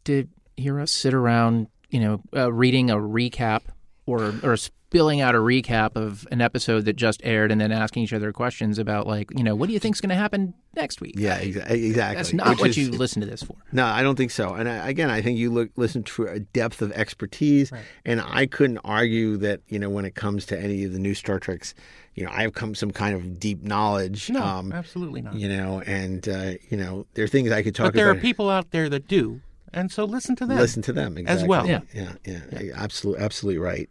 to 0.04 0.28
hear 0.56 0.80
us 0.80 0.90
sit 0.90 1.14
around, 1.14 1.68
you 1.88 2.00
know, 2.00 2.20
uh, 2.34 2.52
reading 2.52 2.90
a 2.90 2.96
recap 2.96 3.62
or 4.04 4.34
or 4.42 4.56
spilling 4.96 5.20
out 5.20 5.34
a 5.34 5.38
recap 5.38 5.94
of 5.94 6.26
an 6.30 6.40
episode 6.40 6.86
that 6.86 6.94
just 6.96 7.20
aired 7.22 7.52
and 7.52 7.60
then 7.60 7.70
asking 7.70 8.02
each 8.02 8.14
other 8.14 8.32
questions 8.32 8.78
about 8.78 9.06
like, 9.06 9.28
you 9.36 9.44
know, 9.44 9.54
what 9.54 9.66
do 9.66 9.74
you 9.74 9.78
think's 9.78 10.00
going 10.00 10.08
to 10.08 10.16
happen 10.16 10.54
next 10.74 11.02
week? 11.02 11.14
yeah, 11.18 11.38
exa- 11.38 11.70
exactly. 11.70 12.16
That's 12.16 12.32
not 12.32 12.48
Which 12.48 12.58
what 12.60 12.70
is- 12.70 12.78
you 12.78 12.90
listen 12.92 13.20
to 13.20 13.26
this 13.26 13.42
for. 13.42 13.56
No, 13.72 13.84
I 13.84 14.02
don't 14.02 14.16
think 14.16 14.30
so. 14.30 14.54
And 14.54 14.68
I, 14.68 14.88
again, 14.88 15.10
I 15.10 15.20
think 15.20 15.38
you 15.38 15.50
look 15.50 15.68
listen 15.76 16.02
to 16.04 16.26
a 16.28 16.40
depth 16.40 16.80
of 16.80 16.92
expertise, 16.92 17.70
and 18.06 18.22
I 18.22 18.46
couldn't 18.46 18.78
argue 18.78 19.36
that 19.38 19.60
you 19.68 19.78
know 19.78 19.90
when 19.90 20.06
it 20.06 20.14
comes 20.14 20.46
to 20.46 20.58
any 20.58 20.84
of 20.84 20.92
the 20.94 20.98
new 20.98 21.14
Star 21.14 21.38
Treks, 21.38 21.74
you 22.14 22.24
know, 22.24 22.30
I 22.32 22.40
have 22.42 22.54
come 22.54 22.74
some 22.74 22.90
kind 22.90 23.14
of 23.14 23.38
deep 23.38 23.62
knowledge. 23.62 24.30
No, 24.30 24.42
um, 24.42 24.72
absolutely 24.72 25.20
not. 25.20 25.34
You 25.34 25.48
know, 25.48 25.82
and 25.86 26.26
uh, 26.26 26.52
you 26.70 26.78
know, 26.78 27.06
there 27.14 27.24
are 27.26 27.28
things 27.28 27.52
I 27.52 27.62
could 27.62 27.74
talk 27.74 27.88
but 27.88 27.94
there 27.94 28.10
about. 28.10 28.18
are 28.18 28.22
people 28.22 28.48
out 28.48 28.70
there 28.70 28.88
that 28.88 29.08
do, 29.08 29.42
and 29.74 29.92
so 29.92 30.04
listen 30.04 30.36
to 30.36 30.46
them. 30.46 30.56
listen 30.56 30.80
to 30.82 30.92
them 30.94 31.18
exactly. 31.18 31.42
as 31.42 31.48
well. 31.48 31.66
Yeah, 31.66 31.80
yeah, 31.92 32.12
yeah, 32.24 32.40
absolutely, 32.76 33.22
absolutely 33.22 33.58
right. 33.58 33.90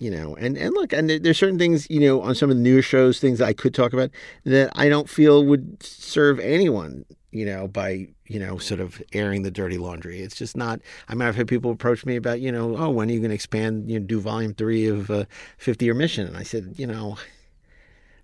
You 0.00 0.12
know, 0.12 0.36
and 0.36 0.56
and 0.56 0.74
look, 0.74 0.92
and 0.92 1.10
there, 1.10 1.18
there's 1.18 1.38
certain 1.38 1.58
things 1.58 1.90
you 1.90 1.98
know 2.00 2.22
on 2.22 2.36
some 2.36 2.50
of 2.50 2.56
the 2.56 2.62
newer 2.62 2.82
shows, 2.82 3.18
things 3.18 3.40
I 3.40 3.52
could 3.52 3.74
talk 3.74 3.92
about 3.92 4.10
that 4.44 4.70
I 4.74 4.88
don't 4.88 5.08
feel 5.08 5.44
would 5.44 5.82
serve 5.82 6.38
anyone. 6.38 7.04
You 7.32 7.44
know, 7.44 7.66
by 7.68 8.08
you 8.28 8.38
know, 8.38 8.58
sort 8.58 8.80
of 8.80 9.02
airing 9.12 9.42
the 9.42 9.50
dirty 9.50 9.78
laundry. 9.78 10.20
It's 10.20 10.36
just 10.36 10.56
not. 10.56 10.80
I 11.08 11.14
mean, 11.14 11.26
I've 11.26 11.34
had 11.34 11.48
people 11.48 11.70
approach 11.70 12.06
me 12.06 12.16
about 12.16 12.40
you 12.40 12.52
know, 12.52 12.76
oh, 12.76 12.90
when 12.90 13.08
are 13.08 13.12
you 13.12 13.18
going 13.18 13.30
to 13.30 13.34
expand? 13.34 13.90
You 13.90 13.98
know, 13.98 14.06
do 14.06 14.20
volume 14.20 14.54
three 14.54 14.86
of 14.86 15.10
uh, 15.10 15.24
Fifty 15.56 15.86
Year 15.86 15.94
Mission? 15.94 16.26
And 16.26 16.36
I 16.36 16.42
said, 16.42 16.74
you 16.76 16.86
know, 16.86 17.18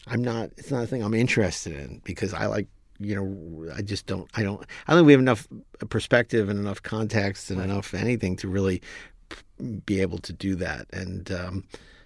I'm 0.07 0.23
not. 0.23 0.51
It's 0.57 0.71
not 0.71 0.85
a 0.85 0.87
thing 0.87 1.03
I'm 1.03 1.15
interested 1.15 1.73
in 1.73 2.03
because 2.05 2.33
I 2.35 2.47
like. 2.47 2.69
You 3.01 3.17
know, 3.17 3.75
I 3.75 3.83
just 3.83 4.07
don't. 4.07 4.31
I 4.35 4.45
don't. 4.45 4.65
I 4.87 4.95
think 4.95 5.07
we 5.07 5.13
have 5.13 5.21
enough 5.21 5.49
perspective 5.89 6.49
and 6.49 6.61
enough 6.61 6.81
context 6.81 7.51
and 7.51 7.61
enough 7.61 7.93
anything 7.93 8.37
to 8.37 8.49
really 8.49 8.83
be 9.87 10.01
able 10.01 10.19
to 10.19 10.33
do 10.33 10.55
that. 10.57 10.87
And 10.93 11.31
um, 11.33 11.65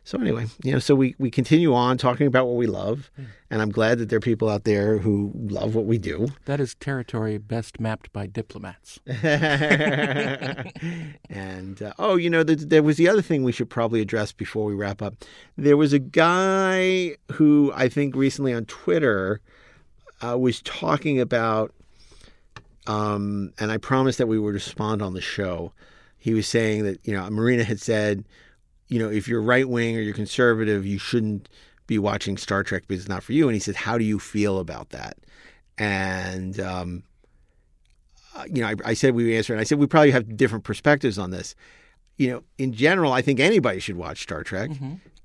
so, 0.09 0.19
anyway, 0.19 0.47
you 0.65 0.73
know, 0.73 0.79
so 0.79 0.95
we 0.95 1.15
we 1.19 1.31
continue 1.31 1.75
on 1.75 1.99
talking 1.99 2.27
about 2.27 2.47
what 2.47 2.57
we 2.57 2.67
love, 2.67 3.11
and 3.51 3.61
I'm 3.61 3.69
glad 3.69 3.99
that 3.99 4.09
there 4.09 4.17
are 4.17 4.21
people 4.21 4.49
out 4.49 4.65
there 4.65 4.97
who 4.97 5.33
love 5.35 5.75
what 5.75 5.85
we 5.85 5.99
do. 5.99 6.29
That 6.47 6.61
is 6.61 6.75
territory 6.77 7.37
best 7.37 7.79
mapped 7.79 8.11
by 8.11 8.27
diplomats. 8.27 9.01
and 9.07 10.73
uh, 11.83 11.93
oh, 11.99 12.17
you 12.17 12.31
know, 12.31 12.43
th- 12.43 12.61
there 12.61 12.83
was 12.83 12.97
the 12.97 13.07
other 13.07 13.21
thing 13.21 13.43
we 13.43 13.53
should 13.53 13.69
probably 13.69 14.01
address 14.01 14.33
before 14.33 14.65
we 14.65 14.73
wrap 14.73 15.03
up. 15.03 15.13
There 15.59 15.77
was 15.77 15.93
a 15.93 15.99
guy 15.99 17.17
who 17.33 17.71
I 17.75 17.91
think 17.91 18.17
recently 18.17 18.55
on 18.55 18.65
Twitter 18.65 19.43
uh, 20.23 20.39
was 20.39 20.63
talking 20.63 21.21
about, 21.21 21.75
um, 22.87 23.53
and 23.59 23.71
I 23.71 23.77
promised 23.77 24.17
that 24.17 24.27
we 24.27 24.39
would 24.39 24.55
respond 24.55 25.03
on 25.03 25.13
the 25.13 25.21
show. 25.21 25.75
He 26.19 26.35
was 26.35 26.47
saying 26.47 26.85
that 26.85 27.07
you 27.07 27.15
know 27.15 27.29
Marina 27.31 27.65
had 27.65 27.81
said, 27.81 28.25
you 28.89 28.99
know, 28.99 29.09
if 29.09 29.29
you're 29.29 29.43
right 29.43 29.69
wing 29.69 29.97
or 29.97 30.01
you're 30.01 30.15
conservative, 30.15 30.87
you 30.87 30.99
shouldn't 30.99 31.49
be 31.87 31.99
watching 31.99 32.37
Star 32.37 32.63
Trek 32.63 32.85
because 32.87 33.03
it's 33.03 33.09
not 33.09 33.23
for 33.23 33.33
you. 33.33 33.49
And 33.49 33.55
he 33.55 33.61
said, 33.61 33.77
how 33.77 33.97
do 33.97 34.05
you 34.05 34.19
feel 34.19 34.59
about 34.59 34.91
that? 34.91 35.17
And 35.79 36.59
um, 36.61 37.03
uh, 38.37 38.45
you 38.53 38.63
know, 38.63 38.69
I, 38.69 38.75
I 38.85 38.95
said 38.95 39.15
we 39.15 39.25
would 39.25 39.33
answer, 39.33 39.53
and 39.53 39.61
I 39.61 39.65
said 39.65 39.79
we 39.79 39.87
probably 39.87 40.11
have 40.11 40.37
different 40.37 40.65
perspectives 40.65 41.19
on 41.19 41.31
this. 41.31 41.55
You 42.17 42.31
know, 42.31 42.43
in 42.59 42.73
general, 42.73 43.13
I 43.13 43.23
think 43.23 43.41
anybody 43.41 43.79
should 43.81 43.97
watch 43.97 44.23
Star 44.23 44.43
Trek. 44.43 44.71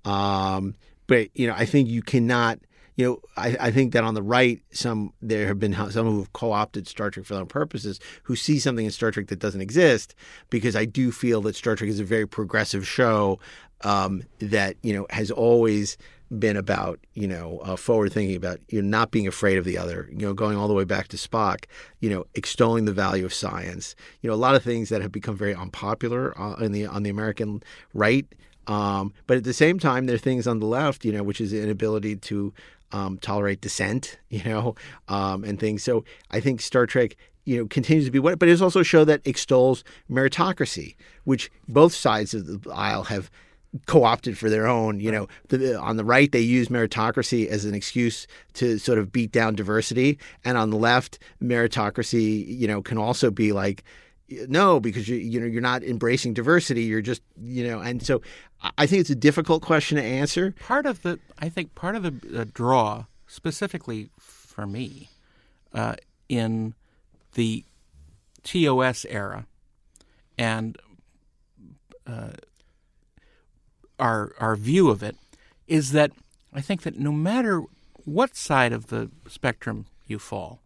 Um, 0.05 0.75
but 1.07 1.29
you 1.33 1.47
know, 1.47 1.53
I 1.55 1.65
think 1.65 1.89
you 1.89 2.01
cannot. 2.01 2.59
You 2.95 3.05
know, 3.05 3.21
I, 3.37 3.57
I 3.59 3.71
think 3.71 3.93
that 3.93 4.03
on 4.03 4.13
the 4.13 4.21
right, 4.21 4.61
some 4.71 5.13
there 5.21 5.47
have 5.47 5.59
been 5.59 5.73
some 5.91 6.07
who 6.07 6.19
have 6.19 6.33
co-opted 6.33 6.87
Star 6.87 7.09
Trek 7.09 7.25
for 7.25 7.33
their 7.33 7.41
own 7.41 7.47
purposes, 7.47 7.99
who 8.23 8.35
see 8.35 8.59
something 8.59 8.85
in 8.85 8.91
Star 8.91 9.11
Trek 9.11 9.27
that 9.27 9.39
doesn't 9.39 9.61
exist. 9.61 10.15
Because 10.49 10.75
I 10.75 10.85
do 10.85 11.11
feel 11.11 11.41
that 11.41 11.55
Star 11.55 11.75
Trek 11.75 11.89
is 11.89 11.99
a 11.99 12.03
very 12.03 12.27
progressive 12.27 12.87
show 12.87 13.39
um, 13.83 14.23
that 14.39 14.75
you 14.81 14.93
know 14.93 15.05
has 15.09 15.31
always 15.31 15.97
been 16.39 16.57
about 16.57 16.99
you 17.13 17.27
know 17.27 17.59
uh, 17.59 17.75
forward 17.75 18.11
thinking 18.11 18.35
about 18.35 18.59
you 18.69 18.81
know 18.81 18.87
not 18.87 19.11
being 19.11 19.27
afraid 19.27 19.57
of 19.57 19.65
the 19.65 19.77
other 19.77 20.09
you 20.11 20.25
know 20.25 20.33
going 20.33 20.57
all 20.57 20.67
the 20.67 20.73
way 20.73 20.83
back 20.83 21.07
to 21.07 21.17
Spock 21.17 21.65
you 21.99 22.09
know 22.09 22.25
extolling 22.33 22.85
the 22.85 22.93
value 22.93 23.25
of 23.25 23.33
science 23.33 23.95
you 24.21 24.29
know 24.29 24.33
a 24.33 24.37
lot 24.37 24.55
of 24.55 24.63
things 24.63 24.89
that 24.89 25.01
have 25.01 25.11
become 25.11 25.37
very 25.37 25.53
unpopular 25.53 26.37
uh, 26.39 26.55
in 26.55 26.71
the 26.71 26.85
on 26.87 27.03
the 27.03 27.09
American 27.09 27.61
right 27.93 28.25
um, 28.65 29.13
but 29.27 29.37
at 29.37 29.43
the 29.43 29.53
same 29.53 29.77
time 29.77 30.05
there 30.05 30.15
are 30.15 30.19
things 30.19 30.47
on 30.47 30.59
the 30.59 30.65
left 30.65 31.05
you 31.05 31.11
know 31.11 31.23
which 31.23 31.39
is 31.39 31.51
the 31.51 31.61
inability 31.61 32.15
to 32.15 32.53
um, 32.93 33.17
tolerate 33.17 33.61
dissent 33.61 34.17
you 34.29 34.43
know 34.43 34.75
um, 35.07 35.43
and 35.43 35.59
things 35.59 35.83
so 35.83 36.03
I 36.31 36.39
think 36.39 36.61
Star 36.61 36.85
Trek 36.85 37.15
you 37.45 37.57
know 37.57 37.67
continues 37.67 38.05
to 38.05 38.11
be 38.11 38.19
what 38.19 38.39
but 38.39 38.47
it's 38.47 38.61
also 38.61 38.79
a 38.79 38.85
show 38.85 39.03
that 39.03 39.21
extols 39.25 39.83
meritocracy 40.09 40.95
which 41.25 41.51
both 41.67 41.93
sides 41.93 42.33
of 42.33 42.45
the 42.45 42.71
aisle 42.71 43.03
have 43.05 43.29
co-opted 43.85 44.37
for 44.37 44.49
their 44.49 44.67
own. 44.67 44.99
You 44.99 45.11
know, 45.11 45.27
the, 45.49 45.79
on 45.79 45.97
the 45.97 46.05
right 46.05 46.31
they 46.31 46.39
use 46.39 46.67
meritocracy 46.67 47.47
as 47.47 47.65
an 47.65 47.73
excuse 47.73 48.27
to 48.53 48.77
sort 48.77 48.99
of 48.99 49.11
beat 49.11 49.31
down 49.31 49.55
diversity, 49.55 50.19
and 50.45 50.57
on 50.57 50.69
the 50.69 50.77
left, 50.77 51.19
meritocracy, 51.41 52.45
you 52.47 52.67
know, 52.67 52.81
can 52.81 52.97
also 52.97 53.31
be 53.31 53.51
like 53.51 53.83
no, 54.30 54.80
because 54.80 55.07
you 55.07 55.15
you 55.17 55.39
know 55.39 55.45
you're 55.45 55.61
not 55.61 55.84
embracing 55.84 56.34
diversity. 56.34 56.84
You're 56.84 57.01
just 57.01 57.21
you 57.41 57.67
know, 57.67 57.80
and 57.80 58.05
so 58.05 58.21
I- 58.78 58.86
think 58.88 59.01
it's 59.01 59.09
a 59.09 59.15
difficult 59.15 59.61
question 59.61 59.97
to 59.97 60.03
answer. 60.03 60.53
part 60.59 60.86
of 60.86 61.01
the 61.01 61.19
I 61.39 61.49
think 61.49 61.76
part 61.76 61.95
of 61.95 62.03
the 62.03 62.45
draw, 62.45 63.05
specifically 63.28 64.09
for 64.19 64.65
me, 64.65 65.09
uh, 65.74 65.95
in 66.30 66.74
the 67.34 67.65
TOS 68.43 69.05
era, 69.09 69.45
and 70.38 70.78
uh, 72.07 72.32
our 73.99 74.34
our 74.39 74.55
view 74.55 74.89
of 74.89 75.03
it, 75.03 75.15
is 75.67 75.91
that 75.91 76.11
I 76.53 76.61
think 76.61 76.84
that 76.84 76.99
no 76.99 77.11
matter 77.11 77.63
what 78.05 78.36
side 78.36 78.74
of 78.74 78.88
the 78.88 79.09
spectrum 79.28 79.86
you 80.07 80.19
fall, 80.19 80.61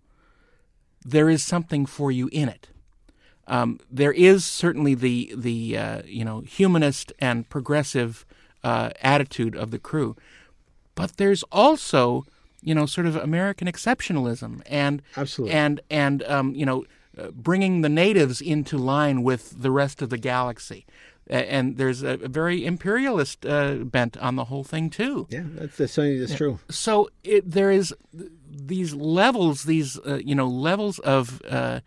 there 1.05 1.29
is 1.29 1.43
something 1.43 1.85
for 1.85 2.11
you 2.11 2.29
in 2.31 2.49
it. 2.49 2.69
Um, 3.47 3.79
there 3.89 4.11
is 4.11 4.43
certainly 4.45 4.93
the 4.93 5.33
the 5.35 5.77
uh, 5.77 6.01
you 6.05 6.25
know 6.25 6.41
humanist 6.41 7.13
and 7.19 7.47
progressive 7.49 8.25
uh, 8.63 8.89
attitude 9.01 9.55
of 9.55 9.71
the 9.71 9.79
crew, 9.79 10.15
but 10.95 11.17
there's 11.17 11.43
also 11.43 12.25
you 12.61 12.75
know 12.75 12.85
sort 12.85 13.07
of 13.07 13.15
American 13.15 13.67
exceptionalism 13.67 14.61
and 14.65 15.01
Absolutely. 15.15 15.55
and 15.55 15.81
and 15.89 16.23
um, 16.23 16.55
you 16.55 16.65
know 16.65 16.85
uh, 17.17 17.31
bringing 17.31 17.81
the 17.81 17.89
natives 17.89 18.41
into 18.41 18.77
line 18.77 19.23
with 19.23 19.61
the 19.61 19.71
rest 19.71 20.01
of 20.01 20.09
the 20.09 20.17
galaxy. 20.17 20.85
And 21.29 21.75
there's 21.75 22.03
a 22.03 22.15
very 22.15 22.65
imperialist 22.65 23.45
uh, 23.45 23.73
bent 23.83 24.15
on 24.17 24.37
the 24.37 24.45
whole 24.45 24.63
thing 24.63 24.89
too 24.89 25.27
Yeah, 25.29 25.43
that's, 25.45 25.75
that's 25.75 25.91
something 25.91 26.19
that's 26.21 26.35
true. 26.35 26.59
so 26.69 27.09
it, 27.25 27.51
there 27.51 27.69
is 27.69 27.93
these 28.49 28.93
levels, 28.93 29.63
these 29.65 29.99
uh, 30.07 30.21
you 30.23 30.35
know 30.35 30.47
levels 30.47 30.99
of 30.99 31.41
uh, 31.49 31.81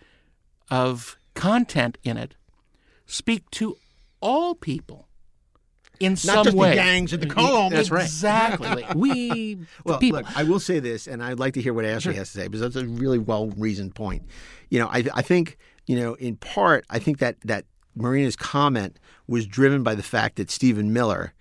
of 0.71 1.17
content 1.41 1.99
in 2.03 2.17
it 2.17 2.35
speak 3.07 3.51
to 3.51 3.77
all 4.21 4.55
people 4.55 5.09
in 5.99 6.17
some 6.17 6.45
just 6.45 6.55
the 6.55 6.61
way. 6.61 6.75
gangs 6.75 7.13
at 7.13 7.21
the 7.21 7.27
comb. 7.27 7.73
That's 7.73 7.91
right. 7.91 8.05
Exactly. 8.05 8.85
We 8.95 9.59
Well, 9.85 9.99
people. 9.99 10.21
look, 10.21 10.37
I 10.37 10.45
will 10.45 10.61
say 10.61 10.81
this, 10.81 11.07
and 11.07 11.23
I'd 11.23 11.39
like 11.39 11.55
to 11.55 11.63
hear 11.63 11.75
what 11.75 11.85
Ashley 11.85 12.15
has 12.15 12.33
to 12.33 12.39
say 12.39 12.47
because 12.49 12.61
that's 12.61 12.77
a 12.77 12.87
really 12.87 13.19
well 13.19 13.49
reasoned 13.57 13.95
point. 13.95 14.25
You 14.71 14.79
know, 14.81 14.87
I, 14.89 15.05
I 15.15 15.23
think 15.23 15.59
you 15.87 15.99
know, 15.99 16.15
in 16.15 16.37
part, 16.37 16.85
I 16.91 16.99
think 16.99 17.19
that 17.19 17.37
that 17.45 17.65
Marina's 17.95 18.37
comment 18.37 18.99
was 19.27 19.47
driven 19.47 19.83
by 19.83 19.95
the 19.95 20.03
fact 20.03 20.37
that 20.37 20.51
Stephen 20.51 20.93
Miller. 20.93 21.33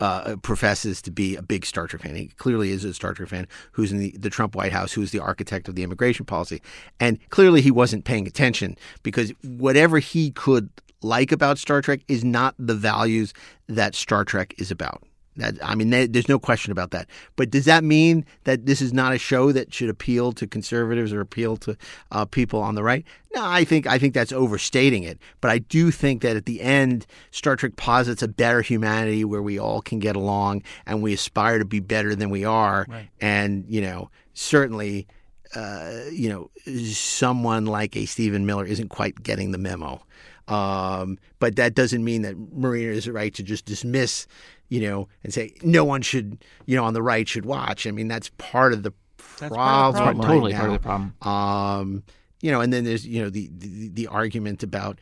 Uh, 0.00 0.36
professes 0.36 1.02
to 1.02 1.10
be 1.10 1.34
a 1.34 1.42
big 1.42 1.66
Star 1.66 1.88
Trek 1.88 2.02
fan. 2.02 2.14
He 2.14 2.28
clearly 2.36 2.70
is 2.70 2.84
a 2.84 2.94
Star 2.94 3.14
Trek 3.14 3.30
fan 3.30 3.48
who's 3.72 3.90
in 3.90 3.98
the, 3.98 4.14
the 4.16 4.30
Trump 4.30 4.54
White 4.54 4.70
House, 4.70 4.92
who's 4.92 5.10
the 5.10 5.18
architect 5.18 5.66
of 5.66 5.74
the 5.74 5.82
immigration 5.82 6.24
policy. 6.24 6.62
And 7.00 7.18
clearly 7.30 7.62
he 7.62 7.72
wasn't 7.72 8.04
paying 8.04 8.28
attention 8.28 8.76
because 9.02 9.32
whatever 9.42 9.98
he 9.98 10.30
could 10.30 10.70
like 11.02 11.32
about 11.32 11.58
Star 11.58 11.82
Trek 11.82 12.00
is 12.06 12.22
not 12.24 12.54
the 12.58 12.74
values 12.76 13.34
that 13.66 13.96
Star 13.96 14.24
Trek 14.24 14.54
is 14.56 14.70
about. 14.70 15.02
That 15.38 15.54
I 15.62 15.74
mean, 15.74 15.90
there- 15.90 16.06
there's 16.06 16.28
no 16.28 16.38
question 16.38 16.70
about 16.72 16.90
that. 16.90 17.08
But 17.36 17.50
does 17.50 17.64
that 17.64 17.82
mean 17.84 18.24
that 18.44 18.66
this 18.66 18.82
is 18.82 18.92
not 18.92 19.12
a 19.14 19.18
show 19.18 19.50
that 19.52 19.72
should 19.72 19.88
appeal 19.88 20.32
to 20.32 20.46
conservatives 20.46 21.12
or 21.12 21.20
appeal 21.20 21.56
to 21.58 21.76
uh, 22.12 22.24
people 22.26 22.60
on 22.60 22.74
the 22.74 22.82
right? 22.82 23.04
No, 23.34 23.42
I 23.44 23.64
think 23.64 23.86
I 23.86 23.98
think 23.98 24.14
that's 24.14 24.32
overstating 24.32 25.02
it. 25.04 25.18
But 25.40 25.50
I 25.50 25.58
do 25.58 25.90
think 25.90 26.22
that 26.22 26.36
at 26.36 26.44
the 26.46 26.60
end, 26.60 27.06
Star 27.30 27.56
Trek 27.56 27.76
posits 27.76 28.22
a 28.22 28.28
better 28.28 28.60
humanity 28.62 29.24
where 29.24 29.42
we 29.42 29.58
all 29.58 29.80
can 29.80 29.98
get 29.98 30.16
along 30.16 30.62
and 30.86 31.02
we 31.02 31.12
aspire 31.14 31.58
to 31.58 31.64
be 31.64 31.80
better 31.80 32.14
than 32.14 32.30
we 32.30 32.44
are. 32.44 32.84
And 33.20 33.64
you 33.68 33.80
know, 33.80 34.10
certainly, 34.34 35.06
uh, 35.54 35.92
you 36.12 36.28
know, 36.28 36.50
someone 36.92 37.64
like 37.66 37.96
a 37.96 38.06
Stephen 38.06 38.44
Miller 38.44 38.64
isn't 38.66 38.88
quite 38.88 39.22
getting 39.22 39.52
the 39.52 39.58
memo. 39.58 40.02
Um, 40.48 41.18
but 41.40 41.56
that 41.56 41.74
doesn't 41.74 42.02
mean 42.02 42.22
that 42.22 42.34
Marina 42.54 42.92
is 42.92 43.06
right 43.06 43.34
to 43.34 43.42
just 43.42 43.66
dismiss, 43.66 44.26
you 44.68 44.80
know, 44.80 45.08
and 45.24 45.32
say 45.32 45.54
no 45.62 45.84
one 45.84 46.02
should, 46.02 46.38
you 46.66 46.76
know, 46.76 46.84
on 46.84 46.94
the 46.94 47.02
right 47.02 47.28
should 47.28 47.46
watch. 47.46 47.86
I 47.86 47.90
mean, 47.90 48.08
that's 48.08 48.30
part 48.38 48.72
of 48.72 48.82
the 48.82 48.92
problem. 49.16 49.58
part 49.58 49.88
of 49.88 49.94
the 49.94 50.00
problem. 50.00 50.18
right 50.18 50.26
totally 50.26 50.52
now. 50.52 50.58
part 50.58 50.70
of 50.70 50.74
the 50.74 50.86
problem. 50.86 51.14
Um, 51.22 52.02
you 52.40 52.52
know, 52.52 52.60
and 52.60 52.72
then 52.72 52.84
there's 52.84 53.06
you 53.06 53.22
know 53.22 53.30
the, 53.30 53.50
the 53.56 53.88
the 53.88 54.06
argument 54.06 54.62
about 54.62 54.98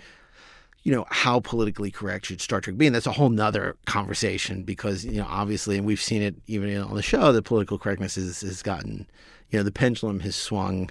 you 0.83 0.93
know 0.93 1.05
how 1.11 1.41
politically 1.41 1.91
correct 1.91 2.27
should 2.27 2.41
Star 2.41 2.61
Trek 2.61 2.77
be, 2.77 2.87
and 2.87 2.95
that's 2.95 3.07
a 3.07 3.13
whole 3.13 3.29
nother 3.29 3.77
conversation 3.87 4.63
because 4.63 5.05
you 5.05 5.19
know 5.19 5.27
obviously, 5.29 5.77
and 5.77 5.87
we've 5.87 6.01
seen 6.01 6.23
it 6.23 6.37
even 6.47 6.69
you 6.69 6.79
know, 6.79 6.87
on 6.87 6.95
the 6.95 7.03
show 7.03 7.33
that 7.33 7.43
political 7.43 7.79
correctness 7.79 8.15
has 8.15 8.41
has 8.41 8.63
gotten, 8.63 9.07
you 9.51 9.59
know, 9.59 9.63
the 9.63 9.73
pendulum 9.73 10.21
has 10.21 10.37
swung. 10.37 10.91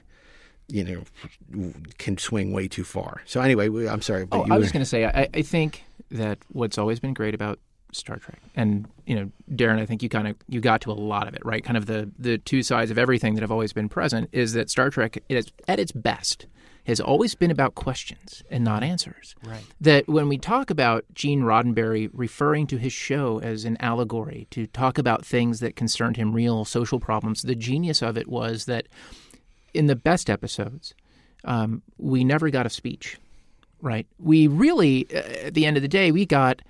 You 0.68 0.84
know, 0.84 1.72
can 2.00 2.18
swing 2.18 2.52
way 2.52 2.68
too 2.68 2.84
far. 2.84 3.22
So 3.26 3.40
anyway, 3.40 3.68
I'm 3.86 4.02
sorry, 4.02 4.26
but 4.26 4.40
Oh, 4.40 4.48
I 4.50 4.58
was 4.58 4.72
going 4.72 4.82
to 4.82 4.90
say, 4.90 5.06
I, 5.06 5.30
I 5.32 5.44
think 5.44 5.84
that 6.10 6.40
what's 6.48 6.80
always 6.80 7.00
been 7.00 7.14
great 7.14 7.36
about 7.36 7.60
Star 7.98 8.18
Trek, 8.18 8.42
and 8.56 8.88
you 9.06 9.16
know, 9.16 9.32
Darren, 9.52 9.80
I 9.80 9.86
think 9.86 10.04
you 10.04 10.10
kind 10.10 10.28
of 10.28 10.36
you 10.48 10.62
got 10.62 10.82
to 10.82 10.92
a 10.92 10.94
lot 10.94 11.28
of 11.28 11.34
it, 11.34 11.46
right? 11.46 11.64
Kind 11.64 11.78
of 11.78 11.86
the 11.86 12.10
the 12.18 12.38
two 12.38 12.64
sides 12.64 12.92
of 12.92 12.98
everything 12.98 13.36
that 13.36 13.42
have 13.42 13.52
always 13.52 13.74
been 13.74 13.90
present 13.90 14.30
is 14.32 14.54
that 14.54 14.70
Star 14.70 14.90
Trek, 14.90 15.22
is, 15.30 15.52
at 15.68 15.80
its 15.80 15.92
best, 15.92 16.48
has 16.86 17.00
always 17.00 17.34
been 17.36 17.52
about 17.52 17.76
questions 17.76 18.44
and 18.50 18.64
not 18.64 18.84
answers. 18.84 19.36
Right. 19.44 19.64
That 19.82 20.08
when 20.08 20.30
we 20.30 20.38
talk 20.38 20.70
about 20.70 21.04
Gene 21.14 21.42
Roddenberry 21.42 22.10
referring 22.14 22.68
to 22.68 22.78
his 22.78 22.94
show 22.94 23.40
as 23.40 23.66
an 23.66 23.78
allegory 23.80 24.48
to 24.52 24.68
talk 24.68 24.98
about 24.98 25.26
things 25.26 25.60
that 25.62 25.76
concerned 25.76 26.18
him, 26.18 26.34
real 26.34 26.64
social 26.64 27.00
problems, 27.00 27.42
the 27.42 27.56
genius 27.56 28.02
of 28.02 28.18
it 28.18 28.28
was 28.28 28.66
that 28.66 28.88
in 29.74 29.88
the 29.88 29.96
best 29.96 30.30
episodes, 30.30 30.94
um, 31.44 31.82
we 31.98 32.24
never 32.24 32.50
got 32.50 32.66
a 32.66 32.70
speech, 32.70 33.18
right? 33.82 34.08
We 34.20 34.48
really, 34.48 35.08
uh, 35.14 35.48
at 35.48 35.54
the 35.54 35.66
end 35.66 35.78
of 35.78 35.84
the 35.84 35.90
day, 35.90 36.12
we 36.12 36.26
got 36.26 36.62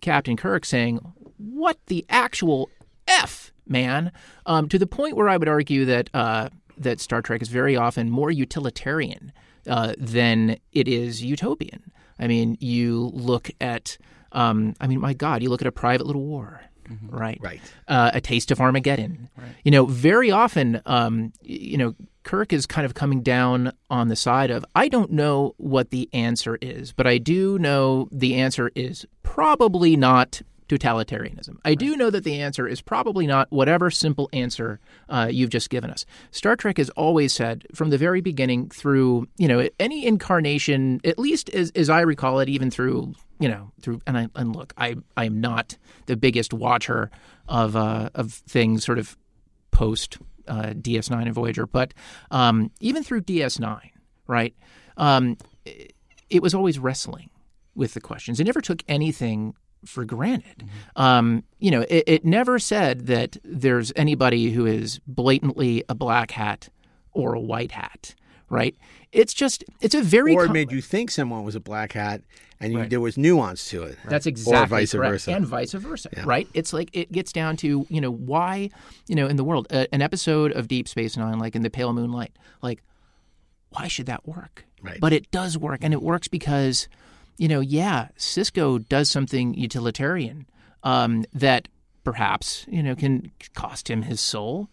Captain 0.00 0.36
Kirk 0.36 0.64
saying, 0.64 1.00
"What 1.36 1.78
the 1.86 2.04
actual 2.08 2.70
f, 3.06 3.52
man?" 3.66 4.12
Um, 4.46 4.68
to 4.68 4.78
the 4.78 4.86
point 4.86 5.16
where 5.16 5.28
I 5.28 5.36
would 5.36 5.48
argue 5.48 5.84
that 5.84 6.10
uh, 6.14 6.48
that 6.76 7.00
Star 7.00 7.22
Trek 7.22 7.42
is 7.42 7.48
very 7.48 7.76
often 7.76 8.10
more 8.10 8.30
utilitarian 8.30 9.32
uh, 9.66 9.94
than 9.98 10.58
it 10.72 10.88
is 10.88 11.22
utopian. 11.22 11.92
I 12.18 12.26
mean, 12.26 12.56
you 12.60 13.10
look 13.14 13.50
at, 13.60 13.96
um, 14.32 14.74
I 14.80 14.86
mean, 14.86 15.00
my 15.00 15.12
God, 15.14 15.42
you 15.42 15.50
look 15.50 15.60
at 15.60 15.68
a 15.68 15.72
private 15.72 16.06
little 16.06 16.24
war. 16.24 16.62
Right, 17.10 17.38
Right. 17.42 17.60
Uh, 17.86 18.12
a 18.14 18.20
taste 18.20 18.50
of 18.50 18.62
Armageddon. 18.62 19.28
Right. 19.36 19.48
You 19.62 19.70
know, 19.70 19.84
very 19.84 20.30
often, 20.30 20.80
um, 20.86 21.34
you 21.42 21.76
know, 21.76 21.94
Kirk 22.28 22.52
is 22.52 22.66
kind 22.66 22.84
of 22.84 22.92
coming 22.92 23.22
down 23.22 23.72
on 23.88 24.08
the 24.08 24.14
side 24.14 24.50
of 24.50 24.62
I 24.74 24.88
don't 24.88 25.12
know 25.12 25.54
what 25.56 25.88
the 25.88 26.10
answer 26.12 26.58
is, 26.60 26.92
but 26.92 27.06
I 27.06 27.16
do 27.16 27.58
know 27.58 28.06
the 28.12 28.34
answer 28.34 28.70
is 28.74 29.06
probably 29.22 29.96
not 29.96 30.42
totalitarianism. 30.68 31.56
I 31.64 31.74
do 31.74 31.96
know 31.96 32.10
that 32.10 32.24
the 32.24 32.42
answer 32.42 32.68
is 32.68 32.82
probably 32.82 33.26
not 33.26 33.50
whatever 33.50 33.90
simple 33.90 34.28
answer 34.34 34.78
uh, 35.08 35.30
you've 35.30 35.48
just 35.48 35.70
given 35.70 35.88
us. 35.88 36.04
Star 36.30 36.54
Trek 36.54 36.76
has 36.76 36.90
always 36.90 37.32
said 37.32 37.64
from 37.74 37.88
the 37.88 37.96
very 37.96 38.20
beginning 38.20 38.68
through, 38.68 39.26
you 39.38 39.48
know, 39.48 39.66
any 39.80 40.06
incarnation, 40.06 41.00
at 41.04 41.18
least 41.18 41.48
as, 41.48 41.70
as 41.70 41.88
I 41.88 42.02
recall 42.02 42.40
it, 42.40 42.50
even 42.50 42.70
through, 42.70 43.14
you 43.40 43.48
know, 43.48 43.72
through, 43.80 44.02
and 44.06 44.18
I, 44.18 44.28
and 44.34 44.54
look, 44.54 44.74
I, 44.76 44.96
I 45.16 45.24
am 45.24 45.40
not 45.40 45.78
the 46.04 46.16
biggest 46.18 46.52
watcher 46.52 47.10
of, 47.48 47.74
uh, 47.74 48.10
of 48.14 48.34
things 48.34 48.84
sort 48.84 48.98
of 48.98 49.16
post 49.70 50.18
uh, 50.48 50.72
DS9 50.74 51.22
and 51.22 51.34
Voyager, 51.34 51.66
but 51.66 51.94
um, 52.30 52.70
even 52.80 53.02
through 53.02 53.22
DS9, 53.22 53.80
right? 54.26 54.54
Um, 54.96 55.36
it, 56.30 56.42
was 56.42 56.54
always 56.54 56.78
wrestling 56.78 57.30
with 57.74 57.94
the 57.94 58.00
questions. 58.00 58.40
It 58.40 58.44
never 58.44 58.60
took 58.60 58.82
anything 58.88 59.54
for 59.84 60.04
granted. 60.04 60.64
Um, 60.96 61.44
you 61.60 61.70
know, 61.70 61.82
it, 61.88 62.04
it 62.06 62.24
never 62.24 62.58
said 62.58 63.06
that 63.06 63.36
there's 63.44 63.92
anybody 63.94 64.50
who 64.50 64.66
is 64.66 65.00
blatantly 65.06 65.84
a 65.88 65.94
black 65.94 66.32
hat 66.32 66.68
or 67.12 67.34
a 67.34 67.40
white 67.40 67.72
hat, 67.72 68.14
right? 68.50 68.76
It's 69.12 69.32
just 69.32 69.64
it's 69.80 69.94
a 69.94 70.02
very 70.02 70.34
or 70.34 70.44
it 70.44 70.46
com- 70.46 70.52
made 70.54 70.72
you 70.72 70.80
think 70.80 71.10
someone 71.10 71.44
was 71.44 71.54
a 71.54 71.60
black 71.60 71.92
hat, 71.92 72.22
and 72.60 72.72
you, 72.72 72.86
there 72.86 73.00
was 73.00 73.16
nuance 73.16 73.68
to 73.70 73.82
it. 73.84 73.98
That's 74.06 74.26
exactly 74.26 74.62
or 74.62 74.66
vice 74.66 74.92
correct. 74.92 75.12
versa. 75.12 75.32
and 75.32 75.46
vice 75.46 75.72
versa, 75.72 76.10
right? 76.24 76.48
It's 76.54 76.72
like 76.72 76.90
it 76.92 77.10
gets 77.12 77.32
down 77.32 77.56
to 77.58 77.86
you 77.88 78.00
know 78.00 78.10
why 78.10 78.70
you 79.06 79.14
know 79.14 79.26
in 79.26 79.36
the 79.36 79.44
world 79.44 79.66
uh, 79.70 79.86
an 79.92 80.02
episode 80.02 80.52
of 80.52 80.68
Deep 80.68 80.88
Space 80.88 81.16
Nine, 81.16 81.38
like 81.38 81.56
in 81.56 81.62
the 81.62 81.70
Pale 81.70 81.92
Moonlight, 81.92 82.32
like 82.62 82.82
why 83.70 83.88
should 83.88 84.06
that 84.06 84.26
work? 84.26 84.64
Right. 84.82 84.98
But 85.00 85.12
it 85.12 85.30
does 85.30 85.58
work, 85.58 85.80
and 85.82 85.92
it 85.92 86.02
works 86.02 86.28
because 86.28 86.88
you 87.36 87.48
know 87.48 87.60
yeah, 87.60 88.08
Sisko 88.18 88.86
does 88.88 89.10
something 89.10 89.54
utilitarian 89.54 90.46
um, 90.82 91.24
that 91.32 91.68
perhaps 92.04 92.66
you 92.68 92.82
know 92.82 92.94
can 92.94 93.30
cost 93.54 93.88
him 93.88 94.02
his 94.02 94.20
soul. 94.20 94.68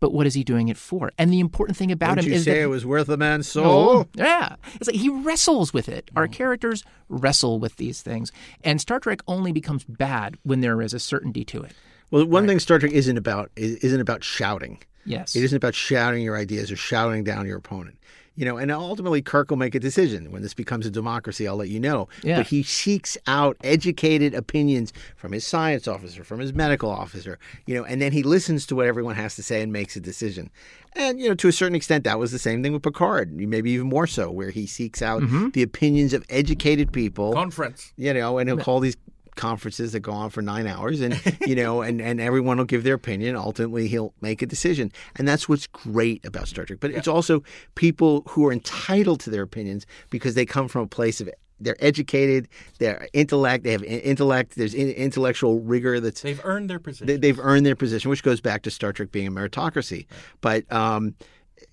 But 0.00 0.12
what 0.12 0.26
is 0.26 0.34
he 0.34 0.44
doing 0.44 0.68
it 0.68 0.76
for? 0.76 1.10
And 1.18 1.32
the 1.32 1.40
important 1.40 1.76
thing 1.76 1.90
about 1.90 2.10
Wouldn't 2.16 2.26
him 2.26 2.32
you 2.32 2.38
is 2.38 2.44
say 2.44 2.54
that 2.54 2.62
it 2.62 2.66
was 2.66 2.84
worth 2.84 3.08
a 3.08 3.16
man's 3.16 3.48
soul? 3.48 3.88
Oh, 3.88 4.08
yeah. 4.14 4.56
It's 4.74 4.88
like 4.88 4.96
he 4.96 5.08
wrestles 5.08 5.72
with 5.72 5.88
it. 5.88 6.10
Our 6.14 6.28
mm. 6.28 6.32
characters 6.32 6.84
wrestle 7.08 7.58
with 7.58 7.76
these 7.76 8.02
things. 8.02 8.30
And 8.62 8.80
Star 8.80 9.00
Trek 9.00 9.20
only 9.26 9.52
becomes 9.52 9.84
bad 9.84 10.36
when 10.42 10.60
there 10.60 10.82
is 10.82 10.92
a 10.92 10.98
certainty 10.98 11.44
to 11.46 11.62
it. 11.62 11.72
Well, 12.10 12.26
one 12.26 12.46
thing 12.46 12.60
Star 12.60 12.78
Trek 12.78 12.92
isn't 12.92 13.16
about 13.16 13.50
isn't 13.56 14.00
about 14.00 14.22
shouting. 14.22 14.78
Yes. 15.04 15.34
It 15.34 15.44
isn't 15.44 15.56
about 15.56 15.74
shouting 15.74 16.22
your 16.22 16.36
ideas 16.36 16.70
or 16.70 16.76
shouting 16.76 17.24
down 17.24 17.46
your 17.46 17.58
opponent. 17.58 17.98
You 18.36 18.44
know, 18.44 18.58
and 18.58 18.70
ultimately 18.70 19.22
Kirk 19.22 19.50
will 19.50 19.56
make 19.56 19.74
a 19.74 19.80
decision 19.80 20.30
when 20.30 20.42
this 20.42 20.54
becomes 20.54 20.86
a 20.86 20.90
democracy. 20.90 21.48
I'll 21.48 21.56
let 21.56 21.70
you 21.70 21.80
know. 21.80 22.08
Yeah. 22.22 22.38
But 22.38 22.46
he 22.46 22.62
seeks 22.62 23.18
out 23.26 23.56
educated 23.64 24.34
opinions 24.34 24.92
from 25.16 25.32
his 25.32 25.46
science 25.46 25.88
officer, 25.88 26.22
from 26.22 26.40
his 26.40 26.52
medical 26.52 26.90
officer, 26.90 27.38
you 27.66 27.74
know, 27.74 27.84
and 27.84 28.00
then 28.00 28.12
he 28.12 28.22
listens 28.22 28.66
to 28.66 28.76
what 28.76 28.86
everyone 28.86 29.16
has 29.16 29.34
to 29.36 29.42
say 29.42 29.62
and 29.62 29.72
makes 29.72 29.96
a 29.96 30.00
decision. 30.00 30.50
And 30.92 31.18
you 31.20 31.28
know, 31.28 31.34
to 31.34 31.48
a 31.48 31.52
certain 31.52 31.74
extent, 31.74 32.04
that 32.04 32.18
was 32.18 32.32
the 32.32 32.38
same 32.38 32.62
thing 32.62 32.72
with 32.72 32.82
Picard, 32.82 33.32
maybe 33.32 33.70
even 33.72 33.88
more 33.88 34.06
so, 34.06 34.30
where 34.30 34.50
he 34.50 34.66
seeks 34.66 35.02
out 35.02 35.22
mm-hmm. 35.22 35.50
the 35.50 35.62
opinions 35.62 36.12
of 36.12 36.24
educated 36.28 36.92
people 36.92 37.32
Conference. 37.32 37.92
you 37.96 38.12
know, 38.14 38.38
and 38.38 38.48
he'll 38.48 38.58
call 38.58 38.80
these 38.80 38.96
conferences 39.36 39.92
that 39.92 40.00
go 40.00 40.12
on 40.12 40.30
for 40.30 40.42
nine 40.42 40.66
hours 40.66 41.00
and 41.00 41.20
you 41.46 41.54
know 41.54 41.82
and, 41.82 42.00
and 42.00 42.20
everyone 42.20 42.58
will 42.58 42.64
give 42.64 42.82
their 42.82 42.94
opinion 42.94 43.36
ultimately 43.36 43.86
he'll 43.88 44.12
make 44.20 44.42
a 44.42 44.46
decision 44.46 44.90
and 45.16 45.28
that's 45.28 45.48
what's 45.48 45.66
great 45.66 46.24
about 46.24 46.48
star 46.48 46.64
trek 46.64 46.80
but 46.80 46.90
it's 46.90 47.08
also 47.08 47.42
people 47.74 48.22
who 48.28 48.46
are 48.46 48.52
entitled 48.52 49.20
to 49.20 49.30
their 49.30 49.42
opinions 49.42 49.86
because 50.10 50.34
they 50.34 50.44
come 50.46 50.68
from 50.68 50.82
a 50.82 50.86
place 50.86 51.20
of 51.20 51.30
they're 51.60 51.76
educated 51.78 52.48
they're 52.78 53.08
intellect 53.12 53.64
they 53.64 53.72
have 53.72 53.84
intellect 53.84 54.56
there's 54.56 54.74
intellectual 54.74 55.60
rigor 55.60 56.00
that's 56.00 56.20
They've 56.20 56.40
earned 56.44 56.68
their 56.68 56.78
position. 56.78 57.06
they, 57.06 57.16
they've 57.16 57.38
earned 57.38 57.64
their 57.64 57.76
position, 57.76 58.10
which 58.10 58.22
goes 58.22 58.40
back 58.40 58.62
to 58.62 58.70
Star 58.70 58.92
Trek 58.92 59.10
being 59.12 59.26
a 59.26 59.30
meritocracy. 59.30 60.06
But 60.40 60.70
um, 60.72 61.14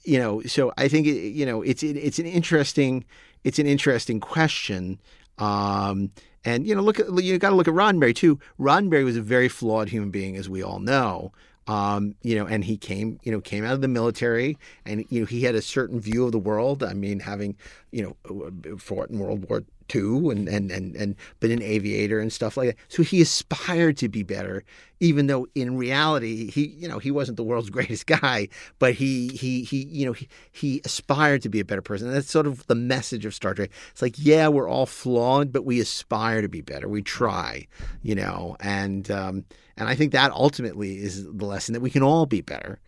you 0.05 0.19
know, 0.19 0.41
so 0.43 0.71
I 0.77 0.87
think 0.87 1.07
it, 1.07 1.31
you 1.31 1.45
know 1.45 1.61
it's 1.61 1.83
it, 1.83 1.97
it's 1.97 2.19
an 2.19 2.25
interesting 2.25 3.03
it's 3.43 3.59
an 3.59 3.67
interesting 3.67 4.19
question. 4.19 4.99
Um, 5.37 6.11
and 6.45 6.67
you 6.67 6.75
know, 6.75 6.81
look 6.81 6.99
at 6.99 7.07
you 7.23 7.37
got 7.37 7.49
to 7.49 7.55
look 7.55 7.67
at 7.67 7.73
Roddenberry 7.73 8.15
too. 8.15 8.39
Roddenberry 8.59 9.03
was 9.03 9.17
a 9.17 9.21
very 9.21 9.49
flawed 9.49 9.89
human 9.89 10.11
being, 10.11 10.35
as 10.35 10.49
we 10.49 10.61
all 10.61 10.79
know. 10.79 11.31
Um, 11.65 12.15
you 12.23 12.35
know, 12.35 12.45
and 12.45 12.65
he 12.65 12.75
came, 12.75 13.19
you 13.23 13.31
know, 13.31 13.39
came 13.39 13.63
out 13.63 13.73
of 13.73 13.81
the 13.81 13.87
military, 13.87 14.57
and 14.85 15.05
you 15.09 15.21
know, 15.21 15.25
he 15.25 15.43
had 15.43 15.55
a 15.55 15.61
certain 15.61 15.99
view 15.99 16.25
of 16.25 16.33
the 16.33 16.39
world. 16.39 16.83
I 16.83 16.93
mean, 16.93 17.21
having, 17.21 17.55
you 17.91 18.15
know, 18.25 18.77
fought 18.77 19.09
in 19.09 19.19
World 19.19 19.49
War 19.49 19.63
II 19.93 20.29
and 20.29 20.47
and 20.47 20.71
and 20.71 20.95
and 20.95 21.15
been 21.39 21.51
an 21.51 21.61
aviator 21.61 22.19
and 22.19 22.31
stuff 22.31 22.57
like 22.57 22.69
that. 22.69 22.75
So 22.87 23.03
he 23.03 23.21
aspired 23.21 23.97
to 23.97 24.09
be 24.09 24.23
better, 24.23 24.63
even 24.99 25.27
though 25.27 25.47
in 25.55 25.77
reality, 25.77 26.49
he, 26.49 26.67
you 26.67 26.87
know, 26.87 26.99
he 26.99 27.11
wasn't 27.11 27.37
the 27.37 27.43
world's 27.43 27.69
greatest 27.71 28.05
guy, 28.05 28.49
but 28.79 28.93
he 28.93 29.29
he 29.29 29.63
he, 29.63 29.83
you 29.85 30.05
know, 30.05 30.13
he 30.13 30.27
he 30.51 30.81
aspired 30.85 31.41
to 31.43 31.49
be 31.49 31.59
a 31.59 31.65
better 31.65 31.81
person. 31.81 32.07
And 32.07 32.15
that's 32.15 32.31
sort 32.31 32.47
of 32.47 32.65
the 32.67 32.75
message 32.75 33.25
of 33.25 33.33
Star 33.33 33.53
Trek. 33.53 33.71
It's 33.91 34.01
like, 34.01 34.15
yeah, 34.17 34.47
we're 34.47 34.69
all 34.69 34.85
flawed, 34.85 35.51
but 35.51 35.65
we 35.65 35.79
aspire 35.79 36.41
to 36.41 36.49
be 36.49 36.61
better. 36.61 36.87
We 36.87 37.01
try, 37.01 37.67
you 38.01 38.15
know, 38.15 38.55
and 38.59 39.09
um, 39.11 39.45
and 39.77 39.89
I 39.89 39.95
think 39.95 40.11
that 40.11 40.31
ultimately 40.31 40.97
is 40.97 41.25
the 41.25 41.45
lesson 41.45 41.73
that 41.73 41.81
we 41.81 41.89
can 41.89 42.03
all 42.03 42.25
be 42.25 42.41
better 42.41 42.79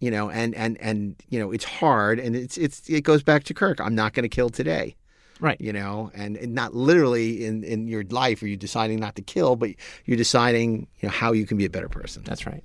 you 0.00 0.10
know 0.10 0.30
and 0.30 0.54
and 0.54 0.76
and 0.80 1.16
you 1.28 1.38
know 1.38 1.50
it's 1.50 1.64
hard 1.64 2.18
and 2.18 2.36
it's 2.36 2.56
it's 2.56 2.88
it 2.88 3.02
goes 3.02 3.22
back 3.22 3.44
to 3.44 3.54
kirk 3.54 3.80
i'm 3.80 3.94
not 3.94 4.12
going 4.12 4.22
to 4.22 4.28
kill 4.28 4.48
today 4.48 4.94
Right. 5.40 5.60
you 5.60 5.72
know 5.72 6.10
and, 6.14 6.36
and 6.36 6.54
not 6.54 6.74
literally 6.74 7.44
in 7.46 7.62
in 7.64 7.86
your 7.88 8.04
life 8.04 8.42
are 8.42 8.48
you 8.48 8.56
deciding 8.56 8.98
not 9.00 9.14
to 9.16 9.22
kill 9.22 9.54
but 9.56 9.70
you're 10.04 10.16
deciding 10.16 10.88
you 11.00 11.08
know 11.08 11.12
how 11.14 11.32
you 11.32 11.46
can 11.46 11.56
be 11.56 11.64
a 11.64 11.70
better 11.70 11.88
person 11.88 12.22
That's 12.24 12.46
right. 12.46 12.64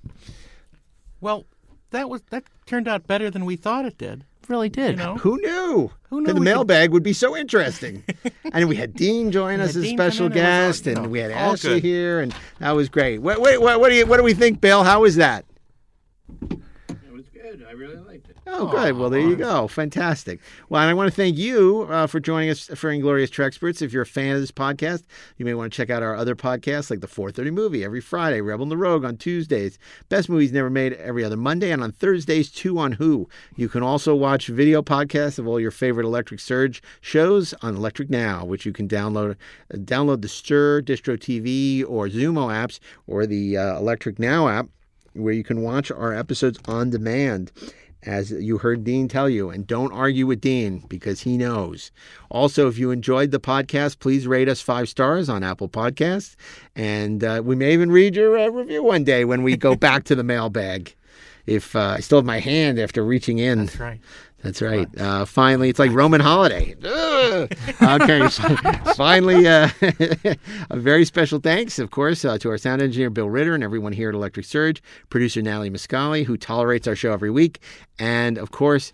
well, 1.22 1.46
that 1.92 2.10
was 2.10 2.22
that 2.32 2.44
turned 2.66 2.88
out 2.88 3.06
better 3.08 3.30
than 3.30 3.46
we 3.46 3.56
thought 3.56 3.86
it 3.86 3.98
did. 3.98 4.26
Really 4.50 4.68
did. 4.68 4.98
You 4.98 5.06
know, 5.06 5.16
who 5.16 5.38
knew 5.40 5.92
Who 6.10 6.20
knew 6.22 6.26
that 6.28 6.34
the 6.34 6.40
we 6.40 6.46
could- 6.46 6.52
mailbag 6.52 6.92
would 6.92 7.04
be 7.04 7.14
so 7.14 7.38
interesting 7.38 8.04
and 8.52 8.68
we 8.68 8.76
had 8.76 8.94
dean 8.94 9.32
join 9.32 9.60
us 9.62 9.70
as 9.70 9.76
a 9.78 9.82
Dean 9.84 9.98
special 9.98 10.26
in, 10.26 10.32
it 10.32 10.36
was 10.36 10.42
all- 10.44 10.52
guest 10.68 10.88
and 10.88 11.04
know, 11.04 11.08
we 11.10 11.20
had 11.20 11.32
ashley 11.32 11.76
good. 11.76 11.84
here 11.84 12.20
and 12.20 12.34
that 12.60 12.72
was 12.72 12.90
great 12.90 13.20
what, 13.20 13.40
wait, 13.40 13.62
what, 13.62 13.80
what 13.80 13.90
do 13.90 13.96
you 13.96 14.06
what 14.08 14.18
do 14.18 14.24
we 14.24 14.34
think 14.34 14.60
bill 14.60 14.84
how 14.84 15.02
was 15.02 15.16
that 15.18 15.46
It 16.50 16.60
was 17.14 17.30
good. 17.30 17.64
I 17.68 17.72
really 17.74 17.98
liked 17.98 18.30
it. 18.30 18.33
Oh, 18.46 18.68
good. 18.68 18.98
Well, 18.98 19.10
there 19.10 19.22
you 19.22 19.38
go. 19.38 19.70
Fantastic. 19.70 20.42
Well, 20.68 20.82
and 20.82 20.90
I 20.90 20.94
want 20.94 21.10
to 21.10 21.16
thank 21.16 21.38
you 21.38 21.88
uh, 21.90 22.08
for 22.08 22.20
joining 22.20 22.50
us 22.50 22.68
for 22.76 22.92
Inglorious 22.92 23.30
Treksperts. 23.30 23.82
If 23.82 23.94
you're 23.94 24.04
a 24.04 24.06
fan 24.06 24.36
of 24.36 24.42
this 24.42 24.52
podcast, 24.52 25.04
you 25.38 25.46
may 25.46 25.54
want 25.54 25.72
to 25.72 25.78
check 25.78 25.90
out 25.90 26.04
our 26.04 26.16
other 26.16 26.36
podcasts 26.36 26.90
like 26.90 27.00
the 27.00 27.08
430 27.08 27.52
Movie 27.52 27.86
every 27.86 28.02
Friday, 28.02 28.42
Rebel 28.42 28.64
and 28.64 28.72
the 28.72 28.78
Rogue 28.78 29.06
on 29.06 29.16
Tuesdays, 29.16 29.80
Best 30.10 30.28
Movies 30.28 30.52
Never 30.52 30.70
Made 30.70 30.94
every 30.94 31.24
other 31.24 31.38
Monday, 31.38 31.72
and 31.72 31.82
on 31.82 31.94
Thursdays, 31.94 32.52
Two 32.52 32.78
on 32.78 32.94
Who. 32.94 33.30
You 33.56 33.70
can 33.70 33.82
also 33.82 34.14
watch 34.14 34.48
video 34.48 34.82
podcasts 34.82 35.40
of 35.40 35.48
all 35.48 35.60
your 35.60 35.72
favorite 35.72 36.06
Electric 36.06 36.42
Surge 36.42 36.84
shows 37.00 37.54
on 37.62 37.78
Electric 37.78 38.10
Now, 38.10 38.44
which 38.44 38.66
you 38.66 38.74
can 38.74 38.90
download. 38.90 39.38
Uh, 39.74 39.78
download 39.78 40.22
the 40.22 40.28
Stirr, 40.28 40.82
Distro 40.82 41.18
TV, 41.18 41.90
or 41.90 42.08
Xumo 42.10 42.48
apps, 42.48 42.80
or 43.08 43.26
the 43.26 43.58
uh, 43.58 43.78
Electric 43.78 44.20
Now 44.20 44.50
app 44.50 44.68
where 45.14 45.34
you 45.34 45.44
can 45.44 45.62
watch 45.62 45.92
our 45.92 46.14
episodes 46.14 46.60
on 46.66 46.90
demand, 46.90 47.52
as 48.06 48.32
you 48.32 48.58
heard 48.58 48.84
Dean 48.84 49.08
tell 49.08 49.30
you. 49.30 49.50
And 49.50 49.66
don't 49.66 49.92
argue 49.92 50.28
with 50.28 50.42
Dean 50.42 50.84
because 50.88 51.22
he 51.22 51.38
knows. 51.38 51.92
Also, 52.30 52.68
if 52.68 52.78
you 52.78 52.92
enjoyed 52.92 53.32
the 53.32 53.40
podcast, 53.40 54.00
please 54.00 54.28
rate 54.28 54.50
us 54.50 54.62
five 54.62 54.90
stars 54.90 55.30
on 55.30 55.44
Apple 55.44 55.70
Podcasts. 55.70 56.36
And 56.76 57.24
uh, 57.24 57.42
we 57.44 57.56
may 57.56 57.74
even 57.74 57.92
read 57.92 58.16
your 58.16 58.38
uh, 58.38 58.48
review 58.50 58.84
one 58.84 59.04
day 59.04 59.26
when 59.26 59.44
we 59.44 59.58
go 59.58 59.76
back 59.76 60.04
to 60.06 60.16
the 60.16 60.24
mailbag. 60.24 60.96
If 61.46 61.76
uh, 61.76 61.96
I 61.98 62.00
still 62.00 62.20
have 62.20 62.26
my 62.26 62.40
hand 62.40 62.80
after 62.80 63.04
reaching 63.04 63.38
in. 63.38 63.66
That's 63.66 63.80
right. 63.80 64.00
That's 64.44 64.62
right. 64.62 64.90
Uh, 65.00 65.24
finally, 65.24 65.70
it's 65.70 65.80
like 65.80 65.92
Roman 65.92 66.20
holiday. 66.20 66.76
Ugh. 66.84 67.52
Okay, 67.82 68.28
so 68.30 68.44
finally, 68.94 69.48
uh, 69.48 69.70
a 70.70 70.78
very 70.78 71.06
special 71.06 71.40
thanks, 71.40 71.80
of 71.80 71.92
course, 71.92 72.26
uh, 72.26 72.38
to 72.40 72.50
our 72.50 72.58
sound 72.58 72.82
engineer 72.82 73.10
Bill 73.10 73.30
Ritter 73.30 73.56
and 73.56 73.64
everyone 73.64 73.94
here 73.94 74.10
at 74.10 74.16
Electric 74.16 74.46
Surge, 74.46 74.84
producer 75.10 75.42
Natalie 75.42 75.70
Muscali, 75.70 76.26
who 76.26 76.36
tolerates 76.36 76.88
our 76.88 76.96
show 76.96 77.14
every 77.14 77.32
week, 77.32 77.60
and 77.98 78.38
of 78.38 78.52
course. 78.52 78.94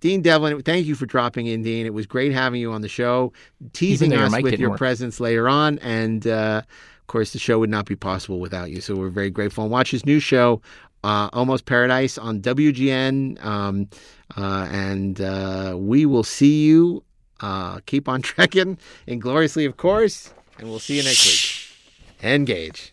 Dean 0.00 0.22
Devlin, 0.22 0.62
thank 0.62 0.86
you 0.86 0.94
for 0.94 1.04
dropping 1.04 1.46
in, 1.46 1.62
Dean. 1.62 1.84
It 1.84 1.92
was 1.92 2.06
great 2.06 2.32
having 2.32 2.58
you 2.58 2.72
on 2.72 2.80
the 2.80 2.88
show, 2.88 3.34
teasing 3.74 4.12
your 4.12 4.22
us 4.22 4.42
with 4.42 4.58
your 4.58 4.70
work. 4.70 4.78
presence 4.78 5.20
later 5.20 5.46
on. 5.46 5.78
And 5.80 6.26
uh, 6.26 6.62
of 6.64 7.06
course, 7.06 7.34
the 7.34 7.38
show 7.38 7.58
would 7.58 7.68
not 7.68 7.84
be 7.84 7.96
possible 7.96 8.40
without 8.40 8.70
you. 8.70 8.80
So 8.80 8.96
we're 8.96 9.10
very 9.10 9.28
grateful. 9.28 9.64
And 9.64 9.70
watch 9.70 9.90
his 9.90 10.06
new 10.06 10.18
show, 10.18 10.62
uh, 11.04 11.28
Almost 11.34 11.66
Paradise, 11.66 12.16
on 12.16 12.40
WGN. 12.40 13.44
Um, 13.44 13.90
uh, 14.36 14.68
and 14.70 15.20
uh, 15.20 15.74
we 15.78 16.06
will 16.06 16.24
see 16.24 16.64
you. 16.66 17.02
Uh, 17.40 17.80
keep 17.86 18.08
on 18.08 18.22
trekking, 18.30 18.78
ingloriously, 19.06 19.64
of 19.64 19.76
course. 19.76 20.32
And 20.58 20.68
we'll 20.68 20.78
see 20.78 20.98
you 20.98 21.02
next 21.02 21.26
week. 21.26 22.22
Engage. 22.22 22.92